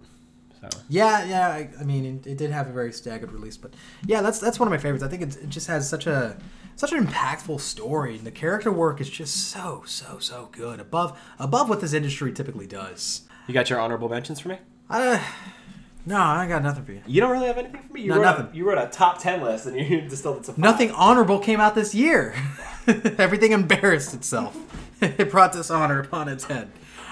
So 0.61 0.69
Yeah, 0.89 1.23
yeah. 1.25 1.47
I, 1.49 1.69
I 1.79 1.83
mean, 1.83 2.05
it, 2.23 2.27
it 2.27 2.37
did 2.37 2.51
have 2.51 2.67
a 2.67 2.71
very 2.73 2.91
staggered 2.91 3.31
release, 3.31 3.57
but 3.57 3.73
yeah, 4.05 4.21
that's 4.21 4.39
that's 4.39 4.59
one 4.59 4.67
of 4.67 4.71
my 4.71 4.77
favorites. 4.77 5.03
I 5.03 5.07
think 5.07 5.21
it, 5.21 5.35
it 5.37 5.49
just 5.49 5.67
has 5.67 5.89
such 5.89 6.07
a 6.07 6.37
such 6.75 6.91
an 6.91 7.05
impactful 7.05 7.61
story, 7.61 8.17
and 8.17 8.25
the 8.25 8.31
character 8.31 8.71
work 8.71 8.99
is 9.01 9.09
just 9.09 9.49
so 9.49 9.83
so 9.85 10.19
so 10.19 10.49
good, 10.51 10.79
above 10.79 11.17
above 11.39 11.69
what 11.69 11.81
this 11.81 11.93
industry 11.93 12.31
typically 12.33 12.67
does. 12.67 13.21
you 13.47 13.53
got 13.53 13.69
your 13.69 13.79
honorable 13.79 14.09
mentions 14.09 14.39
for 14.39 14.49
me? 14.49 14.57
Uh, 14.89 15.19
no, 16.05 16.17
I 16.19 16.47
got 16.47 16.61
nothing 16.63 16.83
for 16.85 16.91
you. 16.91 17.01
You 17.07 17.21
don't 17.21 17.31
really 17.31 17.47
have 17.47 17.57
anything 17.57 17.81
for 17.81 17.93
me. 17.93 18.01
You 18.01 18.09
No, 18.09 18.15
wrote 18.17 18.21
nothing. 18.23 18.47
A, 18.51 18.55
you 18.55 18.67
wrote 18.67 18.77
a 18.77 18.87
top 18.87 19.19
ten 19.19 19.41
list 19.41 19.65
and 19.65 19.75
you 19.77 20.01
distilled 20.09 20.37
it 20.37 20.43
to 20.45 20.51
five. 20.51 20.57
Nothing 20.59 20.91
honorable 20.91 21.39
came 21.39 21.59
out 21.59 21.75
this 21.75 21.95
year. 21.95 22.35
Everything 22.87 23.51
embarrassed 23.51 24.13
itself. 24.13 24.55
it 25.01 25.29
brought 25.31 25.51
dishonor 25.51 25.99
upon 25.99 26.27
its 26.29 26.45
head. 26.45 26.69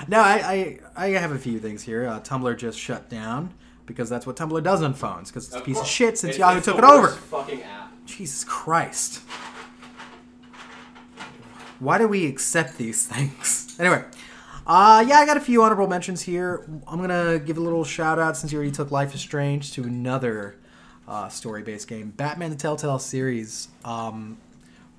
No, 0.07 0.19
I, 0.19 0.79
I, 0.95 1.05
I 1.05 1.07
have 1.19 1.31
a 1.31 1.39
few 1.39 1.59
things 1.59 1.83
here. 1.83 2.05
Uh, 2.07 2.19
Tumblr 2.19 2.57
just 2.57 2.77
shut 2.77 3.09
down 3.09 3.53
because 3.85 4.09
that's 4.09 4.25
what 4.27 4.35
Tumblr 4.35 4.61
does 4.63 4.81
on 4.81 4.93
phones 4.93 5.29
because 5.29 5.47
it's 5.47 5.55
a 5.55 5.61
piece 5.61 5.79
of 5.79 5.87
shit 5.87 6.17
since 6.17 6.35
It's- 6.35 6.39
Yahoo 6.39 6.57
it's 6.57 6.65
took 6.65 6.77
it 6.77 6.83
over. 6.83 7.07
Fucking 7.09 7.63
app. 7.63 7.91
Jesus 8.05 8.43
Christ. 8.43 9.21
Why 11.79 11.97
do 11.97 12.07
we 12.07 12.27
accept 12.27 12.77
these 12.77 13.05
things? 13.07 13.75
Anyway, 13.79 14.03
uh, 14.66 15.03
yeah, 15.07 15.18
I 15.18 15.26
got 15.26 15.38
a 15.38 15.41
few 15.41 15.64
honorable 15.64 15.88
mentions 15.88 16.22
here. 16.22 16.66
I'm 16.88 16.99
gonna 16.99 17.39
give 17.39 17.57
a 17.57 17.61
little 17.61 17.84
shout 17.84 18.20
out 18.20 18.38
since 18.38 18.51
you 18.51 18.57
already 18.57 18.72
took 18.72 18.91
Life 18.91 19.14
is 19.14 19.22
Strange 19.22 19.72
to 19.74 19.84
another 19.84 20.55
uh, 21.07 21.28
story-based 21.30 21.88
game, 21.88 22.11
Batman: 22.11 22.49
The 22.49 22.55
Telltale 22.55 22.99
series. 22.99 23.68
Um, 23.84 24.38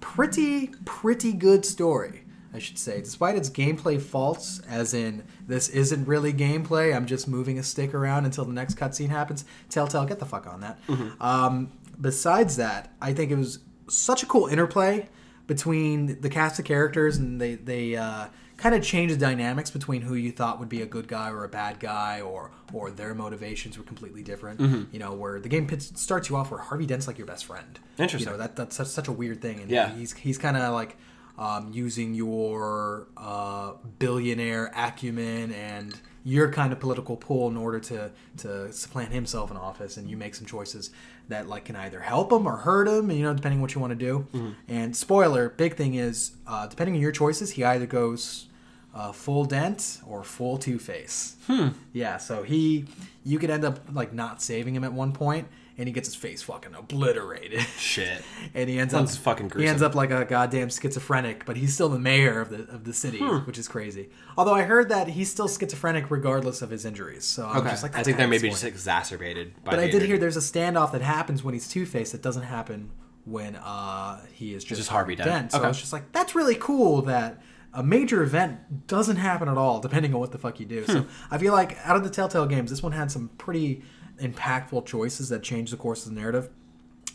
pretty, 0.01 0.69
pretty 0.85 1.33
good 1.33 1.65
story, 1.65 2.25
I 2.53 2.59
should 2.59 2.79
say, 2.79 3.01
despite 3.01 3.37
its 3.37 3.49
gameplay 3.49 4.01
faults. 4.01 4.61
As 4.69 4.93
in, 4.93 5.25
this 5.47 5.69
isn't 5.71 6.07
really 6.07 6.33
gameplay. 6.33 6.95
I'm 6.95 7.07
just 7.07 7.27
moving 7.27 7.59
a 7.59 7.63
stick 7.63 7.95
around 7.95 8.27
until 8.27 8.45
the 8.45 8.53
next 8.53 8.77
cutscene 8.77 9.09
happens. 9.09 9.45
Telltale, 9.71 10.05
get 10.05 10.19
the 10.19 10.27
fuck 10.27 10.47
on 10.47 10.61
that. 10.61 10.79
Um, 11.21 11.73
besides 12.01 12.57
that, 12.57 12.93
I 13.01 13.15
think 13.15 13.31
it 13.31 13.39
was 13.39 13.61
such 13.89 14.23
a 14.23 14.27
cool 14.27 14.47
interplay 14.47 15.09
between 15.47 16.21
the 16.21 16.29
cast 16.29 16.59
of 16.59 16.65
characters, 16.67 17.17
and 17.17 17.41
they 17.41 17.55
they 17.55 17.97
uh, 17.97 18.27
kind 18.57 18.75
of 18.75 18.83
changed 18.83 19.15
the 19.15 19.19
dynamics 19.19 19.71
between 19.71 20.03
who 20.03 20.15
you 20.15 20.31
thought 20.33 20.59
would 20.61 20.69
be 20.69 20.83
a 20.83 20.87
good 20.87 21.09
guy 21.09 21.31
or 21.31 21.45
a 21.45 21.49
bad 21.49 21.81
guy, 21.81 22.21
or 22.21 22.51
or 22.73 22.91
their 22.91 23.15
motivations 23.15 23.77
were 23.79 23.85
completely 23.85 24.23
different. 24.23 24.61
You 24.93 24.99
know, 24.99 25.13
where 25.15 25.41
the 25.41 25.49
game 25.49 25.67
pits, 25.67 25.93
starts 26.01 26.29
you 26.29 26.37
off 26.37 26.51
where 26.51 26.61
Harvey 26.61 26.87
Dent's 26.87 27.07
like 27.07 27.19
your 27.19 27.27
best 27.27 27.45
friend. 27.45 27.79
Interesting. 27.99 28.33
You 28.33 28.39
know, 28.39 28.39
that 28.43 28.57
that's 28.57 28.77
such, 28.77 28.89
such 28.89 29.09
a 29.09 29.13
weird 29.13 29.41
thing, 29.43 29.61
and 29.61 29.71
Yeah. 29.71 29.95
he's 29.95 30.13
he's 30.15 30.39
kind 30.39 30.57
of 30.57 30.73
like. 30.73 30.97
Um, 31.37 31.73
using 31.73 32.15
your 32.15 33.09
uh, 33.17 33.73
billionaire 33.99 34.71
acumen 34.77 35.53
and 35.53 35.93
your 36.23 36.49
kind 36.53 36.73
of 36.73 36.79
political 36.79 37.17
pull 37.17 37.49
in 37.49 37.57
order 37.57 37.81
to 37.81 38.13
to 38.37 38.73
supplant 38.73 39.11
himself 39.11 39.51
in 39.51 39.57
office, 39.57 39.97
and 39.97 40.09
you 40.09 40.17
make 40.17 40.37
some 40.37 40.47
choices 40.47 40.91
that 41.29 41.49
like 41.49 41.65
can 41.65 41.77
either 41.77 42.01
help 42.01 42.31
him 42.33 42.47
or 42.47 42.57
hurt 42.57 42.87
him, 42.87 43.11
you 43.11 43.23
know, 43.23 43.33
depending 43.35 43.61
what 43.61 43.75
you 43.75 43.81
want 43.81 43.93
to 43.93 43.97
do. 43.97 44.27
And 44.69 44.97
spoiler, 44.97 45.49
big 45.49 45.75
thing 45.77 45.95
is 45.95 46.33
uh, 46.47 46.67
depending 46.67 46.95
on 46.97 47.01
your 47.01 47.13
choices, 47.13 47.53
he 47.53 47.65
either 47.65 47.87
goes 47.87 48.47
uh, 48.95 49.13
full 49.13 49.45
dent 49.45 50.01
or 50.07 50.23
full 50.23 50.59
Two 50.59 50.79
Face. 50.79 51.37
Hmm. 51.47 51.69
Yeah, 51.93 52.19
so 52.19 52.43
he 52.43 52.87
you 53.25 53.39
could 53.39 53.51
end 53.51 53.65
up 53.65 53.81
like 53.93 54.13
not 54.13 54.43
saving 54.43 54.75
him 54.75 54.85
at 54.85 54.93
one 54.93 55.13
point, 55.13 55.49
and 55.77 55.89
he 55.89 55.93
gets 55.93 56.09
his 56.09 56.15
face 56.15 56.41
fucking 56.43 56.75
obliterated. 56.75 57.61
Shit. 57.79 58.23
and 58.55 58.69
he 58.71 58.79
ends 58.79 58.93
Sounds 58.95 59.17
up 59.17 59.23
fucking 59.23 59.51
He 59.57 59.67
ends 59.67 59.83
up 59.83 59.95
like 59.95 60.11
a 60.11 60.25
goddamn 60.25 60.71
schizophrenic, 60.71 61.45
but 61.45 61.57
he's 61.57 61.75
still 61.75 61.89
the 61.89 61.99
mayor 61.99 62.41
of 62.41 62.51
the 62.51 62.63
of 62.73 62.85
the 62.85 62.93
city, 62.93 63.19
Hmm. 63.19 63.39
which 63.47 63.59
is 63.59 63.69
crazy. 63.69 64.09
Although 64.37 64.55
I 64.55 64.63
heard 64.63 64.89
that 64.91 65.09
he's 65.09 65.31
still 65.31 65.49
schizophrenic 65.49 66.11
regardless 66.11 66.63
of 66.63 66.71
his 66.71 66.85
injuries. 66.85 67.25
So 67.25 67.47
I'm 67.47 67.59
Okay. 67.59 67.71
just 67.71 67.83
like, 67.83 67.97
I 67.97 68.03
think 68.03 68.19
that 68.19 68.29
may 68.29 68.39
be 68.39 68.51
just 68.51 68.65
exacerbated. 68.65 69.55
By 69.65 69.73
But 69.73 69.81
I 69.81 69.89
did 69.91 70.03
hear 70.03 70.19
there's 70.19 70.37
a 70.37 70.41
standoff 70.41 70.93
that 70.93 71.03
happens 71.03 71.43
when 71.43 71.55
he's 71.55 71.69
Two 71.69 71.87
Face 71.87 72.13
that 72.13 72.23
doesn't 72.23 72.45
happen 72.45 72.91
when 73.25 73.57
uh, 73.57 74.21
he 74.33 74.55
is 74.55 74.63
just, 74.65 74.79
just 74.79 74.91
Harvey 74.91 75.17
Dent. 75.17 75.53
So 75.53 75.59
Okay. 75.59 75.71
it's 75.71 75.81
just 75.81 75.93
like 75.93 76.13
that's 76.13 76.35
really 76.35 76.55
cool 76.57 77.03
that 77.03 77.43
a 77.73 77.83
major 77.83 78.23
event 78.23 78.87
doesn't 78.87 79.17
happen 79.17 79.49
at 79.49 79.57
all, 79.57 79.81
depending 79.81 80.15
on 80.15 80.21
what 80.21 80.31
the 80.31 80.39
fuck 80.39 80.61
you 80.61 80.67
do. 80.67 80.85
So 80.87 81.07
I 81.31 81.39
feel 81.39 81.53
like 81.53 81.77
out 81.85 81.97
of 81.97 82.05
the 82.05 82.11
Telltale 82.11 82.47
games, 82.47 82.71
this 82.71 82.83
one 82.83 82.93
had 82.93 83.11
some 83.11 83.31
pretty 83.39 83.83
impactful 84.21 84.87
choices 84.87 85.29
that 85.29 85.43
change 85.43 85.71
the 85.71 85.77
course 85.77 86.07
of 86.07 86.15
the 86.15 86.21
narrative. 86.21 86.51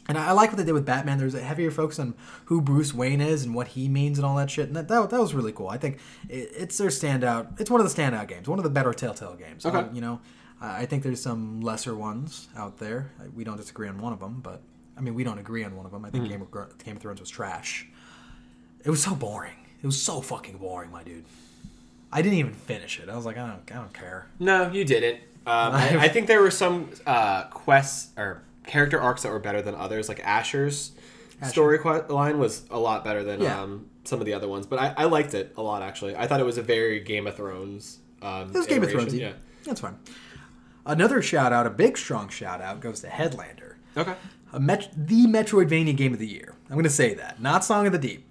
And 0.08 0.18
I 0.18 0.32
like 0.32 0.50
what 0.50 0.58
they 0.58 0.64
did 0.64 0.74
with 0.74 0.86
Batman. 0.86 1.20
There's 1.20 1.36
a 1.36 1.42
heavier 1.42 1.70
focus 1.70 2.00
on 2.00 2.16
who 2.46 2.62
Bruce 2.62 2.96
Wayne 2.96 3.22
is 3.22 3.44
and 3.44 3.54
what 3.54 3.70
he 3.70 3.88
means 3.88 4.18
and 4.18 4.26
all 4.26 4.36
that 4.38 4.50
shit. 4.50 4.66
And 4.68 4.76
that, 4.76 4.88
that, 4.88 5.12
that 5.12 5.20
was 5.20 5.36
really 5.36 5.52
cool. 5.52 5.68
I 5.68 5.78
think 5.78 6.00
it, 6.28 6.50
it's 6.58 6.80
their 6.80 6.90
standout. 6.90 7.62
It's 7.62 7.70
one 7.70 7.80
of 7.80 7.94
the 7.94 8.02
standout 8.02 8.28
games. 8.28 8.48
One 8.48 8.58
of 8.58 8.64
the 8.64 8.72
better 8.72 8.92
Telltale 8.92 9.36
games. 9.36 9.68
Okay. 9.68 9.78
Uh, 9.78 9.86
you 9.94 10.02
know, 10.02 10.20
I 10.60 10.88
think 10.88 11.04
there's 11.04 11.22
some 11.22 11.62
lesser 11.62 11.96
ones 11.96 12.48
out 12.58 12.80
there. 12.80 13.12
We 13.36 13.44
don't 13.44 13.58
disagree 13.58 13.88
on 13.88 14.02
one 14.02 14.12
of 14.12 14.20
them, 14.20 14.42
but 14.42 14.64
I 14.98 15.02
mean, 15.02 15.14
we 15.14 15.24
don't 15.24 15.38
agree 15.38 15.64
on 15.64 15.76
one 15.76 15.86
of 15.86 15.92
them. 15.92 16.04
I 16.04 16.10
think 16.10 16.28
Game, 16.28 16.42
of, 16.42 16.52
Game 16.84 16.96
of 16.96 17.02
Thrones 17.02 17.20
was 17.20 17.30
trash. 17.30 17.88
It 18.84 18.90
was 18.90 19.04
so 19.04 19.14
boring. 19.14 19.54
It 19.82 19.86
was 19.86 20.02
so 20.02 20.22
fucking 20.22 20.58
boring, 20.58 20.92
my 20.92 21.04
dude. 21.04 21.24
I 22.12 22.22
didn't 22.24 22.40
even 22.40 22.54
finish 22.54 23.00
it. 23.00 23.08
I 23.08 23.16
was 23.16 23.26
like, 23.26 23.38
I 23.38 23.48
don't, 23.48 23.72
I 23.72 23.76
don't 23.76 23.94
care. 23.94 24.28
No, 24.40 24.72
you 24.72 24.84
didn't. 24.84 25.20
Um, 25.50 25.74
I, 25.74 25.98
I 26.02 26.08
think 26.10 26.28
there 26.28 26.42
were 26.42 26.52
some 26.52 26.90
uh, 27.08 27.44
quests 27.46 28.10
or 28.18 28.44
character 28.68 29.00
arcs 29.00 29.24
that 29.24 29.32
were 29.32 29.40
better 29.40 29.62
than 29.62 29.74
others. 29.76 30.08
Like 30.08 30.20
Asher's 30.24 30.92
Asher. 31.42 31.52
story 31.52 31.80
line 32.10 32.38
was 32.40 32.66
a 32.70 32.78
lot 32.80 33.04
better 33.04 33.24
than 33.24 33.42
Yeah. 33.42 33.62
um, 33.62 33.88
some 34.04 34.20
of 34.20 34.26
the 34.26 34.34
other 34.34 34.48
ones, 34.48 34.66
but 34.68 34.80
I, 34.80 34.94
I 34.98 35.06
liked 35.06 35.34
it 35.34 35.54
a 35.58 35.62
lot 35.62 35.82
actually. 35.82 36.16
I 36.16 36.28
thought 36.28 36.40
it 36.40 36.46
was 36.46 36.58
a 36.58 36.64
very 36.64 37.00
Game 37.00 37.26
of 37.28 37.36
Thrones. 37.36 38.00
Um, 38.22 38.50
It 38.50 38.58
was 38.58 38.68
Game 38.68 38.84
of. 38.84 38.92
Thrones. 38.92 39.14
Yeah. 39.14 39.34
That's 39.66 39.82
fine. 39.82 39.98
Another 40.86 41.22
shout 41.22 41.52
out, 41.54 41.68
a 41.68 41.70
big 41.70 41.98
strong 41.98 42.30
shout 42.30 42.62
out, 42.62 42.80
goes 42.80 43.02
to 43.02 43.08
Headlander. 43.08 43.76
Okay. 43.98 44.14
Met- 44.58 44.92
the 44.96 45.26
Metroidvania 45.28 45.96
game 45.96 46.14
of 46.14 46.20
the 46.20 46.28
year. 46.28 46.56
I'm 46.70 46.76
going 46.76 46.84
to 46.84 46.90
say 46.90 47.14
that. 47.16 47.42
Not 47.42 47.64
Song 47.64 47.86
of 47.86 47.92
the 47.92 48.00
Deep. 48.00 48.26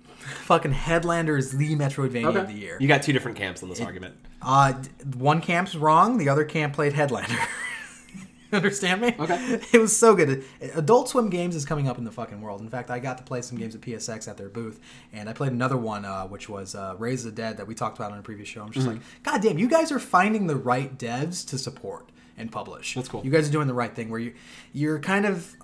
Fucking 0.45 0.73
Headlander 0.73 1.39
is 1.39 1.53
the 1.57 1.75
Metroidvania 1.77 2.27
Okay. 2.27 2.39
of 2.41 2.47
the 2.49 2.55
year. 2.55 2.77
You 2.81 2.89
got 2.89 3.03
two 3.03 3.13
different 3.13 3.37
camps 3.39 3.63
on 3.63 3.69
this 3.69 3.81
argument. 3.81 4.15
Uh, 4.41 4.73
one 5.17 5.41
camp's 5.41 5.75
wrong, 5.75 6.19
the 6.19 6.29
other 6.29 6.45
camp 6.45 6.75
played 6.75 6.93
Headlander. 6.93 7.39
Understand 8.53 9.03
me? 9.03 9.15
Okay. 9.19 9.61
It 9.75 9.79
was 9.79 9.95
so 9.95 10.15
good. 10.17 10.43
Adult 10.75 11.11
Swim 11.11 11.29
Games 11.29 11.55
is 11.55 11.67
coming 11.67 11.87
up 11.87 11.99
in 11.99 12.05
the 12.05 12.11
fucking 12.11 12.41
world. 12.41 12.63
In 12.63 12.71
fact, 12.71 12.91
I 12.91 12.99
got 12.99 13.19
to 13.19 13.25
play 13.25 13.43
some 13.43 13.59
games 13.59 13.75
at 13.75 13.83
PSX 13.83 14.27
at 14.27 14.39
their 14.39 14.49
booth, 14.49 14.81
and 15.13 15.29
I 15.29 15.35
played 15.35 15.53
another 15.53 15.77
one, 15.77 16.07
uh, 16.07 16.25
which 16.25 16.49
was 16.49 16.75
uh, 16.75 16.95
Raise 16.99 17.25
the 17.25 17.31
Dead 17.31 17.59
that 17.59 17.67
we 17.67 17.75
talked 17.75 17.99
about 17.99 18.11
on 18.13 18.19
a 18.19 18.23
previous 18.23 18.49
show. 18.49 18.63
I'm 18.63 18.71
just 18.73 18.87
Mm-hmm. 18.87 18.97
like, 18.97 19.23
God 19.23 19.43
damn, 19.43 19.59
you 19.59 19.69
guys 19.69 19.93
are 19.93 19.99
finding 19.99 20.47
the 20.47 20.57
right 20.57 20.97
devs 20.97 21.47
to 21.49 21.59
support 21.59 22.09
and 22.39 22.51
publish. 22.51 22.95
That's 22.95 23.09
cool. 23.09 23.23
You 23.23 23.31
guys 23.31 23.49
are 23.51 23.53
doing 23.53 23.67
the 23.67 23.75
right 23.75 23.95
thing 23.95 24.09
where 24.09 24.21
you 24.21 24.33
you're 24.73 24.99
kind 25.01 25.27
of 25.27 25.55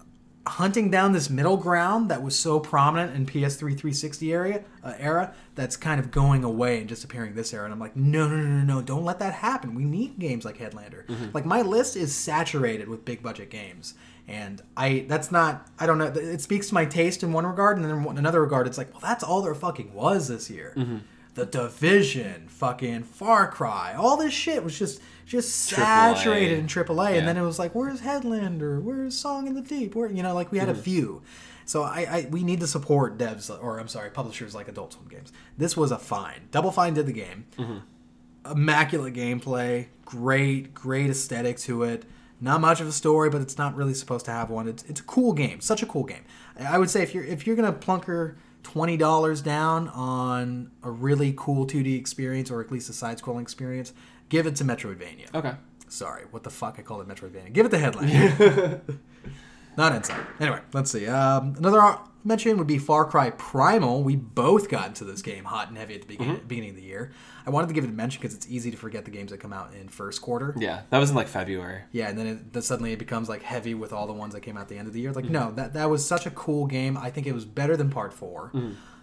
hunting 0.47 0.91
down 0.91 1.13
this 1.13 1.31
middle 1.31 1.57
ground 1.57 2.11
that 2.11 2.23
was 2.23 2.39
so 2.39 2.61
prominent 2.61 3.15
in 3.17 3.25
PS3 3.25 3.59
360 3.59 4.33
area 4.33 4.65
uh, 4.83 4.93
era 4.99 5.35
that's 5.55 5.77
kind 5.77 5.99
of 5.99 6.11
going 6.11 6.45
away 6.45 6.79
and 6.79 6.89
disappearing 6.89 7.35
this 7.35 7.55
era. 7.55 7.65
And 7.65 7.73
I'm 7.73 7.81
like, 7.81 7.97
no, 7.97 8.29
no, 8.29 8.37
no, 8.37 8.43
no, 8.43 8.65
no, 8.75 8.83
don't 8.83 9.05
let 9.05 9.19
that 9.21 9.35
happen. 9.35 9.75
We 9.75 9.85
need 9.85 10.19
games 10.19 10.45
like 10.45 10.59
Headlander. 10.59 11.05
Like 11.33 11.47
my 11.47 11.63
list 11.63 11.97
is 11.97 12.15
saturated 12.15 12.89
with 12.89 13.05
big 13.05 13.23
budget 13.23 13.49
games, 13.51 13.95
and 14.29 14.61
I 14.77 15.07
that's 15.09 15.31
not 15.33 15.69
I 15.79 15.87
don't 15.87 15.99
know. 15.99 16.07
It 16.07 16.41
speaks 16.41 16.69
to 16.69 16.75
my 16.75 16.85
taste 16.85 17.23
in 17.23 17.33
one 17.33 17.47
regard, 17.47 17.79
and 17.79 17.85
then 17.85 18.07
in 18.07 18.19
another 18.19 18.43
regard, 18.43 18.67
it's 18.67 18.77
like, 18.79 18.93
well, 18.93 19.01
that's 19.03 19.25
all 19.25 19.41
there 19.43 19.55
fucking 19.55 19.95
was 19.95 20.29
this 20.29 20.51
year. 20.51 20.75
The 21.35 21.47
Division, 21.47 22.47
fucking 22.49 23.03
Far 23.03 23.51
Cry, 23.51 23.95
all 23.95 24.17
this 24.17 24.33
shit 24.33 24.63
was 24.63 24.79
just 24.79 25.01
just 25.27 25.71
AAA. 25.73 25.77
saturated 25.77 26.59
in 26.59 26.67
AAA, 26.67 27.13
Yeah. 27.13 27.19
and 27.19 27.29
then 27.29 27.37
it 27.37 27.43
was 27.43 27.59
like, 27.59 27.75
where's 27.75 28.03
Headlander? 28.03 28.83
Where's 28.83 29.17
Song 29.17 29.47
in 29.47 29.55
the 29.55 29.63
Deep? 29.63 29.95
Where 29.95 30.11
you 30.11 30.23
know, 30.23 30.35
like 30.35 30.53
we 30.53 30.59
had 30.59 30.69
a 30.69 30.75
mm. 30.75 30.81
few. 30.81 31.23
So 31.67 31.83
I, 31.83 32.07
I 32.09 32.29
we 32.31 32.43
need 32.43 32.61
to 32.61 32.67
support 32.67 33.19
devs 33.19 33.51
or 33.63 33.79
I'm 33.79 33.89
sorry, 33.89 34.11
publishers 34.11 34.55
like 34.55 34.69
Adult 34.69 34.93
Swim 34.93 35.09
Games. 35.09 35.33
This 35.57 35.77
was 35.77 35.91
a 35.91 35.99
fine. 35.99 36.49
Double 36.51 36.71
Fine 36.71 36.95
did 36.95 37.07
the 37.07 37.13
game. 37.13 37.47
Mm-hmm. 37.59 38.53
Immaculate 38.53 39.15
gameplay, 39.15 39.87
great, 40.05 40.75
great 40.75 41.09
aesthetic 41.09 41.59
to 41.61 41.83
it. 41.83 42.05
Not 42.41 42.61
much 42.61 42.81
of 42.81 42.87
a 42.87 42.93
story, 42.93 43.31
but 43.31 43.41
it's 43.41 43.57
not 43.57 43.75
really 43.75 43.95
supposed 43.95 44.27
to 44.27 44.31
have 44.31 44.51
one. 44.51 44.69
It's, 44.69 44.83
it's 44.83 45.01
a 45.01 45.05
cool 45.05 45.33
game, 45.33 45.63
such 45.63 45.83
a 45.83 45.87
cool 45.87 46.05
game. 46.05 46.25
I 46.61 46.79
would 46.79 46.91
say 46.91 47.03
if 47.03 47.15
you're 47.15 47.25
if 47.25 47.47
you're 47.47 47.57
gonna 47.57 47.73
plunker 47.73 48.35
twenty 48.65 48.97
dollars 48.97 49.41
down 49.41 49.89
on 49.91 50.73
a 50.83 50.91
really 50.91 51.33
cool 51.37 51.67
2D 51.67 51.97
experience 51.97 52.51
or 52.51 52.61
at 52.61 52.73
least 52.73 52.91
a 52.91 52.93
side-scrolling 52.93 53.43
experience, 53.43 53.93
give 54.29 54.47
it 54.49 54.57
to 54.57 54.65
Metroidvania. 54.65 55.33
Okay. 55.33 55.55
Sorry, 55.89 56.25
what 56.33 56.43
the 56.43 56.51
fuck? 56.51 56.77
I 56.81 56.83
called 56.83 57.09
it 57.09 57.15
Metroidvania. 57.15 57.53
Give 57.53 57.67
it 57.67 57.69
the 57.69 57.79
headline. 57.79 58.81
Not 59.77 59.95
inside. 59.95 60.27
Anyway, 60.41 60.61
let's 60.73 60.91
see. 60.91 61.07
Um, 61.07 61.55
another 61.59 61.99
mention 62.25 62.57
would 62.59 62.67
be 62.67 62.79
Far 62.79 63.05
Cry 63.05 63.31
Primal. 63.31 64.03
We 64.03 64.17
both 64.17 64.69
got 64.69 64.89
into 64.89 65.05
this 65.05 65.21
game 65.23 65.45
hot 65.45 65.69
and 65.69 65.77
heavy 65.77 65.95
at 65.95 66.01
the 66.03 66.07
beginning, 66.07 66.41
beginning 66.47 66.71
of 66.71 66.77
the 66.77 66.83
year. 66.83 67.13
I 67.47 67.51
wanted 67.51 67.67
to 67.69 67.75
give 67.75 67.85
it 67.85 67.91
a 67.91 67.93
mention 67.93 68.21
because 68.23 68.35
it's 68.35 68.49
easy 68.49 68.71
to 68.71 68.77
forget 68.77 69.05
the 69.05 69.11
games 69.11 69.31
that 69.31 69.39
come 69.39 69.53
out 69.53 69.75
in 69.75 69.89
first 69.89 70.23
quarter. 70.23 70.55
Yeah, 70.59 70.83
that 70.91 70.99
was 70.99 71.11
in 71.11 71.17
like 71.17 71.29
February. 71.29 71.83
Yeah, 71.93 72.09
and 72.09 72.19
then 72.19 72.27
it, 72.27 72.53
then 72.53 72.63
suddenly 72.63 72.93
it 72.93 72.99
becomes 72.99 73.29
like 73.29 73.43
heavy 73.43 73.75
with 73.75 73.93
all 73.93 74.07
the 74.07 74.13
ones 74.13 74.33
that 74.35 74.41
came 74.41 74.57
out 74.57 74.63
at 74.63 74.69
the 74.69 74.79
end 74.79 74.89
of 74.89 74.95
the 74.95 75.01
year. 75.01 75.13
Like, 75.13 75.27
no, 75.27 75.53
that 75.53 75.75
that 75.75 75.91
was 75.91 76.07
such 76.07 76.25
a 76.27 76.31
cool 76.31 76.67
game. 76.67 76.97
I 76.97 77.11
think 77.11 77.27
it 77.27 77.35
was 77.35 77.45
better 77.45 77.77
than 77.77 77.91
Part 77.91 78.15
4 78.15 78.53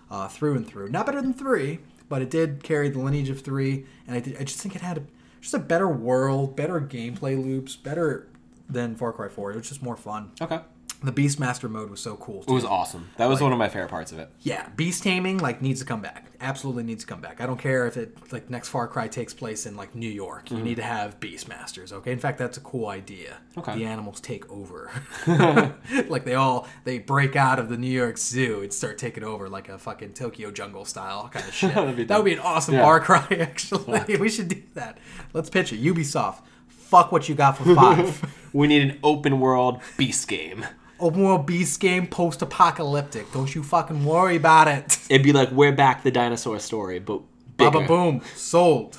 uh, 0.09 0.28
through 0.28 0.55
and 0.55 0.67
through. 0.67 0.89
Not 0.89 1.05
better 1.05 1.22
than 1.22 1.34
three, 1.34 1.80
but 2.09 2.22
it 2.22 2.30
did 2.30 2.63
carry 2.63 2.89
the 2.89 2.99
lineage 2.99 3.30
of 3.30 3.41
three, 3.41 3.86
and 4.07 4.15
I, 4.15 4.19
did, 4.19 4.38
I 4.38 4.43
just 4.43 4.59
think 4.59 4.76
it 4.76 4.82
had 4.82 4.97
a, 4.97 5.03
just 5.39 5.53
a 5.53 5.59
better 5.59 5.88
world, 5.88 6.55
better 6.55 6.82
gameplay 6.82 7.41
loops, 7.41 7.76
better 7.76 8.28
than 8.72 8.95
Far 8.95 9.13
Cry 9.13 9.30
Four. 9.30 9.51
It 9.51 9.57
was 9.57 9.69
just 9.69 9.84
more 9.84 9.97
fun. 9.97 10.32
Okay. 10.41 10.59
The 11.03 11.11
Beastmaster 11.11 11.67
mode 11.67 11.89
was 11.89 11.99
so 11.99 12.15
cool. 12.15 12.43
It 12.47 12.51
was 12.51 12.63
awesome. 12.63 13.09
That 13.17 13.28
was 13.28 13.41
one 13.41 13.51
of 13.51 13.57
my 13.57 13.69
favorite 13.69 13.89
parts 13.89 14.11
of 14.11 14.19
it. 14.19 14.30
Yeah, 14.41 14.69
beast 14.76 15.01
taming 15.01 15.39
like 15.39 15.59
needs 15.59 15.80
to 15.80 15.86
come 15.86 15.99
back. 15.99 16.28
Absolutely 16.39 16.84
needs 16.84 17.03
to 17.03 17.07
come 17.07 17.22
back. 17.22 17.41
I 17.41 17.47
don't 17.47 17.57
care 17.57 17.88
if 17.88 17.97
it 17.97 18.32
like 18.32 18.51
next 18.51 18.69
Far 18.69 18.88
Cry 18.88 19.07
takes 19.07 19.34
place 19.34 19.65
in 19.65 19.76
like 19.76 19.95
New 19.95 20.09
York. 20.09 20.51
You 20.51 20.57
mm-hmm. 20.57 20.65
need 20.65 20.76
to 20.76 20.84
have 20.84 21.19
beastmasters. 21.19 21.91
Okay, 21.91 22.11
in 22.11 22.19
fact, 22.19 22.38
that's 22.38 22.57
a 22.57 22.61
cool 22.61 22.88
idea. 22.88 23.38
Okay. 23.57 23.80
the 23.80 23.86
animals 23.86 24.22
take 24.22 24.47
over. 24.51 24.91
like 26.07 26.24
they 26.24 26.36
all 26.36 26.67
they 26.84 26.99
break 26.99 27.36
out 27.36 27.57
of 27.57 27.69
the 27.69 27.78
New 27.78 27.89
York 27.91 28.19
Zoo 28.19 28.61
and 28.61 28.72
start 28.72 28.99
taking 28.99 29.24
over 29.24 29.49
like 29.49 29.69
a 29.69 29.80
fucking 29.80 30.13
Tokyo 30.13 30.51
Jungle 30.51 30.86
style 30.86 31.30
kind 31.30 31.47
of 31.47 31.53
shit. 31.55 31.74
That 31.74 32.17
would 32.17 32.26
be 32.26 32.34
an 32.34 32.39
awesome 32.39 32.76
Yeah. 32.76 32.84
Far 32.84 32.99
Cry. 32.99 33.26
Actually, 33.32 34.17
we 34.17 34.30
should 34.30 34.49
do 34.49 34.61
that. 34.76 34.99
Let's 35.34 35.49
pitch 35.49 35.74
it. 35.74 35.82
Ubisoft, 35.82 36.43
fuck 36.92 37.12
what 37.12 37.30
you 37.30 37.34
got 37.34 37.58
for 37.58 37.74
five. 37.76 38.36
We 38.54 38.68
need 38.68 38.84
an 38.84 39.00
open 39.02 39.39
world 39.39 39.82
beast 39.98 40.28
game. 40.28 40.66
Open 41.00 41.24
world 41.24 41.48
beast 41.48 41.80
game, 41.80 42.06
post 42.06 42.42
apocalyptic. 42.42 43.32
Don't 43.32 43.56
you 43.56 43.64
fucking 43.64 44.06
worry 44.06 44.36
about 44.36 44.68
it. 44.68 45.00
It'd 45.10 45.24
be 45.24 45.32
like 45.32 45.50
we're 45.52 45.72
back 45.72 46.04
the 46.04 46.12
dinosaur 46.12 46.60
story, 46.60 47.00
but 47.00 47.22
bigger. 47.58 47.72
Baba 47.72 47.88
boom, 47.88 48.22
sold. 48.36 48.98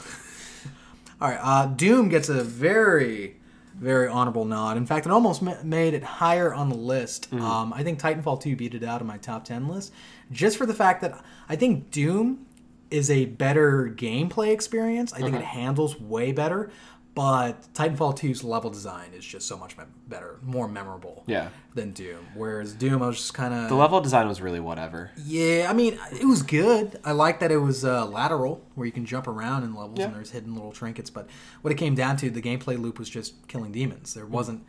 All 1.21 1.29
right, 1.29 1.39
uh, 1.41 1.67
Doom 1.67 2.09
gets 2.09 2.29
a 2.29 2.43
very, 2.43 3.37
very 3.79 4.09
honorable 4.09 4.45
nod. 4.45 4.77
In 4.77 4.87
fact, 4.87 5.07
it 5.07 5.13
almost 5.13 5.41
ma- 5.43 5.63
made 5.63 5.95
it 5.95 6.03
higher 6.03 6.53
on 6.53 6.69
the 6.69 6.75
list. 6.75 7.31
Mm-hmm. 7.31 7.45
Um, 7.45 7.73
I 7.73 7.85
think 7.85 8.01
Titanfall 8.01 8.41
2 8.41 8.57
beat 8.57 8.75
it 8.75 8.83
out 8.83 9.01
of 9.01 9.07
my 9.07 9.19
top 9.19 9.45
10 9.45 9.69
list, 9.69 9.93
just 10.33 10.57
for 10.57 10.67
the 10.67 10.75
fact 10.75 11.03
that 11.03 11.23
I 11.49 11.55
think 11.55 11.93
Doom 11.93 12.47
is 12.93 13.11
a 13.11 13.25
better 13.25 13.93
gameplay 13.97 14.53
experience. 14.53 15.13
I 15.13 15.21
think 15.21 15.35
it 15.35 15.43
handles 15.43 15.99
way 15.99 16.31
better, 16.31 16.71
but 17.15 17.63
Titanfall 17.75 18.17
2's 18.19 18.43
level 18.43 18.71
design 18.71 19.11
is 19.15 19.25
just 19.25 19.47
so 19.47 19.57
much 19.57 19.77
better, 20.09 20.39
more 20.43 20.67
memorable 20.67 21.25
Yeah. 21.27 21.49
than 21.75 21.93
Doom. 21.93 22.27
Whereas 22.35 22.73
Doom, 22.73 23.03
I 23.03 23.09
was 23.09 23.17
just 23.19 23.35
kind 23.35 23.53
of 23.53 23.69
The 23.69 23.75
level 23.75 24.01
design 24.01 24.29
was 24.29 24.41
really 24.41 24.61
whatever. 24.61 25.11
yeah, 25.25 25.67
I 25.69 25.73
mean, 25.75 25.99
it 26.13 26.25
was 26.27 26.43
good. 26.43 26.99
I 27.05 27.13
like 27.13 27.41
that 27.41 27.51
it 27.53 27.59
was 27.59 27.85
uh, 27.85 28.07
lateral, 28.07 28.63
where 28.75 28.87
you 28.87 28.93
can 28.93 29.05
jump 29.05 29.27
around 29.27 29.65
in 29.65 29.75
levels 29.75 29.99
Yeah. 29.99 30.07
and 30.07 30.15
there's 30.15 30.31
hidden 30.31 30.55
little 30.55 30.73
trinkets. 30.73 31.11
But 31.11 31.29
what 31.61 31.71
it 31.73 31.77
came 31.77 31.95
down 31.95 32.17
to, 32.19 32.31
the 32.31 32.43
gameplay 32.43 32.81
loop 32.81 32.99
was 32.99 33.11
just 33.11 33.47
killing 33.49 33.73
demons. 33.73 34.15
There 34.15 34.27
wasn't. 34.27 34.65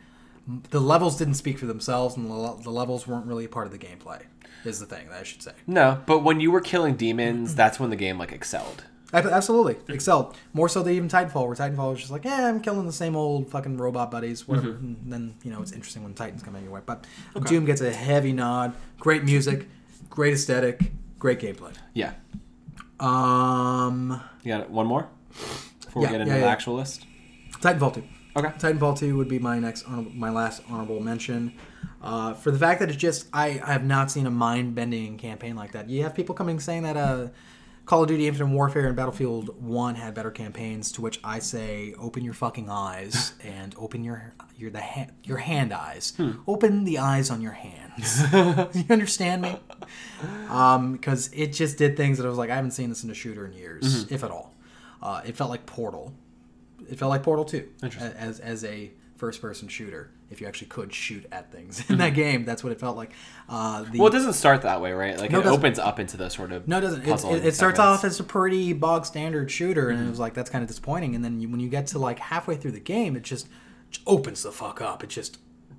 The 0.68 0.80
levels 0.80 1.16
didn't 1.16 1.34
speak 1.34 1.58
for 1.58 1.64
themselves, 1.64 2.18
and 2.18 2.30
the, 2.30 2.58
the 2.62 2.70
levels 2.70 3.06
weren't 3.06 3.24
really 3.24 3.46
a 3.46 3.48
part 3.48 3.64
of 3.66 3.72
the 3.72 3.78
gameplay. 3.78 4.20
Is 4.66 4.78
the 4.80 4.84
thing 4.86 5.08
that 5.08 5.20
I 5.20 5.22
should 5.22 5.42
say. 5.42 5.52
No, 5.66 6.02
but 6.06 6.18
when 6.20 6.40
you 6.40 6.50
were 6.50 6.60
killing 6.60 6.96
demons, 6.96 7.54
that's 7.54 7.80
when 7.80 7.88
the 7.90 7.96
game 7.96 8.18
like 8.18 8.32
excelled. 8.32 8.84
Ab- 9.14 9.26
Absolutely, 9.26 9.76
excelled 9.88 10.36
more 10.52 10.68
so 10.68 10.82
than 10.82 10.92
even 10.94 11.08
Titanfall, 11.08 11.46
where 11.46 11.54
Titanfall 11.56 11.90
was 11.92 12.00
just 12.00 12.10
like, 12.10 12.24
yeah, 12.24 12.46
I'm 12.48 12.60
killing 12.60 12.84
the 12.86 12.92
same 12.92 13.14
old 13.16 13.48
fucking 13.50 13.76
robot 13.78 14.10
buddies, 14.10 14.46
whatever. 14.46 14.70
And 14.70 14.96
then 15.06 15.34
you 15.44 15.50
know 15.50 15.62
it's 15.62 15.72
interesting 15.72 16.02
when 16.02 16.14
Titans 16.14 16.42
come 16.42 16.56
in 16.56 16.64
your 16.64 16.72
way. 16.72 16.80
But 16.84 17.06
Doom 17.46 17.64
gets 17.64 17.80
a 17.80 17.92
heavy 17.92 18.32
nod. 18.32 18.74
Great 18.98 19.24
music, 19.24 19.68
great 20.10 20.34
aesthetic, 20.34 20.90
great 21.18 21.38
gameplay. 21.40 21.72
Yeah. 21.94 22.14
Um, 23.00 24.20
You 24.42 24.52
got 24.56 24.70
one 24.70 24.86
more 24.86 25.08
before 25.84 26.02
Yeah, 26.02 26.08
we 26.08 26.12
get 26.12 26.20
into 26.22 26.34
yeah, 26.34 26.40
the 26.40 26.46
actual 26.46 26.74
list. 26.74 27.06
Titanfall 27.60 27.94
2. 27.94 28.02
Okay. 28.36 28.48
Titanfall 28.58 28.98
2 28.98 29.16
would 29.16 29.28
be 29.28 29.38
my 29.38 29.58
next, 29.58 29.86
my 29.88 30.30
last 30.30 30.62
honorable 30.68 31.00
mention. 31.00 31.54
Uh, 32.02 32.34
for 32.34 32.50
the 32.50 32.58
fact 32.58 32.80
that 32.80 32.88
it's 32.88 32.98
just, 32.98 33.26
I, 33.32 33.60
I 33.64 33.72
have 33.72 33.84
not 33.84 34.10
seen 34.10 34.26
a 34.26 34.30
mind 34.30 34.74
bending 34.74 35.16
campaign 35.18 35.56
like 35.56 35.72
that. 35.72 35.88
You 35.88 36.02
have 36.02 36.14
people 36.14 36.34
coming 36.34 36.60
saying 36.60 36.82
that 36.82 36.96
uh, 36.96 37.28
Call 37.86 38.02
of 38.02 38.08
Duty 38.08 38.26
Infinite 38.26 38.54
Warfare 38.54 38.86
and 38.86 38.96
Battlefield 38.96 39.62
1 39.62 39.94
had 39.96 40.14
better 40.14 40.30
campaigns, 40.30 40.90
to 40.92 41.02
which 41.02 41.20
I 41.22 41.38
say 41.38 41.94
open 41.98 42.24
your 42.24 42.32
fucking 42.32 42.70
eyes 42.70 43.34
and 43.44 43.74
open 43.78 44.02
your 44.04 44.32
your 44.56 44.70
the 44.70 44.80
ha- 44.80 45.08
your 45.22 45.36
hand 45.38 45.72
eyes. 45.72 46.14
Open 46.46 46.84
the 46.84 46.98
eyes 46.98 47.28
on 47.30 47.42
your 47.42 47.52
hands. 47.52 48.22
you 48.74 48.84
understand 48.88 49.42
me? 49.42 49.58
Um, 50.48 50.92
because 50.92 51.30
it 51.34 51.48
just 51.52 51.76
did 51.76 51.96
things 51.96 52.16
that 52.18 52.24
I 52.26 52.30
was 52.30 52.38
like, 52.38 52.48
I 52.50 52.56
haven't 52.56 52.70
seen 52.70 52.88
this 52.88 53.04
in 53.04 53.10
a 53.10 53.14
shooter 53.14 53.44
in 53.44 53.52
years, 53.52 54.10
if 54.10 54.24
at 54.24 54.30
all. 54.30 54.54
Uh, 55.02 55.20
it 55.26 55.36
felt 55.36 55.50
like 55.50 55.66
Portal. 55.66 56.14
It 56.90 56.98
felt 56.98 57.10
like 57.10 57.22
Portal 57.22 57.44
2 57.44 57.68
Interesting. 57.82 58.12
as 58.16 58.40
as 58.40 58.64
a 58.64 58.92
first 59.16 59.42
person 59.42 59.68
shooter. 59.68 60.10
If 60.30 60.40
you 60.40 60.46
actually 60.46 60.68
could 60.68 60.92
shoot 60.92 61.26
at 61.30 61.52
things 61.52 61.88
in 61.90 61.98
that 61.98 62.10
game, 62.14 62.44
that's 62.44 62.64
what 62.64 62.72
it 62.72 62.80
felt 62.80 62.96
like. 62.96 63.12
Uh, 63.48 63.84
the, 63.84 63.98
Well, 63.98 64.08
it 64.08 64.12
doesn't 64.12 64.32
start 64.32 64.62
that 64.62 64.80
way, 64.80 64.92
right? 64.92 65.18
Like 65.18 65.30
No, 65.30 65.40
it 65.40 65.46
it 65.46 65.48
opens 65.48 65.78
up 65.78 66.00
into 66.00 66.16
the 66.16 66.28
sort 66.28 66.52
of 66.52 66.66
no, 66.66 66.78
it 66.78 66.80
doesn't. 66.80 67.02
It, 67.02 67.24
it, 67.24 67.46
it 67.46 67.54
starts 67.54 67.78
off 67.78 68.04
as 68.04 68.18
a 68.20 68.24
pretty 68.24 68.72
bog 68.72 69.06
standard 69.06 69.50
shooter, 69.50 69.90
and 69.90 70.04
it 70.04 70.08
was 70.08 70.18
like 70.18 70.34
that's 70.34 70.50
kind 70.50 70.62
of 70.62 70.68
disappointing. 70.68 71.14
And 71.14 71.24
then 71.24 71.40
you, 71.40 71.48
when 71.48 71.60
you 71.60 71.68
get 71.68 71.86
to 71.88 71.98
like 71.98 72.18
halfway 72.18 72.56
through 72.56 72.72
the 72.72 72.80
game, 72.80 73.16
it 73.16 73.22
just, 73.22 73.48
just 73.90 74.02
opens 74.06 74.42
the 74.42 74.52
fuck 74.52 74.80
up. 74.80 75.04
It 75.04 75.10
just 75.10 75.38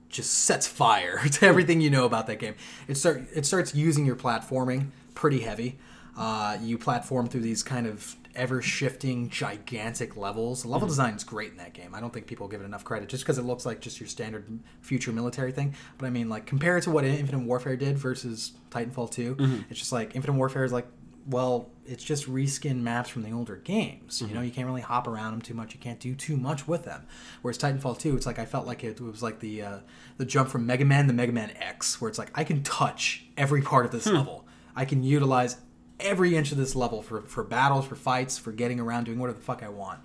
just 0.09 0.31
sets 0.31 0.67
fire 0.67 1.19
to 1.31 1.45
everything 1.45 1.81
you 1.81 1.89
know 1.89 2.05
about 2.05 2.27
that 2.27 2.39
game. 2.39 2.55
It 2.87 2.95
start 2.95 3.23
it 3.33 3.45
starts 3.45 3.75
using 3.75 4.05
your 4.05 4.15
platforming 4.15 4.87
pretty 5.13 5.41
heavy. 5.41 5.77
Uh, 6.17 6.57
you 6.61 6.77
platform 6.77 7.27
through 7.27 7.41
these 7.41 7.61
kind 7.61 7.87
of 7.87 8.15
ever 8.35 8.61
shifting 8.61 9.29
gigantic 9.29 10.17
levels. 10.17 10.63
The 10.63 10.67
level 10.67 10.87
mm-hmm. 10.87 10.91
design 10.91 11.13
is 11.13 11.23
great 11.23 11.51
in 11.51 11.57
that 11.57 11.73
game. 11.73 11.95
I 11.95 11.99
don't 11.99 12.13
think 12.13 12.27
people 12.27 12.47
give 12.47 12.61
it 12.61 12.65
enough 12.65 12.83
credit 12.83 13.09
just 13.09 13.23
because 13.23 13.37
it 13.37 13.43
looks 13.43 13.65
like 13.65 13.81
just 13.81 13.99
your 13.99 14.07
standard 14.07 14.59
future 14.81 15.11
military 15.11 15.51
thing. 15.51 15.75
But 15.97 16.07
I 16.07 16.09
mean, 16.09 16.29
like 16.29 16.45
compared 16.45 16.83
to 16.83 16.91
what 16.91 17.05
Infinite 17.05 17.45
Warfare 17.45 17.75
did 17.75 17.97
versus 17.97 18.53
Titanfall 18.71 19.11
2, 19.11 19.35
mm-hmm. 19.35 19.61
it's 19.69 19.79
just 19.79 19.91
like 19.91 20.15
Infinite 20.15 20.37
Warfare 20.37 20.63
is 20.63 20.73
like, 20.73 20.87
well, 21.27 21.71
it's 21.87 22.03
just 22.03 22.29
reskin 22.29 22.81
maps 22.81 23.09
from 23.09 23.23
the 23.23 23.31
older 23.31 23.55
games. 23.55 24.21
You 24.21 24.27
know, 24.27 24.35
mm-hmm. 24.35 24.43
you 24.45 24.51
can't 24.51 24.67
really 24.67 24.81
hop 24.81 25.07
around 25.07 25.31
them 25.31 25.41
too 25.41 25.55
much. 25.55 25.73
You 25.73 25.79
can't 25.79 25.99
do 25.99 26.13
too 26.13 26.37
much 26.37 26.67
with 26.67 26.85
them. 26.85 27.07
Whereas 27.41 27.57
Titanfall 27.57 27.97
2, 27.97 28.15
it's 28.15 28.25
like 28.25 28.37
I 28.37 28.45
felt 28.45 28.67
like 28.67 28.83
it 28.83 29.01
was 29.01 29.23
like 29.23 29.39
the 29.39 29.61
uh, 29.61 29.77
the 30.17 30.25
jump 30.25 30.49
from 30.49 30.65
Mega 30.65 30.85
Man 30.85 31.07
to 31.07 31.13
Mega 31.13 31.31
Man 31.31 31.51
X, 31.59 31.99
where 31.99 32.09
it's 32.09 32.19
like 32.19 32.31
I 32.35 32.43
can 32.43 32.61
touch 32.63 33.25
every 33.37 33.61
part 33.61 33.85
of 33.85 33.91
this 33.91 34.05
hmm. 34.05 34.15
level. 34.15 34.45
I 34.75 34.85
can 34.85 35.03
utilize 35.03 35.57
every 35.99 36.35
inch 36.35 36.51
of 36.51 36.57
this 36.57 36.75
level 36.75 37.01
for, 37.01 37.21
for 37.21 37.43
battles, 37.43 37.85
for 37.85 37.95
fights, 37.95 38.37
for 38.37 38.51
getting 38.51 38.79
around, 38.79 39.05
doing 39.05 39.19
whatever 39.19 39.37
the 39.39 39.43
fuck 39.45 39.63
I 39.63 39.69
want. 39.69 39.99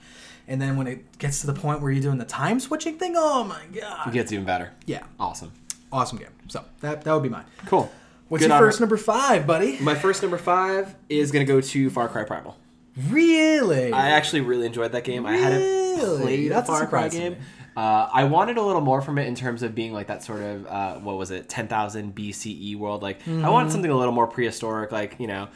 And 0.49 0.61
then 0.61 0.77
when 0.77 0.87
it 0.87 1.19
gets 1.19 1.41
to 1.43 1.47
the 1.47 1.53
point 1.55 1.81
where 1.81 1.91
you're 1.93 2.03
doing 2.03 2.19
the 2.19 2.25
time 2.25 2.59
switching 2.61 2.97
thing, 2.99 3.15
oh 3.17 3.45
my 3.45 3.63
god. 3.73 4.09
It 4.09 4.13
gets 4.13 4.33
even 4.33 4.45
better. 4.45 4.73
Yeah. 4.87 5.05
Awesome. 5.19 5.53
Awesome 5.93 6.19
game. 6.19 6.29
So 6.49 6.65
that 6.81 7.03
that 7.05 7.13
would 7.13 7.23
be 7.23 7.29
mine. 7.29 7.45
Cool. 7.67 7.91
What's 8.29 8.43
Good 8.43 8.49
your 8.49 8.57
honor. 8.59 8.67
first 8.67 8.81
number 8.81 8.97
five, 8.97 9.47
buddy? 9.47 9.79
My 9.81 9.95
first 9.97 10.23
number 10.23 10.39
five 10.39 10.95
is 11.09 11.31
gonna 11.33 11.45
go 11.45 11.61
to 11.61 11.91
Far 11.91 12.09
Cry 12.09 12.25
Primal. 12.25 12.57
Really? 13.09 13.93
I 13.93 14.11
actually 14.11 14.41
really 14.43 14.67
enjoyed 14.67 14.93
that 14.93 15.05
game. 15.05 15.27
I 15.27 15.37
hadn't 15.37 15.61
Really? 15.63 16.23
played 16.23 16.51
That's 16.53 16.69
a 16.69 16.73
Far 16.73 16.87
Cry 16.87 17.09
game. 17.09 17.37
Uh, 17.77 18.09
I 18.13 18.25
wanted 18.25 18.57
a 18.57 18.63
little 18.63 18.81
more 18.83 19.01
from 19.01 19.19
it 19.19 19.27
in 19.29 19.35
terms 19.35 19.63
of 19.63 19.75
being 19.75 19.93
like 19.93 20.09
that 20.09 20.23
sort 20.25 20.41
of 20.43 20.67
uh, 20.67 20.95
what 20.97 21.17
was 21.17 21.31
it, 21.31 21.49
ten 21.49 21.69
thousand 21.69 22.15
BCE 22.15 22.77
world. 22.77 23.03
Like 23.03 23.21
I 23.27 23.31
Mm-hmm. 23.31 23.49
wanted 23.49 23.73
something 23.73 23.91
a 23.91 23.97
little 23.97 24.13
more 24.13 24.27
prehistoric. 24.27 24.91
Like 24.93 25.17
you 25.19 25.27
know, 25.27 25.49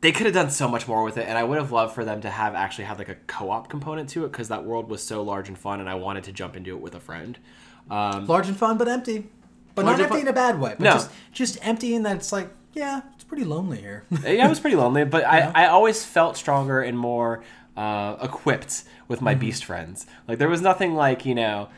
they 0.00 0.12
could 0.12 0.26
have 0.26 0.34
done 0.34 0.50
so 0.50 0.68
much 0.68 0.88
more 0.88 1.02
with 1.04 1.16
it, 1.18 1.26
and 1.28 1.36
I 1.36 1.44
would 1.44 1.58
have 1.58 1.72
loved 1.72 1.94
for 1.94 2.04
them 2.04 2.20
to 2.22 2.30
have 2.30 2.54
actually 2.54 2.84
have 2.84 2.98
like 2.98 3.08
a 3.08 3.16
co-op 3.26 3.68
component 3.68 4.08
to 4.10 4.24
it 4.24 4.32
because 4.32 4.48
that 4.48 4.64
world 4.64 4.88
was 4.88 5.02
so 5.02 5.22
large 5.22 5.48
and 5.48 5.58
fun, 5.58 5.80
and 5.80 5.88
I 5.88 5.94
wanted 5.94 6.24
to 6.24 6.32
jump 6.32 6.56
into 6.56 6.70
it 6.76 6.80
with 6.80 6.94
a 6.94 7.00
friend. 7.00 7.38
Um, 7.90 8.26
Large 8.26 8.48
and 8.48 8.56
fun, 8.56 8.78
but 8.78 8.88
empty. 8.88 9.28
But 9.74 9.84
not 9.84 9.94
empty 10.00 10.08
fun- 10.08 10.20
in 10.20 10.28
a 10.28 10.32
bad 10.32 10.60
way. 10.60 10.70
But 10.78 10.80
No. 10.84 10.92
just 10.92 11.10
just 11.32 11.58
empty 11.66 11.94
in 11.94 12.02
that 12.04 12.16
it's 12.16 12.32
like, 12.32 12.50
yeah, 12.72 13.02
it's 13.14 13.24
pretty 13.24 13.44
lonely 13.44 13.78
here. 13.80 14.04
yeah, 14.24 14.46
it 14.46 14.48
was 14.48 14.60
pretty 14.60 14.76
lonely, 14.76 15.04
but 15.04 15.24
I, 15.24 15.50
I 15.54 15.66
always 15.66 16.04
felt 16.04 16.36
stronger 16.36 16.80
and 16.82 16.96
more 16.98 17.42
uh, 17.76 18.16
equipped 18.22 18.84
with 19.08 19.18
Mm-hmm. 19.18 19.24
my 19.24 19.34
beast 19.34 19.64
friends. 19.64 20.06
Like 20.28 20.38
there 20.38 20.48
was 20.48 20.60
nothing 20.62 20.94
like 20.94 21.26
you 21.26 21.34
know, 21.34 21.68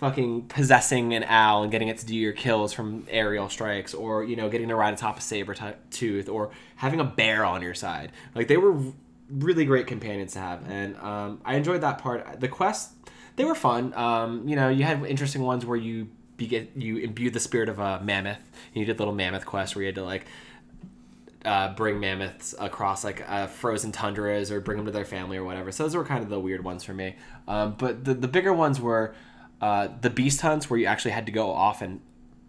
fucking 0.00 0.42
possessing 0.48 1.14
an 1.14 1.24
owl 1.24 1.62
and 1.62 1.70
getting 1.70 1.88
it 1.88 1.98
to 1.98 2.06
do 2.06 2.16
your 2.16 2.32
kills 2.32 2.72
from 2.72 3.06
aerial 3.08 3.48
strikes, 3.48 3.94
or 3.94 4.24
you 4.24 4.34
know, 4.34 4.48
getting 4.48 4.68
to 4.68 4.74
ride 4.74 4.94
atop 4.94 5.18
a 5.18 5.20
saber 5.20 5.54
t- 5.54 5.64
tooth, 5.90 6.28
or 6.28 6.50
having 6.76 6.98
a 6.98 7.04
bear 7.04 7.44
on 7.44 7.62
your 7.62 7.74
side. 7.74 8.10
Like 8.34 8.48
they 8.48 8.56
were 8.56 8.76
really 9.30 9.64
great 9.64 9.86
companions 9.86 10.32
to 10.32 10.40
have, 10.40 10.68
and 10.68 10.96
um, 10.96 11.40
I 11.44 11.54
enjoyed 11.54 11.82
that 11.82 11.98
part. 11.98 12.40
The 12.40 12.48
quests 12.48 12.94
they 13.36 13.44
were 13.44 13.54
fun. 13.54 13.94
Um, 13.94 14.48
you 14.48 14.56
know, 14.56 14.68
you 14.68 14.84
had 14.84 15.04
interesting 15.04 15.42
ones 15.42 15.64
where 15.64 15.78
you. 15.78 16.08
Get, 16.40 16.70
you 16.74 16.96
imbued 16.96 17.34
the 17.34 17.38
spirit 17.38 17.68
of 17.68 17.78
a 17.78 18.00
mammoth. 18.00 18.38
And 18.38 18.76
you 18.76 18.86
did 18.86 18.98
little 18.98 19.12
mammoth 19.12 19.44
quests 19.44 19.76
where 19.76 19.82
you 19.82 19.88
had 19.88 19.96
to 19.96 20.04
like 20.04 20.24
uh, 21.44 21.74
bring 21.74 22.00
mammoths 22.00 22.54
across 22.58 23.04
like 23.04 23.22
uh, 23.28 23.46
frozen 23.46 23.92
tundras 23.92 24.50
or 24.50 24.58
bring 24.62 24.78
them 24.78 24.86
to 24.86 24.90
their 24.90 25.04
family 25.04 25.36
or 25.36 25.44
whatever. 25.44 25.70
So 25.70 25.82
those 25.82 25.94
were 25.94 26.02
kind 26.02 26.22
of 26.22 26.30
the 26.30 26.40
weird 26.40 26.64
ones 26.64 26.82
for 26.82 26.94
me. 26.94 27.16
Um, 27.46 27.74
but 27.78 28.06
the, 28.06 28.14
the 28.14 28.26
bigger 28.26 28.54
ones 28.54 28.80
were 28.80 29.14
uh, 29.60 29.88
the 30.00 30.10
beast 30.10 30.40
hunts 30.40 30.70
where 30.70 30.78
you 30.78 30.86
actually 30.86 31.10
had 31.12 31.26
to 31.26 31.32
go 31.32 31.50
off 31.50 31.82
and 31.82 32.00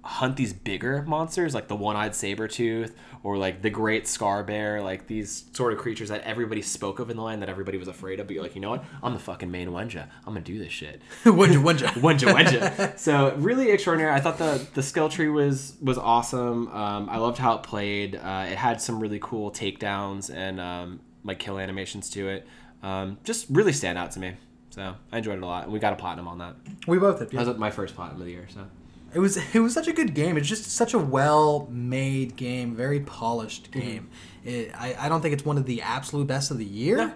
hunt 0.03 0.35
these 0.35 0.51
bigger 0.51 1.03
monsters 1.03 1.53
like 1.53 1.67
the 1.67 1.75
one-eyed 1.75 2.15
saber-tooth 2.15 2.95
or 3.21 3.37
like 3.37 3.61
the 3.61 3.69
great 3.69 4.07
scar 4.07 4.43
bear 4.43 4.81
like 4.81 5.05
these 5.05 5.45
sort 5.53 5.71
of 5.71 5.77
creatures 5.77 6.09
that 6.09 6.21
everybody 6.21 6.61
spoke 6.61 6.97
of 6.97 7.11
in 7.11 7.17
the 7.17 7.21
land 7.21 7.39
that 7.39 7.49
everybody 7.49 7.77
was 7.77 7.87
afraid 7.87 8.19
of 8.19 8.25
but 8.25 8.33
you're 8.33 8.41
like 8.41 8.55
you 8.55 8.61
know 8.61 8.71
what 8.71 8.83
i'm 9.03 9.13
the 9.13 9.19
fucking 9.19 9.51
main 9.51 9.69
wenja 9.69 10.07
i'm 10.25 10.33
gonna 10.33 10.41
do 10.41 10.57
this 10.57 10.71
shit 10.71 11.03
Wunja, 11.23 11.61
wunja. 11.63 11.87
Wenja 12.01 12.33
Wenja. 12.33 12.97
so 12.97 13.35
really 13.35 13.69
extraordinary. 13.69 14.11
I 14.11 14.19
thought 14.19 14.39
the 14.39 14.65
the 14.73 14.81
skill 14.81 15.07
tree 15.07 15.29
was 15.29 15.75
was 15.81 15.97
awesome. 15.97 16.67
Um, 16.69 17.09
I 17.09 17.17
loved 17.17 17.37
how 17.37 17.55
it 17.55 17.63
played. 17.63 18.15
Uh, 18.15 18.47
it 18.49 18.57
had 18.57 18.81
some 18.81 18.99
really 18.99 19.19
cool 19.21 19.51
takedowns 19.51 20.33
and 20.33 20.59
um, 20.59 20.99
like 21.23 21.39
kill 21.39 21.59
animations 21.59 22.09
to 22.11 22.29
it. 22.29 22.47
Um, 22.81 23.19
just 23.23 23.45
really 23.49 23.73
stand 23.73 23.97
out 23.97 24.11
to 24.11 24.19
me. 24.19 24.33
So 24.71 24.95
I 25.11 25.17
enjoyed 25.17 25.37
it 25.37 25.43
a 25.43 25.45
lot. 25.45 25.69
We 25.69 25.79
got 25.79 25.93
a 25.93 25.95
platinum 25.97 26.27
on 26.27 26.39
that. 26.39 26.55
We 26.87 26.97
both 26.97 27.19
did. 27.19 27.29
That 27.31 27.45
was 27.47 27.57
my 27.57 27.71
first 27.71 27.93
platinum 27.95 28.19
of 28.21 28.25
the 28.25 28.31
year. 28.31 28.47
So 28.53 28.65
It 29.13 29.19
was 29.19 29.37
it 29.53 29.59
was 29.59 29.73
such 29.73 29.87
a 29.87 29.93
good 29.93 30.13
game. 30.13 30.37
It's 30.37 30.47
just 30.47 30.65
such 30.71 30.93
a 30.93 30.99
well 30.99 31.67
made 31.69 32.35
game, 32.37 32.73
very 32.75 33.01
polished 33.01 33.71
game. 33.71 34.09
It, 34.43 34.71
I, 34.75 34.95
I 34.97 35.09
don't 35.09 35.21
think 35.21 35.33
it's 35.33 35.45
one 35.45 35.57
of 35.57 35.65
the 35.65 35.81
absolute 35.81 36.25
best 36.27 36.49
of 36.51 36.57
the 36.57 36.65
year, 36.65 36.97
No. 36.97 37.13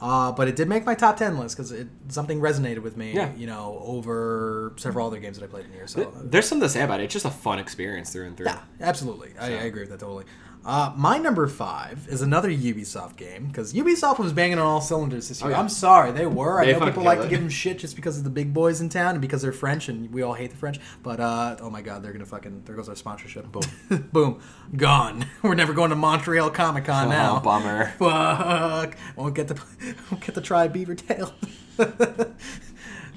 uh, 0.00 0.32
but 0.32 0.48
it 0.48 0.56
did 0.56 0.68
make 0.68 0.84
my 0.84 0.94
top 0.96 1.16
ten 1.18 1.38
list 1.38 1.56
because 1.56 1.70
it 1.70 1.86
something 2.08 2.40
resonated 2.40 2.78
with 2.82 2.96
me. 2.96 3.12
Yeah. 3.12 3.32
You 3.36 3.46
know, 3.46 3.80
over 3.84 4.72
several 4.76 5.06
other 5.06 5.18
games 5.20 5.38
that 5.38 5.44
I 5.44 5.48
played 5.48 5.66
in 5.66 5.70
the 5.70 5.76
year. 5.76 5.86
So 5.86 6.10
there's 6.24 6.48
something 6.48 6.66
to 6.66 6.72
say 6.72 6.82
about 6.82 7.00
it. 7.00 7.04
It's 7.04 7.12
just 7.12 7.26
a 7.26 7.30
fun 7.30 7.58
experience 7.58 8.10
through 8.10 8.26
and 8.28 8.36
through. 8.36 8.46
yeah, 8.46 8.60
absolutely. 8.80 9.32
I, 9.38 9.46
I 9.46 9.48
agree 9.68 9.82
with 9.82 9.90
that 9.90 10.00
totally. 10.00 10.24
Uh, 10.66 10.90
my 10.96 11.18
number 11.18 11.46
five 11.46 12.06
is 12.08 12.22
another 12.22 12.48
Ubisoft 12.48 13.16
game 13.16 13.48
because 13.48 13.74
Ubisoft 13.74 14.18
was 14.18 14.32
banging 14.32 14.58
on 14.58 14.64
all 14.64 14.80
cylinders 14.80 15.28
this 15.28 15.42
year. 15.42 15.48
Oh, 15.48 15.52
yeah. 15.52 15.60
I'm 15.60 15.68
sorry, 15.68 16.10
they 16.10 16.24
were. 16.24 16.58
I 16.62 16.72
know 16.72 16.80
people 16.80 17.02
like 17.02 17.20
to 17.20 17.28
give 17.28 17.40
them 17.40 17.50
shit 17.50 17.78
just 17.78 17.96
because 17.96 18.16
of 18.16 18.24
the 18.24 18.30
big 18.30 18.54
boys 18.54 18.80
in 18.80 18.88
town 18.88 19.10
and 19.10 19.20
because 19.20 19.42
they're 19.42 19.52
French 19.52 19.90
and 19.90 20.10
we 20.10 20.22
all 20.22 20.32
hate 20.32 20.52
the 20.52 20.56
French. 20.56 20.80
But 21.02 21.20
uh, 21.20 21.56
oh 21.60 21.68
my 21.68 21.82
god, 21.82 22.02
they're 22.02 22.12
gonna 22.12 22.24
fucking 22.24 22.62
there 22.64 22.74
goes 22.76 22.88
our 22.88 22.94
sponsorship. 22.96 23.52
Boom, 23.52 24.08
boom, 24.12 24.40
gone. 24.74 25.26
We're 25.42 25.54
never 25.54 25.74
going 25.74 25.90
to 25.90 25.96
Montreal 25.96 26.48
Comic 26.50 26.86
Con 26.86 27.08
Oh, 27.08 27.10
now. 27.10 27.40
bummer. 27.40 27.92
Fuck. 27.98 28.96
Won't 29.16 29.34
get 29.34 29.48
to 29.48 29.56
won't 30.10 30.24
get 30.24 30.34
to 30.34 30.40
try 30.40 30.66
Beaver 30.68 30.94
Tail. 30.94 31.34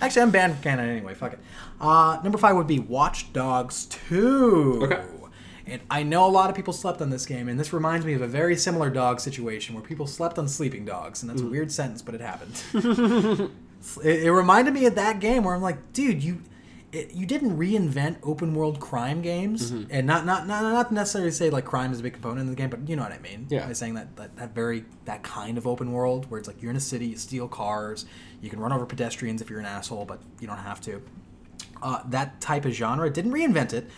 Actually, 0.02 0.22
I'm 0.22 0.32
banned 0.32 0.54
from 0.56 0.64
Canada 0.64 0.92
anyway. 0.92 1.14
Fuck 1.14 1.34
it. 1.34 1.40
Uh, 1.80 2.20
number 2.24 2.38
five 2.38 2.56
would 2.58 2.68
be 2.68 2.80
Watch 2.80 3.32
Dogs 3.32 3.86
Two. 3.86 4.82
Okay. 4.84 5.02
And 5.68 5.82
I 5.92 6.04
know 6.04 6.26
a 6.26 6.32
lot 6.32 6.50
of 6.50 6.56
people 6.56 6.74
slept 6.74 7.02
on 7.02 7.10
this 7.10 7.26
game, 7.26 7.50
and 7.50 7.60
this 7.60 7.74
reminds 7.74 8.06
me 8.06 8.14
of 8.14 8.22
a 8.22 8.28
very 8.28 8.56
similar 8.56 8.90
dog 8.90 9.20
situation 9.20 9.76
where 9.76 9.84
people 9.84 10.08
slept 10.08 10.40
on 10.40 10.48
sleeping 10.48 10.86
dogs, 10.86 11.22
and 11.22 11.30
that's 11.30 11.42
a 11.42 11.46
weird 11.46 11.72
sentence, 11.72 12.02
but 12.02 12.16
it 12.16 12.22
happened. 12.22 12.64
it, 14.04 14.24
it 14.24 14.32
reminded 14.32 14.74
me 14.74 14.86
of 14.86 14.96
that 14.96 15.20
game 15.20 15.44
where 15.44 15.54
I'm 15.54 15.62
like, 15.62 15.94
dude, 15.94 16.24
you. 16.24 16.42
It, 16.94 17.12
you 17.12 17.26
didn't 17.26 17.58
reinvent 17.58 18.16
open 18.24 18.56
world 18.56 18.80
crime 18.80 19.22
games, 19.22 19.72
and 19.90 20.08
not, 20.08 20.26
not 20.26 20.48
not 20.48 20.62
not 20.62 20.90
necessarily 20.90 21.32
say 21.32 21.50
like 21.50 21.66
crime 21.66 21.92
is 21.92 22.00
a 22.00 22.04
big 22.04 22.14
component 22.14 22.40
in 22.40 22.48
the 22.48 22.56
game, 22.56 22.70
but 22.70 22.88
you 22.88 22.96
know 22.96 23.04
what 23.04 23.12
I 23.12 23.20
mean. 23.20 23.46
Yeah. 23.50 23.68
By 23.68 23.74
saying 23.74 23.96
that, 23.96 24.16
that 24.16 24.38
that 24.38 24.56
very 24.56 24.86
that 25.04 25.22
kind 25.22 25.58
of 25.58 25.68
open 25.68 25.92
world 25.92 26.32
where 26.32 26.40
it's 26.40 26.48
like 26.48 26.62
you're 26.62 26.72
in 26.72 26.78
a 26.78 26.80
city, 26.80 27.08
you 27.08 27.18
steal 27.18 27.50
cars, 27.50 28.06
you 28.40 28.50
can 28.50 28.62
run 28.62 28.72
over 28.72 28.86
pedestrians 28.86 29.42
if 29.42 29.50
you're 29.50 29.60
an 29.60 29.66
asshole, 29.66 30.06
but 30.06 30.22
you 30.40 30.48
don't 30.48 30.60
have 30.60 30.80
to. 30.82 31.02
Uh, 31.84 32.04
that 32.08 32.40
type 32.40 32.64
of 32.64 32.72
genre 32.72 33.06
it 33.06 33.14
didn't 33.14 33.34
reinvent 33.34 33.74
it, 33.74 33.90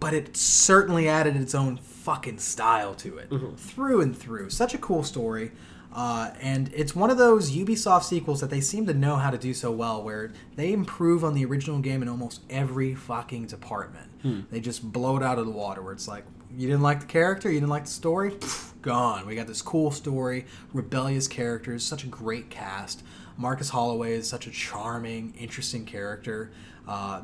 but 0.00 0.14
it 0.14 0.36
certainly 0.36 1.08
added 1.08 1.36
its 1.36 1.54
own 1.54 1.76
fucking 1.76 2.38
style 2.38 2.94
to 2.94 3.18
it 3.18 3.30
through 3.56 4.00
and 4.00 4.16
through. 4.16 4.50
Such 4.50 4.74
a 4.74 4.78
cool 4.78 5.02
story. 5.02 5.52
Uh, 5.92 6.30
and 6.40 6.70
it's 6.72 6.94
one 6.94 7.10
of 7.10 7.18
those 7.18 7.50
Ubisoft 7.50 8.04
sequels 8.04 8.40
that 8.40 8.48
they 8.48 8.60
seem 8.60 8.86
to 8.86 8.94
know 8.94 9.16
how 9.16 9.28
to 9.28 9.36
do 9.36 9.52
so 9.52 9.72
well, 9.72 10.02
where 10.02 10.32
they 10.54 10.72
improve 10.72 11.24
on 11.24 11.34
the 11.34 11.44
original 11.44 11.80
game 11.80 12.00
in 12.00 12.08
almost 12.08 12.42
every 12.48 12.94
fucking 12.94 13.46
department. 13.46 14.08
They 14.50 14.60
just 14.60 14.92
blow 14.92 15.16
it 15.16 15.22
out 15.22 15.38
of 15.38 15.46
the 15.46 15.52
water. 15.52 15.82
Where 15.82 15.92
it's 15.92 16.06
like, 16.06 16.24
you 16.56 16.68
didn't 16.68 16.82
like 16.82 17.00
the 17.00 17.06
character, 17.06 17.48
you 17.50 17.58
didn't 17.58 17.70
like 17.70 17.86
the 17.86 17.90
story, 17.90 18.30
Pfft, 18.30 18.82
gone. 18.82 19.26
We 19.26 19.34
got 19.34 19.46
this 19.46 19.62
cool 19.62 19.90
story, 19.90 20.46
rebellious 20.72 21.26
characters, 21.26 21.84
such 21.84 22.04
a 22.04 22.06
great 22.06 22.50
cast. 22.50 23.02
Marcus 23.36 23.70
Holloway 23.70 24.12
is 24.12 24.28
such 24.28 24.46
a 24.46 24.50
charming, 24.50 25.34
interesting 25.38 25.84
character. 25.86 26.52
Uh, 26.86 27.22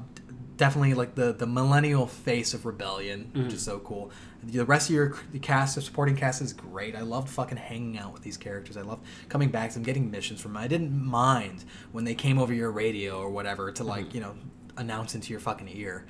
definitely 0.57 0.95
like 0.95 1.15
the 1.15 1.33
the 1.33 1.47
millennial 1.47 2.07
face 2.07 2.55
of 2.55 2.65
rebellion, 2.67 3.31
which 3.33 3.45
mm-hmm. 3.45 3.55
is 3.55 3.63
so 3.63 3.79
cool. 3.81 4.11
The 4.43 4.65
rest 4.65 4.89
of 4.89 4.95
your 4.95 5.17
the 5.33 5.39
cast, 5.39 5.75
the 5.75 5.83
supporting 5.83 6.17
cast 6.17 6.41
is 6.41 6.53
great. 6.53 6.95
I 6.95 7.03
loved 7.03 7.29
fucking 7.29 7.59
hanging 7.59 7.99
out 7.99 8.13
with 8.13 8.23
these 8.23 8.37
characters. 8.37 8.77
I 8.77 8.83
loved 8.83 9.05
coming 9.29 9.51
back 9.51 9.71
to 9.71 9.75
them, 9.75 9.83
getting 9.83 10.11
missions 10.11 10.41
from 10.41 10.55
them. 10.55 10.63
I 10.63 10.69
didn't 10.69 10.93
mind 10.93 11.65
when 11.93 12.05
they 12.05 12.15
came 12.15 12.39
over 12.39 12.53
your 12.53 12.71
radio 12.71 13.19
or 13.19 13.31
whatever 13.31 13.73
to 13.73 13.85
like 13.85 14.07
mm-hmm. 14.07 14.17
you 14.17 14.21
know 14.23 14.35
announce 14.79 15.15
into 15.15 15.31
your 15.31 15.41
fucking 15.41 15.71
ear 15.73 16.05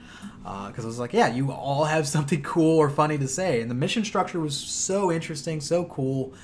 uh, 0.44 0.68
because 0.68 0.84
I 0.84 0.88
was 0.88 0.98
like, 0.98 1.12
yeah, 1.12 1.28
you 1.28 1.52
all 1.52 1.84
have 1.84 2.06
something 2.06 2.42
cool 2.54 2.78
or 2.78 2.90
funny 2.90 3.18
to 3.18 3.28
say, 3.28 3.60
and 3.60 3.70
the 3.70 3.74
mission 3.74 4.04
structure 4.04 4.40
was 4.40 4.56
so 4.56 5.10
interesting, 5.12 5.60
so 5.60 5.84
cool. 5.84 6.34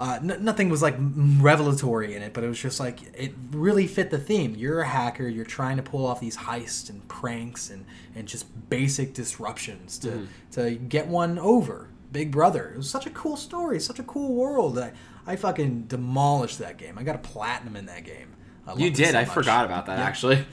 Uh, 0.00 0.18
n- 0.22 0.38
nothing 0.42 0.70
was 0.70 0.80
like 0.80 0.96
revelatory 0.98 2.14
in 2.14 2.22
it, 2.22 2.32
but 2.32 2.42
it 2.42 2.48
was 2.48 2.58
just 2.58 2.80
like 2.80 3.00
it 3.14 3.34
really 3.52 3.86
fit 3.86 4.10
the 4.10 4.18
theme. 4.18 4.54
You're 4.56 4.80
a 4.80 4.86
hacker. 4.88 5.28
You're 5.28 5.44
trying 5.44 5.76
to 5.76 5.82
pull 5.82 6.06
off 6.06 6.20
these 6.20 6.36
heists 6.38 6.88
and 6.88 7.06
pranks 7.06 7.68
and, 7.70 7.84
and 8.14 8.26
just 8.26 8.46
basic 8.70 9.12
disruptions 9.14 9.98
to 9.98 10.26
to 10.52 10.72
get 10.76 11.06
one 11.06 11.38
over. 11.38 11.88
Big 12.12 12.32
Brother. 12.32 12.70
It 12.74 12.76
was 12.78 12.90
such 12.90 13.06
a 13.06 13.10
cool 13.10 13.36
story, 13.36 13.78
such 13.78 13.98
a 13.98 14.02
cool 14.02 14.34
world. 14.34 14.78
I, 14.78 14.92
I 15.26 15.36
fucking 15.36 15.82
demolished 15.82 16.58
that 16.58 16.76
game. 16.76 16.98
I 16.98 17.04
got 17.04 17.14
a 17.14 17.18
platinum 17.18 17.76
in 17.76 17.86
that 17.86 18.04
game. 18.04 18.34
I 18.66 18.74
You 18.74 18.90
did. 18.90 19.10
so 19.12 19.18
I 19.18 19.24
forgot 19.26 19.64
about 19.64 19.86
that 19.86 19.98
Yeah. 19.98 20.04
actually. 20.04 20.44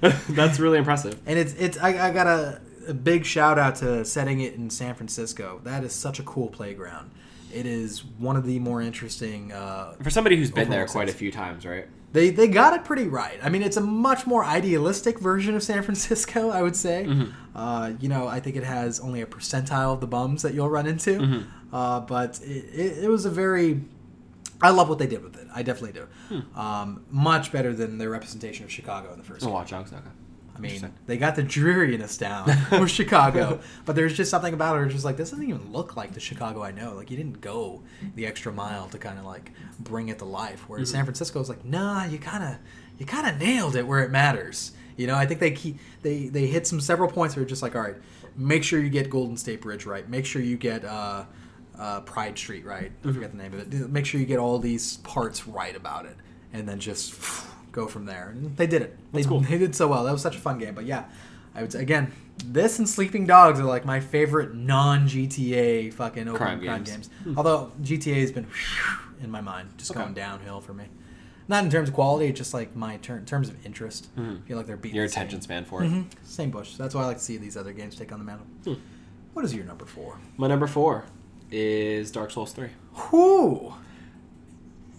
That's 0.28 0.58
really 0.58 0.78
impressive. 0.78 1.18
And 1.24 1.38
it's 1.38 1.54
it's 1.54 1.78
I, 1.78 2.08
I 2.08 2.12
got 2.12 2.26
a, 2.26 2.60
a 2.88 2.94
big 2.94 3.24
shout 3.24 3.58
out 3.58 3.76
to 3.76 4.04
setting 4.04 4.40
it 4.40 4.54
in 4.54 4.70
San 4.70 4.94
Francisco. 4.94 5.60
That 5.64 5.82
is 5.84 5.92
such 5.94 6.18
a 6.18 6.22
cool 6.24 6.48
playground. 6.48 7.10
It 7.52 7.66
is 7.66 8.04
one 8.04 8.36
of 8.36 8.44
the 8.44 8.58
more 8.58 8.80
interesting. 8.82 9.52
Uh, 9.52 9.94
For 10.02 10.10
somebody 10.10 10.36
who's 10.36 10.50
been 10.50 10.70
there 10.70 10.86
quite 10.86 11.08
a 11.08 11.12
few 11.12 11.30
times, 11.32 11.64
right? 11.66 11.86
they 12.10 12.30
they 12.30 12.48
got 12.48 12.72
it 12.72 12.84
pretty 12.84 13.06
right. 13.06 13.38
I 13.42 13.50
mean, 13.50 13.62
it's 13.62 13.76
a 13.76 13.82
much 13.82 14.26
more 14.26 14.42
idealistic 14.44 15.18
version 15.18 15.54
of 15.54 15.62
San 15.62 15.82
Francisco, 15.86 16.50
I 16.50 16.62
would 16.62 16.76
say. 16.76 17.06
Uh, 17.54 17.92
you 18.00 18.08
know, 18.08 18.26
I 18.28 18.40
think 18.40 18.56
it 18.56 18.64
has 18.64 18.98
only 19.00 19.20
a 19.20 19.26
percentile 19.26 19.92
of 19.92 20.00
the 20.00 20.06
bums 20.06 20.42
that 20.42 20.54
you'll 20.54 20.70
run 20.70 20.86
into, 20.86 21.44
uh, 21.72 22.00
but 22.00 22.40
it, 22.42 22.64
it, 22.74 23.04
it 23.04 23.08
was 23.08 23.24
a 23.26 23.30
very. 23.30 23.82
I 24.60 24.70
love 24.70 24.88
what 24.88 24.98
they 24.98 25.06
did 25.06 25.22
with 25.22 25.36
it. 25.36 25.46
I 25.54 25.62
definitely 25.62 26.00
do. 26.00 26.40
Um, 26.58 27.04
much 27.10 27.52
better 27.52 27.72
than 27.72 27.98
their 27.98 28.10
representation 28.10 28.64
of 28.64 28.72
Chicago 28.72 29.12
in 29.12 29.18
the 29.18 29.24
first. 29.24 29.46
Oh. 29.46 29.50
Watch 29.50 29.70
Dogs. 29.70 29.92
Okay. 29.92 30.02
I 30.58 30.60
mean, 30.60 30.92
they 31.06 31.16
got 31.16 31.36
the 31.36 31.42
dreariness 31.42 32.18
down 32.18 32.46
with 32.72 32.90
Chicago, 32.90 33.60
but 33.84 33.94
there's 33.96 34.16
just 34.16 34.30
something 34.30 34.52
about 34.52 34.74
it. 34.74 34.78
where 34.78 34.84
it's 34.86 34.94
just 34.94 35.04
like 35.04 35.16
this 35.16 35.30
doesn't 35.30 35.48
even 35.48 35.72
look 35.72 35.96
like 35.96 36.12
the 36.14 36.20
Chicago 36.20 36.62
I 36.62 36.72
know. 36.72 36.94
Like 36.94 37.10
you 37.10 37.16
didn't 37.16 37.40
go 37.40 37.82
the 38.14 38.26
extra 38.26 38.52
mile 38.52 38.88
to 38.88 38.98
kind 38.98 39.18
of 39.18 39.24
like 39.24 39.52
bring 39.78 40.08
it 40.08 40.18
to 40.18 40.24
life. 40.24 40.64
Whereas 40.68 40.90
San 40.90 41.04
Francisco 41.04 41.40
is 41.40 41.48
like, 41.48 41.64
nah, 41.64 42.04
you 42.04 42.18
kind 42.18 42.42
of 42.44 42.58
you 42.98 43.06
kind 43.06 43.26
of 43.28 43.40
nailed 43.40 43.76
it 43.76 43.86
where 43.86 44.02
it 44.02 44.10
matters. 44.10 44.72
You 44.96 45.06
know, 45.06 45.14
I 45.14 45.26
think 45.26 45.38
they 45.40 45.52
keep 45.52 45.78
they 46.02 46.26
they 46.28 46.46
hit 46.46 46.66
some 46.66 46.80
several 46.80 47.10
points 47.10 47.36
where 47.36 47.44
it's 47.44 47.50
just 47.50 47.62
like, 47.62 47.76
all 47.76 47.82
right, 47.82 47.96
make 48.36 48.64
sure 48.64 48.80
you 48.80 48.90
get 48.90 49.08
Golden 49.08 49.36
State 49.36 49.60
Bridge 49.60 49.86
right. 49.86 50.08
Make 50.08 50.26
sure 50.26 50.42
you 50.42 50.56
get. 50.56 50.84
uh 50.84 51.24
uh, 51.78 52.00
Pride 52.00 52.36
Street, 52.36 52.64
right? 52.64 52.90
I 53.04 53.12
forget 53.12 53.30
the 53.30 53.36
name 53.36 53.54
of 53.54 53.72
it. 53.72 53.88
Make 53.88 54.04
sure 54.04 54.18
you 54.18 54.26
get 54.26 54.40
all 54.40 54.58
these 54.58 54.96
parts 54.96 55.46
right 55.46 55.76
about 55.76 56.06
it, 56.06 56.16
and 56.52 56.68
then 56.68 56.80
just 56.80 57.14
go 57.78 57.86
from 57.88 58.04
there. 58.06 58.30
And 58.30 58.56
they 58.56 58.66
did 58.66 58.82
it. 58.82 58.98
They, 59.12 59.22
cool. 59.22 59.40
they 59.40 59.58
did 59.58 59.74
so 59.74 59.88
well. 59.88 60.04
That 60.04 60.12
was 60.12 60.22
such 60.22 60.36
a 60.36 60.40
fun 60.40 60.58
game. 60.58 60.74
But 60.74 60.84
yeah, 60.84 61.04
I 61.54 61.62
would 61.62 61.72
say, 61.72 61.80
again, 61.80 62.12
this 62.44 62.78
and 62.78 62.88
Sleeping 62.88 63.26
Dogs 63.26 63.60
are 63.60 63.64
like 63.64 63.84
my 63.84 64.00
favorite 64.00 64.54
non 64.54 65.06
GTA 65.08 65.92
fucking 65.92 66.28
open 66.28 66.36
Crime 66.36 66.60
crime, 66.60 66.84
games. 66.84 67.08
games. 67.08 67.36
Although 67.36 67.72
GTA 67.82 68.20
has 68.20 68.32
been 68.32 68.46
in 69.22 69.30
my 69.30 69.40
mind, 69.40 69.70
just 69.76 69.90
Okay. 69.90 70.00
going 70.00 70.14
downhill 70.14 70.60
for 70.60 70.74
me. 70.74 70.84
Not 71.46 71.64
in 71.64 71.70
terms 71.70 71.88
of 71.88 71.94
quality, 71.94 72.30
just 72.32 72.52
like 72.52 72.76
my 72.76 72.98
ter- 72.98 73.20
terms 73.20 73.48
of 73.48 73.64
interest. 73.64 74.08
I 74.18 74.36
feel 74.46 74.56
like 74.58 74.66
they're 74.66 74.76
beating 74.76 74.96
Your 74.96 75.06
the 75.06 75.12
attention 75.12 75.40
span 75.40 75.64
for 75.64 75.82
it. 75.82 75.90
Mhm. 75.90 76.04
Same 76.22 76.50
bush. 76.50 76.74
That's 76.76 76.94
why 76.94 77.02
I 77.02 77.06
like 77.06 77.16
to 77.18 77.22
see 77.22 77.38
these 77.38 77.56
other 77.56 77.72
games 77.72 77.96
take 77.96 78.12
on 78.12 78.18
the 78.18 78.24
mantle. 78.24 78.46
Hmm. 78.64 78.74
What 79.32 79.44
is 79.46 79.54
your 79.54 79.64
number 79.64 79.86
four? 79.86 80.18
My 80.36 80.46
number 80.46 80.66
four 80.66 81.04
is 81.50 82.10
Dark 82.10 82.30
Souls 82.32 82.52
3. 82.52 82.68
Whoo! 83.12 83.72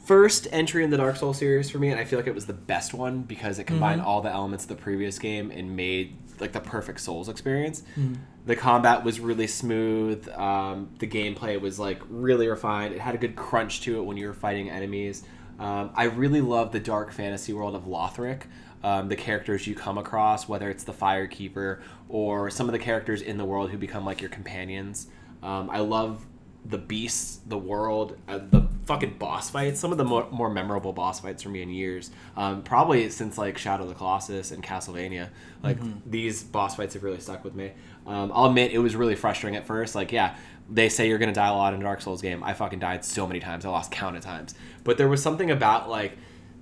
First 0.10 0.48
entry 0.52 0.84
in 0.84 0.90
the 0.90 0.98
Dark 0.98 1.18
Souls 1.18 1.38
series 1.38 1.70
for 1.70 1.78
me, 1.78 1.90
and 1.92 2.00
I 2.00 2.04
feel 2.04 2.18
like 2.18 2.28
it 2.28 2.34
was 2.34 2.48
the 2.48 2.52
best 2.54 2.96
one 2.96 3.22
because 3.22 3.60
it 3.60 3.66
combined 3.66 4.02
Mm-hmm. 4.02 4.10
all 4.10 4.22
the 4.22 4.32
elements 4.32 4.64
of 4.64 4.70
the 4.70 4.76
previous 4.76 5.20
game 5.20 5.52
and 5.52 5.76
made 5.76 6.18
like 6.40 6.52
the 6.52 6.60
perfect 6.60 7.00
Souls 7.00 7.30
experience. 7.30 7.84
Mm-hmm. 7.96 8.16
The 8.48 8.56
combat 8.56 9.04
was 9.04 9.20
really 9.20 9.46
smooth. 9.46 10.28
Um, 10.30 10.90
the 10.98 11.06
gameplay 11.06 11.62
was 11.62 11.78
like 11.78 12.02
really 12.10 12.48
refined. 12.48 12.96
It 12.96 13.02
had 13.02 13.14
a 13.14 13.20
good 13.20 13.36
crunch 13.36 13.82
to 13.82 14.00
it 14.00 14.04
when 14.04 14.18
you 14.18 14.26
were 14.26 14.34
fighting 14.34 14.72
enemies. 14.72 15.22
Um, 15.60 15.92
I 15.94 16.06
really 16.06 16.42
love 16.42 16.72
the 16.72 16.80
dark 16.80 17.12
fantasy 17.12 17.54
world 17.54 17.76
of 17.76 17.84
Lothric. 17.84 18.46
Um, 18.84 19.10
the 19.10 19.16
characters 19.16 19.68
you 19.68 19.76
come 19.76 20.00
across, 20.00 20.48
whether 20.48 20.72
it's 20.72 20.86
the 20.86 20.94
Firekeeper 20.94 21.82
or 22.08 22.50
some 22.50 22.68
of 22.68 22.72
the 22.74 22.80
characters 22.80 23.22
in 23.22 23.38
the 23.38 23.46
world 23.46 23.70
who 23.70 23.78
become 23.78 24.06
like 24.06 24.22
your 24.22 24.32
companions. 24.32 25.06
Um, 25.44 25.70
I 25.70 25.82
love 25.82 26.26
the 26.66 26.78
beasts, 26.78 27.40
the 27.48 27.58
world, 27.58 28.18
uh, 28.28 28.38
the 28.38 28.68
fucking 28.86 29.18
boss 29.18 29.50
fights. 29.50 29.80
Some 29.80 29.92
of 29.92 29.98
the 29.98 30.04
more, 30.04 30.28
more 30.32 30.50
memorable 30.50 30.94
boss 30.94 31.20
fights 31.20 31.44
for 31.44 31.50
me 31.50 31.62
in 31.62 31.70
years. 31.70 32.12
Um, 32.36 32.64
probably 32.64 33.10
since 33.10 33.38
like 33.38 33.58
Shadow 33.58 33.84
of 33.84 33.90
the 33.90 33.96
Colossus 33.96 34.52
and 34.52 34.64
Castlevania. 34.64 35.30
Like 35.64 35.78
these 36.10 36.44
boss 36.44 36.76
fights 36.76 36.94
have 36.94 37.04
really 37.04 37.20
stuck 37.20 37.44
with 37.44 37.56
me. 37.56 37.72
Um, 38.06 38.32
I'll 38.34 38.48
admit 38.48 38.72
it 38.72 38.80
was 38.80 38.96
really 38.96 39.16
frustrating 39.16 39.58
at 39.58 39.66
first. 39.66 39.96
Like 39.96 40.12
yeah, 40.12 40.36
they 40.70 40.90
say 40.90 41.08
you're 41.08 41.18
gonna 41.18 41.34
die 41.34 41.48
a 41.48 41.54
lot 41.54 41.74
in 41.74 41.80
a 41.80 41.84
Dark 41.84 42.02
Souls 42.02 42.22
game. 42.22 42.44
I 42.44 42.54
fucking 42.54 42.80
died 42.80 43.06
so 43.06 43.26
many 43.26 43.40
times. 43.40 43.66
I 43.66 43.70
lost 43.70 43.92
count 43.92 44.18
of 44.18 44.24
times. 44.24 44.54
But 44.84 44.98
there 44.98 45.08
was 45.08 45.22
something 45.22 45.52
about 45.52 45.90
like 45.90 46.18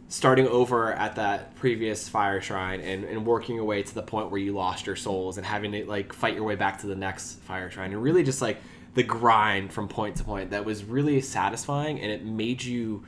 starting 0.10 0.48
over 0.48 0.94
at 0.94 1.16
that 1.16 1.54
previous 1.56 2.08
fire 2.08 2.40
shrine 2.40 2.80
and, 2.80 3.04
and 3.04 3.26
working 3.26 3.56
your 3.56 3.66
way 3.66 3.84
to 3.84 3.94
the 3.94 4.02
point 4.02 4.32
where 4.32 4.40
you 4.40 4.54
lost 4.54 4.86
your 4.86 4.96
souls 4.96 5.38
and 5.38 5.46
having 5.46 5.72
to 5.74 5.86
like 5.86 6.14
fight 6.14 6.34
your 6.34 6.44
way 6.44 6.56
back 6.56 6.80
to 6.80 6.88
the 6.88 6.96
next 6.96 7.40
fire 7.42 7.70
shrine 7.70 7.92
and 7.92 8.02
really 8.02 8.24
just 8.24 8.42
like 8.42 8.58
the 8.98 9.04
grind 9.04 9.72
from 9.72 9.88
point 9.88 10.16
to 10.18 10.24
point 10.24 10.50
that 10.50 10.66
was 10.66 10.84
really 10.84 11.22
satisfying 11.22 12.00
and 12.02 12.12
it 12.12 12.26
made 12.26 12.64
you 12.64 13.06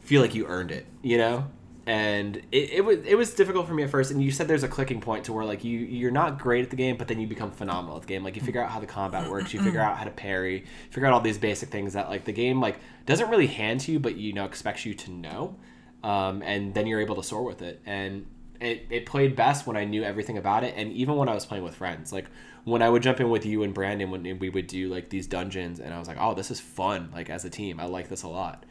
feel 0.00 0.22
like 0.22 0.34
you 0.34 0.46
earned 0.46 0.70
it 0.70 0.86
you 1.02 1.18
know? 1.18 1.48
And 1.88 2.38
it, 2.50 2.70
it 2.70 2.84
was 2.84 2.98
it 3.06 3.14
was 3.14 3.32
difficult 3.32 3.68
for 3.68 3.74
me 3.74 3.84
at 3.84 3.90
first 3.90 4.10
and 4.10 4.20
you 4.20 4.32
said 4.32 4.48
there's 4.48 4.64
a 4.64 4.68
clicking 4.68 5.00
point 5.00 5.26
to 5.26 5.32
where 5.32 5.44
like 5.44 5.62
you 5.62 5.78
you're 5.78 6.10
not 6.10 6.36
great 6.36 6.64
at 6.64 6.70
the 6.70 6.76
game 6.76 6.96
but 6.96 7.06
then 7.06 7.20
you 7.20 7.28
become 7.28 7.52
phenomenal 7.52 7.94
at 7.94 8.02
the 8.02 8.08
game. 8.08 8.24
Like 8.24 8.34
you 8.34 8.42
figure 8.42 8.60
out 8.60 8.70
how 8.70 8.80
the 8.80 8.86
combat 8.86 9.30
works 9.30 9.54
you 9.54 9.62
figure 9.62 9.80
out 9.80 9.96
how 9.96 10.02
to 10.02 10.10
parry 10.10 10.64
figure 10.90 11.06
out 11.06 11.12
all 11.12 11.20
these 11.20 11.38
basic 11.38 11.68
things 11.68 11.92
that 11.92 12.08
like 12.08 12.24
the 12.24 12.32
game 12.32 12.60
like 12.60 12.80
doesn't 13.06 13.30
really 13.30 13.46
hand 13.46 13.78
to 13.82 13.92
you 13.92 14.00
but 14.00 14.16
you 14.16 14.32
know 14.32 14.44
expects 14.46 14.84
you 14.84 14.94
to 14.94 15.12
know 15.12 15.54
um, 16.02 16.42
and 16.42 16.74
then 16.74 16.88
you're 16.88 17.00
able 17.00 17.16
to 17.16 17.22
soar 17.22 17.42
with 17.44 17.62
it. 17.62 17.80
And 17.86 18.26
it, 18.60 18.86
it 18.90 19.06
played 19.06 19.36
best 19.36 19.66
when 19.66 19.76
i 19.76 19.84
knew 19.84 20.02
everything 20.02 20.38
about 20.38 20.64
it 20.64 20.72
and 20.78 20.90
even 20.92 21.14
when 21.16 21.28
i 21.28 21.34
was 21.34 21.46
playing 21.46 21.62
with 21.62 21.76
friends. 21.76 22.12
Like 22.12 22.26
when 22.66 22.82
i 22.82 22.88
would 22.90 23.02
jump 23.02 23.18
in 23.20 23.30
with 23.30 23.46
you 23.46 23.62
and 23.62 23.72
brandon 23.72 24.10
when 24.10 24.38
we 24.38 24.50
would 24.50 24.66
do 24.66 24.88
like 24.88 25.08
these 25.08 25.26
dungeons 25.26 25.80
and 25.80 25.94
i 25.94 25.98
was 25.98 26.06
like 26.08 26.18
oh 26.20 26.34
this 26.34 26.50
is 26.50 26.60
fun 26.60 27.08
like 27.14 27.30
as 27.30 27.44
a 27.44 27.50
team 27.50 27.80
i 27.80 27.86
like 27.86 28.08
this 28.08 28.22
a 28.22 28.28
lot 28.28 28.64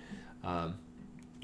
um, 0.43 0.76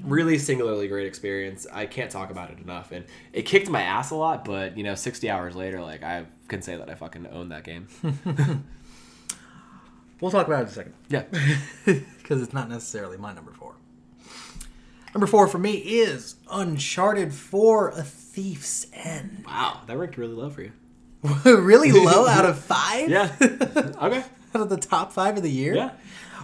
really 0.04 0.38
singularly 0.38 0.86
great 0.86 1.06
experience 1.06 1.66
i 1.72 1.86
can't 1.86 2.10
talk 2.10 2.30
about 2.30 2.50
it 2.50 2.58
enough 2.60 2.92
and 2.92 3.04
it 3.32 3.42
kicked 3.42 3.68
my 3.68 3.82
ass 3.82 4.10
a 4.10 4.14
lot 4.14 4.44
but 4.44 4.76
you 4.76 4.84
know 4.84 4.94
60 4.94 5.28
hours 5.28 5.56
later 5.56 5.80
like 5.80 6.02
i 6.02 6.24
can 6.48 6.62
say 6.62 6.76
that 6.76 6.88
i 6.88 6.94
fucking 6.94 7.26
own 7.28 7.48
that 7.48 7.64
game 7.64 7.88
We'll 10.20 10.30
talk 10.30 10.46
about 10.46 10.60
it 10.60 10.62
in 10.62 10.68
a 10.68 10.70
second. 10.70 10.94
yeah 11.08 11.24
because 12.22 12.40
it's 12.42 12.52
not 12.52 12.68
necessarily 12.68 13.16
my 13.16 13.32
number 13.34 13.50
four. 13.50 13.74
Number 15.12 15.26
four 15.26 15.48
for 15.48 15.58
me 15.58 15.72
is 15.72 16.36
Uncharted 16.48 17.34
4 17.34 17.88
A 17.88 18.02
Thief's 18.04 18.86
End. 18.92 19.42
wow 19.44 19.80
that 19.86 19.98
ranked 19.98 20.16
really 20.16 20.34
low 20.34 20.48
for 20.48 20.62
you 20.62 20.70
really 21.44 21.92
low 22.06 22.26
out 22.26 22.44
of 22.44 22.58
five? 22.58 23.08
yeah 23.08 23.34
okay 23.40 24.24
out 24.54 24.60
of 24.62 24.68
the 24.68 24.76
top 24.76 25.12
five 25.12 25.36
of 25.36 25.42
the 25.42 25.50
year? 25.50 25.74
yeah 25.74 25.90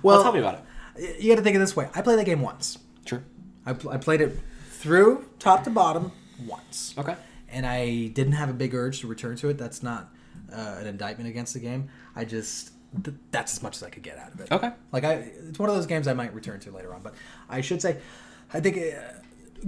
Well, 0.03 0.17
well 0.17 0.23
tell 0.23 0.33
me 0.33 0.39
about 0.41 0.63
it 0.97 1.21
You 1.23 1.31
got 1.31 1.37
to 1.37 1.43
think 1.43 1.57
of 1.57 1.61
it 1.63 1.65
this 1.65 1.77
way 1.77 1.89
I 1.95 2.03
played 2.03 2.19
that 2.19 2.25
game 2.27 2.41
once. 2.43 2.79
sure 3.05 3.23
I, 3.67 3.73
pl- 3.75 3.91
I 3.91 3.97
played 3.99 4.21
it 4.21 4.39
through 4.71 5.27
top 5.39 5.65
to 5.65 5.71
bottom 5.71 6.13
once. 6.47 6.95
okay 6.97 7.17
And 7.51 7.67
I 7.67 8.07
didn't 8.09 8.35
have 8.35 8.49
a 8.49 8.53
big 8.55 8.75
urge 8.75 9.01
to 9.01 9.07
return 9.09 9.37
to 9.37 9.49
it. 9.49 9.59
That's 9.59 9.83
not 9.83 10.09
uh, 10.53 10.77
an 10.81 10.87
indictment 10.87 11.29
against 11.29 11.53
the 11.55 11.61
game. 11.61 11.89
I 12.17 12.25
just. 12.25 12.71
Th- 13.05 13.17
that's 13.33 13.53
as 13.55 13.63
much 13.63 13.77
as 13.77 13.83
I 13.83 13.91
could 13.91 14.03
get 14.03 14.17
out 14.19 14.33
of 14.33 14.41
it. 14.41 14.51
Okay. 14.53 14.71
Like 14.93 15.05
I, 15.05 15.13
it's 15.49 15.59
one 15.59 15.69
of 15.69 15.75
those 15.75 15.85
games 15.87 16.07
I 16.09 16.15
might 16.15 16.33
return 16.33 16.61
to 16.61 16.71
later 16.71 16.95
on. 16.95 17.03
But 17.03 17.15
I 17.51 17.61
should 17.61 17.83
say, 17.83 17.99
I 18.55 18.61
think 18.61 18.77
uh, 18.79 19.01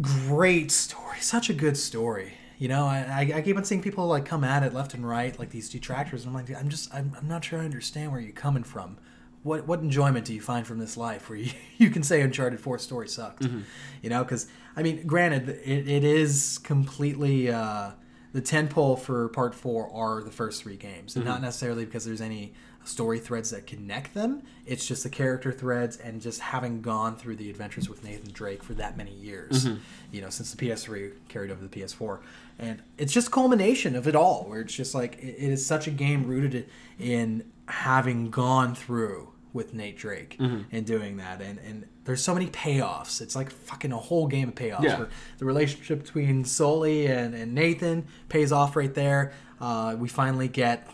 great 0.01 0.70
story, 0.70 1.19
such 1.20 1.51
a 1.51 1.53
good 1.55 1.77
story. 1.77 2.35
You 2.61 2.69
know, 2.69 2.85
I, 2.85 2.99
I, 3.32 3.39
I 3.39 3.41
keep 3.41 3.57
on 3.57 3.65
seeing 3.65 3.81
people 3.81 4.07
like 4.07 4.27
come 4.27 4.45
at 4.45 4.62
it 4.62 4.74
left 4.74 4.93
and 4.93 5.09
right, 5.09 5.37
like 5.39 5.49
these 5.49 5.70
detractors, 5.70 6.27
and 6.27 6.28
I'm 6.28 6.35
like, 6.35 6.55
I'm 6.55 6.69
just, 6.69 6.95
I'm, 6.95 7.16
I'm 7.16 7.27
not 7.27 7.43
sure 7.43 7.59
I 7.59 7.65
understand 7.65 8.12
where 8.12 8.20
you're 8.20 8.32
coming 8.32 8.65
from. 8.65 8.99
What 9.43 9.66
what 9.66 9.81
enjoyment 9.81 10.27
do 10.27 10.35
you 10.35 10.43
find 10.43 10.66
from 10.66 10.78
this 10.78 10.99
life 10.99 11.31
where 11.31 11.39
you, 11.39 11.53
you 11.78 11.89
can 11.89 12.03
say 12.03 12.20
Uncharted 12.20 12.61
Four 12.61 12.78
story 12.78 13.09
sucked? 13.09 13.45
Mm-hmm. 13.45 13.61
You 14.03 14.11
know, 14.11 14.23
because 14.23 14.47
I 14.77 14.82
mean, 14.82 15.07
granted, 15.07 15.49
it, 15.49 15.89
it 15.89 16.05
is 16.05 16.61
completely. 16.62 17.51
Uh, 17.51 17.93
the 18.32 18.41
tentpole 18.41 18.97
for 18.97 19.28
part 19.31 19.57
four 19.57 19.93
are 19.93 20.23
the 20.23 20.31
first 20.31 20.62
three 20.62 20.77
games, 20.77 21.16
and 21.16 21.24
not 21.24 21.37
mm-hmm. 21.37 21.47
necessarily 21.47 21.85
because 21.85 22.05
there's 22.05 22.20
any 22.20 22.53
story 22.85 23.19
threads 23.19 23.51
that 23.51 23.66
connect 23.66 24.15
them. 24.15 24.43
It's 24.66 24.87
just 24.87 25.03
the 25.03 25.11
character 25.11 25.53
threads 25.53 25.97
and 25.97 26.20
just 26.20 26.41
having 26.41 26.81
gone 26.81 27.16
through 27.16 27.37
the 27.37 27.51
adventures 27.51 27.89
with 27.89 28.05
Nathan 28.05 28.32
Drake 28.32 28.62
for 28.62 28.74
that 28.74 28.97
many 28.97 29.12
years, 29.12 29.65
mm-hmm. 29.66 29.81
you 30.12 30.20
know, 30.20 30.31
since 30.31 30.53
the 30.53 30.66
PS3 30.66 31.12
carried 31.28 31.51
over 31.51 31.61
to 31.61 31.69
the 31.69 31.81
PS4. 31.81 32.20
And 32.61 32.82
it's 32.99 33.12
just 33.12 33.31
culmination 33.32 33.97
of 33.97 34.07
it 34.07 34.15
all, 34.15 34.45
where 34.49 34.61
it's 34.61 34.74
just 34.74 34.95
like 34.95 35.16
it, 35.19 35.37
it 35.39 35.51
is 35.51 35.65
such 35.65 35.87
a 35.87 35.91
game 35.91 36.27
rooted 36.27 36.69
in 36.99 37.45
having 37.66 38.31
gone 38.31 38.74
through 38.74 39.32
with 39.53 39.74
Nate 39.74 39.97
Drake 39.97 40.37
and 40.39 40.87
doing 40.87 41.16
that. 41.16 41.41
And, 41.41 41.59
and 41.59 41.87
there's 42.05 42.23
so 42.23 42.35
many 42.35 42.47
payoffs. 42.49 43.20
It's 43.20 43.35
like 43.35 43.51
fucking 43.51 43.91
a 43.93 43.97
whole 43.97 44.27
game 44.28 44.49
of 44.49 44.55
payoffs. 44.55 44.85
Yeah. 44.85 45.07
the 45.39 45.45
relationship 45.45 46.03
between 46.03 46.45
Sully 46.45 47.07
and, 47.07 47.35
and 47.35 47.53
Nathan 47.55 48.07
pays 48.28 48.53
off 48.53 48.77
right 48.77 48.95
there. 48.95 49.32
Uh, 49.61 49.97
we 49.99 50.09
finally 50.09 50.47
get, 50.49 50.89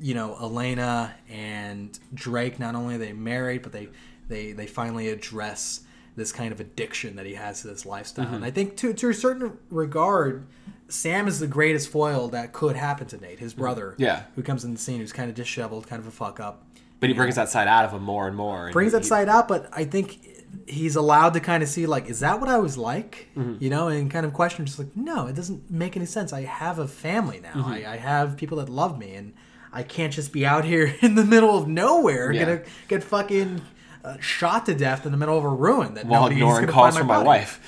you 0.00 0.14
know, 0.14 0.36
Elena 0.40 1.14
and 1.30 1.96
Drake. 2.12 2.58
Not 2.58 2.74
only 2.74 2.96
are 2.96 2.98
they 2.98 3.12
married, 3.12 3.62
but 3.62 3.72
they 3.72 3.88
they 4.28 4.52
they 4.52 4.66
finally 4.66 5.08
address 5.08 5.82
this 6.16 6.32
kind 6.32 6.50
of 6.50 6.58
addiction 6.60 7.16
that 7.16 7.26
he 7.26 7.34
has 7.34 7.60
to 7.62 7.68
this 7.68 7.86
lifestyle. 7.86 8.34
And 8.34 8.44
I 8.44 8.50
think 8.50 8.76
to 8.78 8.92
to 8.94 9.10
a 9.10 9.14
certain 9.14 9.58
regard, 9.70 10.46
Sam 10.88 11.26
is 11.26 11.40
the 11.40 11.46
greatest 11.46 11.88
foil 11.88 12.28
that 12.28 12.52
could 12.52 12.76
happen 12.76 13.06
to 13.08 13.16
Nate, 13.18 13.38
his 13.40 13.54
brother. 13.54 13.94
Yeah. 13.98 14.24
who 14.36 14.42
comes 14.42 14.64
in 14.64 14.72
the 14.72 14.78
scene, 14.78 15.00
who's 15.00 15.12
kind 15.12 15.28
of 15.28 15.34
disheveled, 15.36 15.86
kind 15.88 16.00
of 16.00 16.06
a 16.06 16.10
fuck 16.12 16.38
up 16.40 16.64
But 17.00 17.08
he 17.10 17.14
brings 17.14 17.34
that 17.36 17.48
side 17.48 17.66
out 17.68 17.84
of 17.84 17.92
him 17.92 18.02
more 18.02 18.26
and 18.28 18.36
more. 18.36 18.66
and 18.66 18.72
brings 18.72 18.92
he- 18.92 18.98
that 18.98 19.04
side 19.04 19.28
out, 19.28 19.48
but 19.48 19.68
I 19.72 19.84
think 19.84 20.20
he's 20.66 20.96
allowed 20.96 21.34
to 21.34 21.40
kind 21.40 21.62
of 21.62 21.68
see 21.68 21.86
like, 21.86 22.08
is 22.08 22.20
that 22.20 22.40
what 22.40 22.48
I 22.48 22.58
was 22.58 22.78
like? 22.78 23.28
Mm-hmm. 23.36 23.62
You 23.62 23.68
know, 23.70 23.88
and 23.88 24.10
kind 24.10 24.24
of 24.24 24.32
question 24.32 24.64
just 24.64 24.78
like, 24.78 24.96
no, 24.96 25.26
it 25.26 25.34
doesn't 25.34 25.70
make 25.70 25.96
any 25.96 26.06
sense. 26.06 26.32
I 26.32 26.42
have 26.42 26.78
a 26.78 26.88
family 26.88 27.40
now. 27.40 27.52
Mm-hmm. 27.52 27.72
I, 27.72 27.92
I 27.92 27.96
have 27.96 28.36
people 28.36 28.58
that 28.58 28.68
love 28.68 28.96
me, 28.98 29.14
and 29.14 29.34
I 29.72 29.82
can't 29.82 30.12
just 30.12 30.32
be 30.32 30.46
out 30.46 30.64
here 30.64 30.94
in 31.02 31.14
the 31.16 31.24
middle 31.24 31.58
of 31.58 31.66
nowhere 31.68 32.32
Yeah. 32.32 32.44
gonna 32.44 32.62
get 32.88 33.02
fucking 33.04 33.60
uh, 34.04 34.16
shot 34.20 34.66
to 34.66 34.74
death 34.74 35.04
in 35.04 35.10
the 35.12 35.18
middle 35.18 35.36
of 35.36 35.42
a 35.44 35.48
ruin 35.48 35.94
that 35.94 36.06
while 36.06 36.22
nobody's 36.22 36.38
ignoring 36.38 36.60
gonna 36.66 36.72
calls 36.72 36.96
from 36.96 37.08
my 37.08 37.16
body. 37.16 37.26
wife. 37.26 37.60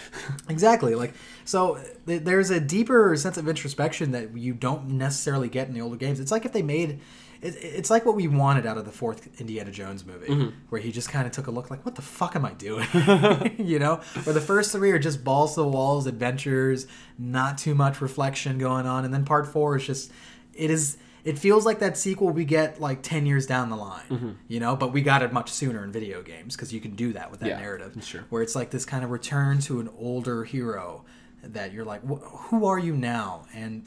Exactly. 0.49 0.95
Like 0.95 1.13
so, 1.49 1.79
th- 2.07 2.23
there's 2.25 2.51
a 2.51 2.61
deeper 2.61 3.17
sense 3.17 3.37
of 3.39 3.49
introspection 3.49 4.11
that 4.13 4.37
you 4.37 4.53
don't 4.53 4.89
necessarily 4.91 5.49
get 5.49 5.67
in 5.69 5.73
the 5.75 5.81
older 5.81 5.97
games. 5.97 6.21
It's 6.21 6.31
like 6.31 6.45
if 6.45 6.53
they 6.53 6.63
made. 6.63 7.01
It, 7.41 7.55
it's 7.63 7.89
like 7.89 8.05
what 8.05 8.17
we 8.17 8.27
wanted 8.27 8.67
out 8.67 8.79
of 8.79 8.85
the 8.85 8.91
fourth 8.91 9.41
Indiana 9.41 9.71
Jones 9.71 10.05
movie, 10.05 10.27
Mm-hmm. 10.27 10.57
where 10.71 10.81
he 10.81 10.91
just 10.91 11.09
kind 11.09 11.25
of 11.25 11.33
took 11.33 11.47
a 11.47 11.51
look 11.53 11.71
like, 11.71 11.85
"What 11.87 11.95
the 11.95 12.03
fuck 12.03 12.35
am 12.37 12.45
I 12.45 12.53
doing?" 12.53 12.87
you 13.59 13.79
know. 13.79 14.01
Where 14.25 14.35
the 14.35 14.41
first 14.41 14.73
three 14.73 14.91
are 14.91 14.99
just 14.99 15.23
balls 15.25 15.55
to 15.55 15.61
the 15.63 15.69
walls 15.69 16.07
adventures, 16.07 16.87
not 17.19 17.57
too 17.57 17.75
much 17.75 18.01
reflection 18.01 18.59
going 18.59 18.87
on, 18.87 19.05
and 19.05 19.15
then 19.15 19.25
part 19.25 19.47
four 19.47 19.77
is 19.77 19.87
just, 19.87 20.11
it 20.53 20.71
is. 20.71 20.99
It 21.25 21.39
feels 21.39 21.67
like 21.67 21.79
that 21.81 21.97
sequel 21.99 22.31
we 22.31 22.45
get 22.45 22.81
like 22.81 23.03
ten 23.03 23.25
years 23.25 23.47
down 23.47 23.71
the 23.71 23.77
line, 23.77 24.03
Mm-hmm. 24.11 24.31
you 24.49 24.59
know. 24.61 24.75
But 24.77 24.93
we 24.93 25.01
got 25.03 25.23
it 25.23 25.33
much 25.33 25.51
sooner 25.51 25.85
in 25.85 25.93
video 25.93 26.23
games 26.23 26.57
because 26.57 26.73
you 26.73 26.81
can 26.81 26.95
do 26.97 27.13
that 27.13 27.31
with 27.31 27.41
that 27.41 27.49
Yeah, 27.51 27.59
narrative 27.61 27.97
sure. 28.05 28.25
where 28.31 28.43
it's 28.43 28.57
like 28.57 28.71
this 28.71 28.85
kind 28.85 29.05
of 29.05 29.11
return 29.11 29.61
to 29.61 29.79
an 29.81 29.89
older 29.99 30.43
hero 30.45 31.05
that 31.43 31.73
you're 31.73 31.85
like, 31.85 32.03
"Wh- 32.03 32.23
who 32.49 32.67
are 32.67 32.79
you 32.79 32.95
now? 32.95 33.47
And 33.55 33.87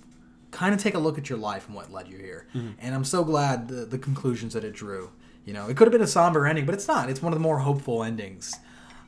kind 0.52 0.73
of 0.73 0.82
take 0.82 0.95
a 0.95 0.99
look 0.99 1.18
at 1.18 1.30
your 1.30 1.38
life 1.40 1.68
and 1.68 1.76
what 1.76 1.91
led 1.91 2.07
you 2.10 2.18
here. 2.18 2.45
Mm-hmm. 2.53 2.72
And 2.80 2.94
I'm 2.94 3.06
so 3.06 3.23
glad 3.23 3.68
the, 3.69 3.86
the 3.86 3.98
conclusions 3.98 4.53
that 4.53 4.64
it 4.65 4.73
drew. 4.73 5.10
You 5.45 5.53
know, 5.53 5.68
it 5.69 5.78
could 5.78 5.88
have 5.88 5.94
been 5.94 6.02
a 6.02 6.07
somber 6.07 6.45
ending, 6.45 6.65
but 6.65 6.76
it's 6.76 6.88
not. 6.88 7.10
It's 7.10 7.22
one 7.22 7.32
of 7.34 7.40
the 7.40 7.44
more 7.44 7.60
hopeful 7.60 8.03
endings. 8.03 8.53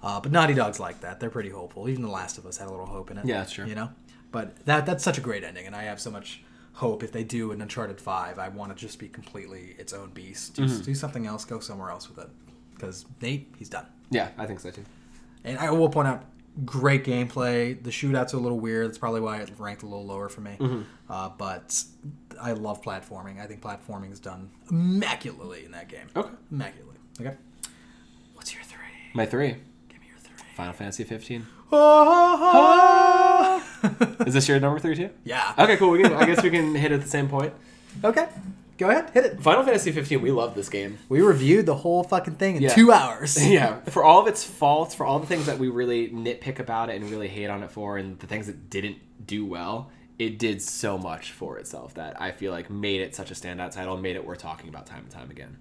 Uh, 0.02 0.20
but 0.22 0.32
Naughty 0.32 0.54
Dog's 0.54 0.80
like 0.80 1.02
that. 1.02 1.20
They're 1.20 1.30
pretty 1.30 1.50
hopeful. 1.50 1.88
Even 1.90 2.02
The 2.02 2.10
Last 2.10 2.38
of 2.38 2.46
Us 2.46 2.58
had 2.58 2.68
a 2.68 2.72
little 2.72 2.86
hope 2.86 3.12
in 3.12 3.18
it. 3.18 3.26
Yeah, 3.26 3.40
that's 3.40 3.52
true. 3.52 3.66
You 3.66 3.76
know, 3.76 3.90
but 4.32 4.56
that 4.66 4.86
that's 4.86 5.04
such 5.04 5.18
a 5.18 5.22
great 5.22 5.44
ending, 5.44 5.66
and 5.68 5.76
I 5.76 5.84
have 5.84 6.00
so 6.00 6.10
much 6.12 6.42
hope 6.74 7.04
if 7.04 7.12
they 7.12 7.24
do 7.24 7.52
an 7.52 7.62
Uncharted 7.62 8.00
Five. 8.02 8.40
I 8.40 8.48
want 8.50 8.76
to 8.76 8.82
just 8.82 8.98
be 8.98 9.08
completely 9.10 9.76
its 9.78 9.94
own 9.94 10.10
beast. 10.12 10.56
Do, 10.56 10.64
Mm-hmm. 10.64 10.82
do 10.82 10.96
something 10.96 11.26
else. 11.28 11.46
Go 11.46 11.60
somewhere 11.60 11.90
else 11.92 12.10
with 12.10 12.20
it. 12.20 12.30
Because 12.74 13.06
Nate, 13.22 13.54
he's 13.58 13.70
done. 13.70 13.86
Yeah, 14.10 14.30
I 14.38 14.46
think 14.46 14.60
so 14.60 14.72
too. 14.72 14.84
And 15.44 15.58
I 15.60 15.70
will 15.72 15.90
point 15.90 16.08
out, 16.08 16.24
great 16.66 17.04
gameplay. 17.04 17.82
The 17.82 17.90
shootouts 17.90 18.34
are 18.34 18.38
a 18.38 18.40
little 18.40 18.60
weird. 18.60 18.88
That's 18.88 18.98
probably 18.98 19.22
why 19.22 19.38
it 19.40 19.52
ranked 19.58 19.84
a 19.84 19.86
little 19.86 20.06
lower 20.06 20.30
for 20.30 20.42
me. 20.42 20.56
Mm-hmm. 20.60 20.82
Uh, 21.10 21.30
but 21.38 21.84
I 22.42 22.52
love 22.54 22.82
platforming. 22.82 23.40
I 23.42 23.48
think 23.48 23.62
platforming 23.62 24.12
is 24.12 24.20
done 24.20 24.50
immaculately 24.70 25.66
in 25.66 25.72
that 25.72 25.90
game. 25.90 26.08
Okay. 26.16 26.30
Immaculately. 26.52 26.96
Okay. 27.20 27.36
What's 28.34 28.54
your 28.54 28.64
three? 28.64 28.80
My 29.14 29.26
three, 29.26 29.56
Give 29.90 30.00
me 30.02 30.08
your 30.08 30.18
three. 30.18 30.34
Final 30.56 30.74
Fantasy 30.74 31.04
15. 31.04 31.46
Ah! 31.72 33.64
Is 34.26 34.34
this 34.34 34.48
your 34.48 34.60
number 34.60 34.80
three 34.80 34.96
too? 34.96 35.10
yeah. 35.24 35.54
Okay, 35.58 35.76
cool. 35.78 35.90
We 35.92 36.02
can, 36.04 36.14
I 36.14 36.26
guess 36.26 36.42
we 36.44 36.50
can 36.50 36.74
hit 36.76 36.92
at 36.92 37.02
the 37.02 37.08
same 37.08 37.28
point. 37.28 37.54
Okay. 38.04 38.28
Go 38.78 38.90
ahead. 38.90 39.12
Hit 39.12 39.26
it. 39.26 39.42
Final 39.42 39.64
Fantasy 39.64 39.92
15. 39.92 40.22
We 40.22 40.32
love 40.32 40.56
this 40.56 40.68
game. 40.70 40.98
We 41.10 41.22
reviewed 41.22 41.66
the 41.66 41.76
whole 41.76 42.04
fucking 42.04 42.36
thing 42.36 42.56
in 42.58 42.64
Yeah. 42.64 42.70
two 42.74 42.92
hours. 42.92 43.38
yeah, 43.48 43.80
for 43.82 44.04
all 44.04 44.20
of 44.22 44.28
its 44.28 44.44
faults, 44.44 44.96
for 44.96 45.06
all 45.06 45.20
the 45.20 45.28
things 45.28 45.46
that 45.46 45.60
we 45.60 45.70
really 45.70 46.10
nitpick 46.10 46.60
about 46.60 46.90
it 46.90 47.00
and 47.02 47.10
really 47.12 47.28
hate 47.28 47.48
on 47.50 47.62
it 47.64 47.72
for, 47.72 47.98
and 47.98 48.20
the 48.20 48.28
things 48.28 48.50
it 48.50 48.70
didn't 48.70 48.98
do 49.26 49.46
well, 49.46 49.92
it 50.20 50.40
did 50.40 50.62
so 50.62 50.98
much 50.98 51.32
for 51.32 51.58
itself 51.60 51.94
that 51.96 52.20
I 52.22 52.32
feel 52.32 52.52
like 52.52 52.70
made 52.70 53.02
it 53.02 53.16
such 53.16 53.30
a 53.32 53.34
standout 53.36 53.72
title, 53.72 53.96
made 53.98 54.16
it 54.16 54.26
worth 54.26 54.40
talking 54.40 54.70
about 54.70 54.86
time 54.88 55.02
and 55.04 55.12
time 55.12 55.30
again. 55.30 55.58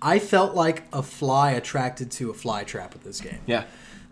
I 0.00 0.18
felt 0.18 0.54
like 0.54 0.84
a 0.92 1.02
fly 1.02 1.52
attracted 1.52 2.10
to 2.12 2.30
a 2.30 2.34
fly 2.34 2.64
trap 2.64 2.92
with 2.92 3.02
this 3.02 3.20
game. 3.20 3.38
Yeah, 3.46 3.64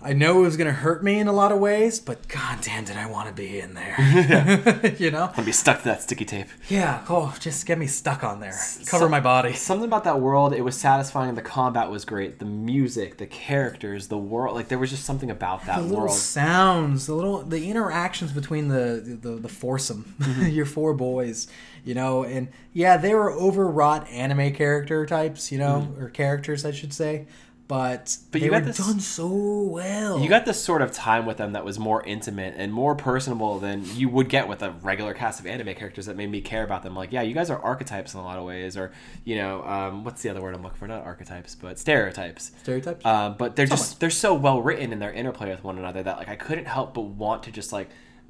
I 0.04 0.12
know 0.12 0.40
it 0.40 0.42
was 0.42 0.56
going 0.58 0.66
to 0.66 0.72
hurt 0.74 1.02
me 1.02 1.18
in 1.18 1.28
a 1.28 1.32
lot 1.32 1.50
of 1.50 1.58
ways, 1.58 1.98
but 1.98 2.28
god 2.28 2.58
damn 2.60 2.84
did 2.84 2.96
I 2.98 3.06
want 3.06 3.28
to 3.28 3.34
be 3.34 3.58
in 3.58 3.72
there. 3.72 4.94
you 4.98 5.10
know? 5.10 5.32
I'd 5.34 5.46
be 5.46 5.52
stuck 5.52 5.78
to 5.78 5.84
that 5.84 6.02
sticky 6.02 6.26
tape. 6.26 6.48
Yeah, 6.68 7.04
oh, 7.08 7.34
just 7.40 7.64
get 7.64 7.78
me 7.78 7.86
stuck 7.86 8.22
on 8.22 8.40
there. 8.40 8.54
Cover 8.86 9.08
my 9.08 9.20
body. 9.20 9.54
Something 9.54 9.86
about 9.86 10.04
that 10.04 10.20
world, 10.20 10.52
it 10.52 10.60
was 10.60 10.76
satisfying. 10.76 11.34
The 11.34 11.42
combat 11.42 11.90
was 11.90 12.04
great. 12.04 12.38
The 12.38 12.44
music, 12.44 13.16
the 13.16 13.26
characters, 13.26 14.08
the 14.08 14.18
world, 14.18 14.54
like 14.54 14.68
there 14.68 14.78
was 14.78 14.90
just 14.90 15.04
something 15.04 15.30
about 15.30 15.64
that 15.66 15.76
The 15.76 15.82
little 15.82 16.00
world. 16.00 16.12
sounds, 16.12 17.06
the 17.06 17.14
little 17.14 17.42
the 17.42 17.70
interactions 17.70 18.32
between 18.32 18.68
the 18.68 19.18
the, 19.20 19.36
the 19.36 19.48
foursome, 19.48 20.14
Mm-hmm. 20.20 20.46
your 20.48 20.66
four 20.66 20.92
boys, 20.94 21.48
you 21.84 21.94
know, 21.94 22.24
and 22.24 22.48
yeah, 22.72 22.96
they 22.98 23.14
were 23.14 23.32
overwrought 23.32 24.06
anime 24.08 24.52
character 24.54 25.06
types, 25.06 25.50
you 25.50 25.58
know, 25.58 25.94
or 25.98 26.08
characters 26.10 26.64
I 26.64 26.70
should 26.72 26.92
say, 26.92 27.26
but. 27.74 28.16
But 28.30 28.40
they 28.40 28.46
you 28.46 28.52
were 28.52 28.60
got 28.60 28.66
this- 28.66 28.78
done 28.78 29.00
so 29.00 29.26
well. 29.28 30.18
You 30.20 30.28
got 30.28 30.44
this 30.46 30.62
sort 30.62 30.82
of 30.82 30.92
time 30.92 31.26
with 31.26 31.36
them 31.36 31.52
that 31.52 31.64
was 31.64 31.78
more 31.78 32.02
intimate 32.04 32.54
and 32.56 32.72
more 32.72 32.94
personable 32.94 33.58
than 33.58 33.84
you 33.96 34.08
would 34.08 34.28
get 34.28 34.48
with 34.48 34.62
a 34.62 34.70
regular 34.82 35.14
cast 35.14 35.40
of 35.40 35.46
anime 35.46 35.74
characters 35.74 36.06
that 36.06 36.16
made 36.16 36.30
me 36.30 36.40
care 36.40 36.64
about 36.64 36.82
them. 36.82 36.94
Like, 36.94 37.12
yeah, 37.12 37.22
you 37.22 37.34
guys 37.34 37.50
are 37.50 37.58
archetypes 37.58 38.14
in 38.14 38.20
a 38.20 38.24
lot 38.24 38.38
of 38.38 38.44
ways, 38.44 38.76
or 38.76 38.92
you 39.24 39.36
know, 39.36 39.62
um, 39.64 40.04
what's 40.04 40.22
the 40.22 40.28
other 40.30 40.40
word 40.42 40.54
I'm 40.54 40.62
looking 40.62 40.78
for? 40.78 40.86
Not 40.88 41.04
archetypes, 41.04 41.54
but 41.54 41.78
stereotypes. 41.78 42.52
stereotypes. 42.62 43.04
Uh, 43.04 43.30
but 43.30 43.56
they're 43.56 43.66
just 43.66 43.84
Somewhat. 43.90 44.00
they're 44.00 44.10
so 44.10 44.34
well 44.34 44.62
written 44.62 44.92
in 44.92 44.98
their 44.98 45.12
interplay 45.12 45.50
with 45.50 45.64
one 45.64 45.78
another 45.78 46.02
that 46.02 46.16
like 46.18 46.28
I 46.28 46.36
couldn't 46.36 46.66
help 46.66 46.94
but 46.94 47.02
want 47.02 47.42
to 47.44 47.50
just 47.50 47.72
like 47.72 47.88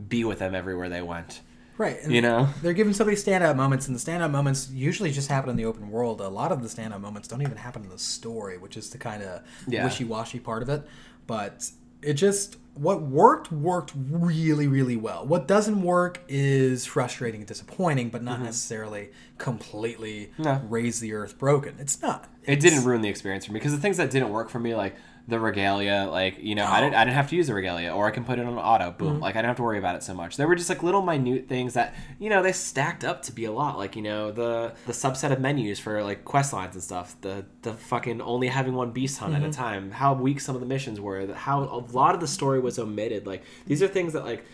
be 0.09 0.25
with 0.25 0.39
them 0.39 0.55
everywhere 0.55 0.89
they 0.89 1.03
went. 1.03 1.41
Right. 1.77 1.99
and 2.03 2.13
You 2.13 2.23
know? 2.23 2.49
They're 2.63 2.73
giving 2.73 2.93
so 2.93 2.99
somebody 2.99 3.17
standout 3.17 3.57
moments, 3.57 3.89
and 3.89 3.97
the 3.97 4.01
standout 4.01 4.31
moments 4.31 4.71
usually 4.71 5.11
just 5.11 5.29
happen 5.29 5.51
in 5.51 5.57
the 5.57 5.65
open 5.65 5.91
world. 5.91 6.21
A 6.21 6.29
lot 6.29 6.53
of 6.53 6.63
the 6.63 6.69
standout 6.69 7.01
moments 7.01 7.27
don't 7.29 7.43
even 7.43 7.57
happen 7.57 7.83
in 7.83 7.89
the 7.89 7.99
story, 7.99 8.59
which 8.59 8.77
is 8.77 8.91
the 8.91 8.99
kind 8.99 9.23
of 9.23 9.43
Yeah. 9.67 9.85
wishy 9.85 10.05
washy 10.05 10.39
part 10.39 10.63
of 10.63 10.69
it. 10.69 10.87
But 11.27 11.71
it 12.03 12.15
just, 12.15 12.57
what 12.75 13.03
worked, 13.03 13.51
worked 13.51 13.93
really, 13.97 14.69
really 14.69 14.97
well. 14.97 15.27
What 15.27 15.49
doesn't 15.49 15.81
work 15.83 16.21
is 16.29 16.85
frustrating 16.85 17.41
and 17.41 17.49
disappointing, 17.49 18.11
but 18.11 18.23
not 18.23 18.41
necessarily 18.43 19.11
completely 19.39 20.27
Mm-hmm. 20.35 20.43
No. 20.43 20.61
raise 20.69 21.01
the 21.01 21.13
earth 21.15 21.39
broken. 21.39 21.75
It's 21.79 22.01
not. 22.03 22.29
It 22.45 22.61
didn't 22.61 22.85
ruin 22.85 23.01
the 23.01 23.09
experience 23.09 23.47
for 23.47 23.53
me 23.53 23.59
because 23.61 23.73
the 23.73 23.79
things 23.79 23.97
that 23.97 24.11
didn't 24.11 24.31
work 24.31 24.49
for 24.51 24.59
me, 24.61 24.75
like 24.75 24.97
the 25.27 25.41
regalia, 25.41 26.07
like 26.11 26.43
you 26.43 26.55
know, 26.55 26.67
I 26.67 26.81
didn't, 26.81 26.95
oh. 26.95 26.99
I 26.99 27.05
didn't 27.05 27.17
have 27.17 27.31
to 27.31 27.37
use 27.37 27.47
the 27.47 27.55
regalia, 27.55 27.93
or 27.93 28.07
I 28.07 28.11
can 28.11 28.25
put 28.25 28.39
it 28.39 28.45
on 28.45 28.59
auto, 28.59 28.91
boom, 28.91 29.15
mm-hmm. 29.15 29.23
like 29.23 29.37
I 29.37 29.39
didn't 29.39 29.49
have 29.49 29.57
to 29.57 29.63
worry 29.63 29.79
about 29.79 29.97
it 29.97 30.03
so 30.03 30.13
much. 30.13 30.37
There 30.37 30.47
were 30.47 30.55
just 30.55 30.69
like 30.69 30.83
little 30.83 31.01
minute 31.01 31.49
things 31.49 31.75
that 31.75 31.95
you 32.19 32.29
know 32.29 32.43
they 32.43 32.53
stacked 32.53 33.05
up 33.05 33.23
to 33.23 33.33
be 33.33 33.47
a 33.47 33.53
lot, 33.53 33.79
like 33.79 33.97
you 33.97 34.03
know 34.03 34.31
the 34.31 34.75
the 34.87 34.93
subset 34.93 35.33
of 35.33 35.41
menus 35.41 35.81
for 35.81 36.03
like 36.03 36.25
quest 36.25 36.53
lines 36.53 36.75
and 36.75 36.83
stuff, 36.83 37.17
the 37.23 37.47
the 37.63 37.73
fucking 37.73 38.21
only 38.21 38.49
having 38.49 38.75
one 38.75 38.91
beast 38.91 39.19
hunt 39.19 39.35
at 39.35 39.41
a 39.41 39.45
mm-hmm. 39.45 39.53
time, 39.53 39.91
how 39.93 40.13
weak 40.13 40.41
some 40.41 40.55
of 40.55 40.61
the 40.61 40.67
missions 40.67 41.01
were, 41.01 41.33
how 41.33 41.63
a 41.63 41.81
lot 41.93 42.15
of 42.15 42.21
the 42.21 42.29
story 42.29 42.61
was 42.61 42.79
omitted. 42.79 43.27
Like 43.27 43.43
these 43.67 43.83
are 43.83 43.89
things 43.89 44.13
that 44.13 44.25
like 44.27 44.45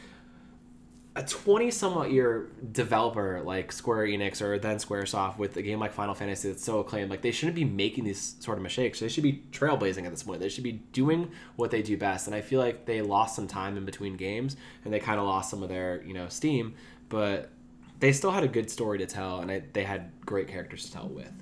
a 1.20 1.26
20 1.26 1.70
somewhat 1.70 2.10
year 2.10 2.48
developer 2.72 3.42
like 3.44 3.72
Square 3.72 4.06
Enix 4.06 4.40
or 4.40 4.58
then 4.58 4.76
Squaresoft 4.76 5.36
with 5.36 5.56
a 5.56 5.62
game 5.62 5.78
like 5.78 5.92
Final 5.92 6.14
Fantasy 6.14 6.48
that's 6.48 6.64
so 6.64 6.80
acclaimed, 6.80 7.10
like 7.10 7.20
they 7.20 7.30
shouldn't 7.30 7.56
be 7.56 7.64
making 7.64 8.04
these 8.04 8.36
sort 8.40 8.56
of 8.56 8.62
mistakes. 8.62 9.00
They 9.00 9.08
should 9.08 9.22
be 9.22 9.42
trailblazing 9.52 10.04
at 10.04 10.10
this 10.10 10.22
point. 10.22 10.40
They 10.40 10.48
should 10.48 10.64
be 10.64 10.80
doing 10.92 11.30
what 11.56 11.70
they 11.70 11.82
do 11.82 11.96
best. 11.98 12.26
And 12.26 12.34
I 12.34 12.40
feel 12.40 12.58
like 12.58 12.86
they 12.86 13.02
lost 13.02 13.36
some 13.36 13.46
time 13.46 13.76
in 13.76 13.84
between 13.84 14.16
games 14.16 14.56
and 14.84 14.94
they 14.94 14.98
kind 14.98 15.20
of 15.20 15.26
lost 15.26 15.50
some 15.50 15.62
of 15.62 15.68
their, 15.68 16.02
you 16.04 16.14
know, 16.14 16.28
steam, 16.28 16.74
but 17.10 17.50
they 17.98 18.12
still 18.12 18.30
had 18.30 18.42
a 18.42 18.48
good 18.48 18.70
story 18.70 18.96
to 18.98 19.06
tell 19.06 19.40
and 19.40 19.50
I, 19.50 19.62
they 19.74 19.84
had 19.84 20.10
great 20.24 20.48
characters 20.48 20.86
to 20.86 20.92
tell 20.92 21.08
with. 21.08 21.32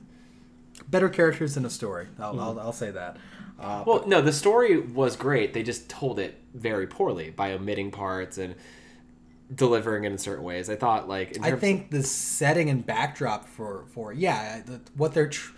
Better 0.88 1.08
characters 1.08 1.54
than 1.54 1.64
a 1.64 1.70
story. 1.70 2.08
I'll, 2.18 2.32
Mm-hmm. 2.32 2.40
I'll, 2.40 2.60
I'll 2.60 2.72
say 2.72 2.90
that. 2.90 3.16
Uh, 3.60 3.84
Well, 3.86 4.04
no, 4.06 4.20
the 4.20 4.32
story 4.32 4.78
was 4.78 5.14
great. 5.14 5.52
They 5.52 5.62
just 5.62 5.88
told 5.88 6.18
it 6.18 6.40
very 6.54 6.86
poorly 6.86 7.30
by 7.30 7.52
omitting 7.52 7.90
parts 7.90 8.38
and 8.38 8.54
delivering 9.54 10.04
it 10.04 10.12
in 10.12 10.18
certain 10.18 10.44
ways. 10.44 10.68
I 10.70 10.76
thought 10.76 11.08
like 11.08 11.36
in 11.36 11.44
I 11.44 11.50
terms- 11.50 11.60
think 11.60 11.90
the 11.90 12.02
setting 12.02 12.68
and 12.70 12.84
backdrop 12.84 13.46
for 13.48 13.84
for 13.92 14.12
yeah, 14.12 14.60
the, 14.64 14.80
what 14.96 15.14
they're 15.14 15.28
tr- 15.28 15.52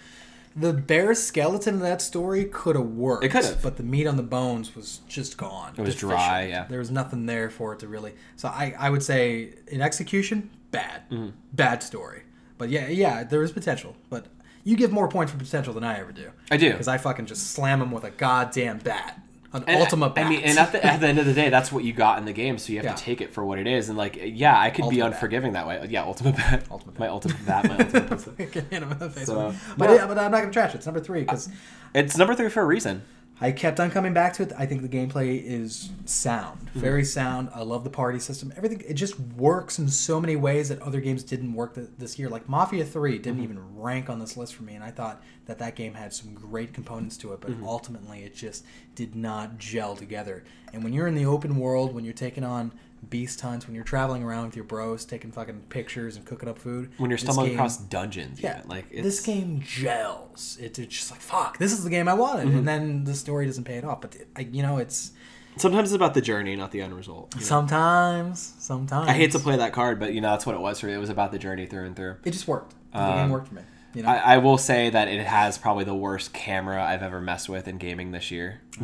the 0.57 0.73
bare 0.73 1.15
skeleton 1.15 1.75
of 1.77 1.81
that 1.81 2.03
story 2.03 2.45
could 2.45 2.75
have 2.75 2.87
worked. 2.87 3.25
It 3.25 3.29
could've. 3.31 3.63
but 3.63 3.77
the 3.77 3.85
meat 3.85 4.07
on 4.07 4.17
the 4.17 4.23
bones 4.25 4.75
was 4.75 5.01
just 5.09 5.37
gone. 5.37 5.75
It 5.77 5.81
was 5.81 5.95
deficient. 5.95 6.11
dry, 6.11 6.47
yeah. 6.47 6.67
There 6.69 6.81
was 6.81 6.91
nothing 6.91 7.27
there 7.27 7.51
for 7.51 7.73
it 7.73 7.79
to 7.81 7.89
really. 7.89 8.15
So 8.37 8.49
I, 8.49 8.75
I 8.79 8.91
would 8.91 9.03
say 9.05 9.55
in 9.69 9.81
execution, 9.81 10.51
bad, 10.73 11.03
Mm-hmm. 11.11 11.29
bad 11.53 11.83
story. 11.85 12.23
But 12.59 12.69
yeah, 12.69 12.89
yeah, 12.89 13.23
there 13.23 13.43
is 13.45 13.53
potential. 13.53 13.95
But 14.11 14.27
you 14.65 14.77
give 14.77 14.91
more 14.93 15.09
points 15.09 15.31
for 15.33 15.39
potential 15.39 15.73
than 15.73 15.85
I 15.85 16.01
ever 16.01 16.11
do. 16.13 16.31
I 16.51 16.57
do. 16.57 16.71
because 16.73 16.89
I 16.89 16.99
fucking 16.99 17.27
just 17.27 17.53
slam 17.53 17.81
him 17.81 17.93
with 17.93 18.03
a 18.05 18.11
goddamn 18.11 18.79
bat, 18.79 19.21
an 19.53 19.65
And 19.67 19.81
ultimate 19.81 20.15
bat. 20.15 20.27
I 20.27 20.29
mean, 20.29 20.41
and 20.43 20.59
at 20.59 20.73
the, 20.73 20.85
at 20.85 21.01
the 21.01 21.09
end 21.09 21.19
of 21.19 21.27
the 21.27 21.33
day, 21.35 21.49
that's 21.51 21.73
what 21.73 21.83
you 21.85 21.93
got 21.93 22.19
in 22.19 22.25
the 22.25 22.33
game, 22.33 22.57
so 22.59 22.73
you 22.73 22.79
have 22.79 22.85
Yeah. 22.85 22.95
to 22.95 23.03
take 23.03 23.21
it 23.21 23.33
for 23.33 23.45
what 23.45 23.59
it 23.59 23.67
is. 23.67 23.89
And 23.89 23.99
like, 23.99 24.19
yeah, 24.23 24.59
I 24.59 24.71
could 24.71 24.83
be 24.89 25.01
Ultimate 25.03 25.05
bat. 25.05 25.13
unforgiving 25.15 25.53
that 25.55 25.67
way. 25.67 25.87
Yeah, 25.91 26.05
ultimate 26.05 26.37
bat. 26.37 26.65
Ultimate 26.71 26.99
my 26.99 27.09
ultimate 27.09 27.45
bat. 27.47 27.65
My 27.69 27.79
ultimate 27.79 28.09
pistol. 28.11 28.33
Hit 28.37 28.55
him 28.71 28.93
in 28.93 28.99
the 28.99 29.11
face 29.11 29.27
So, 29.27 29.53
but, 29.77 29.91
yeah, 29.91 30.07
but 30.07 30.19
I'm 30.19 30.31
not 30.31 30.41
gonna 30.41 30.53
trash 30.53 30.71
it. 30.75 30.77
It's 30.77 30.87
number 30.87 31.01
three 31.01 31.21
because 31.23 31.49
It's 31.95 32.17
number 32.17 32.35
three 32.35 32.49
for 32.49 32.63
a 32.63 32.67
reason. 32.67 33.03
I 33.43 33.53
kept 33.53 33.81
on 33.81 33.91
coming 33.91 34.13
back 34.13 34.35
to 34.35 34.43
it. 34.43 34.53
I 34.59 34.67
think 34.67 34.83
the 34.83 34.89
gameplay 34.89 35.43
is 35.43 35.91
sound, 36.05 36.59
Mm-hmm. 36.67 36.81
very 36.81 37.05
sound. 37.05 37.49
I 37.55 37.63
love 37.63 37.85
the 37.85 37.91
party 37.91 38.19
system. 38.19 38.53
Everything 38.57 38.83
it 38.87 38.95
just 38.95 39.19
works 39.19 39.79
in 39.79 39.89
so 39.89 40.21
many 40.21 40.37
ways 40.37 40.69
that 40.69 40.81
other 40.83 41.01
games 41.01 41.23
didn't 41.23 41.55
work 41.55 41.75
th- 41.75 41.89
this 41.99 42.19
year. 42.19 42.29
Like 42.29 42.49
Mafia 42.49 42.85
Three 42.85 43.19
didn't 43.19 43.37
Mm-hmm. 43.37 43.45
even 43.45 43.77
rank 43.77 44.11
on 44.11 44.19
this 44.19 44.37
list 44.37 44.55
for 44.55 44.63
me, 44.65 44.75
and 44.75 44.85
I 44.85 44.91
thought 44.91 45.23
that 45.47 45.59
that 45.59 45.75
game 45.75 45.95
had 45.95 46.13
some 46.13 46.35
great 46.35 46.75
components 46.75 47.17
to 47.19 47.33
it, 47.33 47.41
but 47.41 47.51
Mm-hmm. 47.51 47.65
ultimately 47.67 48.25
it 48.25 48.35
just 48.35 48.65
did 48.95 49.15
not 49.17 49.59
gel 49.59 49.97
together. 49.97 50.45
And 50.73 50.85
when 50.85 50.93
you're 50.93 51.07
in 51.09 51.15
the 51.15 51.25
open 51.27 51.57
world, 51.57 51.95
when 51.95 52.05
you're 52.05 52.13
taking 52.13 52.45
on 52.45 52.73
beast 53.09 53.41
hunts, 53.41 53.67
when 53.67 53.75
you're 53.75 53.85
traveling 53.85 54.23
around 54.23 54.47
with 54.47 54.57
your 54.57 54.65
bros, 54.65 55.05
taking 55.05 55.33
fucking 55.33 55.63
pictures 55.69 56.17
and 56.17 56.25
cooking 56.25 56.49
up 56.49 56.59
food, 56.59 56.91
When 56.99 57.11
you're 57.11 57.17
this 57.17 57.25
stumbling 57.25 57.49
game- 57.51 57.57
across 57.59 57.77
dungeons, 57.79 58.41
yeah, 58.43 58.59
even. 58.59 58.69
like 58.69 58.87
it's, 58.91 59.03
this 59.03 59.21
game 59.21 59.61
gels. 59.61 60.59
It, 60.61 60.79
it's 60.79 60.95
just 60.97 61.11
like 61.11 61.21
fuck. 61.21 61.59
This 61.59 61.73
is 61.73 61.83
the 61.85 61.91
game 61.91 62.09
I 62.09 62.15
wanted, 62.15 62.49
Mm-hmm. 62.49 62.59
and 62.59 62.69
then 62.69 63.05
the 63.05 63.15
story 63.15 63.47
doesn't 63.47 63.65
pay 63.65 63.77
it 63.77 63.85
off. 63.85 64.01
But 64.03 64.17
I, 64.37 64.43
you 64.43 64.63
know, 64.63 64.79
it's 64.79 65.13
Sometimes 65.57 65.89
it's 65.91 65.97
about 65.97 66.15
the 66.15 66.21
journey, 66.21 66.55
not 66.57 66.71
the 66.71 66.81
end 66.81 66.95
result. 66.95 67.35
you 67.35 67.41
know? 67.41 67.47
sometimes, 67.47 68.55
sometimes 68.59 69.09
I 69.09 69.13
hate 69.15 69.33
to 69.33 69.39
play 69.41 69.57
that 69.57 69.73
card, 69.73 69.99
but 69.99 70.13
you 70.15 70.21
know 70.21 70.31
that's 70.31 70.47
what 70.47 70.55
it 70.55 70.61
was 70.61 70.79
for 70.81 70.87
me. 70.87 70.93
It 70.95 70.99
was 70.99 71.11
about 71.11 71.33
the 71.33 71.39
journey 71.39 71.67
through 71.67 71.87
and 71.87 71.97
through. 71.97 72.17
It 72.25 72.31
just 72.31 72.47
worked. 72.47 72.75
The 72.93 73.01
Um, 73.03 73.17
game 73.17 73.31
worked 73.31 73.49
for 73.49 73.55
me. 73.55 73.63
You 73.95 74.05
know, 74.05 74.09
I, 74.11 74.35
I 74.35 74.39
will 74.39 74.57
say 74.59 74.89
that 74.91 75.09
it 75.09 75.27
has 75.27 75.59
probably 75.59 75.83
the 75.85 75.95
worst 75.97 76.33
camera 76.33 76.81
I've 76.85 77.03
ever 77.03 77.21
messed 77.21 77.49
with 77.49 77.67
in 77.67 77.79
gaming 77.79 78.13
this 78.13 78.31
year. 78.31 78.61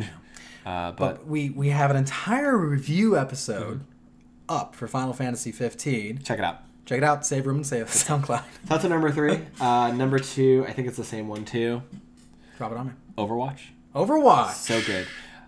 uh, 0.65 0.91
but, 0.91 0.97
but 0.97 1.27
we 1.27 1.49
we 1.49 1.69
have 1.69 1.89
an 1.91 1.95
entire 1.97 2.57
review 2.57 3.17
episode 3.17 3.79
Mm-hmm. 3.79 3.91
Up 4.49 4.75
for 4.75 4.87
Final 4.87 5.13
Fantasy 5.13 5.51
15. 5.51 6.19
check 6.23 6.39
it 6.39 6.45
out. 6.45 6.59
Check 6.85 6.99
it 6.99 7.03
out. 7.03 7.25
Save 7.25 7.45
room 7.47 7.57
and 7.57 7.67
save 7.67 7.85
SoundCloud. 7.87 8.43
That's 8.65 8.83
a 8.85 8.89
number 8.89 9.11
three. 9.11 9.39
Uh, 9.59 9.91
number 9.91 10.19
two, 10.19 10.65
I 10.67 10.71
think 10.73 10.87
it's 10.87 10.97
the 10.97 11.03
same 11.03 11.27
one 11.27 11.43
too. 11.45 11.81
Drop 12.57 12.71
it 12.71 12.77
on 12.77 12.87
me. 12.87 12.93
Overwatch. 13.17 13.59
Overwatch. 13.93 14.53
So 14.53 14.81
good. 14.81 15.05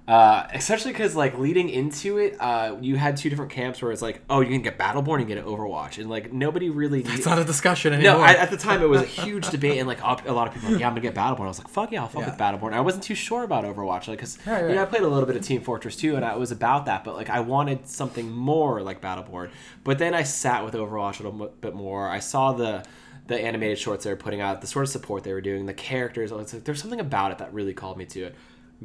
Uh, 0.10 0.48
especially 0.56 0.92
because 0.92 1.16
like 1.16 1.38
leading 1.38 1.70
into 1.70 2.18
it, 2.18 2.36
uh, 2.40 2.76
you 2.82 2.96
had 2.96 3.16
two 3.16 3.30
different 3.30 3.52
camps 3.52 3.80
where 3.80 3.92
it's 3.92 4.02
like, 4.02 4.22
oh, 4.28 4.40
you 4.42 4.48
can 4.50 4.64
get 4.64 4.76
Battleborn 4.76 5.20
and 5.20 5.28
get 5.28 5.46
Overwatch, 5.46 6.00
and 6.00 6.10
like 6.10 6.34
nobody 6.34 6.72
really. 6.72 7.02
It's 7.06 7.28
not 7.28 7.38
a 7.38 7.44
discussion 7.44 7.94
anymore. 7.94 8.14
no, 8.14 8.20
I, 8.24 8.32
at 8.32 8.50
the 8.50 8.58
time 8.58 8.82
it 8.82 8.90
was 8.90 9.04
a 9.04 9.06
huge 9.06 9.52
debate, 9.52 9.78
and 9.78 9.88
like 9.88 10.02
a 10.02 10.32
lot 10.34 10.48
of 10.48 10.54
people, 10.56 10.70
were 10.70 10.74
like, 10.74 10.82
yeah, 10.82 10.88
I'm 10.88 10.94
gonna 10.96 11.02
get 11.02 11.14
Battleborn. 11.14 11.42
I 11.42 11.48
was 11.50 11.60
like, 11.60 11.68
fuck 11.68 11.92
yeah, 11.92 12.02
I'll 12.02 12.08
fuck 12.08 12.24
Yeah. 12.24 12.32
with 12.32 12.40
Battleborn. 12.40 12.74
I 12.74 12.82
wasn't 12.82 13.04
too 13.04 13.14
sure 13.14 13.44
about 13.44 13.66
Overwatch, 13.66 14.08
like, 14.08 14.18
cause 14.18 14.40
Right, 14.48 14.68
you 14.68 14.74
know, 14.74 14.82
I 14.82 14.86
played 14.86 15.04
a 15.04 15.08
little 15.08 15.28
bit 15.28 15.36
of 15.36 15.44
Team 15.44 15.62
Fortress 15.62 15.96
2, 15.98 16.16
and 16.16 16.26
I 16.26 16.36
was 16.38 16.52
about 16.52 16.88
that, 16.88 17.04
but 17.04 17.14
like 17.16 17.30
I 17.30 17.42
wanted 17.42 17.88
something 17.88 18.32
more 18.32 18.82
like 18.82 19.02
Battleborn. 19.02 19.52
But 19.84 20.00
then 20.00 20.16
I 20.16 20.24
sat 20.24 20.66
with 20.66 20.74
Overwatch 20.74 21.20
a 21.20 21.30
little 21.30 21.50
bit 21.62 21.76
more. 21.76 22.10
I 22.10 22.18
saw 22.18 22.54
the 22.54 22.84
the 23.28 23.40
animated 23.40 23.78
shorts 23.78 24.06
they 24.06 24.10
were 24.10 24.16
putting 24.16 24.42
out, 24.42 24.60
the 24.60 24.66
sort 24.66 24.82
of 24.86 24.90
support 24.90 25.24
they 25.24 25.34
were 25.34 25.40
doing, 25.42 25.68
the 25.68 25.74
characters. 25.74 26.32
I 26.32 26.36
was 26.36 26.52
like, 26.52 26.64
there's 26.64 26.82
something 26.82 27.00
about 27.00 27.32
it 27.32 27.38
that 27.38 27.54
really 27.54 27.76
called 27.76 27.96
me 27.96 28.06
to 28.06 28.24
it. 28.24 28.36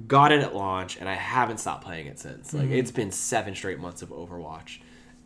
Got 0.08 0.32
it 0.32 0.40
at 0.40 0.54
launch, 0.54 0.96
and 0.96 1.08
I 1.08 1.14
haven't 1.14 1.58
stopped 1.58 1.84
playing 1.84 2.08
it 2.08 2.18
since. 2.18 2.52
Like 2.52 2.64
mm-hmm. 2.64 2.74
it's 2.74 2.90
been 2.90 3.12
seven 3.12 3.54
straight 3.54 3.78
months 3.78 4.02
of 4.02 4.08
Overwatch, 4.08 4.78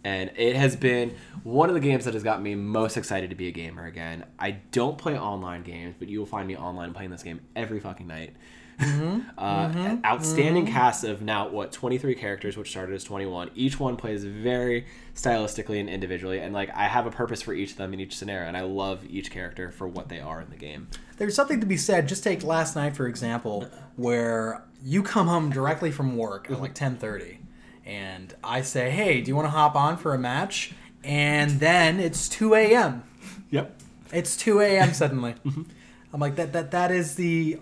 and 0.05 0.31
it 0.37 0.57
has 0.57 0.77
been 0.77 1.15
one 1.43 1.71
of 1.71 1.75
the 1.75 1.81
games 1.81 2.05
that 2.05 2.13
has 2.13 2.23
got 2.23 2.43
me 2.43 2.55
most 2.55 2.99
excited 2.99 3.31
to 3.31 3.37
be 3.37 3.49
a 3.49 3.51
gamer 3.51 3.87
again. 3.87 4.27
I 4.39 4.53
don't 4.73 4.99
play 4.99 5.19
online 5.19 5.63
games, 5.63 5.97
but 5.99 6.09
you 6.09 6.19
will 6.19 6.27
find 6.27 6.47
me 6.47 6.57
online 6.57 6.93
playing 6.93 7.11
this 7.11 7.23
game 7.23 7.41
every 7.57 7.81
fucking 7.81 8.07
night. 8.07 8.37
Mm-hmm. 8.79 9.21
uh, 9.39 9.69
mm-hmm. 9.69 10.05
Outstanding 10.05 10.67
cast 10.67 11.03
of 11.03 11.23
now 11.23 11.49
what 11.49 11.73
twenty 11.73 11.99
three 11.99 12.15
characters, 12.15 12.57
which 12.57 12.71
started 12.71 12.95
as 12.95 13.05
twenty 13.05 13.27
one. 13.27 13.51
Each 13.55 13.81
one 13.81 13.97
plays 13.97 14.25
very 14.25 14.87
stylistically 15.15 15.81
and 15.81 15.89
individually, 15.89 16.41
and 16.41 16.53
like 16.53 16.71
I 16.77 16.85
have 16.89 17.07
a 17.07 17.11
purpose 17.11 17.43
for 17.43 17.53
each 17.53 17.73
of 17.73 17.79
them 17.79 17.93
in 17.95 18.01
each 18.01 18.17
scenario, 18.17 18.47
and 18.47 18.57
I 18.57 18.63
love 18.63 19.05
each 19.09 19.31
character 19.31 19.71
for 19.71 19.89
what 19.89 20.09
they 20.09 20.21
are 20.21 20.41
in 20.41 20.51
the 20.51 20.57
game. 20.57 20.89
There's 21.17 21.35
something 21.35 21.61
to 21.61 21.67
be 21.67 21.77
said. 21.77 22.07
Just 22.07 22.23
take 22.23 22.45
last 22.45 22.77
night 22.77 22.95
for 22.95 23.09
example, 23.09 23.65
uh-huh. 23.67 23.83
Where 23.99 24.65
you 24.83 25.03
come 25.03 25.27
home 25.27 25.51
directly 25.51 25.91
from 25.91 26.17
work 26.17 26.47
at 26.47 26.53
mm-hmm. 26.53 26.63
like 26.63 26.75
10:30, 26.75 27.39
and 27.85 28.35
I 28.43 28.63
say, 28.63 28.91
"Hey, 28.91 29.21
do 29.21 29.29
you 29.29 29.37
want 29.37 29.47
to 29.47 29.51
hop 29.51 29.75
on 29.75 29.99
for 29.99 30.15
a 30.15 30.19
match?" 30.19 30.73
And 31.05 31.61
then 31.61 32.01
it's 32.01 32.29
2 32.29 32.55
a.m. 32.55 33.03
Yep. 33.51 33.81
It's 34.13 34.37
2 34.37 34.61
a.m. 34.61 34.93
suddenly. 34.95 35.35
Mm-hmm. 35.45 35.63
I'm 36.11 36.21
like 36.21 36.37
that. 36.37 36.55
That 36.55 36.71
that 36.71 36.91
is 36.91 37.17
the 37.17 37.61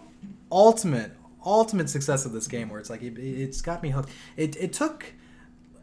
ultimate 0.53 1.11
ultimate 1.45 1.91
success 1.91 2.25
of 2.25 2.33
this 2.33 2.47
game, 2.47 2.69
where 2.69 2.79
it's 2.79 2.91
like 2.91 3.03
it, 3.03 3.19
it's 3.19 3.61
got 3.61 3.83
me 3.83 3.91
hooked. 3.91 4.11
It 4.37 4.55
it 4.57 4.73
took 4.73 5.13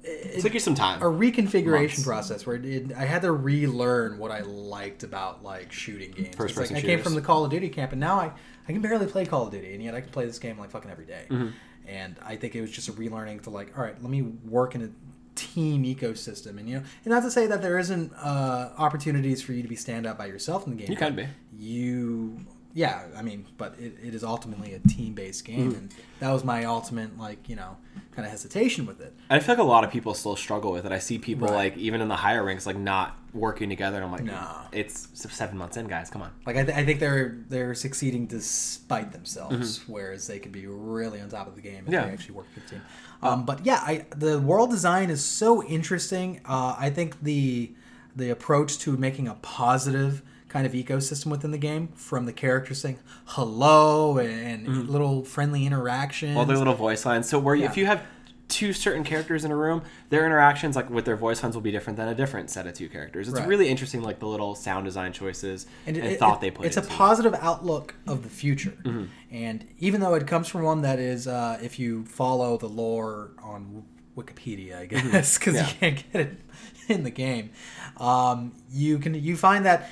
It 0.03 0.41
took 0.41 0.53
you 0.53 0.59
some 0.59 0.75
time. 0.75 1.01
a 1.01 1.05
reconfiguration 1.05 1.71
Months. 1.71 2.03
process 2.03 2.45
where 2.45 2.57
it, 2.57 2.91
I 2.93 3.05
had 3.05 3.21
to 3.21 3.31
relearn 3.31 4.17
what 4.17 4.31
I 4.31 4.41
liked 4.41 5.03
about 5.03 5.43
like 5.43 5.71
shooting 5.71 6.11
games. 6.11 6.35
First-person 6.35 6.75
like 6.75 6.83
I 6.83 6.87
came 6.87 7.01
from 7.01 7.15
the 7.15 7.21
Call 7.21 7.45
of 7.45 7.51
Duty 7.51 7.69
camp, 7.69 7.93
and 7.93 8.01
now 8.01 8.19
I 8.19 8.31
I 8.67 8.71
can 8.71 8.81
barely 8.81 9.07
play 9.07 9.25
Call 9.25 9.45
of 9.47 9.51
Duty, 9.51 9.73
and 9.73 9.81
yet 9.81 9.95
I 9.95 10.01
can 10.01 10.09
play 10.09 10.25
this 10.25 10.39
game 10.39 10.59
like 10.59 10.71
fucking 10.71 10.91
every 10.91 11.05
day. 11.05 11.25
Mm-hmm. 11.29 11.49
And 11.87 12.15
I 12.21 12.35
think 12.35 12.55
it 12.55 12.61
was 12.61 12.71
just 12.71 12.87
a 12.89 12.93
relearning 12.93 13.43
to 13.43 13.49
like, 13.49 13.77
all 13.77 13.83
right, 13.83 14.01
let 14.01 14.09
me 14.09 14.21
work 14.21 14.75
in 14.75 14.83
a 14.83 14.89
team 15.35 15.83
ecosystem, 15.83 16.59
and 16.59 16.69
you 16.69 16.77
know, 16.77 16.83
and 17.05 17.11
not 17.13 17.23
to 17.23 17.31
say 17.31 17.47
that 17.47 17.61
there 17.61 17.79
isn't 17.79 18.13
uh, 18.13 18.71
opportunities 18.77 19.41
for 19.41 19.53
you 19.53 19.61
to 19.61 19.67
be 19.67 19.75
stand 19.75 20.05
out 20.05 20.17
by 20.17 20.25
yourself 20.25 20.65
in 20.67 20.75
the 20.75 20.81
game. 20.81 20.91
You 20.91 20.97
can 20.97 21.15
be. 21.15 21.27
You. 21.57 22.45
Yeah, 22.75 23.03
I 23.15 23.21
mean, 23.21 23.45
but 23.57 23.75
it, 23.79 23.97
it 24.03 24.15
is 24.15 24.23
ultimately 24.23 24.73
a 24.73 24.79
team-based 24.79 25.45
game, 25.45 25.69
Mm-hmm. 25.69 25.77
and 25.77 25.93
that 26.19 26.31
was 26.31 26.43
my 26.43 26.63
ultimate, 26.65 27.19
like, 27.19 27.47
you 27.47 27.55
know, 27.55 27.77
kind 28.15 28.25
of 28.25 28.31
hesitation 28.31 28.87
with 28.87 28.99
it. 28.99 29.13
I 29.29 29.37
feel 29.39 29.53
like 29.55 29.59
a 29.63 29.67
lot 29.67 29.83
of 29.83 29.91
people 29.91 30.15
still 30.15 30.35
struggle 30.35 30.71
with 30.71 30.83
it. 30.85 30.91
I 30.91 30.97
see 30.99 31.19
people 31.19 31.47
Right. 31.49 31.55
like 31.55 31.77
even 31.77 32.01
in 32.01 32.07
the 32.07 32.15
higher 32.15 32.43
ranks 32.43 32.65
like 32.65 32.75
not 32.77 33.15
working 33.33 33.69
together. 33.69 33.97
And 33.97 34.05
I'm 34.05 34.11
like, 34.11 34.23
No. 34.23 34.47
it's 34.71 35.09
seven 35.13 35.57
months 35.57 35.77
in, 35.77 35.87
guys. 35.87 36.09
Come 36.09 36.23
on. 36.23 36.31
Like 36.47 36.57
I, 36.57 36.63
th- 36.63 36.77
I 36.77 36.83
think 36.85 36.99
they're 36.99 37.37
they're 37.49 37.75
succeeding 37.75 38.25
despite 38.27 39.11
themselves, 39.11 39.79
Mm-hmm. 39.79 39.91
whereas 39.91 40.25
they 40.27 40.39
could 40.39 40.51
be 40.51 40.65
really 40.67 41.21
on 41.21 41.29
top 41.29 41.47
of 41.47 41.55
the 41.55 41.61
game 41.61 41.83
if 41.87 41.93
Yeah. 41.93 42.05
they 42.05 42.11
actually 42.11 42.35
work 42.35 42.47
with 42.55 42.65
a 42.65 42.69
team. 42.69 42.81
Um, 43.21 43.45
but 43.45 43.65
yeah, 43.65 43.81
I 43.85 44.05
the 44.15 44.39
world 44.39 44.69
design 44.71 45.09
is 45.11 45.23
so 45.23 45.63
interesting. 45.63 46.41
Uh, 46.45 46.75
I 46.77 46.89
think 46.89 47.21
the 47.21 47.71
the 48.15 48.29
approach 48.31 48.77
to 48.79 48.95
making 48.97 49.27
a 49.27 49.35
positive 49.35 50.21
kind 50.53 50.65
of 50.67 50.71
ecosystem 50.73 51.27
within 51.31 51.51
the 51.51 51.57
game, 51.57 51.87
from 51.95 52.25
the 52.25 52.31
characters 52.33 52.79
saying 52.79 52.99
hello 53.25 54.17
and 54.19 54.87
little 54.87 55.23
friendly 55.25 55.65
interactions. 55.65 56.29
Mm-hmm. 56.29 56.37
All 56.39 56.45
their 56.45 56.57
little 56.57 56.75
voice 56.75 57.05
lines. 57.05 57.27
So 57.27 57.39
where 57.39 57.55
Yeah. 57.55 57.65
if 57.65 57.75
you 57.75 57.87
have 57.87 58.03
two 58.49 58.71
certain 58.71 59.03
characters 59.03 59.43
in 59.45 59.49
a 59.51 59.55
room, 59.55 59.81
their 60.09 60.25
interactions 60.27 60.75
like 60.75 60.87
with 60.91 61.05
their 61.05 61.15
voice 61.15 61.41
lines 61.41 61.55
will 61.55 61.61
be 61.63 61.71
different 61.71 61.97
than 61.97 62.07
a 62.07 62.13
different 62.13 62.51
set 62.51 62.67
of 62.67 62.73
two 62.75 62.87
characters. 62.87 63.27
It's 63.27 63.39
Right. 63.39 63.47
really 63.47 63.67
interesting, 63.67 64.03
like 64.03 64.19
the 64.19 64.27
little 64.27 64.53
sound 64.53 64.85
design 64.85 65.11
choices 65.11 65.65
and, 65.87 65.97
it- 65.97 66.19
thought 66.19 66.35
it- 66.37 66.41
they 66.41 66.51
put. 66.51 66.67
It's 66.67 66.77
a 66.77 66.81
into 66.81 66.93
it. 66.93 66.95
positive 66.97 67.33
outlook 67.41 67.95
of 68.05 68.21
the 68.21 68.29
future, 68.29 68.77
Mm-hmm. 68.83 69.05
and 69.31 69.65
even 69.79 70.01
though 70.01 70.13
it 70.13 70.27
comes 70.27 70.47
from 70.47 70.61
one 70.61 70.81
that 70.83 70.99
is, 70.99 71.25
uh, 71.27 71.57
if 71.63 71.79
you 71.79 72.05
follow 72.05 72.57
the 72.57 72.69
lore 72.69 73.31
on 73.41 73.85
Wikipedia, 74.15 74.77
I 74.77 74.85
guess, 74.85 75.39
because 75.39 75.55
Mm-hmm. 75.55 75.65
Yeah. 75.65 75.89
you 75.89 75.95
can't 75.95 76.11
get 76.13 76.21
it 76.21 76.37
in 76.89 77.03
the 77.03 77.09
game, 77.09 77.49
um, 77.97 78.51
you 78.71 78.99
can 78.99 79.15
you 79.15 79.35
find 79.35 79.65
that 79.65 79.89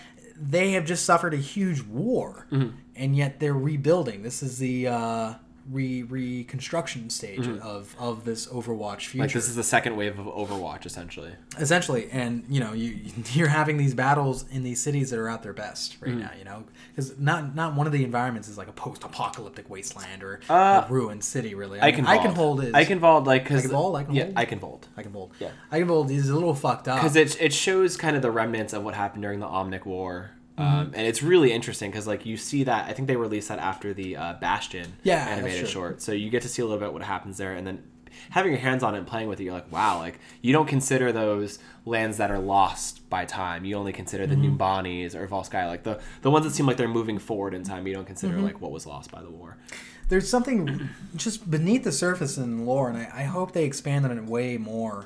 they 0.49 0.71
have 0.71 0.85
just 0.85 1.05
suffered 1.05 1.33
a 1.33 1.37
huge 1.37 1.81
war, 1.83 2.47
Mm-hmm. 2.51 2.75
and 2.95 3.15
yet 3.15 3.39
they're 3.39 3.53
rebuilding. 3.53 4.23
This 4.23 4.41
is 4.41 4.57
the 4.57 4.87
uh, 4.87 5.33
re 5.69 6.03
reconstruction 6.03 7.09
stage 7.09 7.47
of 7.47 7.95
of 7.99 8.25
this 8.25 8.47
Overwatch 8.47 9.07
future 9.07 9.11
Mm-hmm. 9.11 9.19
Like 9.21 9.33
this 9.33 9.47
is 9.49 9.55
the 9.55 9.63
second 9.63 9.95
wave 9.95 10.17
of 10.19 10.25
Overwatch, 10.25 10.85
essentially. 10.85 11.31
essentially 11.59 12.09
and 12.11 12.43
you 12.49 12.59
know 12.59 12.73
you 12.73 12.99
you're 13.33 13.47
having 13.47 13.77
these 13.77 13.93
battles 13.93 14.45
in 14.51 14.63
these 14.63 14.81
cities 14.81 15.09
that 15.11 15.19
are 15.19 15.29
at 15.29 15.43
their 15.43 15.53
best 15.53 15.93
Mm-hmm. 16.01 16.05
right 16.05 16.15
now 16.17 16.31
you 16.37 16.45
know 16.45 16.63
because 16.89 17.17
not 17.19 17.55
not 17.55 17.75
one 17.75 17.87
of 17.87 17.93
the 17.93 18.03
environments 18.03 18.47
is 18.47 18.57
like 18.57 18.67
a 18.67 18.71
post-apocalyptic 18.73 19.69
wasteland 19.69 20.23
or 20.23 20.39
Uh, 20.49 20.83
a 20.87 20.91
ruined 20.91 21.23
city 21.23 21.53
really 21.55 21.79
I 21.79 21.91
can 21.91 22.05
mean, 22.05 22.21
can. 22.21 22.35
hold 22.35 22.61
it. 22.63 22.73
I 22.75 22.85
can 22.85 22.99
Eichenwalde, 22.99 23.25
like 23.25 23.43
because 23.43 23.65
Eichenwalde, 23.65 24.05
Eichenwalde? 24.07 24.15
yeah, 24.15 24.31
I 24.35 24.45
can 24.45 24.59
vault. 24.59 24.87
I 24.97 25.03
can 25.03 25.11
Eichenwalde 25.11 25.31
Yeah. 25.39 25.49
I 25.71 25.79
can 25.79 25.87
Eichenwalde 25.87 26.11
is 26.11 26.29
a 26.29 26.33
little 26.33 26.53
fucked 26.55 26.87
up 26.87 26.97
because 27.01 27.15
it, 27.15 27.39
it 27.41 27.53
shows 27.53 27.97
kind 27.97 28.15
of 28.15 28.21
the 28.21 28.31
remnants 28.31 28.73
of 28.73 28.83
what 28.83 28.95
happened 28.95 29.21
during 29.23 29.39
the 29.39 29.47
Omnic 29.47 29.85
War. 29.85 30.31
Mm-hmm. 30.61 30.79
Um, 30.79 30.91
and 30.95 31.07
it's 31.07 31.21
really 31.23 31.51
interesting 31.51 31.91
because 31.91 32.07
like 32.07 32.25
you 32.25 32.37
see 32.37 32.63
that 32.65 32.89
I 32.89 32.93
think 32.93 33.07
they 33.07 33.15
released 33.15 33.47
that 33.49 33.59
after 33.59 33.93
the 33.93 34.17
uh, 34.17 34.33
Bastion 34.35 34.93
Yeah, 35.03 35.25
animated 35.27 35.67
short, 35.67 36.01
so 36.01 36.11
you 36.11 36.29
get 36.29 36.41
to 36.43 36.49
see 36.49 36.61
a 36.61 36.65
little 36.65 36.79
bit 36.79 36.93
what 36.93 37.03
happens 37.03 37.37
there, 37.37 37.53
and 37.53 37.65
then 37.65 37.83
having 38.29 38.51
your 38.51 38.61
hands 38.61 38.83
on 38.83 38.93
it 38.93 38.99
and 38.99 39.07
playing 39.07 39.27
with 39.29 39.39
it, 39.39 39.45
you're 39.45 39.53
like, 39.53 39.71
wow, 39.71 39.97
like 39.97 40.19
you 40.41 40.53
don't 40.53 40.67
consider 40.67 41.11
those 41.11 41.59
lands 41.85 42.17
that 42.17 42.29
are 42.29 42.39
lost 42.39 43.09
by 43.09 43.25
time. 43.25 43.65
You 43.65 43.75
only 43.75 43.93
consider 43.93 44.27
the 44.27 44.35
Mm-hmm. 44.35 44.57
Numbanis 44.57 45.15
or 45.15 45.27
Volskaya, 45.27 45.67
like 45.67 45.83
the 45.83 45.99
the 46.21 46.29
ones 46.31 46.45
that 46.45 46.51
seem 46.51 46.65
like 46.65 46.77
they're 46.77 46.87
moving 46.87 47.19
forward 47.19 47.53
in 47.53 47.63
time. 47.63 47.87
You 47.87 47.93
don't 47.93 48.05
consider 48.05 48.35
Mm-hmm. 48.35 48.43
like 48.45 48.61
what 48.61 48.71
was 48.71 48.85
lost 48.85 49.11
by 49.11 49.21
the 49.21 49.29
war. 49.29 49.57
There's 50.09 50.27
something 50.29 50.89
just 51.15 51.49
beneath 51.49 51.85
the 51.85 51.91
surface 51.93 52.37
in 52.37 52.65
lore, 52.65 52.89
and 52.89 52.97
I, 52.97 53.09
I 53.13 53.23
hope 53.23 53.53
they 53.53 53.63
expand 53.63 54.03
on 54.05 54.11
it 54.17 54.25
way 54.25 54.57
more. 54.57 55.05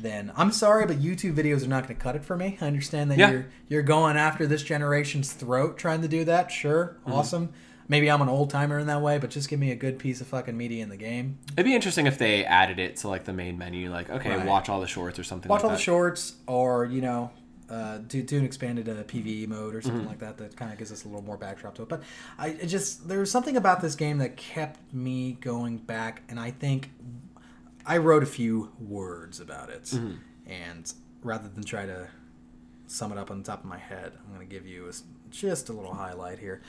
Than 0.00 0.32
I'm 0.36 0.52
sorry, 0.52 0.86
but 0.86 0.98
YouTube 1.00 1.34
videos 1.34 1.64
are 1.64 1.68
not 1.68 1.84
going 1.84 1.96
to 1.96 2.02
cut 2.02 2.16
it 2.16 2.24
for 2.24 2.36
me. 2.36 2.56
I 2.60 2.66
understand 2.66 3.10
that 3.10 3.18
Yeah. 3.18 3.30
you're 3.30 3.46
you're 3.68 3.82
going 3.82 4.16
after 4.16 4.46
this 4.46 4.62
generation's 4.62 5.32
throat, 5.32 5.76
trying 5.78 6.02
to 6.02 6.08
do 6.08 6.24
that. 6.24 6.50
Sure, 6.50 6.96
Mm-hmm. 7.02 7.12
awesome. 7.12 7.48
Maybe 7.88 8.08
I'm 8.08 8.22
an 8.22 8.28
old 8.28 8.50
timer 8.50 8.78
in 8.78 8.86
that 8.86 9.02
way, 9.02 9.18
but 9.18 9.30
just 9.30 9.48
give 9.48 9.58
me 9.58 9.72
a 9.72 9.74
good 9.74 9.98
piece 9.98 10.20
of 10.20 10.28
fucking 10.28 10.56
media 10.56 10.82
in 10.84 10.88
the 10.90 10.96
game. 10.96 11.38
It'd 11.54 11.64
be 11.66 11.74
interesting 11.74 12.06
if 12.06 12.18
they 12.18 12.44
added 12.44 12.78
it 12.78 12.96
to 12.98 13.08
like 13.08 13.24
the 13.24 13.32
main 13.32 13.58
menu, 13.58 13.90
like 13.90 14.08
okay, 14.08 14.36
Right. 14.36 14.46
watch 14.46 14.68
all 14.68 14.80
the 14.80 14.86
shorts 14.86 15.18
or 15.18 15.24
something. 15.24 15.50
Like 15.50 15.60
that. 15.60 15.64
Watch 15.66 15.70
like 15.70 15.70
all 15.72 15.76
the 15.76 15.82
shorts, 15.82 16.34
or 16.46 16.86
you 16.86 17.00
know, 17.00 17.30
uh, 17.68 17.98
do 17.98 18.22
do 18.22 18.38
an 18.38 18.44
expanded 18.44 18.88
uh, 18.88 19.02
PVE 19.02 19.48
mode 19.48 19.74
or 19.74 19.78
Mm-hmm. 19.78 19.88
something 19.88 20.06
like 20.06 20.20
that. 20.20 20.38
That 20.38 20.56
kind 20.56 20.70
of 20.72 20.78
gives 20.78 20.92
us 20.92 21.04
a 21.04 21.08
little 21.08 21.22
more 21.22 21.36
backdrop 21.36 21.74
to 21.76 21.82
it. 21.82 21.88
But 21.88 22.02
I 22.38 22.48
it 22.50 22.66
just 22.66 23.08
there 23.08 23.18
was 23.18 23.30
something 23.30 23.56
about 23.56 23.80
this 23.80 23.96
game 23.96 24.18
that 24.18 24.36
kept 24.36 24.78
me 24.94 25.32
going 25.40 25.76
back, 25.78 26.22
and 26.28 26.38
I 26.38 26.52
think 26.52 26.90
I 27.94 27.96
wrote 27.98 28.22
a 28.22 28.26
few 28.40 28.70
words 28.78 29.40
about 29.40 29.68
it, 29.70 29.84
Mm-hmm. 29.84 30.12
and 30.46 30.84
rather 31.22 31.48
than 31.48 31.64
try 31.64 31.84
to 31.86 32.08
sum 32.86 33.12
it 33.12 33.18
up 33.18 33.30
on 33.30 33.38
the 33.38 33.44
top 33.44 33.60
of 33.64 33.66
my 33.76 33.78
head, 33.78 34.12
I'm 34.26 34.34
going 34.34 34.46
to 34.48 34.54
give 34.56 34.66
you 34.66 34.88
a 34.88 34.92
just 35.30 35.68
a 35.68 35.72
little 35.72 35.94
highlight 35.94 36.38
here. 36.38 36.60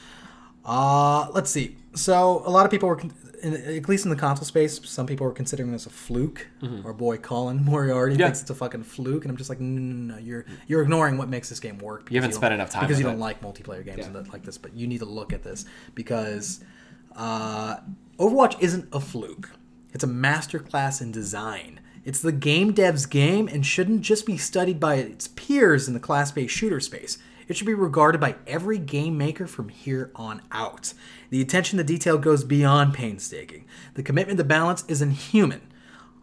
Uh, 0.64 1.28
let's 1.32 1.50
see. 1.50 1.76
So 1.96 2.44
a 2.46 2.52
lot 2.52 2.66
of 2.66 2.72
people 2.72 2.88
were, 2.90 3.00
in, 3.42 3.54
at 3.56 3.90
least 3.90 4.06
in 4.06 4.12
the 4.12 4.16
console 4.16 4.46
space, 4.46 4.80
some 4.88 5.08
people 5.08 5.26
were 5.26 5.34
considering 5.34 5.72
this 5.72 5.88
a 5.88 5.90
fluke. 5.90 6.48
Our 6.86 6.94
boy 6.94 7.18
Colin 7.18 7.64
Moriarty 7.72 8.12
Mm-hmm. 8.14 8.20
Yeah. 8.20 8.28
thinks 8.28 8.42
it's 8.42 8.50
a 8.52 8.56
fucking 8.56 8.84
fluke, 8.84 9.24
and 9.24 9.32
I'm 9.32 9.38
just 9.38 9.50
like, 9.50 9.60
no, 9.60 9.80
no, 9.82 10.16
no, 10.16 10.20
you're 10.22 10.46
you're 10.68 10.84
ignoring 10.84 11.18
what 11.18 11.30
makes 11.30 11.50
this 11.50 11.60
game 11.60 11.80
work. 11.80 12.12
You 12.12 12.18
haven't 12.18 12.32
don't- 12.32 12.40
spent 12.40 12.54
enough 12.54 12.70
time 12.70 12.84
because 12.84 13.00
you 13.00 13.06
don't 13.06 13.20
like 13.20 13.42
multiplayer 13.42 13.84
games 13.84 14.06
Yeah. 14.14 14.22
like 14.32 14.44
this. 14.44 14.58
But 14.60 14.76
you 14.76 14.86
need 14.86 15.00
to 15.00 15.06
look 15.06 15.34
at 15.34 15.42
this 15.44 15.66
because 15.96 16.64
uh, 17.16 17.78
Overwatch 18.20 18.62
isn't 18.62 18.88
a 18.94 19.00
fluke. 19.00 19.50
It's 19.94 20.04
a 20.04 20.08
masterclass 20.08 21.02
in 21.02 21.12
design. 21.12 21.80
It's 22.04 22.22
the 22.22 22.32
game 22.32 22.74
dev's 22.74 23.06
game 23.06 23.48
and 23.48 23.66
shouldn't 23.66 24.02
just 24.02 24.26
be 24.26 24.38
studied 24.38 24.80
by 24.80 24.96
its 24.96 25.28
peers 25.28 25.88
in 25.88 25.94
the 25.94 26.00
class-based 26.00 26.54
shooter 26.54 26.80
space. 26.80 27.18
It 27.48 27.58
should 27.58 27.68
be 27.68 27.74
regarded 27.74 28.22
by 28.22 28.36
every 28.48 28.78
game 28.78 29.18
maker 29.18 29.46
from 29.46 29.70
here 29.70 30.12
on 30.16 30.42
out. 30.52 30.94
The 31.30 31.42
attention 31.42 31.78
to 31.78 31.84
detail 31.84 32.18
goes 32.18 32.44
beyond 32.44 32.94
painstaking. 32.94 33.66
The 33.96 34.04
commitment 34.04 34.38
to 34.38 34.44
balance 34.44 34.86
is 34.88 35.02
inhuman. 35.02 35.62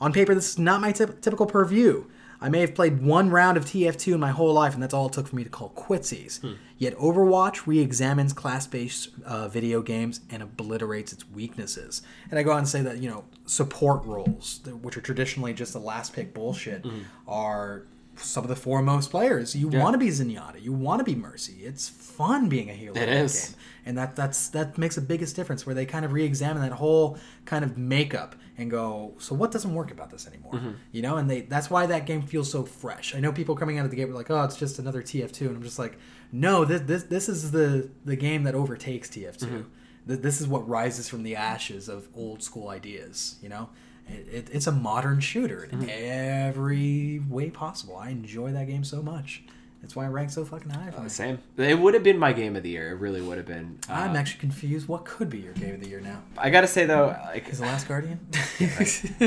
On 0.00 0.12
paper, 0.12 0.34
this 0.34 0.50
is 0.50 0.58
not 0.58 0.80
my 0.80 0.92
typ- 0.92 1.20
typical 1.20 1.46
purview. 1.46 2.04
I 2.40 2.48
may 2.48 2.60
have 2.60 2.74
played 2.74 3.02
one 3.02 3.30
round 3.30 3.56
of 3.56 3.64
TF2 3.64 4.14
in 4.14 4.20
my 4.20 4.30
whole 4.30 4.52
life, 4.52 4.74
and 4.74 4.82
that's 4.82 4.94
all 4.94 5.06
it 5.06 5.12
took 5.12 5.26
for 5.26 5.34
me 5.36 5.42
to 5.44 5.50
call 5.50 5.70
quitsies. 5.70 6.40
Yet 6.76 6.96
Overwatch 6.96 7.66
re 7.66 7.80
examines 7.80 8.32
class 8.32 8.66
based 8.66 9.10
uh, 9.26 9.48
video 9.48 9.82
games 9.82 10.20
and 10.30 10.42
obliterates 10.42 11.12
its 11.12 11.28
weaknesses. 11.28 12.02
And 12.30 12.38
I 12.38 12.42
go 12.44 12.52
on 12.52 12.58
and 12.58 12.68
say 12.68 12.82
that, 12.82 12.98
you 12.98 13.10
know, 13.10 13.24
support 13.46 14.04
roles, 14.04 14.60
which 14.82 14.96
are 14.96 15.00
traditionally 15.00 15.52
just 15.52 15.72
the 15.72 15.80
last 15.80 16.12
pick 16.12 16.32
bullshit, 16.32 16.84
are 17.26 17.82
some 18.20 18.44
of 18.44 18.48
the 18.48 18.56
foremost 18.56 19.10
players. 19.10 19.54
You 19.56 19.68
want 19.68 19.94
to 19.94 19.98
be 19.98 20.08
Zenyatta, 20.08 20.62
you 20.62 20.72
want 20.72 20.98
to 21.00 21.04
be 21.04 21.14
Mercy. 21.14 21.56
It's 21.62 21.88
fun 21.88 22.48
being 22.48 22.68
a 22.70 22.72
hero. 22.74 22.94
It 22.96 23.08
is. 23.08 23.48
game 23.50 23.54
and 23.86 23.96
that 23.96 24.16
that's 24.16 24.48
that 24.48 24.76
makes 24.76 24.96
the 24.96 25.00
biggest 25.00 25.34
difference 25.36 25.64
where 25.64 25.74
they 25.74 25.86
kind 25.86 26.04
of 26.04 26.12
re-examine 26.12 26.60
that 26.62 26.72
whole 26.72 27.16
kind 27.46 27.64
of 27.64 27.78
makeup 27.78 28.34
and 28.58 28.70
go 28.70 29.14
so 29.18 29.34
what 29.34 29.50
doesn't 29.52 29.72
work 29.72 29.90
about 29.90 30.10
this 30.10 30.26
anymore 30.26 30.52
Mm-hmm. 30.54 30.70
you 30.92 31.00
know 31.00 31.16
and 31.16 31.30
they 31.30 31.42
that's 31.42 31.70
why 31.70 31.86
that 31.86 32.04
game 32.04 32.20
feels 32.22 32.50
so 32.50 32.64
fresh 32.64 33.14
i 33.14 33.20
know 33.20 33.32
people 33.32 33.54
coming 33.54 33.78
out 33.78 33.84
of 33.84 33.90
the 33.90 33.96
gate 33.96 34.06
were 34.08 34.14
like 34.14 34.30
oh 34.30 34.42
it's 34.42 34.56
just 34.56 34.78
another 34.78 35.00
tf2 35.00 35.40
and 35.42 35.56
i'm 35.56 35.62
just 35.62 35.78
like 35.78 35.96
no 36.32 36.64
this 36.66 36.82
this, 36.82 37.04
this 37.04 37.28
is 37.30 37.50
the 37.52 37.88
the 38.04 38.16
game 38.16 38.42
that 38.42 38.54
overtakes 38.54 39.08
tf2 39.08 39.38
Mm-hmm. 39.46 39.62
This 40.06 40.40
is 40.40 40.46
what 40.48 40.66
rises 40.68 41.08
from 41.08 41.22
the 41.22 41.36
ashes 41.36 41.88
of 41.88 42.08
old 42.14 42.42
school 42.42 42.68
ideas 42.68 43.36
you 43.40 43.48
know 43.48 43.70
it, 44.08 44.26
it, 44.32 44.48
it's 44.52 44.66
a 44.66 44.72
modern 44.72 45.20
shooter 45.20 45.64
in 45.64 45.78
Mm-hmm. 45.80 45.88
every 45.90 47.22
way 47.28 47.50
possible 47.50 47.96
i 47.96 48.08
enjoy 48.10 48.52
that 48.52 48.66
game 48.66 48.84
so 48.84 49.02
much 49.02 49.42
that's 49.80 49.94
why 49.94 50.04
i 50.06 50.08
rank 50.08 50.30
so 50.30 50.44
fucking 50.44 50.70
high 50.70 50.90
for 50.90 51.02
me. 51.02 51.08
Same. 51.08 51.38
It 51.56 51.78
would 51.78 51.94
have 51.94 52.02
been 52.02 52.18
my 52.18 52.32
game 52.32 52.56
of 52.56 52.64
the 52.64 52.70
year. 52.70 52.90
It 52.90 52.94
really 52.96 53.20
would 53.22 53.36
have 53.36 53.46
been. 53.46 53.78
Uh, 53.88 53.92
i'm 53.92 54.16
actually 54.16 54.40
confused 54.40 54.88
what 54.88 55.04
could 55.04 55.30
be 55.30 55.38
your 55.38 55.52
game 55.52 55.74
of 55.74 55.80
the 55.80 55.88
year 55.88 56.00
now 56.00 56.20
I 56.36 56.50
gotta 56.50 56.66
say 56.66 56.84
though, 56.84 57.16
like 57.26 57.48
Is 57.48 57.58
the 57.60 57.66
Last 57.66 57.86
Guardian? 57.86 58.18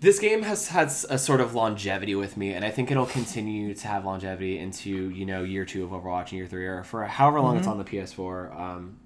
this 0.00 0.18
game 0.20 0.42
has 0.42 0.68
had 0.68 0.88
a 1.08 1.18
sort 1.18 1.40
of 1.40 1.54
longevity 1.54 2.14
with 2.14 2.36
me, 2.36 2.52
and 2.52 2.64
I 2.64 2.70
think 2.70 2.90
it'll 2.90 3.06
continue 3.06 3.74
to 3.74 3.88
have 3.88 4.04
longevity 4.04 4.58
into 4.58 5.10
you 5.10 5.26
know 5.26 5.42
year 5.42 5.64
two 5.64 5.82
of 5.84 5.90
Overwatch 5.90 6.24
and 6.30 6.32
year 6.34 6.46
three, 6.46 6.66
or 6.66 6.84
for 6.84 7.04
however 7.04 7.40
long 7.40 7.56
it's 7.58 7.66
on 7.66 7.78
the 7.78 7.84
PS4. 7.84 8.58
Um, 8.60 8.96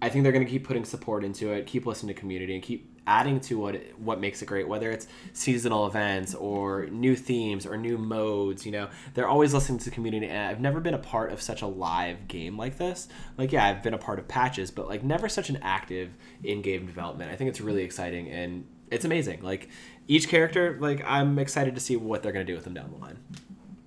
I 0.00 0.08
think 0.08 0.22
they're 0.22 0.32
going 0.32 0.44
to 0.44 0.50
keep 0.50 0.64
putting 0.64 0.84
support 0.84 1.24
into 1.24 1.50
it, 1.50 1.66
keep 1.66 1.84
listening 1.86 2.14
to 2.14 2.20
community, 2.20 2.54
and 2.54 2.62
keep 2.62 2.97
adding 3.08 3.40
to 3.40 3.58
what 3.58 3.80
what 3.98 4.20
makes 4.20 4.42
it 4.42 4.46
great. 4.46 4.68
Whether 4.68 4.90
it's 4.90 5.08
seasonal 5.32 5.86
events 5.86 6.34
or 6.34 6.86
new 6.86 7.16
themes 7.16 7.64
or 7.66 7.76
new 7.78 7.96
modes, 7.96 8.66
you 8.66 8.70
know, 8.70 8.88
they're 9.14 9.26
always 9.26 9.54
listening 9.54 9.78
to 9.78 9.86
the 9.86 9.90
community. 9.90 10.28
And 10.28 10.38
I've 10.38 10.60
never 10.60 10.78
been 10.78 10.94
a 10.94 10.98
part 10.98 11.32
of 11.32 11.40
such 11.40 11.62
a 11.62 11.66
live 11.66 12.28
game 12.28 12.58
like 12.58 12.76
this. 12.76 13.08
Like, 13.38 13.50
yeah, 13.50 13.66
I've 13.66 13.82
been 13.82 13.94
a 13.94 13.98
part 13.98 14.18
of 14.18 14.28
patches, 14.28 14.70
but 14.70 14.88
like 14.88 15.02
never 15.02 15.28
such 15.28 15.48
an 15.48 15.58
active 15.62 16.10
in-game 16.44 16.86
development. 16.86 17.32
I 17.32 17.36
think 17.36 17.48
it's 17.48 17.62
really 17.62 17.82
exciting 17.82 18.28
and 18.28 18.66
it's 18.90 19.06
amazing. 19.06 19.42
Like 19.42 19.70
each 20.06 20.28
character, 20.28 20.76
like 20.78 21.02
I'm 21.06 21.38
excited 21.38 21.74
to 21.74 21.80
see 21.80 21.96
what 21.96 22.22
they're 22.22 22.32
going 22.32 22.46
to 22.46 22.52
do 22.52 22.56
with 22.56 22.64
them 22.64 22.74
down 22.74 22.90
the 22.90 22.98
line. 22.98 23.18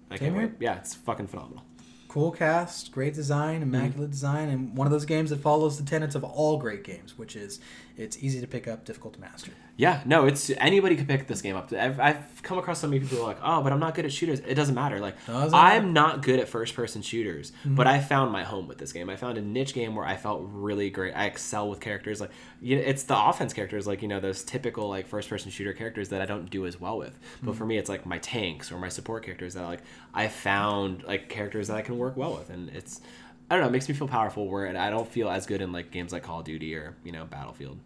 I 0.10 0.18
can't 0.18 0.36
wait. 0.36 0.54
Yeah, 0.60 0.78
it's 0.78 0.96
fucking 0.96 1.28
phenomenal. 1.28 1.64
Cool 2.12 2.30
cast, 2.30 2.92
great 2.92 3.14
design, 3.14 3.62
mhm. 3.62 3.64
immaculate 3.64 4.12
design, 4.12 4.50
and 4.50 4.76
one 4.76 4.86
of 4.86 4.92
those 4.92 5.06
games 5.06 5.30
that 5.30 5.40
follows 5.40 5.78
the 5.78 5.86
tenets 5.90 6.14
of 6.14 6.26
all 6.26 6.58
great 6.58 6.84
games, 6.84 7.18
which 7.18 7.38
is 7.38 7.62
it's 7.96 8.22
easy 8.22 8.42
to 8.42 8.48
pick 8.48 8.68
up, 8.68 8.84
difficult 8.84 9.14
to 9.14 9.22
master. 9.22 9.52
Yeah, 9.82 10.00
no, 10.06 10.28
it's 10.28 10.52
anybody 10.60 10.96
could 10.96 11.08
pick 11.08 11.26
this 11.26 11.42
game 11.42 11.56
up. 11.56 11.74
I've, 11.74 12.00
I've 12.00 12.44
come 12.44 12.60
across 12.60 12.80
so 12.80 12.88
many 12.88 13.00
people 13.00 13.18
who 13.18 13.24
are 13.24 13.28
like, 13.30 13.40
oh, 13.42 13.64
but 13.64 13.74
I'm 13.74 13.80
not 13.80 13.96
good 13.96 14.06
at 14.06 14.14
shooters. 14.14 14.40
It 14.42 14.54
doesn't 14.54 14.76
matter. 14.76 15.00
Like, 15.00 15.16
Doesn't 15.26 15.58
I'm 15.58 15.92
not 15.92 16.22
good 16.22 16.40
at 16.40 16.48
first 16.48 16.76
person 16.76 17.02
shooters, 17.02 17.52
mm-hmm. 17.62 17.74
but 17.74 17.88
I 17.88 18.00
found 18.00 18.32
my 18.32 18.44
home 18.44 18.68
with 18.68 18.78
this 18.78 18.94
game. 18.94 19.10
I 19.10 19.16
found 19.16 19.40
a 19.40 19.42
niche 19.42 19.74
game 19.74 19.96
where 19.96 20.06
I 20.06 20.18
felt 20.18 20.44
really 20.44 20.92
great. 20.92 21.14
I 21.14 21.26
excel 21.26 21.68
with 21.68 21.80
characters 21.80 22.22
like, 22.22 22.30
you 22.62 22.76
know, 22.76 22.84
it's 22.84 23.02
the 23.06 23.20
offense 23.20 23.54
characters, 23.54 23.88
like 23.88 24.04
you 24.04 24.08
know, 24.08 24.20
those 24.20 24.44
typical 24.44 24.88
like 24.88 25.08
first 25.08 25.28
person 25.28 25.50
shooter 25.50 25.74
characters 25.74 26.10
that 26.10 26.22
I 26.22 26.28
don't 26.28 26.48
do 26.52 26.68
as 26.68 26.80
well 26.80 27.00
with. 27.00 27.18
But 27.42 27.50
mm-hmm. 27.50 27.58
for 27.58 27.66
me, 27.66 27.80
it's 27.80 27.90
like 27.90 28.06
my 28.06 28.20
tanks 28.20 28.72
or 28.72 28.78
my 28.78 28.90
support 28.90 29.24
characters 29.24 29.56
that 29.56 29.64
like 29.64 29.82
I 30.14 30.28
found 30.28 31.06
like 31.06 31.28
characters 31.28 31.70
that 31.70 31.78
I 31.78 31.82
can 31.82 31.98
work 31.98 32.16
well 32.16 32.38
with, 32.38 32.52
and 32.52 32.70
it's. 32.70 33.02
I 33.50 33.56
don't 33.56 33.64
know. 33.64 33.70
It 33.70 33.72
makes 33.72 33.90
me 33.90 33.96
feel 33.96 34.08
powerful. 34.08 34.48
Where 34.48 34.78
I 34.78 34.92
don't 34.92 35.10
feel 35.10 35.28
as 35.28 35.48
good 35.48 35.60
in 35.60 35.72
like 35.72 35.90
games 35.90 36.14
like 36.14 36.22
Call 36.22 36.42
of 36.42 36.46
Duty 36.46 36.76
or 36.76 36.96
you 37.04 37.12
know 37.12 37.26
Battlefield. 37.26 37.80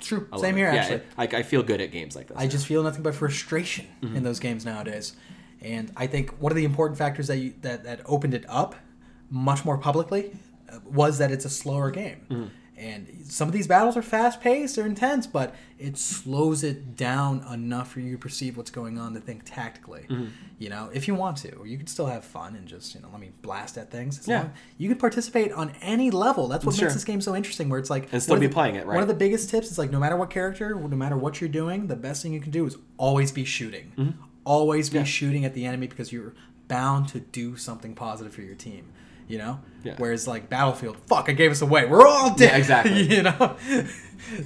True. 0.00 0.28
I 0.32 0.38
Same 0.38 0.56
here, 0.56 0.72
Yeah, 0.72 0.80
actually. 0.80 0.96
it- 0.96 1.06
like 1.18 1.34
I 1.34 1.42
feel 1.42 1.62
good 1.62 1.80
at 1.80 1.90
games 1.90 2.14
like 2.16 2.28
this. 2.28 2.36
I 2.36 2.46
just 2.46 2.66
feel 2.66 2.82
nothing 2.82 3.02
but 3.02 3.14
frustration 3.14 3.86
Mm-hmm. 4.02 4.16
in 4.16 4.22
those 4.22 4.38
games 4.40 4.64
nowadays. 4.64 5.14
And 5.62 5.90
I 5.96 6.06
think 6.06 6.30
one 6.40 6.52
of 6.52 6.56
the 6.56 6.64
important 6.64 6.98
factors 6.98 7.26
that 7.28 7.38
you, 7.38 7.54
that 7.62 7.84
that 7.84 8.00
opened 8.06 8.34
it 8.34 8.44
up 8.48 8.74
much 9.30 9.64
more 9.64 9.78
publicly 9.78 10.32
uh, 10.70 10.78
was 10.84 11.18
that 11.18 11.30
it's 11.32 11.44
a 11.44 11.50
slower 11.50 11.90
game. 11.90 12.20
Mm-hmm. 12.30 12.46
And 12.78 13.22
some 13.24 13.48
of 13.48 13.54
these 13.54 13.66
battles 13.66 13.96
are 13.96 14.02
fast 14.02 14.42
paced, 14.42 14.76
they're 14.76 14.84
intense, 14.84 15.26
but 15.26 15.54
it 15.78 15.96
slows 15.96 16.62
it 16.62 16.94
down 16.94 17.42
enough 17.50 17.90
for 17.92 18.00
you 18.00 18.12
to 18.12 18.18
perceive 18.18 18.58
what's 18.58 18.70
going 18.70 18.98
on 18.98 19.14
to 19.14 19.20
think 19.20 19.42
tactically. 19.46 20.04
Mm-hmm. 20.10 20.26
You 20.58 20.68
know, 20.68 20.90
if 20.92 21.08
you 21.08 21.14
want 21.14 21.38
to, 21.38 21.62
you 21.64 21.78
can 21.78 21.86
still 21.86 22.04
have 22.04 22.22
fun 22.22 22.54
and 22.54 22.66
just 22.68 22.94
you 22.94 23.00
know 23.00 23.08
let 23.10 23.20
me 23.20 23.30
blast 23.40 23.78
at 23.78 23.90
things. 23.90 24.18
As 24.18 24.28
Yeah. 24.28 24.40
long- 24.40 24.52
you 24.76 24.90
can 24.90 24.98
participate 24.98 25.52
on 25.52 25.72
any 25.80 26.10
level. 26.10 26.48
That's 26.48 26.66
what 26.66 26.74
Sure. 26.74 26.84
makes 26.84 26.94
this 26.94 27.04
game 27.04 27.22
so 27.22 27.34
interesting. 27.34 27.70
Where 27.70 27.78
it's 27.78 27.88
like 27.88 28.12
And 28.12 28.22
still 28.22 28.38
be 28.38 28.46
the- 28.46 28.52
playing 28.52 28.74
it, 28.74 28.84
right? 28.84 28.94
One 28.94 29.02
of 29.02 29.08
the 29.08 29.14
biggest 29.14 29.48
tips 29.48 29.70
is 29.70 29.78
like 29.78 29.90
no 29.90 29.98
matter 29.98 30.16
what 30.16 30.28
character, 30.28 30.74
no 30.74 30.88
matter 30.96 31.16
what 31.16 31.40
you're 31.40 31.48
doing, 31.48 31.86
the 31.86 31.96
best 31.96 32.22
thing 32.22 32.34
you 32.34 32.40
can 32.40 32.52
do 32.52 32.66
is 32.66 32.76
always 32.98 33.32
be 33.32 33.44
shooting. 33.46 34.14
Always 34.44 34.90
be 34.90 34.98
Mm-hmm. 34.98 35.04
Yeah. 35.04 35.04
shooting 35.04 35.44
at 35.46 35.54
the 35.54 35.64
enemy 35.64 35.86
because 35.86 36.12
you're 36.12 36.34
bound 36.68 37.08
to 37.08 37.20
do 37.20 37.56
something 37.56 37.94
positive 37.94 38.34
for 38.34 38.42
your 38.42 38.54
team. 38.54 38.92
You 39.28 39.38
know. 39.38 39.60
Yeah. 39.84 39.94
Whereas 39.98 40.26
like 40.26 40.48
Battlefield, 40.48 40.96
fuck, 41.06 41.28
I 41.28 41.32
gave 41.32 41.50
us 41.52 41.62
away. 41.62 41.86
We're 41.86 42.06
all 42.06 42.34
dead. 42.34 42.50
Yeah, 42.50 42.56
exactly. 42.58 43.02
you 43.02 43.22
know. 43.22 43.56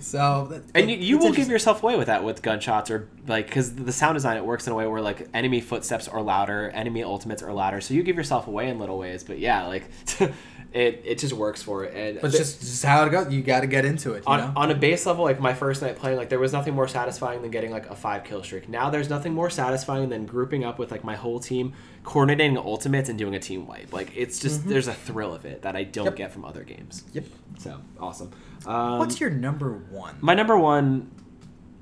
so. 0.00 0.48
that- 0.50 0.62
and 0.74 0.90
you, 0.90 0.96
you 0.96 1.18
will 1.18 1.32
give 1.32 1.48
yourself 1.48 1.82
away 1.82 1.96
with 1.96 2.06
that 2.08 2.24
with 2.24 2.42
gunshots 2.42 2.90
or 2.90 3.08
like 3.26 3.46
because 3.46 3.74
the 3.74 3.92
sound 3.92 4.16
design 4.16 4.36
it 4.36 4.44
works 4.44 4.66
in 4.66 4.72
a 4.72 4.76
way 4.76 4.86
where 4.86 5.00
like 5.00 5.28
enemy 5.34 5.60
footsteps 5.60 6.08
are 6.08 6.20
louder 6.22 6.70
enemy 6.70 7.02
ultimates 7.02 7.42
are 7.42 7.52
louder 7.52 7.80
so 7.80 7.94
you 7.94 8.02
give 8.02 8.16
yourself 8.16 8.46
away 8.46 8.68
in 8.68 8.78
little 8.78 8.98
ways 8.98 9.22
but 9.24 9.38
yeah 9.38 9.66
like 9.66 9.84
it, 10.72 11.02
it 11.04 11.18
just 11.18 11.32
works 11.32 11.62
for 11.62 11.84
it 11.84 11.94
and 11.94 12.20
But 12.20 12.28
it's 12.28 12.38
just, 12.38 12.60
just 12.60 12.84
how 12.84 13.04
it 13.04 13.10
goes. 13.10 13.32
You 13.32 13.42
got 13.42 13.60
to 13.60 13.66
get 13.66 13.84
into 13.84 14.12
it. 14.12 14.18
You 14.18 14.24
on, 14.32 14.38
know. 14.40 14.52
on 14.56 14.70
a 14.70 14.74
base 14.74 15.06
level 15.06 15.24
like 15.24 15.40
my 15.40 15.54
first 15.54 15.82
night 15.82 15.96
playing 15.96 16.16
like 16.16 16.28
there 16.28 16.38
was 16.38 16.52
nothing 16.52 16.74
more 16.74 16.88
satisfying 16.88 17.42
than 17.42 17.50
getting 17.50 17.70
like 17.70 17.88
a 17.88 17.96
five 17.96 18.24
kill 18.24 18.42
streak 18.42 18.68
now 18.68 18.90
there's 18.90 19.08
nothing 19.08 19.32
more 19.34 19.50
satisfying 19.50 20.08
than 20.10 20.26
grouping 20.26 20.64
up 20.64 20.78
with 20.78 20.90
like 20.90 21.04
my 21.04 21.16
whole 21.16 21.40
team 21.40 21.72
coordinating 22.02 22.56
ultimates 22.56 23.08
and 23.08 23.18
doing 23.18 23.34
a 23.34 23.38
team 23.38 23.66
wipe 23.66 23.92
like 23.92 24.10
it's 24.16 24.38
just 24.38 24.66
there's 24.66 24.88
a 24.88 24.94
thrill 24.94 25.34
of 25.34 25.44
it 25.44 25.62
that 25.62 25.76
i 25.76 25.82
don't 25.84 26.06
Yep. 26.06 26.16
get 26.16 26.32
from 26.32 26.44
other 26.44 26.64
games 26.64 27.04
Yep. 27.12 27.24
so 27.58 27.78
awesome 27.98 28.30
um, 28.66 28.98
What's 28.98 29.20
your 29.20 29.30
number 29.30 29.72
one? 29.90 30.16
my 30.20 30.34
number 30.34 30.56
one 30.58 31.10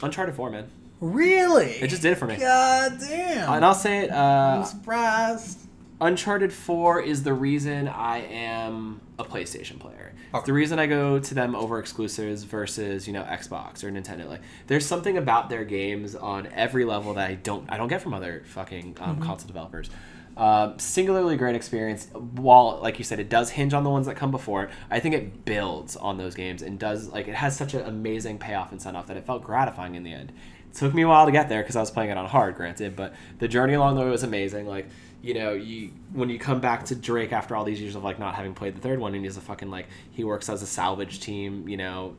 uncharted 0.02 0.34
4 0.34 0.50
man 0.50 0.70
Really? 1.00 1.66
It 1.66 1.90
just 1.90 2.02
did 2.02 2.10
it 2.10 2.16
for 2.16 2.26
me. 2.26 2.36
God 2.38 2.98
damn. 2.98 3.52
And 3.52 3.64
I'll 3.64 3.72
say 3.72 3.98
it. 4.06 4.10
I'm 4.10 4.62
Uh, 4.62 4.64
surprised. 4.64 5.60
Uncharted 6.00 6.52
4 6.52 7.00
is 7.00 7.24
the 7.24 7.32
reason 7.34 7.88
I 7.88 8.18
am 8.18 9.00
a 9.18 9.24
PlayStation 9.24 9.80
player. 9.80 10.12
Okay. 10.32 10.46
The 10.46 10.52
reason 10.52 10.78
I 10.78 10.86
go 10.86 11.18
to 11.18 11.34
them 11.34 11.56
over 11.56 11.80
exclusives 11.80 12.44
versus, 12.44 13.06
you 13.08 13.12
know, 13.12 13.22
Xbox 13.24 13.82
or 13.82 13.90
Nintendo. 13.90 14.28
Like 14.28 14.42
there's 14.68 14.86
something 14.86 15.16
about 15.18 15.50
their 15.50 15.64
games 15.64 16.14
on 16.14 16.46
every 16.54 16.84
level 16.84 17.14
that 17.14 17.28
I 17.28 17.34
don't 17.34 17.68
I 17.68 17.76
don't 17.78 17.88
get 17.88 18.00
from 18.02 18.14
other 18.14 18.42
fucking 18.46 18.96
um, 19.00 19.16
Mm-hmm. 19.16 19.24
console 19.24 19.48
developers. 19.48 19.90
Um, 20.36 20.78
singularly 20.78 21.36
great 21.36 21.56
experience. 21.56 22.06
While, 22.12 22.78
like 22.80 22.98
you 22.98 23.04
said, 23.04 23.18
it 23.18 23.28
does 23.28 23.50
hinge 23.50 23.74
on 23.74 23.82
the 23.82 23.90
ones 23.90 24.06
that 24.06 24.14
come 24.14 24.30
before 24.30 24.64
it. 24.64 24.70
I 24.88 25.00
think 25.00 25.16
it 25.16 25.44
builds 25.44 25.96
on 25.96 26.16
those 26.16 26.36
games 26.36 26.62
and 26.62 26.78
does 26.78 27.08
like 27.08 27.26
it 27.26 27.34
has 27.34 27.56
such 27.56 27.74
an 27.74 27.80
amazing 27.82 28.38
payoff 28.38 28.70
and 28.70 28.80
send 28.80 28.96
off 28.96 29.08
that 29.08 29.16
it 29.16 29.24
felt 29.26 29.42
gratifying 29.42 29.96
in 29.96 30.04
the 30.04 30.12
end. 30.12 30.32
It 30.70 30.76
took 30.76 30.94
me 30.94 31.02
a 31.02 31.08
while 31.08 31.26
to 31.26 31.32
get 31.32 31.48
there 31.48 31.62
because 31.62 31.74
I 31.74 31.80
was 31.80 31.90
playing 31.90 32.10
it 32.10 32.18
on 32.18 32.26
hard, 32.26 32.54
granted, 32.54 32.94
but 32.94 33.14
the 33.40 33.48
journey 33.48 33.74
along 33.74 33.96
the 33.96 34.02
way 34.02 34.10
was 34.10 34.22
amazing. 34.22 34.66
Like 34.68 34.86
you 35.22 35.34
know, 35.34 35.52
you 35.52 35.90
when 36.12 36.28
you 36.28 36.38
come 36.38 36.60
back 36.60 36.84
to 36.86 36.94
Drake 36.94 37.32
after 37.32 37.56
all 37.56 37.64
these 37.64 37.80
years 37.80 37.96
of 37.96 38.04
like 38.04 38.18
not 38.18 38.34
having 38.34 38.54
played 38.54 38.76
the 38.76 38.80
third 38.80 38.98
one, 39.00 39.14
and 39.14 39.24
he's 39.24 39.36
a 39.36 39.40
fucking 39.40 39.70
like 39.70 39.86
he 40.10 40.24
works 40.24 40.48
as 40.48 40.62
a 40.62 40.66
salvage 40.66 41.20
team, 41.20 41.68
you 41.68 41.76
know, 41.76 42.16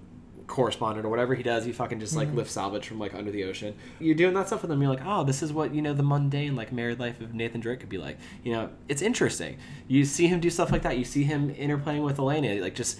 correspondent 0.47 1.05
or 1.05 1.09
whatever 1.09 1.33
he 1.33 1.43
does. 1.43 1.63
He 1.63 1.71
fucking 1.71 1.99
just 2.01 2.15
like 2.15 2.27
mm-hmm. 2.27 2.37
lifts 2.37 2.53
salvage 2.53 2.87
from 2.87 2.99
like 2.99 3.13
under 3.13 3.31
the 3.31 3.45
ocean. 3.45 3.75
You're 3.99 4.15
doing 4.15 4.33
that 4.33 4.47
stuff 4.47 4.63
with 4.63 4.71
him. 4.71 4.81
You're 4.81 4.91
like, 4.91 5.05
oh, 5.05 5.23
this 5.23 5.41
is 5.41 5.53
what 5.53 5.73
you 5.73 5.81
know 5.81 5.93
the 5.93 6.03
mundane 6.03 6.55
like 6.55 6.73
married 6.73 6.99
life 6.99 7.21
of 7.21 7.33
Nathan 7.33 7.61
Drake 7.61 7.79
could 7.79 7.89
be 7.89 7.97
like. 7.97 8.17
You 8.43 8.51
know, 8.51 8.69
it's 8.89 9.01
interesting. 9.01 9.57
You 9.87 10.03
see 10.03 10.27
him 10.27 10.41
do 10.41 10.49
stuff 10.49 10.71
like 10.71 10.81
that. 10.81 10.97
You 10.97 11.05
see 11.05 11.23
him 11.23 11.53
interplaying 11.55 12.03
with 12.03 12.19
Elena, 12.19 12.61
like 12.61 12.75
just 12.75 12.99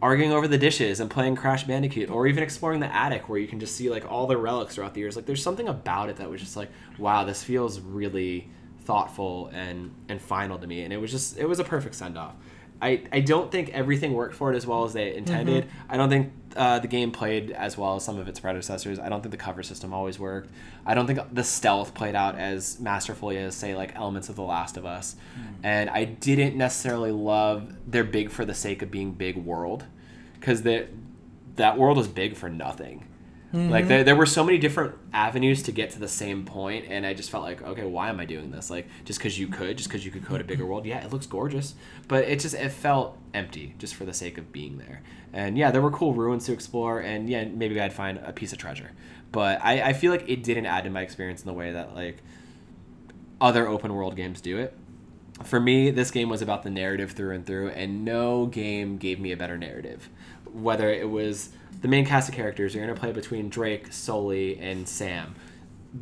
arguing 0.00 0.32
over 0.32 0.46
the 0.46 0.58
dishes 0.58 1.00
and 1.00 1.10
playing 1.10 1.36
Crash 1.36 1.64
Bandicoot, 1.64 2.10
or 2.10 2.26
even 2.26 2.42
exploring 2.42 2.80
the 2.80 2.94
attic 2.94 3.28
where 3.28 3.38
you 3.38 3.48
can 3.48 3.60
just 3.60 3.74
see 3.74 3.88
like 3.88 4.10
all 4.10 4.26
the 4.26 4.36
relics 4.36 4.74
throughout 4.74 4.92
the 4.92 5.00
years. 5.00 5.16
Like 5.16 5.24
there's 5.24 5.42
something 5.42 5.68
about 5.68 6.10
it 6.10 6.16
that 6.16 6.28
was 6.28 6.40
just 6.40 6.56
like, 6.56 6.70
wow, 6.98 7.24
this 7.24 7.42
feels 7.42 7.80
really 7.80 8.50
thoughtful 8.88 9.50
and 9.52 9.94
and 10.08 10.18
final 10.20 10.58
to 10.58 10.66
me. 10.66 10.82
And 10.82 10.92
it 10.92 10.96
was 10.96 11.10
just 11.10 11.38
it 11.38 11.46
was 11.46 11.60
a 11.60 11.64
perfect 11.64 11.94
send 11.94 12.16
off. 12.16 12.34
I, 12.80 13.02
I 13.12 13.20
don't 13.20 13.50
think 13.50 13.70
everything 13.70 14.12
worked 14.12 14.36
for 14.36 14.52
it 14.52 14.56
as 14.56 14.64
well 14.64 14.84
as 14.84 14.92
they 14.92 15.14
intended. 15.16 15.66
I 15.88 15.96
don't 15.96 16.08
think 16.08 16.32
uh, 16.54 16.78
the 16.78 16.86
game 16.86 17.10
played 17.10 17.50
as 17.50 17.76
well 17.76 17.96
as 17.96 18.04
some 18.04 18.18
of 18.20 18.28
its 18.28 18.38
predecessors. 18.38 19.00
I 19.00 19.08
don't 19.08 19.20
think 19.20 19.32
the 19.32 19.36
cover 19.36 19.64
system 19.64 19.92
always 19.92 20.20
worked. 20.20 20.50
I 20.86 20.94
don't 20.94 21.08
think 21.08 21.18
the 21.32 21.42
stealth 21.42 21.92
played 21.92 22.14
out 22.14 22.38
as 22.38 22.78
masterfully 22.78 23.36
as, 23.36 23.56
say, 23.56 23.74
like 23.74 23.96
elements 23.96 24.28
of 24.28 24.36
The 24.36 24.42
Last 24.42 24.76
of 24.76 24.86
Us. 24.86 25.16
And 25.64 25.90
I 25.90 26.04
didn't 26.04 26.56
necessarily 26.56 27.10
love 27.10 27.74
their 27.90 28.04
big 28.04 28.30
for 28.30 28.44
the 28.44 28.54
sake 28.54 28.80
of 28.82 28.92
being 28.92 29.10
big 29.10 29.36
world 29.36 29.84
because 30.38 30.62
that 30.62 31.76
world 31.76 31.96
was 31.96 32.06
big 32.06 32.36
for 32.36 32.48
nothing. 32.48 33.08
Like 33.50 33.60
mm-hmm. 33.60 33.88
there, 33.88 34.04
there 34.04 34.16
were 34.16 34.26
so 34.26 34.44
many 34.44 34.58
different 34.58 34.94
avenues 35.10 35.62
to 35.62 35.72
get 35.72 35.90
to 35.92 35.98
the 35.98 36.08
same 36.08 36.44
point, 36.44 36.84
and 36.90 37.06
I 37.06 37.14
just 37.14 37.30
felt 37.30 37.44
like, 37.44 37.62
okay, 37.62 37.84
why 37.84 38.10
am 38.10 38.20
I 38.20 38.26
doing 38.26 38.50
this? 38.50 38.68
Like 38.68 38.86
just 39.06 39.18
because 39.18 39.38
you 39.38 39.48
could, 39.48 39.78
just 39.78 39.88
because 39.88 40.04
you 40.04 40.10
could 40.10 40.26
code 40.26 40.42
a 40.42 40.44
bigger 40.44 40.64
mm-hmm. 40.64 40.72
world, 40.72 40.86
yeah, 40.86 41.02
it 41.02 41.10
looks 41.10 41.26
gorgeous, 41.26 41.74
but 42.08 42.24
it 42.24 42.40
just 42.40 42.54
it 42.54 42.68
felt 42.68 43.16
empty 43.32 43.74
just 43.78 43.94
for 43.94 44.04
the 44.04 44.12
sake 44.12 44.36
of 44.36 44.52
being 44.52 44.76
there. 44.76 45.00
And 45.32 45.56
yeah, 45.56 45.70
there 45.70 45.80
were 45.80 45.90
cool 45.90 46.12
ruins 46.12 46.44
to 46.44 46.52
explore, 46.52 47.00
and 47.00 47.30
yeah, 47.30 47.44
maybe 47.46 47.80
I'd 47.80 47.94
find 47.94 48.18
a 48.18 48.34
piece 48.34 48.52
of 48.52 48.58
treasure, 48.58 48.90
but 49.32 49.64
I, 49.64 49.80
I 49.80 49.92
feel 49.94 50.12
like 50.12 50.28
it 50.28 50.42
didn't 50.42 50.66
add 50.66 50.84
to 50.84 50.90
my 50.90 51.00
experience 51.00 51.40
in 51.40 51.46
the 51.46 51.54
way 51.54 51.72
that 51.72 51.94
like 51.94 52.18
other 53.40 53.66
open 53.66 53.94
world 53.94 54.14
games 54.14 54.42
do 54.42 54.58
it. 54.58 54.76
For 55.44 55.58
me, 55.58 55.90
this 55.90 56.10
game 56.10 56.28
was 56.28 56.42
about 56.42 56.64
the 56.64 56.70
narrative 56.70 57.12
through 57.12 57.34
and 57.34 57.46
through, 57.46 57.70
and 57.70 58.04
no 58.04 58.44
game 58.44 58.98
gave 58.98 59.20
me 59.20 59.32
a 59.32 59.38
better 59.38 59.56
narrative. 59.56 60.10
Whether 60.52 60.90
it 60.90 61.08
was 61.08 61.50
the 61.80 61.88
main 61.88 62.04
cast 62.04 62.28
of 62.28 62.34
characters, 62.34 62.74
you're 62.74 62.86
gonna 62.86 62.98
play 62.98 63.12
between 63.12 63.48
Drake, 63.48 63.92
Sully, 63.92 64.58
and 64.58 64.88
Sam. 64.88 65.34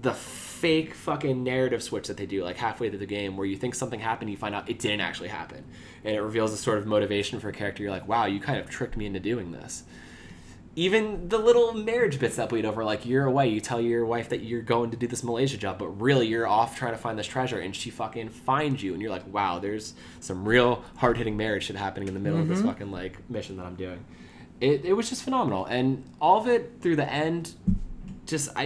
The 0.00 0.12
fake 0.12 0.94
fucking 0.94 1.44
narrative 1.44 1.82
switch 1.82 2.08
that 2.08 2.16
they 2.16 2.26
do, 2.26 2.42
like 2.42 2.56
halfway 2.56 2.88
through 2.88 2.98
the 2.98 3.06
game, 3.06 3.36
where 3.36 3.46
you 3.46 3.56
think 3.56 3.74
something 3.74 4.00
happened, 4.00 4.30
you 4.30 4.36
find 4.36 4.54
out 4.54 4.68
it 4.68 4.78
didn't 4.78 5.00
actually 5.00 5.28
happen, 5.28 5.64
and 6.04 6.14
it 6.14 6.20
reveals 6.20 6.52
a 6.52 6.56
sort 6.56 6.78
of 6.78 6.86
motivation 6.86 7.38
for 7.40 7.48
a 7.48 7.52
character. 7.52 7.82
You're 7.82 7.92
like, 7.92 8.08
wow, 8.08 8.26
you 8.26 8.40
kind 8.40 8.58
of 8.58 8.68
tricked 8.68 8.96
me 8.96 9.06
into 9.06 9.20
doing 9.20 9.52
this 9.52 9.84
even 10.78 11.26
the 11.30 11.38
little 11.38 11.72
marriage 11.72 12.20
bits 12.20 12.36
that 12.36 12.50
bleed 12.50 12.66
over 12.66 12.84
like 12.84 13.06
you're 13.06 13.24
away 13.24 13.48
you 13.48 13.60
tell 13.60 13.80
your 13.80 14.04
wife 14.04 14.28
that 14.28 14.42
you're 14.42 14.60
going 14.60 14.90
to 14.90 14.96
do 14.96 15.06
this 15.06 15.24
malaysia 15.24 15.56
job 15.56 15.78
but 15.78 15.88
really 15.88 16.26
you're 16.26 16.46
off 16.46 16.76
trying 16.76 16.92
to 16.92 16.98
find 16.98 17.18
this 17.18 17.26
treasure 17.26 17.58
and 17.58 17.74
she 17.74 17.90
fucking 17.90 18.28
finds 18.28 18.82
you 18.82 18.92
and 18.92 19.02
you're 19.02 19.10
like 19.10 19.26
wow 19.32 19.58
there's 19.58 19.94
some 20.20 20.46
real 20.46 20.84
hard-hitting 20.96 21.36
marriage 21.36 21.64
shit 21.64 21.76
happening 21.76 22.06
in 22.06 22.14
the 22.14 22.20
middle 22.20 22.38
of 22.38 22.46
this 22.46 22.58
mm-hmm. 22.58 22.68
fucking 22.68 22.90
like 22.92 23.18
mission 23.30 23.56
that 23.56 23.64
i'm 23.64 23.74
doing 23.74 24.04
it, 24.60 24.84
it 24.84 24.92
was 24.94 25.08
just 25.08 25.22
phenomenal 25.22 25.64
and 25.66 26.04
all 26.20 26.38
of 26.40 26.48
it 26.48 26.72
through 26.80 26.96
the 26.96 27.10
end 27.10 27.54
just 28.26 28.48
i 28.56 28.64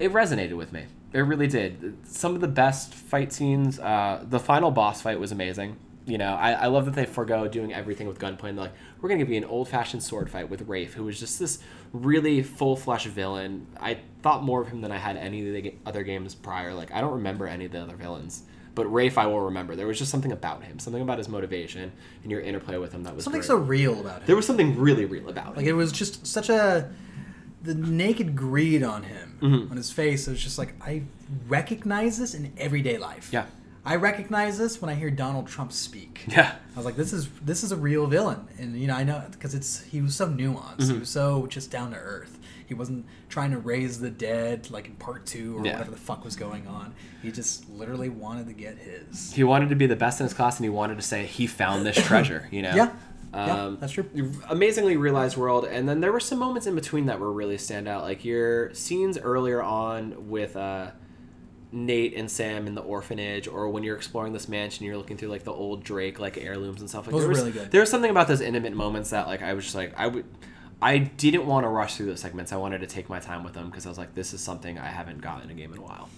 it 0.00 0.12
resonated 0.12 0.56
with 0.56 0.72
me 0.72 0.84
it 1.12 1.20
really 1.20 1.46
did 1.46 1.96
some 2.06 2.34
of 2.34 2.40
the 2.40 2.48
best 2.48 2.94
fight 2.94 3.32
scenes 3.32 3.78
uh, 3.78 4.24
the 4.28 4.40
final 4.40 4.70
boss 4.70 5.02
fight 5.02 5.20
was 5.20 5.32
amazing 5.32 5.76
you 6.04 6.18
know, 6.18 6.34
I, 6.34 6.52
I 6.52 6.66
love 6.66 6.86
that 6.86 6.94
they 6.94 7.04
forego 7.04 7.46
doing 7.46 7.72
everything 7.72 8.08
with 8.08 8.18
gunplay 8.18 8.50
and 8.50 8.58
they're 8.58 8.66
like, 8.66 8.74
we're 9.00 9.08
gonna 9.08 9.18
give 9.18 9.30
you 9.30 9.36
an 9.36 9.44
old 9.44 9.68
fashioned 9.68 10.02
sword 10.02 10.30
fight 10.30 10.48
with 10.50 10.62
Rafe, 10.62 10.94
who 10.94 11.04
was 11.04 11.18
just 11.18 11.38
this 11.38 11.60
really 11.92 12.42
full 12.42 12.76
flesh 12.76 13.06
villain. 13.06 13.66
I 13.80 13.98
thought 14.22 14.42
more 14.42 14.62
of 14.62 14.68
him 14.68 14.80
than 14.80 14.90
I 14.90 14.98
had 14.98 15.16
any 15.16 15.46
of 15.46 15.62
the 15.62 15.74
other 15.86 16.02
games 16.02 16.34
prior. 16.34 16.74
Like 16.74 16.92
I 16.92 17.00
don't 17.00 17.12
remember 17.12 17.46
any 17.46 17.66
of 17.66 17.72
the 17.72 17.82
other 17.82 17.96
villains. 17.96 18.42
But 18.74 18.86
Rafe 18.86 19.18
I 19.18 19.26
will 19.26 19.40
remember. 19.40 19.76
There 19.76 19.86
was 19.86 19.98
just 19.98 20.10
something 20.10 20.32
about 20.32 20.64
him, 20.64 20.78
something 20.78 21.02
about 21.02 21.18
his 21.18 21.28
motivation 21.28 21.92
and 22.22 22.30
your 22.30 22.40
interplay 22.40 22.78
with 22.78 22.92
him 22.92 23.02
that 23.02 23.14
was 23.14 23.24
Something 23.24 23.40
great. 23.40 23.46
so 23.46 23.56
real 23.56 24.00
about 24.00 24.20
him. 24.20 24.26
there 24.26 24.36
was 24.36 24.46
something 24.46 24.78
really 24.78 25.04
real 25.04 25.28
about 25.28 25.52
it. 25.52 25.56
Like 25.58 25.66
him. 25.66 25.74
it 25.74 25.78
was 25.78 25.92
just 25.92 26.26
such 26.26 26.48
a 26.48 26.90
the 27.62 27.74
naked 27.74 28.34
greed 28.34 28.82
on 28.82 29.02
him 29.04 29.38
Mm-hmm. 29.42 29.70
on 29.72 29.76
his 29.76 29.90
face. 29.90 30.26
It 30.26 30.30
was 30.32 30.42
just 30.42 30.56
like 30.58 30.74
I 30.80 31.02
recognize 31.48 32.16
this 32.18 32.32
in 32.34 32.52
everyday 32.56 32.96
life. 32.98 33.30
Yeah. 33.32 33.46
I 33.84 33.96
recognize 33.96 34.58
this 34.58 34.80
when 34.80 34.88
I 34.90 34.94
hear 34.94 35.10
Donald 35.10 35.48
Trump 35.48 35.72
speak. 35.72 36.24
Yeah. 36.28 36.54
I 36.74 36.76
was 36.76 36.86
like, 36.86 36.96
this 36.96 37.12
is 37.12 37.28
this 37.44 37.62
is 37.64 37.72
a 37.72 37.76
real 37.76 38.06
villain, 38.06 38.46
and 38.58 38.78
you 38.80 38.86
know 38.86 38.94
I 38.94 39.04
know 39.04 39.22
because 39.30 39.54
it's 39.54 39.82
he 39.82 40.00
was 40.00 40.14
so 40.14 40.28
nuanced. 40.28 40.76
Mm-hmm. 40.78 40.92
He 40.94 40.98
was 41.00 41.08
so 41.10 41.46
just 41.48 41.70
down 41.70 41.90
to 41.90 41.96
earth. 41.98 42.38
He 42.66 42.74
wasn't 42.74 43.04
trying 43.28 43.50
to 43.50 43.58
raise 43.58 44.00
the 44.00 44.08
dead 44.08 44.70
like 44.70 44.86
in 44.86 44.94
part 44.94 45.26
two 45.26 45.58
or 45.58 45.66
Yeah. 45.66 45.72
whatever 45.72 45.90
the 45.90 45.96
fuck 45.98 46.24
was 46.24 46.36
going 46.36 46.66
on. 46.66 46.94
He 47.22 47.30
just 47.30 47.68
literally 47.68 48.08
wanted 48.08 48.46
to 48.46 48.54
get 48.54 48.78
his. 48.78 49.32
He 49.34 49.44
wanted 49.44 49.68
to 49.68 49.76
be 49.76 49.86
the 49.86 49.96
best 49.96 50.20
in 50.20 50.24
his 50.24 50.32
class 50.32 50.56
and 50.56 50.64
he 50.64 50.70
wanted 50.70 50.96
to 50.96 51.02
say 51.02 51.26
he 51.26 51.46
found 51.46 51.84
this 51.84 51.96
treasure, 52.06 52.48
you 52.50 52.62
know? 52.62 52.74
Yeah. 52.74 52.92
Yeah, 53.34 53.64
Um, 53.64 53.78
that's 53.80 53.92
true. 53.92 54.08
amazingly 54.48 54.96
realized 54.96 55.36
world 55.38 55.64
and 55.66 55.86
then 55.88 56.00
there 56.00 56.12
were 56.12 56.20
some 56.20 56.38
moments 56.38 56.66
in 56.66 56.74
between 56.74 57.06
that 57.06 57.18
were 57.18 57.32
really 57.32 57.56
stand 57.58 57.88
out 57.88 58.02
like 58.02 58.24
your 58.26 58.72
scenes 58.74 59.16
earlier 59.18 59.62
on 59.62 60.28
with 60.30 60.54
uh 60.56 60.90
Nate 61.72 62.14
and 62.14 62.30
Sam 62.30 62.66
in 62.66 62.74
the 62.74 62.82
orphanage, 62.82 63.48
or 63.48 63.68
when 63.70 63.82
you're 63.82 63.96
exploring 63.96 64.32
this 64.32 64.48
mansion, 64.48 64.84
you're 64.86 64.96
looking 64.96 65.16
through 65.16 65.28
like 65.30 65.44
the 65.44 65.52
old 65.52 65.82
Drake 65.82 66.20
like 66.20 66.36
heirlooms 66.36 66.80
and 66.80 66.88
stuff 66.90 67.06
like 67.06 67.12
Those 67.12 67.22
there 67.22 67.28
was, 67.30 67.38
really 67.38 67.52
good. 67.52 67.70
There 67.70 67.80
was 67.80 67.90
something 67.90 68.10
about 68.10 68.28
those 68.28 68.40
intimate 68.40 68.74
moments 68.74 69.10
that 69.10 69.26
like 69.26 69.42
I 69.42 69.54
was 69.54 69.64
just 69.64 69.74
like 69.74 69.94
I 69.96 70.06
would, 70.08 70.24
I 70.82 70.98
didn't 70.98 71.46
want 71.46 71.64
to 71.64 71.68
rush 71.68 71.94
through 71.96 72.06
those 72.06 72.20
segments. 72.20 72.52
I 72.52 72.56
wanted 72.56 72.80
to 72.80 72.86
take 72.86 73.08
my 73.08 73.20
time 73.20 73.42
with 73.44 73.54
them 73.54 73.70
because 73.70 73.86
I 73.86 73.88
was 73.88 73.98
like, 73.98 74.14
this 74.14 74.34
is 74.34 74.40
something 74.40 74.78
I 74.78 74.88
haven't 74.88 75.20
gotten 75.22 75.44
in 75.48 75.56
a 75.56 75.58
game 75.60 75.72
in 75.72 75.78
a 75.78 75.82
while. 75.82 76.08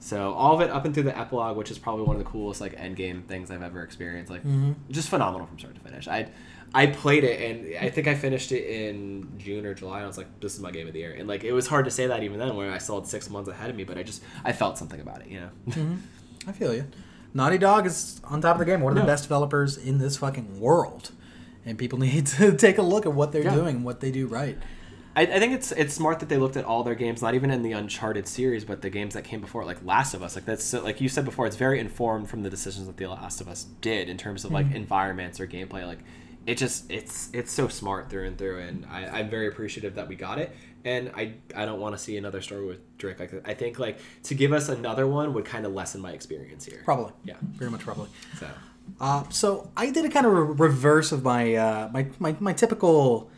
So 0.00 0.32
all 0.34 0.54
of 0.54 0.60
it 0.60 0.70
up 0.70 0.84
and 0.84 0.92
through 0.92 1.04
the 1.04 1.18
epilogue, 1.18 1.56
which 1.56 1.70
is 1.70 1.78
probably 1.78 2.04
one 2.04 2.16
of 2.16 2.22
the 2.24 2.28
coolest 2.28 2.60
like 2.60 2.74
end 2.76 2.96
game 2.96 3.22
things 3.22 3.50
I've 3.50 3.62
ever 3.62 3.82
experienced. 3.82 4.30
Like 4.30 4.42
Mm-hmm. 4.42 4.72
just 4.90 5.08
phenomenal 5.08 5.46
from 5.46 5.58
start 5.58 5.74
to 5.74 5.80
finish. 5.80 6.08
I 6.08 6.28
I 6.74 6.86
played 6.86 7.22
it 7.22 7.40
and 7.40 7.78
I 7.78 7.88
think 7.88 8.08
I 8.08 8.16
finished 8.16 8.50
it 8.50 8.64
in 8.64 9.38
June 9.38 9.64
or 9.64 9.74
July. 9.74 9.98
And 9.98 10.04
I 10.04 10.08
was 10.08 10.18
like, 10.18 10.40
this 10.40 10.54
is 10.54 10.60
my 10.60 10.72
game 10.72 10.88
of 10.88 10.92
the 10.92 10.98
year. 10.98 11.14
And 11.16 11.28
like 11.28 11.44
it 11.44 11.52
was 11.52 11.68
hard 11.68 11.84
to 11.84 11.90
say 11.90 12.08
that 12.08 12.24
even 12.24 12.38
then, 12.38 12.56
where 12.56 12.72
I 12.72 12.78
still 12.78 13.00
had 13.00 13.08
six 13.08 13.30
months 13.30 13.48
ahead 13.48 13.70
of 13.70 13.76
me. 13.76 13.84
But 13.84 13.96
I 13.96 14.02
just 14.02 14.22
I 14.44 14.52
felt 14.52 14.76
something 14.76 15.00
about 15.00 15.20
it, 15.22 15.28
you 15.28 15.40
know. 15.40 15.50
Mm-hmm. 15.68 15.94
I 16.46 16.52
feel 16.52 16.74
you. 16.74 16.84
Naughty 17.32 17.56
Dog 17.56 17.86
is 17.86 18.20
on 18.24 18.40
top 18.40 18.56
of 18.56 18.58
the 18.58 18.64
game. 18.64 18.80
One 18.80 18.92
of 18.92 19.02
the 19.02 19.06
best 19.06 19.24
developers 19.24 19.76
in 19.78 19.98
this 19.98 20.18
fucking 20.18 20.60
world, 20.60 21.10
and 21.64 21.78
people 21.78 21.98
need 22.08 22.26
to 22.26 22.56
take 22.56 22.76
a 22.76 22.82
look 22.82 23.06
at 23.06 23.12
what 23.12 23.32
they're 23.32 23.42
Yeah. 23.42 23.54
doing, 23.54 23.82
what 23.82 24.00
they 24.00 24.10
do 24.10 24.26
right. 24.26 24.58
I, 25.16 25.22
I 25.22 25.38
think 25.38 25.52
it's 25.52 25.72
it's 25.72 25.94
smart 25.94 26.20
that 26.20 26.28
they 26.28 26.36
looked 26.36 26.56
at 26.56 26.64
all 26.64 26.82
their 26.82 26.94
games, 26.94 27.22
not 27.22 27.34
even 27.34 27.50
in 27.50 27.62
the 27.62 27.72
Uncharted 27.72 28.26
series, 28.26 28.64
but 28.64 28.82
the 28.82 28.90
games 28.90 29.14
that 29.14 29.22
came 29.22 29.40
before, 29.40 29.62
it, 29.62 29.66
like 29.66 29.84
Last 29.84 30.12
of 30.14 30.22
Us. 30.22 30.34
Like 30.34 30.44
that's 30.44 30.72
like 30.72 31.00
you 31.00 31.08
said 31.08 31.24
before, 31.24 31.46
it's 31.46 31.56
very 31.56 31.78
informed 31.78 32.28
from 32.28 32.42
the 32.42 32.50
decisions 32.50 32.86
that 32.88 32.96
the 32.96 33.06
Last 33.06 33.40
of 33.40 33.48
Us 33.48 33.64
did 33.80 34.08
in 34.08 34.16
terms 34.16 34.44
of 34.44 34.50
like 34.50 34.66
mm-hmm. 34.66 34.76
environments 34.76 35.40
or 35.40 35.46
gameplay. 35.46 35.86
Like 35.86 36.00
it 36.46 36.56
just 36.58 36.90
it's 36.90 37.30
it's 37.32 37.52
so 37.52 37.68
smart 37.68 38.10
through 38.10 38.26
and 38.26 38.38
through, 38.38 38.58
and 38.60 38.86
I, 38.90 39.06
I'm 39.20 39.30
very 39.30 39.48
appreciative 39.48 39.94
that 39.96 40.08
we 40.08 40.16
got 40.16 40.38
it. 40.38 40.54
And 40.84 41.10
I 41.16 41.34
I 41.56 41.64
don't 41.64 41.80
want 41.80 41.94
to 41.96 41.98
see 42.02 42.16
another 42.16 42.42
story 42.42 42.66
with 42.66 42.98
Drake 42.98 43.18
like 43.18 43.30
that. 43.30 43.42
I 43.46 43.54
think 43.54 43.78
like 43.78 43.98
to 44.24 44.34
give 44.34 44.52
us 44.52 44.68
another 44.68 45.06
one 45.06 45.32
would 45.34 45.44
kind 45.46 45.64
of 45.64 45.72
lessen 45.72 46.00
my 46.00 46.12
experience 46.12 46.64
here. 46.66 46.82
Probably. 46.84 47.12
Yeah. 47.24 47.34
Very 47.54 47.70
much 47.70 47.80
probably. 47.80 48.08
So 48.38 48.48
Uh, 49.00 49.24
so 49.30 49.70
I 49.76 49.90
did 49.90 50.04
a 50.04 50.10
kind 50.10 50.26
of 50.26 50.32
re- 50.32 50.68
reverse 50.68 51.10
of 51.10 51.22
my, 51.22 51.54
uh, 51.54 51.88
my 51.92 52.06
my 52.18 52.36
my 52.38 52.52
typical 52.52 53.30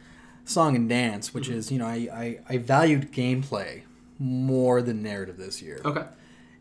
song 0.45 0.75
and 0.75 0.89
dance, 0.89 1.33
which 1.33 1.49
is 1.49 1.71
you 1.71 1.79
know 1.79 1.87
I, 1.87 2.09
I 2.13 2.39
I 2.49 2.59
valued 2.59 3.13
gameplay 3.13 3.83
more 4.19 4.83
than 4.83 5.03
narrative 5.03 5.37
this 5.37 5.63
year. 5.63 5.81
okay. 5.85 6.05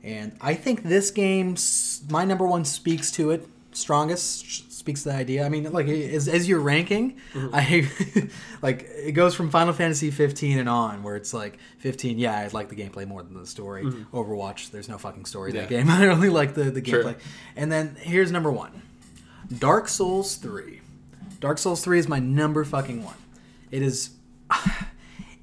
And 0.03 0.37
I 0.39 0.53
think 0.53 0.83
this 0.83 1.09
game, 1.09 1.55
my 2.11 2.25
number 2.25 2.45
one 2.45 2.63
speaks 2.63 3.09
to 3.13 3.31
it 3.31 3.47
strongest 3.71 4.64
speaks 4.85 5.01
to 5.01 5.09
the 5.09 5.15
idea. 5.15 5.43
I 5.43 5.49
mean, 5.49 5.71
like 5.71 5.87
as, 5.87 6.27
as 6.27 6.47
you're 6.47 6.59
ranking, 6.59 7.17
Mm-hmm. 7.33 7.49
I 7.55 8.29
like 8.61 8.83
it 8.95 9.13
goes 9.13 9.33
from 9.33 9.49
Final 9.49 9.73
Fantasy 9.73 10.11
15 10.11 10.59
and 10.59 10.69
on, 10.69 11.01
where 11.01 11.15
it's 11.15 11.33
like 11.33 11.57
15. 11.79 12.19
Yeah, 12.19 12.37
I 12.37 12.47
like 12.53 12.69
the 12.69 12.75
gameplay 12.75 13.07
more 13.07 13.23
than 13.23 13.33
the 13.33 13.47
story. 13.47 13.83
Overwatch, 14.13 14.69
there's 14.69 14.87
no 14.87 14.99
fucking 14.99 15.25
story 15.25 15.49
in 15.49 15.55
that 15.57 15.69
Mm-hmm. 15.69 15.87
Game. 15.87 15.89
I 15.89 16.07
only 16.07 16.29
like 16.29 16.53
the 16.53 16.65
the 16.65 16.83
gameplay. 16.83 17.15
And 17.55 17.71
then 17.71 17.95
here's 17.99 18.31
number 18.31 18.51
one, 18.51 18.83
Dark 19.57 19.87
Souls 19.87 20.35
3. 20.35 20.81
Dark 21.39 21.57
Souls 21.57 21.83
3 21.83 21.97
is 21.99 22.07
my 22.07 22.19
number 22.19 22.63
fucking 22.63 23.03
one. 23.03 23.17
It 23.71 23.81
is 23.81 24.11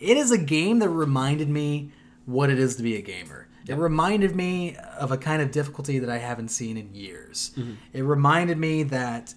it 0.01 0.17
is 0.17 0.31
a 0.31 0.39
game 0.39 0.79
that 0.79 0.89
reminded 0.89 1.49
me 1.49 1.91
what 2.27 2.49
it 2.49 2.61
is 2.61 2.77
to 2.77 2.83
be 2.85 2.95
a 2.97 3.03
gamer. 3.03 3.49
It 3.67 3.77
reminded 3.77 4.35
me 4.35 4.77
of 4.99 5.13
a 5.13 5.17
kind 5.17 5.43
of 5.43 5.51
difficulty 5.51 5.99
that 5.99 6.11
I 6.11 6.19
haven't 6.19 6.49
seen 6.49 6.77
in 6.77 6.95
years. 6.95 7.53
Mm-hmm. 7.57 7.75
It 7.93 8.03
reminded 8.03 8.59
me 8.59 8.83
that 8.85 9.35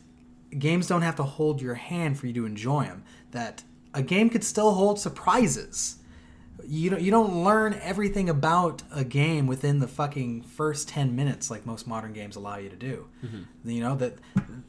games 0.58 0.88
don't 0.88 1.02
have 1.02 1.16
to 1.18 1.24
hold 1.24 1.62
your 1.62 1.76
hand 1.76 2.20
for 2.20 2.28
you 2.28 2.34
to 2.34 2.46
enjoy 2.46 2.86
them. 2.86 3.04
That 3.32 3.64
a 3.94 4.02
game 4.02 4.30
could 4.30 4.44
still 4.44 4.74
hold 4.74 5.00
surprises. 5.00 5.98
You 6.68 6.90
don't 6.90 7.02
you 7.02 7.12
don't 7.12 7.44
learn 7.44 7.80
everything 7.82 8.30
about 8.30 8.84
a 8.94 9.04
game 9.04 9.48
within 9.48 9.80
the 9.80 9.88
fucking 9.88 10.42
first 10.42 10.90
10 10.90 11.16
minutes 11.16 11.52
like 11.52 11.66
most 11.66 11.88
modern 11.88 12.14
games 12.14 12.36
allow 12.36 12.58
you 12.58 12.70
to 12.70 12.76
do. 12.76 13.08
Mm-hmm. 13.24 13.70
You 13.70 13.82
know 13.82 13.96
that 13.96 14.18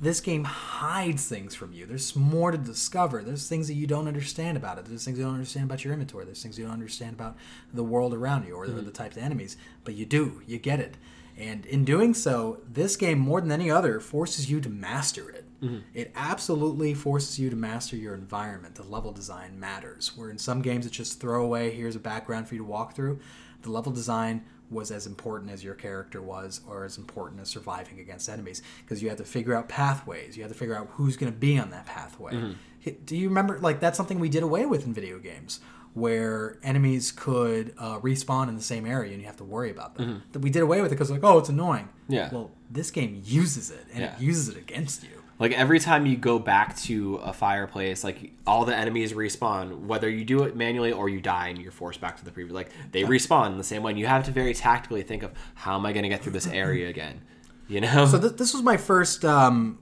this 0.00 0.20
game 0.20 0.44
hides 0.44 1.28
things 1.28 1.54
from 1.54 1.72
you. 1.72 1.86
There's 1.86 2.14
more 2.14 2.50
to 2.50 2.58
discover. 2.58 3.22
There's 3.22 3.48
things 3.48 3.68
that 3.68 3.74
you 3.74 3.86
don't 3.86 4.08
understand 4.08 4.56
about 4.56 4.78
it. 4.78 4.84
There's 4.84 5.04
things 5.04 5.18
you 5.18 5.24
don't 5.24 5.34
understand 5.34 5.64
about 5.64 5.84
your 5.84 5.92
inventory. 5.92 6.24
There's 6.24 6.42
things 6.42 6.58
you 6.58 6.64
don't 6.64 6.74
understand 6.74 7.14
about 7.14 7.36
the 7.72 7.84
world 7.84 8.12
around 8.12 8.46
you 8.46 8.54
or 8.54 8.66
the, 8.66 8.74
mm-hmm. 8.74 8.84
the 8.84 8.92
types 8.92 9.16
of 9.16 9.22
enemies, 9.22 9.56
but 9.84 9.94
you 9.94 10.04
do. 10.04 10.42
You 10.46 10.58
get 10.58 10.80
it. 10.80 10.96
And 11.38 11.66
in 11.66 11.84
doing 11.84 12.14
so, 12.14 12.60
this 12.66 12.96
game 12.96 13.18
more 13.18 13.40
than 13.40 13.52
any 13.52 13.70
other 13.70 14.00
forces 14.00 14.50
you 14.50 14.60
to 14.60 14.68
master 14.68 15.28
it. 15.30 15.45
Mm-hmm. 15.62 15.78
It 15.94 16.12
absolutely 16.14 16.94
forces 16.94 17.38
you 17.38 17.50
to 17.50 17.56
master 17.56 17.96
your 17.96 18.14
environment. 18.14 18.74
The 18.74 18.82
level 18.82 19.12
design 19.12 19.58
matters. 19.58 20.16
Where 20.16 20.30
in 20.30 20.38
some 20.38 20.62
games 20.62 20.86
it's 20.86 20.96
just 20.96 21.20
throw 21.20 21.42
away, 21.44 21.70
here's 21.72 21.96
a 21.96 22.00
background 22.00 22.48
for 22.48 22.54
you 22.54 22.60
to 22.60 22.64
walk 22.66 22.94
through. 22.94 23.20
The 23.62 23.70
level 23.70 23.92
design 23.92 24.44
was 24.70 24.90
as 24.90 25.06
important 25.06 25.50
as 25.52 25.62
your 25.62 25.74
character 25.74 26.20
was, 26.20 26.60
or 26.68 26.84
as 26.84 26.98
important 26.98 27.40
as 27.40 27.48
surviving 27.48 28.00
against 28.00 28.28
enemies, 28.28 28.62
because 28.82 29.00
you 29.02 29.08
had 29.08 29.18
to 29.18 29.24
figure 29.24 29.54
out 29.54 29.68
pathways. 29.68 30.36
You 30.36 30.42
had 30.42 30.52
to 30.52 30.58
figure 30.58 30.76
out 30.76 30.88
who's 30.92 31.16
going 31.16 31.32
to 31.32 31.38
be 31.38 31.56
on 31.58 31.70
that 31.70 31.86
pathway. 31.86 32.32
Mm-hmm. 32.34 32.90
Do 33.04 33.16
you 33.16 33.28
remember? 33.28 33.58
Like 33.60 33.80
that's 33.80 33.96
something 33.96 34.18
we 34.20 34.28
did 34.28 34.42
away 34.42 34.66
with 34.66 34.84
in 34.84 34.92
video 34.92 35.18
games, 35.20 35.60
where 35.94 36.58
enemies 36.62 37.10
could 37.12 37.74
uh, 37.78 37.98
respawn 38.00 38.48
in 38.48 38.56
the 38.56 38.62
same 38.62 38.86
area 38.86 39.12
and 39.12 39.20
you 39.20 39.26
have 39.26 39.36
to 39.38 39.44
worry 39.44 39.70
about 39.70 39.94
them. 39.94 40.06
Mm-hmm. 40.08 40.32
That 40.32 40.38
We 40.40 40.50
did 40.50 40.62
away 40.62 40.82
with 40.82 40.92
it 40.92 40.94
because 40.96 41.10
like, 41.10 41.24
oh, 41.24 41.38
it's 41.38 41.48
annoying. 41.48 41.88
Yeah. 42.08 42.28
Well, 42.32 42.50
this 42.70 42.90
game 42.90 43.22
uses 43.24 43.70
it, 43.70 43.86
and 43.92 44.00
Yeah. 44.00 44.14
it 44.16 44.20
uses 44.20 44.48
it 44.48 44.56
against 44.56 45.02
you. 45.04 45.15
Like 45.38 45.52
every 45.52 45.78
time 45.80 46.06
you 46.06 46.16
go 46.16 46.38
back 46.38 46.76
to 46.78 47.16
a 47.16 47.32
fireplace, 47.32 48.02
like 48.04 48.32
all 48.46 48.64
the 48.64 48.74
enemies 48.74 49.12
respawn, 49.12 49.80
whether 49.86 50.08
you 50.08 50.24
do 50.24 50.44
it 50.44 50.56
manually 50.56 50.92
or 50.92 51.08
you 51.08 51.20
die 51.20 51.48
and 51.48 51.58
you're 51.60 51.72
forced 51.72 52.00
back 52.00 52.16
to 52.18 52.24
the 52.24 52.30
previous. 52.30 52.54
Like 52.54 52.70
they 52.92 53.02
respawn 53.02 53.52
in 53.52 53.58
the 53.58 53.64
same 53.64 53.82
way. 53.82 53.92
And 53.92 53.98
you 54.00 54.06
have 54.06 54.24
to 54.24 54.30
very 54.30 54.54
tactically 54.54 55.02
think 55.02 55.22
of 55.22 55.32
how 55.54 55.76
am 55.76 55.84
I 55.84 55.92
going 55.92 56.04
to 56.04 56.08
get 56.08 56.22
through 56.22 56.32
this 56.32 56.46
area 56.46 56.88
again. 56.96 57.20
You 57.68 57.80
know? 57.82 58.06
So 58.06 58.18
th- 58.18 58.34
this 58.36 58.54
was 58.54 58.62
my 58.62 58.76
first 58.78 59.24
um, 59.24 59.78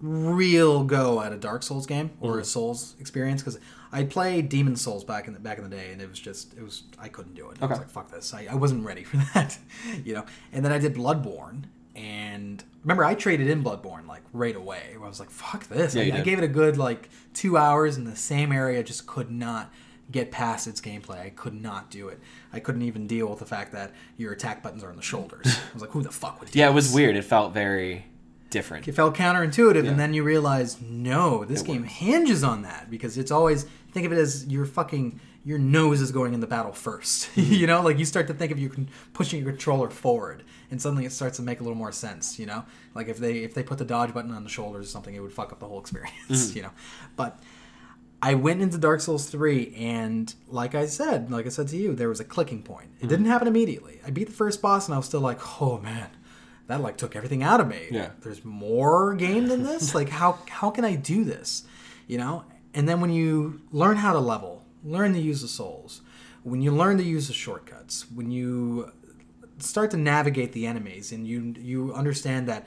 real 0.00 0.84
go 0.84 1.20
at 1.20 1.32
a 1.32 1.36
Dark 1.36 1.62
Souls 1.62 1.86
game 1.86 2.10
or 2.20 2.38
a 2.38 2.44
Souls 2.44 2.94
experience 3.00 3.42
because 3.42 3.58
I 3.92 4.04
played 4.04 4.48
Demon 4.48 4.76
Souls 4.76 5.04
back 5.04 5.26
in 5.28 5.34
the 5.34 5.40
back 5.40 5.58
in 5.58 5.64
the 5.64 5.70
day, 5.74 5.92
and 5.92 6.00
it 6.00 6.08
was 6.08 6.18
just 6.18 6.54
it 6.56 6.62
was 6.62 6.84
I 6.98 7.08
couldn't 7.08 7.34
do 7.34 7.50
it. 7.50 7.58
I 7.60 7.66
was 7.66 7.72
Okay. 7.72 7.80
like, 7.80 7.90
fuck 7.90 8.10
this. 8.10 8.32
I, 8.34 8.46
I 8.50 8.54
wasn't 8.54 8.84
ready 8.84 9.04
for 9.04 9.16
that, 9.34 9.58
you 10.04 10.14
know. 10.14 10.24
And 10.52 10.64
then 10.64 10.72
I 10.72 10.78
did 10.78 10.94
Bloodborne, 10.94 11.64
and 11.94 12.62
remember 12.82 13.04
I 13.04 13.14
traded 13.14 13.48
in 13.48 13.62
Bloodborne 13.62 14.06
like 14.06 14.22
right 14.32 14.56
away. 14.56 14.94
Where 14.96 15.04
I 15.04 15.08
was 15.08 15.20
like, 15.20 15.30
fuck 15.30 15.68
this. 15.68 15.94
Yeah, 15.94 16.14
I, 16.14 16.18
I 16.18 16.20
gave 16.22 16.38
it 16.38 16.44
a 16.44 16.48
good 16.48 16.76
like 16.76 17.08
two 17.34 17.56
hours 17.56 17.96
in 17.96 18.04
the 18.04 18.16
same 18.16 18.52
area. 18.52 18.82
Just 18.82 19.06
could 19.06 19.30
not 19.30 19.72
get 20.10 20.30
past 20.30 20.66
its 20.66 20.80
gameplay. 20.80 21.20
I 21.20 21.30
could 21.30 21.54
not 21.54 21.90
do 21.90 22.08
it. 22.08 22.20
I 22.52 22.60
couldn't 22.60 22.82
even 22.82 23.06
deal 23.06 23.28
with 23.28 23.38
the 23.38 23.46
fact 23.46 23.72
that 23.72 23.92
your 24.16 24.32
attack 24.32 24.62
buttons 24.62 24.82
are 24.84 24.90
on 24.90 24.96
the 24.96 25.02
shoulders. 25.02 25.46
I 25.46 25.72
was 25.72 25.82
like, 25.82 25.90
who 25.90 26.02
the 26.02 26.10
fuck 26.10 26.40
would 26.40 26.50
do 26.50 26.58
yeah, 26.58 26.68
it 26.68 26.74
was 26.74 26.92
weird. 26.92 27.16
It 27.16 27.24
felt 27.24 27.52
very 27.52 28.06
different. 28.50 28.86
it 28.86 28.92
felt 28.92 29.14
counterintuitive 29.14 29.84
Yeah. 29.84 29.90
and 29.90 29.98
then 29.98 30.12
you 30.12 30.22
realize 30.22 30.78
no 30.82 31.42
this 31.46 31.62
game 31.62 31.84
hinges 31.84 32.44
on 32.44 32.60
that 32.62 32.90
because 32.90 33.16
it's 33.16 33.30
always 33.30 33.64
think 33.92 34.04
of 34.04 34.12
it 34.12 34.18
as 34.18 34.46
your 34.46 34.66
fucking 34.66 35.18
your 35.44 35.58
nose 35.58 36.00
is 36.00 36.12
going 36.12 36.34
in 36.34 36.40
the 36.40 36.46
battle 36.46 36.72
1st 36.72 37.28
Mm-hmm. 37.34 37.52
you 37.52 37.66
know 37.66 37.82
like 37.82 37.98
you 37.98 38.04
start 38.04 38.26
to 38.28 38.34
think 38.34 38.52
of 38.52 38.58
you 38.58 38.68
can 38.68 38.88
pushing 39.12 39.42
your 39.42 39.50
controller 39.52 39.90
forward 39.90 40.42
and 40.70 40.80
suddenly 40.80 41.04
it 41.04 41.12
starts 41.12 41.36
to 41.38 41.42
make 41.42 41.60
a 41.60 41.62
little 41.62 41.76
more 41.78 41.92
sense 41.92 42.38
you 42.38 42.46
know 42.46 42.64
like 42.94 43.08
if 43.08 43.18
they 43.18 43.38
if 43.38 43.54
they 43.54 43.62
put 43.62 43.78
the 43.78 43.84
dodge 43.84 44.12
button 44.14 44.30
on 44.32 44.44
the 44.44 44.50
shoulders 44.50 44.86
or 44.86 44.90
something 44.90 45.14
it 45.14 45.20
would 45.20 45.32
fuck 45.32 45.52
up 45.52 45.58
the 45.60 45.66
whole 45.66 45.80
experience 45.80 46.14
Mm-hmm. 46.28 46.56
you 46.56 46.62
know 46.62 46.70
but 47.16 47.38
I 48.24 48.34
went 48.34 48.62
into 48.62 48.78
Dark 48.78 49.00
Souls 49.00 49.28
3 49.28 49.74
and 49.76 50.32
like 50.46 50.76
I 50.76 50.86
said, 50.86 51.32
like 51.32 51.44
I 51.44 51.48
said 51.48 51.66
to 51.68 51.76
you, 51.76 51.92
there 51.92 52.08
was 52.08 52.20
a 52.20 52.24
clicking 52.24 52.62
point. 52.62 52.94
Mm-hmm. 52.94 53.04
It 53.04 53.08
didn't 53.08 53.26
happen 53.26 53.48
immediately. 53.48 53.98
I 54.06 54.10
beat 54.10 54.28
the 54.28 54.32
first 54.32 54.62
boss 54.62 54.86
and 54.86 54.94
I 54.94 54.96
was 54.96 55.06
still 55.06 55.20
like, 55.20 55.40
"Oh 55.60 55.78
man, 55.78 56.08
that 56.68 56.80
like 56.80 56.96
took 56.96 57.16
everything 57.16 57.42
out 57.42 57.60
of 57.60 57.66
me." 57.66 57.88
Yeah. 57.90 58.10
There's 58.20 58.44
more 58.44 59.14
game 59.16 59.48
than 59.48 59.64
this? 59.64 59.92
like 59.98 60.08
how 60.08 60.38
how 60.48 60.70
can 60.70 60.84
I 60.84 60.94
do 60.94 61.24
this? 61.24 61.64
You 62.06 62.18
know? 62.18 62.44
And 62.74 62.88
then 62.88 63.00
when 63.00 63.10
you 63.10 63.60
learn 63.72 63.96
how 63.96 64.12
to 64.12 64.20
level, 64.20 64.61
learn 64.84 65.12
to 65.14 65.20
use 65.20 65.42
the 65.42 65.48
souls, 65.48 66.02
when 66.42 66.62
you 66.62 66.72
learn 66.72 66.98
to 66.98 67.04
use 67.04 67.28
the 67.28 67.34
shortcuts, 67.34 68.10
when 68.10 68.30
you 68.30 68.92
start 69.58 69.90
to 69.92 69.96
navigate 69.96 70.52
the 70.52 70.66
enemies 70.66 71.12
and 71.12 71.26
you 71.26 71.54
you 71.58 71.94
understand 71.94 72.48
that 72.48 72.66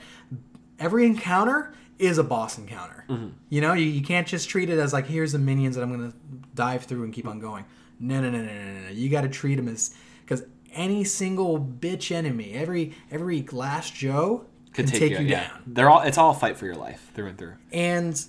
every 0.78 1.06
encounter 1.06 1.74
is 1.98 2.18
a 2.18 2.24
boss 2.24 2.58
encounter. 2.58 3.04
Mm-hmm. 3.08 3.28
You 3.48 3.60
know, 3.60 3.72
you, 3.72 3.86
you 3.86 4.02
can't 4.02 4.26
just 4.26 4.48
treat 4.48 4.68
it 4.70 4.78
as 4.78 4.92
like 4.92 5.06
here's 5.06 5.32
the 5.32 5.38
minions 5.38 5.76
that 5.76 5.82
I'm 5.82 5.90
gonna 5.90 6.12
dive 6.54 6.84
through 6.84 7.04
and 7.04 7.12
keep 7.12 7.26
on 7.26 7.38
going. 7.38 7.64
No, 7.98 8.20
no, 8.20 8.30
no, 8.30 8.38
no, 8.38 8.52
no, 8.52 8.80
no. 8.80 8.88
You 8.90 9.08
got 9.08 9.22
to 9.22 9.28
treat 9.28 9.56
them 9.56 9.68
as 9.68 9.94
because 10.20 10.44
any 10.72 11.04
single 11.04 11.58
bitch 11.58 12.14
enemy, 12.14 12.52
every 12.52 12.94
every 13.10 13.40
glass 13.40 13.90
Joe 13.90 14.46
can 14.76 14.84
Could 14.84 14.94
take, 14.94 15.12
you, 15.12 15.18
yeah. 15.20 15.48
down. 15.48 15.62
They're 15.66 15.88
all. 15.88 16.02
It's 16.02 16.18
all 16.18 16.32
a 16.32 16.34
fight 16.34 16.58
for 16.58 16.66
your 16.66 16.74
life 16.74 17.10
through 17.14 17.28
and 17.28 17.38
through. 17.38 17.54
And 17.72 18.22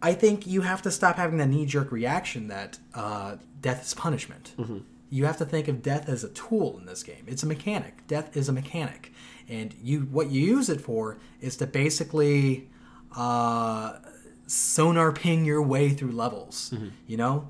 I 0.00 0.14
think 0.14 0.46
you 0.46 0.60
have 0.62 0.82
to 0.82 0.90
stop 0.90 1.16
having 1.16 1.38
that 1.38 1.48
knee 1.48 1.66
jerk 1.66 1.90
reaction 1.90 2.48
that 2.48 2.78
uh, 2.94 3.36
death 3.60 3.84
is 3.84 3.94
punishment. 3.94 4.54
You 5.10 5.24
have 5.24 5.38
to 5.38 5.44
think 5.44 5.68
of 5.68 5.82
death 5.82 6.08
as 6.08 6.22
a 6.22 6.28
tool 6.28 6.78
in 6.78 6.86
this 6.86 7.02
game. 7.02 7.24
It's 7.26 7.42
a 7.42 7.46
mechanic. 7.46 8.06
Death 8.06 8.36
is 8.36 8.48
a 8.48 8.52
mechanic, 8.52 9.12
and 9.48 9.74
you 9.82 10.00
what 10.02 10.30
you 10.30 10.40
use 10.42 10.68
it 10.68 10.80
for 10.80 11.16
is 11.40 11.56
to 11.56 11.66
basically 11.66 12.68
uh, 13.16 13.94
sonar 14.46 15.12
ping 15.12 15.44
your 15.44 15.62
way 15.62 15.90
through 15.90 16.12
levels. 16.12 16.72
You 17.06 17.16
know, 17.16 17.48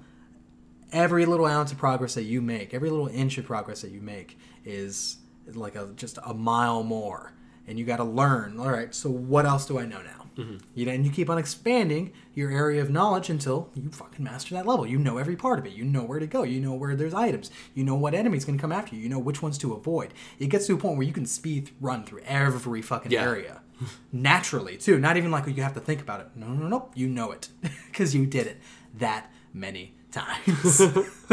every 0.92 1.26
little 1.26 1.46
ounce 1.46 1.72
of 1.72 1.78
progress 1.78 2.14
that 2.14 2.22
you 2.24 2.40
make, 2.40 2.72
every 2.72 2.90
little 2.90 3.08
inch 3.08 3.38
of 3.38 3.44
progress 3.44 3.82
that 3.82 3.90
you 3.90 4.00
make 4.00 4.38
is 4.64 5.16
like 5.52 5.74
a 5.74 5.88
just 5.96 6.18
a 6.24 6.32
mile 6.34 6.82
more. 6.82 7.32
And 7.66 7.78
you 7.78 7.84
got 7.84 7.98
to 7.98 8.04
learn. 8.04 8.58
All 8.58 8.70
right, 8.70 8.94
so 8.94 9.10
what 9.10 9.44
else 9.44 9.66
do 9.66 9.78
I 9.78 9.84
know 9.84 10.00
now? 10.00 10.24
You 10.74 10.86
know, 10.86 10.92
and 10.92 11.04
you 11.04 11.10
keep 11.10 11.28
on 11.28 11.36
expanding 11.38 12.12
your 12.34 12.50
area 12.52 12.80
of 12.80 12.90
knowledge 12.90 13.28
until 13.28 13.70
you 13.74 13.90
fucking 13.90 14.24
master 14.24 14.54
that 14.54 14.66
level. 14.66 14.86
You 14.86 14.98
know 14.98 15.18
every 15.18 15.34
part 15.34 15.58
of 15.58 15.66
it. 15.66 15.72
You 15.72 15.84
know 15.84 16.02
where 16.04 16.20
to 16.20 16.26
go. 16.28 16.44
You 16.44 16.60
know 16.60 16.74
where 16.74 16.94
there's 16.94 17.12
items. 17.14 17.50
You 17.74 17.82
know 17.84 17.96
what 17.96 18.14
enemy's 18.14 18.44
gonna 18.44 18.58
come 18.58 18.70
after 18.70 18.94
you. 18.94 19.02
You 19.02 19.08
know 19.08 19.18
which 19.18 19.42
ones 19.42 19.58
to 19.58 19.72
avoid. 19.74 20.14
It 20.38 20.46
gets 20.46 20.66
to 20.68 20.74
a 20.74 20.76
point 20.76 20.96
where 20.96 21.06
you 21.06 21.12
can 21.12 21.26
speed 21.26 21.70
run 21.80 22.04
through 22.04 22.20
every 22.24 22.82
fucking 22.82 23.10
Yeah. 23.10 23.22
area 23.24 23.62
naturally 24.12 24.76
too. 24.76 24.98
Not 24.98 25.16
even 25.16 25.30
like 25.32 25.46
you 25.48 25.62
have 25.62 25.74
to 25.74 25.80
think 25.80 26.00
about 26.00 26.20
it. 26.20 26.28
No, 26.36 26.46
no, 26.48 26.68
no. 26.68 26.90
You 26.94 27.08
know 27.08 27.32
it 27.32 27.48
because 27.90 28.14
you 28.14 28.24
did 28.24 28.46
it 28.46 28.58
that 28.98 29.30
many 29.52 29.94
times. 30.12 30.80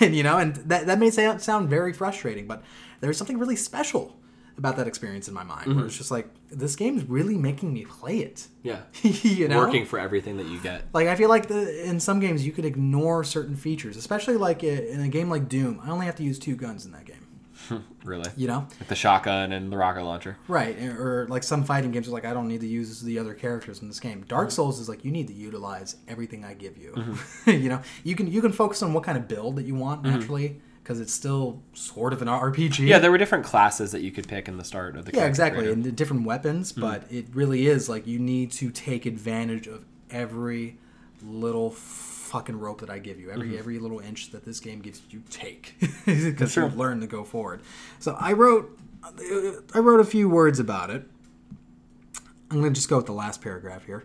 and 0.00 0.14
you 0.14 0.22
know, 0.22 0.38
and 0.38 0.56
that 0.56 0.86
that 0.86 0.98
may 0.98 1.10
sound 1.10 1.40
sound 1.40 1.68
very 1.68 1.92
frustrating, 1.92 2.46
but 2.46 2.62
there's 3.00 3.16
something 3.16 3.38
really 3.38 3.56
special 3.56 4.16
about 4.58 4.76
that 4.76 4.86
experience 4.86 5.28
in 5.28 5.34
my 5.34 5.42
mind 5.42 5.66
where 5.66 5.76
mm-hmm. 5.76 5.86
it's 5.86 5.96
just 5.96 6.10
like 6.10 6.28
this 6.50 6.76
game's 6.76 7.04
really 7.04 7.36
making 7.36 7.72
me 7.72 7.84
play 7.84 8.18
it. 8.18 8.48
Yeah. 8.62 8.80
you 9.02 9.48
know, 9.48 9.58
Working 9.58 9.84
for 9.84 9.98
everything 9.98 10.36
that 10.38 10.46
you 10.46 10.58
get. 10.60 10.84
like 10.92 11.08
I 11.08 11.14
feel 11.14 11.28
like 11.28 11.48
the, 11.48 11.88
in 11.88 12.00
some 12.00 12.20
games 12.20 12.46
you 12.46 12.52
could 12.52 12.64
ignore 12.64 13.24
certain 13.24 13.56
features, 13.56 13.96
especially 13.96 14.36
like 14.36 14.64
in 14.64 15.00
a 15.00 15.08
game 15.08 15.28
like 15.28 15.48
Doom. 15.48 15.80
I 15.82 15.90
only 15.90 16.06
have 16.06 16.16
to 16.16 16.22
use 16.22 16.38
two 16.38 16.56
guns 16.56 16.86
in 16.86 16.92
that 16.92 17.04
game. 17.04 17.26
Really. 18.04 18.30
You 18.36 18.46
know, 18.46 18.68
Like 18.78 18.88
the 18.88 18.94
shotgun 18.94 19.50
and 19.50 19.72
the 19.72 19.76
rocket 19.76 20.04
launcher. 20.04 20.36
Right, 20.46 20.78
or 20.80 21.26
like 21.28 21.42
some 21.42 21.64
fighting 21.64 21.90
games 21.90 22.06
are 22.06 22.12
like 22.12 22.24
I 22.24 22.32
don't 22.32 22.46
need 22.46 22.60
to 22.60 22.68
use 22.68 23.00
the 23.00 23.18
other 23.18 23.34
characters 23.34 23.82
in 23.82 23.88
this 23.88 23.98
game. 23.98 24.24
Dark 24.28 24.48
mm-hmm. 24.48 24.54
Souls 24.54 24.78
is 24.78 24.88
like 24.88 25.04
you 25.04 25.10
need 25.10 25.26
to 25.26 25.34
utilize 25.34 25.96
everything 26.06 26.44
I 26.44 26.54
give 26.54 26.78
you. 26.78 26.92
Mm-hmm. 26.92 27.50
you 27.50 27.68
know, 27.68 27.82
you 28.04 28.14
can 28.14 28.30
you 28.30 28.40
can 28.40 28.52
focus 28.52 28.80
on 28.84 28.92
what 28.92 29.02
kind 29.02 29.18
of 29.18 29.26
build 29.26 29.56
that 29.56 29.64
you 29.64 29.74
want 29.74 30.04
naturally 30.04 30.60
because 30.86 31.00
it's 31.00 31.12
still 31.12 31.60
sort 31.72 32.12
of 32.12 32.22
an 32.22 32.28
RPG. 32.28 32.86
Yeah, 32.86 33.00
there 33.00 33.10
were 33.10 33.18
different 33.18 33.44
classes 33.44 33.90
that 33.90 34.02
you 34.02 34.12
could 34.12 34.28
pick 34.28 34.46
in 34.46 34.56
the 34.56 34.62
start 34.62 34.96
of 34.96 35.04
the. 35.04 35.10
Game. 35.10 35.20
Yeah, 35.20 35.26
exactly, 35.26 35.58
creator. 35.62 35.72
and 35.72 35.82
the 35.82 35.90
different 35.90 36.24
weapons. 36.24 36.70
But 36.70 37.10
it 37.10 37.26
really 37.34 37.66
is 37.66 37.88
like 37.88 38.06
you 38.06 38.20
need 38.20 38.52
to 38.52 38.70
take 38.70 39.04
advantage 39.04 39.66
of 39.66 39.84
every 40.12 40.78
little 41.24 41.70
fucking 41.72 42.60
rope 42.60 42.82
that 42.82 42.90
I 42.90 43.00
give 43.00 43.18
you. 43.18 43.32
Every 43.32 43.58
every 43.58 43.80
little 43.80 43.98
inch 43.98 44.30
that 44.30 44.44
this 44.44 44.60
game 44.60 44.78
gives 44.80 45.02
you, 45.10 45.24
take 45.28 45.74
because 46.06 46.52
Sure. 46.52 46.64
you've 46.64 46.76
learned 46.76 47.00
to 47.00 47.08
go 47.08 47.24
forward. 47.24 47.62
So 47.98 48.16
I 48.20 48.32
wrote 48.32 48.78
I 49.74 49.78
wrote 49.80 49.98
a 49.98 50.04
few 50.04 50.28
words 50.28 50.60
about 50.60 50.90
it. 50.90 51.04
I'm 52.48 52.60
going 52.60 52.72
to 52.72 52.78
just 52.78 52.88
go 52.88 52.96
with 52.98 53.06
the 53.06 53.12
last 53.12 53.42
paragraph 53.42 53.86
here. 53.86 54.04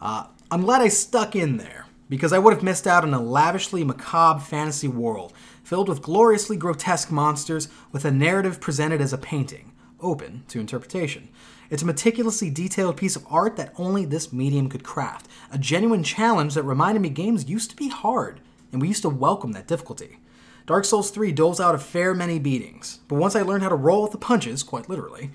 Uh, 0.00 0.28
I'm 0.50 0.62
glad 0.62 0.80
I 0.80 0.88
stuck 0.88 1.36
in 1.36 1.58
there 1.58 1.84
because 2.08 2.32
I 2.32 2.38
would 2.38 2.54
have 2.54 2.62
missed 2.62 2.86
out 2.86 3.04
on 3.04 3.12
a 3.12 3.20
lavishly 3.20 3.84
macabre 3.84 4.40
fantasy 4.40 4.88
world 4.88 5.34
filled 5.72 5.88
with 5.88 6.02
gloriously 6.02 6.54
grotesque 6.54 7.10
monsters 7.10 7.66
with 7.92 8.04
a 8.04 8.10
narrative 8.10 8.60
presented 8.60 9.00
as 9.00 9.14
a 9.14 9.16
painting, 9.16 9.72
open 10.02 10.44
to 10.46 10.60
interpretation. 10.60 11.30
It's 11.70 11.82
a 11.82 11.86
meticulously 11.86 12.50
detailed 12.50 12.98
piece 12.98 13.16
of 13.16 13.24
art 13.30 13.56
that 13.56 13.72
only 13.78 14.04
this 14.04 14.34
medium 14.34 14.68
could 14.68 14.84
craft, 14.84 15.28
a 15.50 15.56
genuine 15.56 16.02
challenge 16.02 16.52
that 16.52 16.64
reminded 16.64 17.00
me 17.00 17.08
games 17.08 17.48
used 17.48 17.70
to 17.70 17.76
be 17.76 17.88
hard, 17.88 18.42
and 18.70 18.82
we 18.82 18.88
used 18.88 19.00
to 19.00 19.08
welcome 19.08 19.52
that 19.52 19.66
difficulty. 19.66 20.18
Dark 20.66 20.84
Souls 20.84 21.10
3 21.10 21.32
doles 21.32 21.58
out 21.58 21.74
a 21.74 21.78
fair 21.78 22.12
many 22.12 22.38
beatings, 22.38 23.00
but 23.08 23.14
once 23.14 23.34
I 23.34 23.40
learned 23.40 23.62
how 23.62 23.70
to 23.70 23.74
roll 23.74 24.02
with 24.02 24.12
the 24.12 24.18
punches, 24.18 24.62
quite 24.62 24.90
literally, 24.90 25.30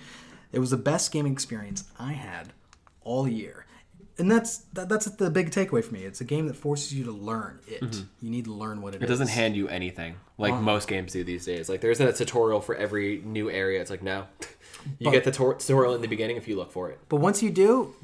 it 0.51 0.59
was 0.59 0.69
the 0.69 0.77
best 0.77 1.11
gaming 1.11 1.33
experience 1.33 1.85
I 1.97 2.13
had 2.13 2.53
all 3.01 3.27
year. 3.27 3.65
And 4.19 4.29
that's 4.29 4.59
that, 4.73 4.87
that's 4.87 5.05
the 5.05 5.31
big 5.31 5.49
takeaway 5.49 5.83
for 5.83 5.93
me. 5.93 6.03
It's 6.03 6.21
a 6.21 6.25
game 6.25 6.47
that 6.47 6.55
forces 6.55 6.93
you 6.93 7.03
to 7.05 7.11
learn 7.11 7.59
it. 7.67 8.03
You 8.19 8.29
need 8.29 8.45
to 8.45 8.53
learn 8.53 8.81
what 8.81 8.93
Mm-hmm. 8.93 9.03
It 9.03 9.07
doesn't 9.07 9.29
hand 9.29 9.55
you 9.55 9.67
anything 9.67 10.15
like 10.37 10.53
most 10.61 10.87
games 10.87 11.13
do 11.13 11.23
these 11.23 11.45
days. 11.45 11.69
Like 11.69 11.81
there 11.81 11.91
isn't 11.91 12.07
a 12.07 12.13
tutorial 12.13 12.61
for 12.61 12.75
every 12.75 13.21
new 13.25 13.49
area. 13.49 13.81
It's 13.81 13.89
like 13.89 14.03
no, 14.03 14.25
you 14.99 15.11
get 15.11 15.23
the 15.23 15.31
tor- 15.31 15.55
tutorial 15.55 15.95
in 15.95 16.01
the 16.01 16.07
beginning 16.07 16.37
if 16.37 16.47
you 16.47 16.55
look 16.55 16.71
for 16.71 16.89
it. 16.89 16.99
But 17.09 17.17
once 17.17 17.41
you 17.41 17.49
do, 17.49 17.95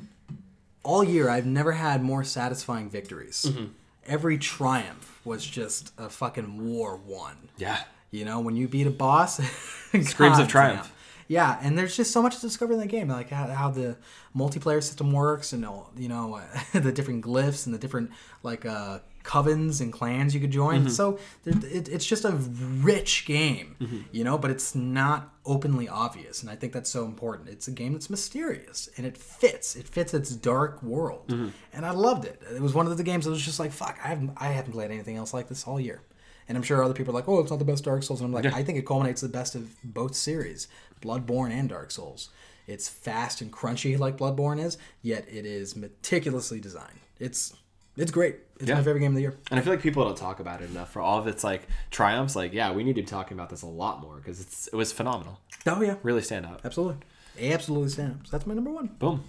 all 0.84 1.04
year 1.04 1.30
I've 1.30 1.46
never 1.46 1.74
had 1.74 2.04
more 2.04 2.24
satisfying 2.24 2.90
victories. 2.90 3.46
Mm-hmm. 3.48 3.66
Every 4.06 4.38
triumph 4.38 5.22
was 5.24 5.46
just 5.46 5.94
a 5.98 6.10
fucking 6.10 6.66
war 6.74 6.98
won. 6.98 7.50
Yeah, 7.58 7.80
You 8.12 8.26
know, 8.26 8.42
when 8.42 8.58
you 8.58 8.68
beat 8.68 8.86
a 8.88 8.92
boss, 8.92 9.38
Screams 10.02 10.40
of 10.40 10.48
triumph. 10.50 10.82
damn. 10.82 10.90
Yeah, 11.30 11.58
and 11.62 11.78
there's 11.78 11.96
just 11.96 12.12
so 12.12 12.22
much 12.22 12.36
to 12.36 12.42
discover 12.42 12.74
in 12.74 12.80
the 12.80 12.86
game, 12.86 13.08
like 13.08 13.30
how, 13.30 13.48
how 13.48 13.70
the 13.70 13.96
multiplayer 14.36 14.84
system 14.84 15.14
works, 15.14 15.54
and 15.54 15.66
all 15.66 15.90
you 15.98 16.10
know 16.10 16.42
the 16.74 16.92
different 16.92 17.24
glyphs 17.24 17.66
and 17.66 17.74
the 17.74 17.80
different 17.80 18.12
like 18.44 18.66
uh, 18.66 19.00
covens 19.24 19.80
and 19.82 19.92
clans 19.94 20.34
you 20.36 20.42
could 20.42 20.52
join. 20.52 20.82
Mm-hmm. 20.82 20.90
So 20.90 21.18
it, 21.46 21.88
it's 21.90 22.06
just 22.06 22.26
a 22.26 22.32
rich 22.32 23.26
game, 23.26 23.76
you 24.12 24.24
know, 24.24 24.38
but 24.38 24.52
it's 24.52 24.76
not 24.76 25.34
openly 25.46 25.90
obvious, 25.90 26.42
and 26.42 26.50
I 26.50 26.56
think 26.56 26.72
that's 26.74 26.90
so 26.90 27.04
important. 27.06 27.50
It's 27.50 27.68
a 27.68 27.72
game 27.72 27.94
that's 27.94 28.10
mysterious 28.10 28.90
and 28.98 29.06
it 29.06 29.18
fits. 29.18 29.76
It 29.76 29.88
fits 29.88 30.14
its 30.14 30.36
dark 30.36 30.82
world, 30.84 31.28
Mm-hmm. 31.28 31.50
and 31.74 31.86
I 31.86 31.92
loved 31.92 32.26
it. 32.26 32.42
It 32.54 32.62
was 32.62 32.74
one 32.74 32.88
of 32.88 32.96
the 32.98 33.04
games 33.04 33.26
that 33.26 33.32
was 33.32 33.44
just 33.44 33.60
like, 33.60 33.72
fuck, 33.72 33.98
I 34.04 34.08
haven't 34.10 34.32
I 34.38 34.48
haven't 34.48 34.74
played 34.74 34.92
anything 34.92 35.18
else 35.18 35.34
like 35.34 35.48
this 35.50 35.66
all 35.68 35.80
year. 35.80 36.02
And 36.50 36.58
I'm 36.58 36.64
sure 36.64 36.84
other 36.84 36.94
people 36.94 37.14
are 37.14 37.20
like, 37.20 37.30
oh, 37.30 37.40
it's 37.40 37.50
not 37.52 37.60
the 37.60 37.66
best 37.66 37.86
Dark 37.86 38.04
Souls. 38.04 38.20
And 38.20 38.28
I'm 38.28 38.34
like, 38.34 38.54
I 38.54 38.64
think 38.64 38.78
it 38.78 38.86
culminates 38.86 39.22
the 39.22 39.30
best 39.30 39.56
of 39.56 39.74
both 39.82 40.14
series, 40.14 40.68
Bloodborne 41.02 41.52
and 41.52 41.70
Dark 41.70 41.90
Souls. 41.92 42.30
It's 42.68 42.90
fast 42.90 43.40
and 43.42 43.50
crunchy 43.52 43.98
like 43.98 44.18
Bloodborne 44.18 44.62
is, 44.62 44.78
yet 45.02 45.26
it 45.32 45.46
is 45.46 45.76
meticulously 45.78 46.60
designed. 46.60 47.00
It's 47.18 47.54
it's 47.98 48.12
great. 48.12 48.38
It's 48.60 48.70
Yeah. 48.70 48.76
my 48.76 48.84
favorite 48.84 49.02
game 49.02 49.12
of 49.12 49.16
the 49.16 49.22
year. 49.22 49.36
and 49.52 49.60
I 49.60 49.64
feel 49.64 49.74
like 49.74 49.82
people 49.82 50.04
don't 50.06 50.18
talk 50.18 50.40
about 50.40 50.62
it 50.62 50.70
enough 50.70 50.92
for 50.92 51.02
all 51.02 51.20
of 51.20 51.28
its 51.28 51.44
like 51.44 51.68
triumphs. 51.92 52.36
Like 52.36 52.54
yeah, 52.54 52.72
we 52.72 52.84
need 52.84 52.96
to 52.96 53.02
be 53.02 53.08
talking 53.08 53.38
about 53.38 53.50
this 53.50 53.62
a 53.62 53.68
lot 53.68 54.02
more 54.02 54.18
because 54.18 54.40
it's 54.42 54.68
it 54.68 54.76
was 54.76 54.92
phenomenal. 54.92 55.40
Oh 55.66 55.82
yeah, 55.82 55.96
Really 56.04 56.22
stand 56.22 56.46
out. 56.46 56.62
absolutely, 56.64 56.98
absolutely 57.40 57.90
stamps. 57.90 58.30
That's 58.30 58.46
my 58.48 58.54
number 58.54 58.72
one. 58.72 58.88
Boom. 59.00 59.24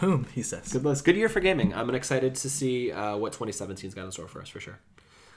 Boom, 0.00 0.26
he 0.34 0.42
says. 0.42 0.72
Good 0.72 0.84
list. 0.84 1.04
Good 1.04 1.14
year 1.16 1.28
for 1.28 1.38
gaming. 1.40 1.72
I'm 1.72 1.94
excited 1.94 2.34
to 2.36 2.50
see 2.50 2.90
uh, 2.90 3.16
what 3.16 3.32
2017's 3.32 3.94
got 3.94 4.04
in 4.04 4.10
store 4.12 4.26
for 4.26 4.42
us 4.42 4.48
for 4.48 4.58
sure. 4.58 4.80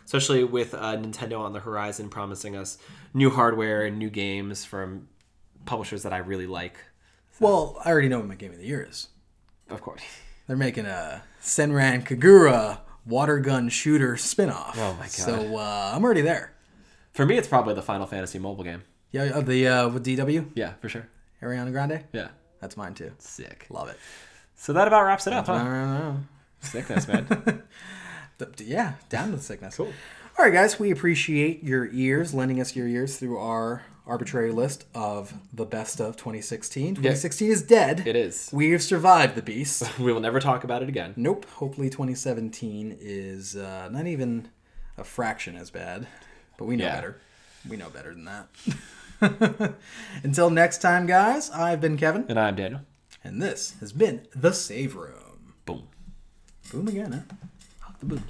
Especially 0.03 0.43
with 0.43 0.73
uh, 0.73 0.97
Nintendo 0.97 1.39
on 1.39 1.53
the 1.53 1.59
horizon, 1.59 2.09
promising 2.09 2.55
us 2.55 2.79
new 3.13 3.29
hardware 3.29 3.85
and 3.85 3.99
new 3.99 4.09
games 4.09 4.65
from 4.65 5.07
publishers 5.65 6.01
that 6.03 6.13
I 6.13 6.17
really 6.17 6.47
like. 6.47 6.77
Well, 7.39 7.79
I 7.85 7.91
already 7.91 8.09
know 8.09 8.17
what 8.17 8.27
my 8.27 8.33
game 8.35 8.51
of 8.51 8.57
the 8.57 8.65
year 8.65 8.81
is. 8.89 9.09
Of 9.69 9.81
course. 9.81 10.01
They're 10.47 10.57
making 10.57 10.87
a 10.87 11.21
Senran 11.41 12.05
Kagura 12.05 12.79
water 13.05 13.39
gun 13.39 13.69
shooter 13.69 14.17
spin-off. 14.17 14.77
Oh 14.77 14.93
my 14.93 15.03
God. 15.03 15.09
So 15.09 15.57
uh, 15.57 15.91
I'm 15.93 16.03
already 16.03 16.21
there. 16.21 16.53
For 17.11 17.25
me, 17.25 17.37
it's 17.37 17.47
probably 17.47 17.73
the 17.73 17.81
Final 17.81 18.05
Fantasy 18.05 18.39
mobile 18.39 18.63
game. 18.63 18.83
Yeah, 19.11 19.23
uh, 19.23 19.41
the 19.41 19.67
uh, 19.67 19.89
with 19.89 20.05
DW 20.05 20.51
Yeah, 20.53 20.73
for 20.81 20.89
sure. 20.89 21.07
Ariana 21.41 21.71
Grande. 21.71 22.03
Yeah. 22.13 22.29
That's 22.61 22.77
mine 22.77 22.93
too. 22.93 23.11
Sick. 23.17 23.65
Love 23.69 23.89
it. 23.89 23.97
So 24.55 24.73
that 24.73 24.87
about 24.87 25.05
wraps 25.05 25.25
it 25.25 25.33
up, 25.33 25.47
huh? 25.47 26.13
Sickness, 26.59 27.07
man. 27.07 27.63
Yeah, 28.57 28.93
down 29.09 29.31
to 29.31 29.37
the 29.37 29.41
sickness. 29.41 29.77
Cool. 29.77 29.93
All 30.37 30.45
right, 30.45 30.53
guys, 30.53 30.79
we 30.79 30.91
appreciate 30.91 31.63
your 31.63 31.89
ears, 31.91 32.33
lending 32.33 32.61
us 32.61 32.75
your 32.75 32.87
ears 32.87 33.17
through 33.17 33.37
our 33.37 33.83
arbitrary 34.09 34.51
list 34.51 34.85
of 34.93 35.33
the 35.53 35.65
best 35.65 35.99
of 36.01 36.17
2016. 36.17 36.95
2016 36.95 37.51
is 37.51 37.61
dead. 37.61 38.05
it 38.07 38.15
is. 38.15 38.49
We 38.51 38.71
have 38.71 38.81
survived 38.83 39.35
the 39.35 39.41
beast. 39.41 39.83
We 39.99 40.11
will 40.11 40.19
never 40.19 40.39
talk 40.39 40.63
about 40.63 40.81
it 40.83 40.89
again. 40.89 41.13
nope. 41.15 41.45
Hopefully, 41.55 41.89
2017 41.89 42.97
is 42.99 43.55
uh, 43.55 43.89
not 43.91 44.07
even 44.07 44.49
a 44.97 45.03
fraction 45.03 45.55
as 45.55 45.69
bad, 45.71 46.07
but 46.57 46.65
we 46.65 46.75
know 46.75 46.85
Yeah. 46.85 46.95
better. 46.95 47.21
We 47.69 47.77
know 47.77 47.89
better 47.89 48.13
than 48.13 48.25
that. 48.25 49.73
Until 50.23 50.49
next 50.49 50.79
time, 50.81 51.05
guys, 51.05 51.49
I've 51.51 51.81
been 51.81 51.97
Kevin, 51.97 52.25
And 52.29 52.39
I'm 52.39 52.55
Daniel. 52.55 52.81
and 53.23 53.41
this 53.41 53.75
has 53.81 53.91
been 53.93 54.27
The 54.35 54.53
Save 54.53 54.95
Room. 54.95 55.53
Boom. 55.65 55.87
Boom 56.71 56.87
again, 56.87 57.11
huh? 57.11 57.91
The 57.99 58.05
boom. 58.05 58.23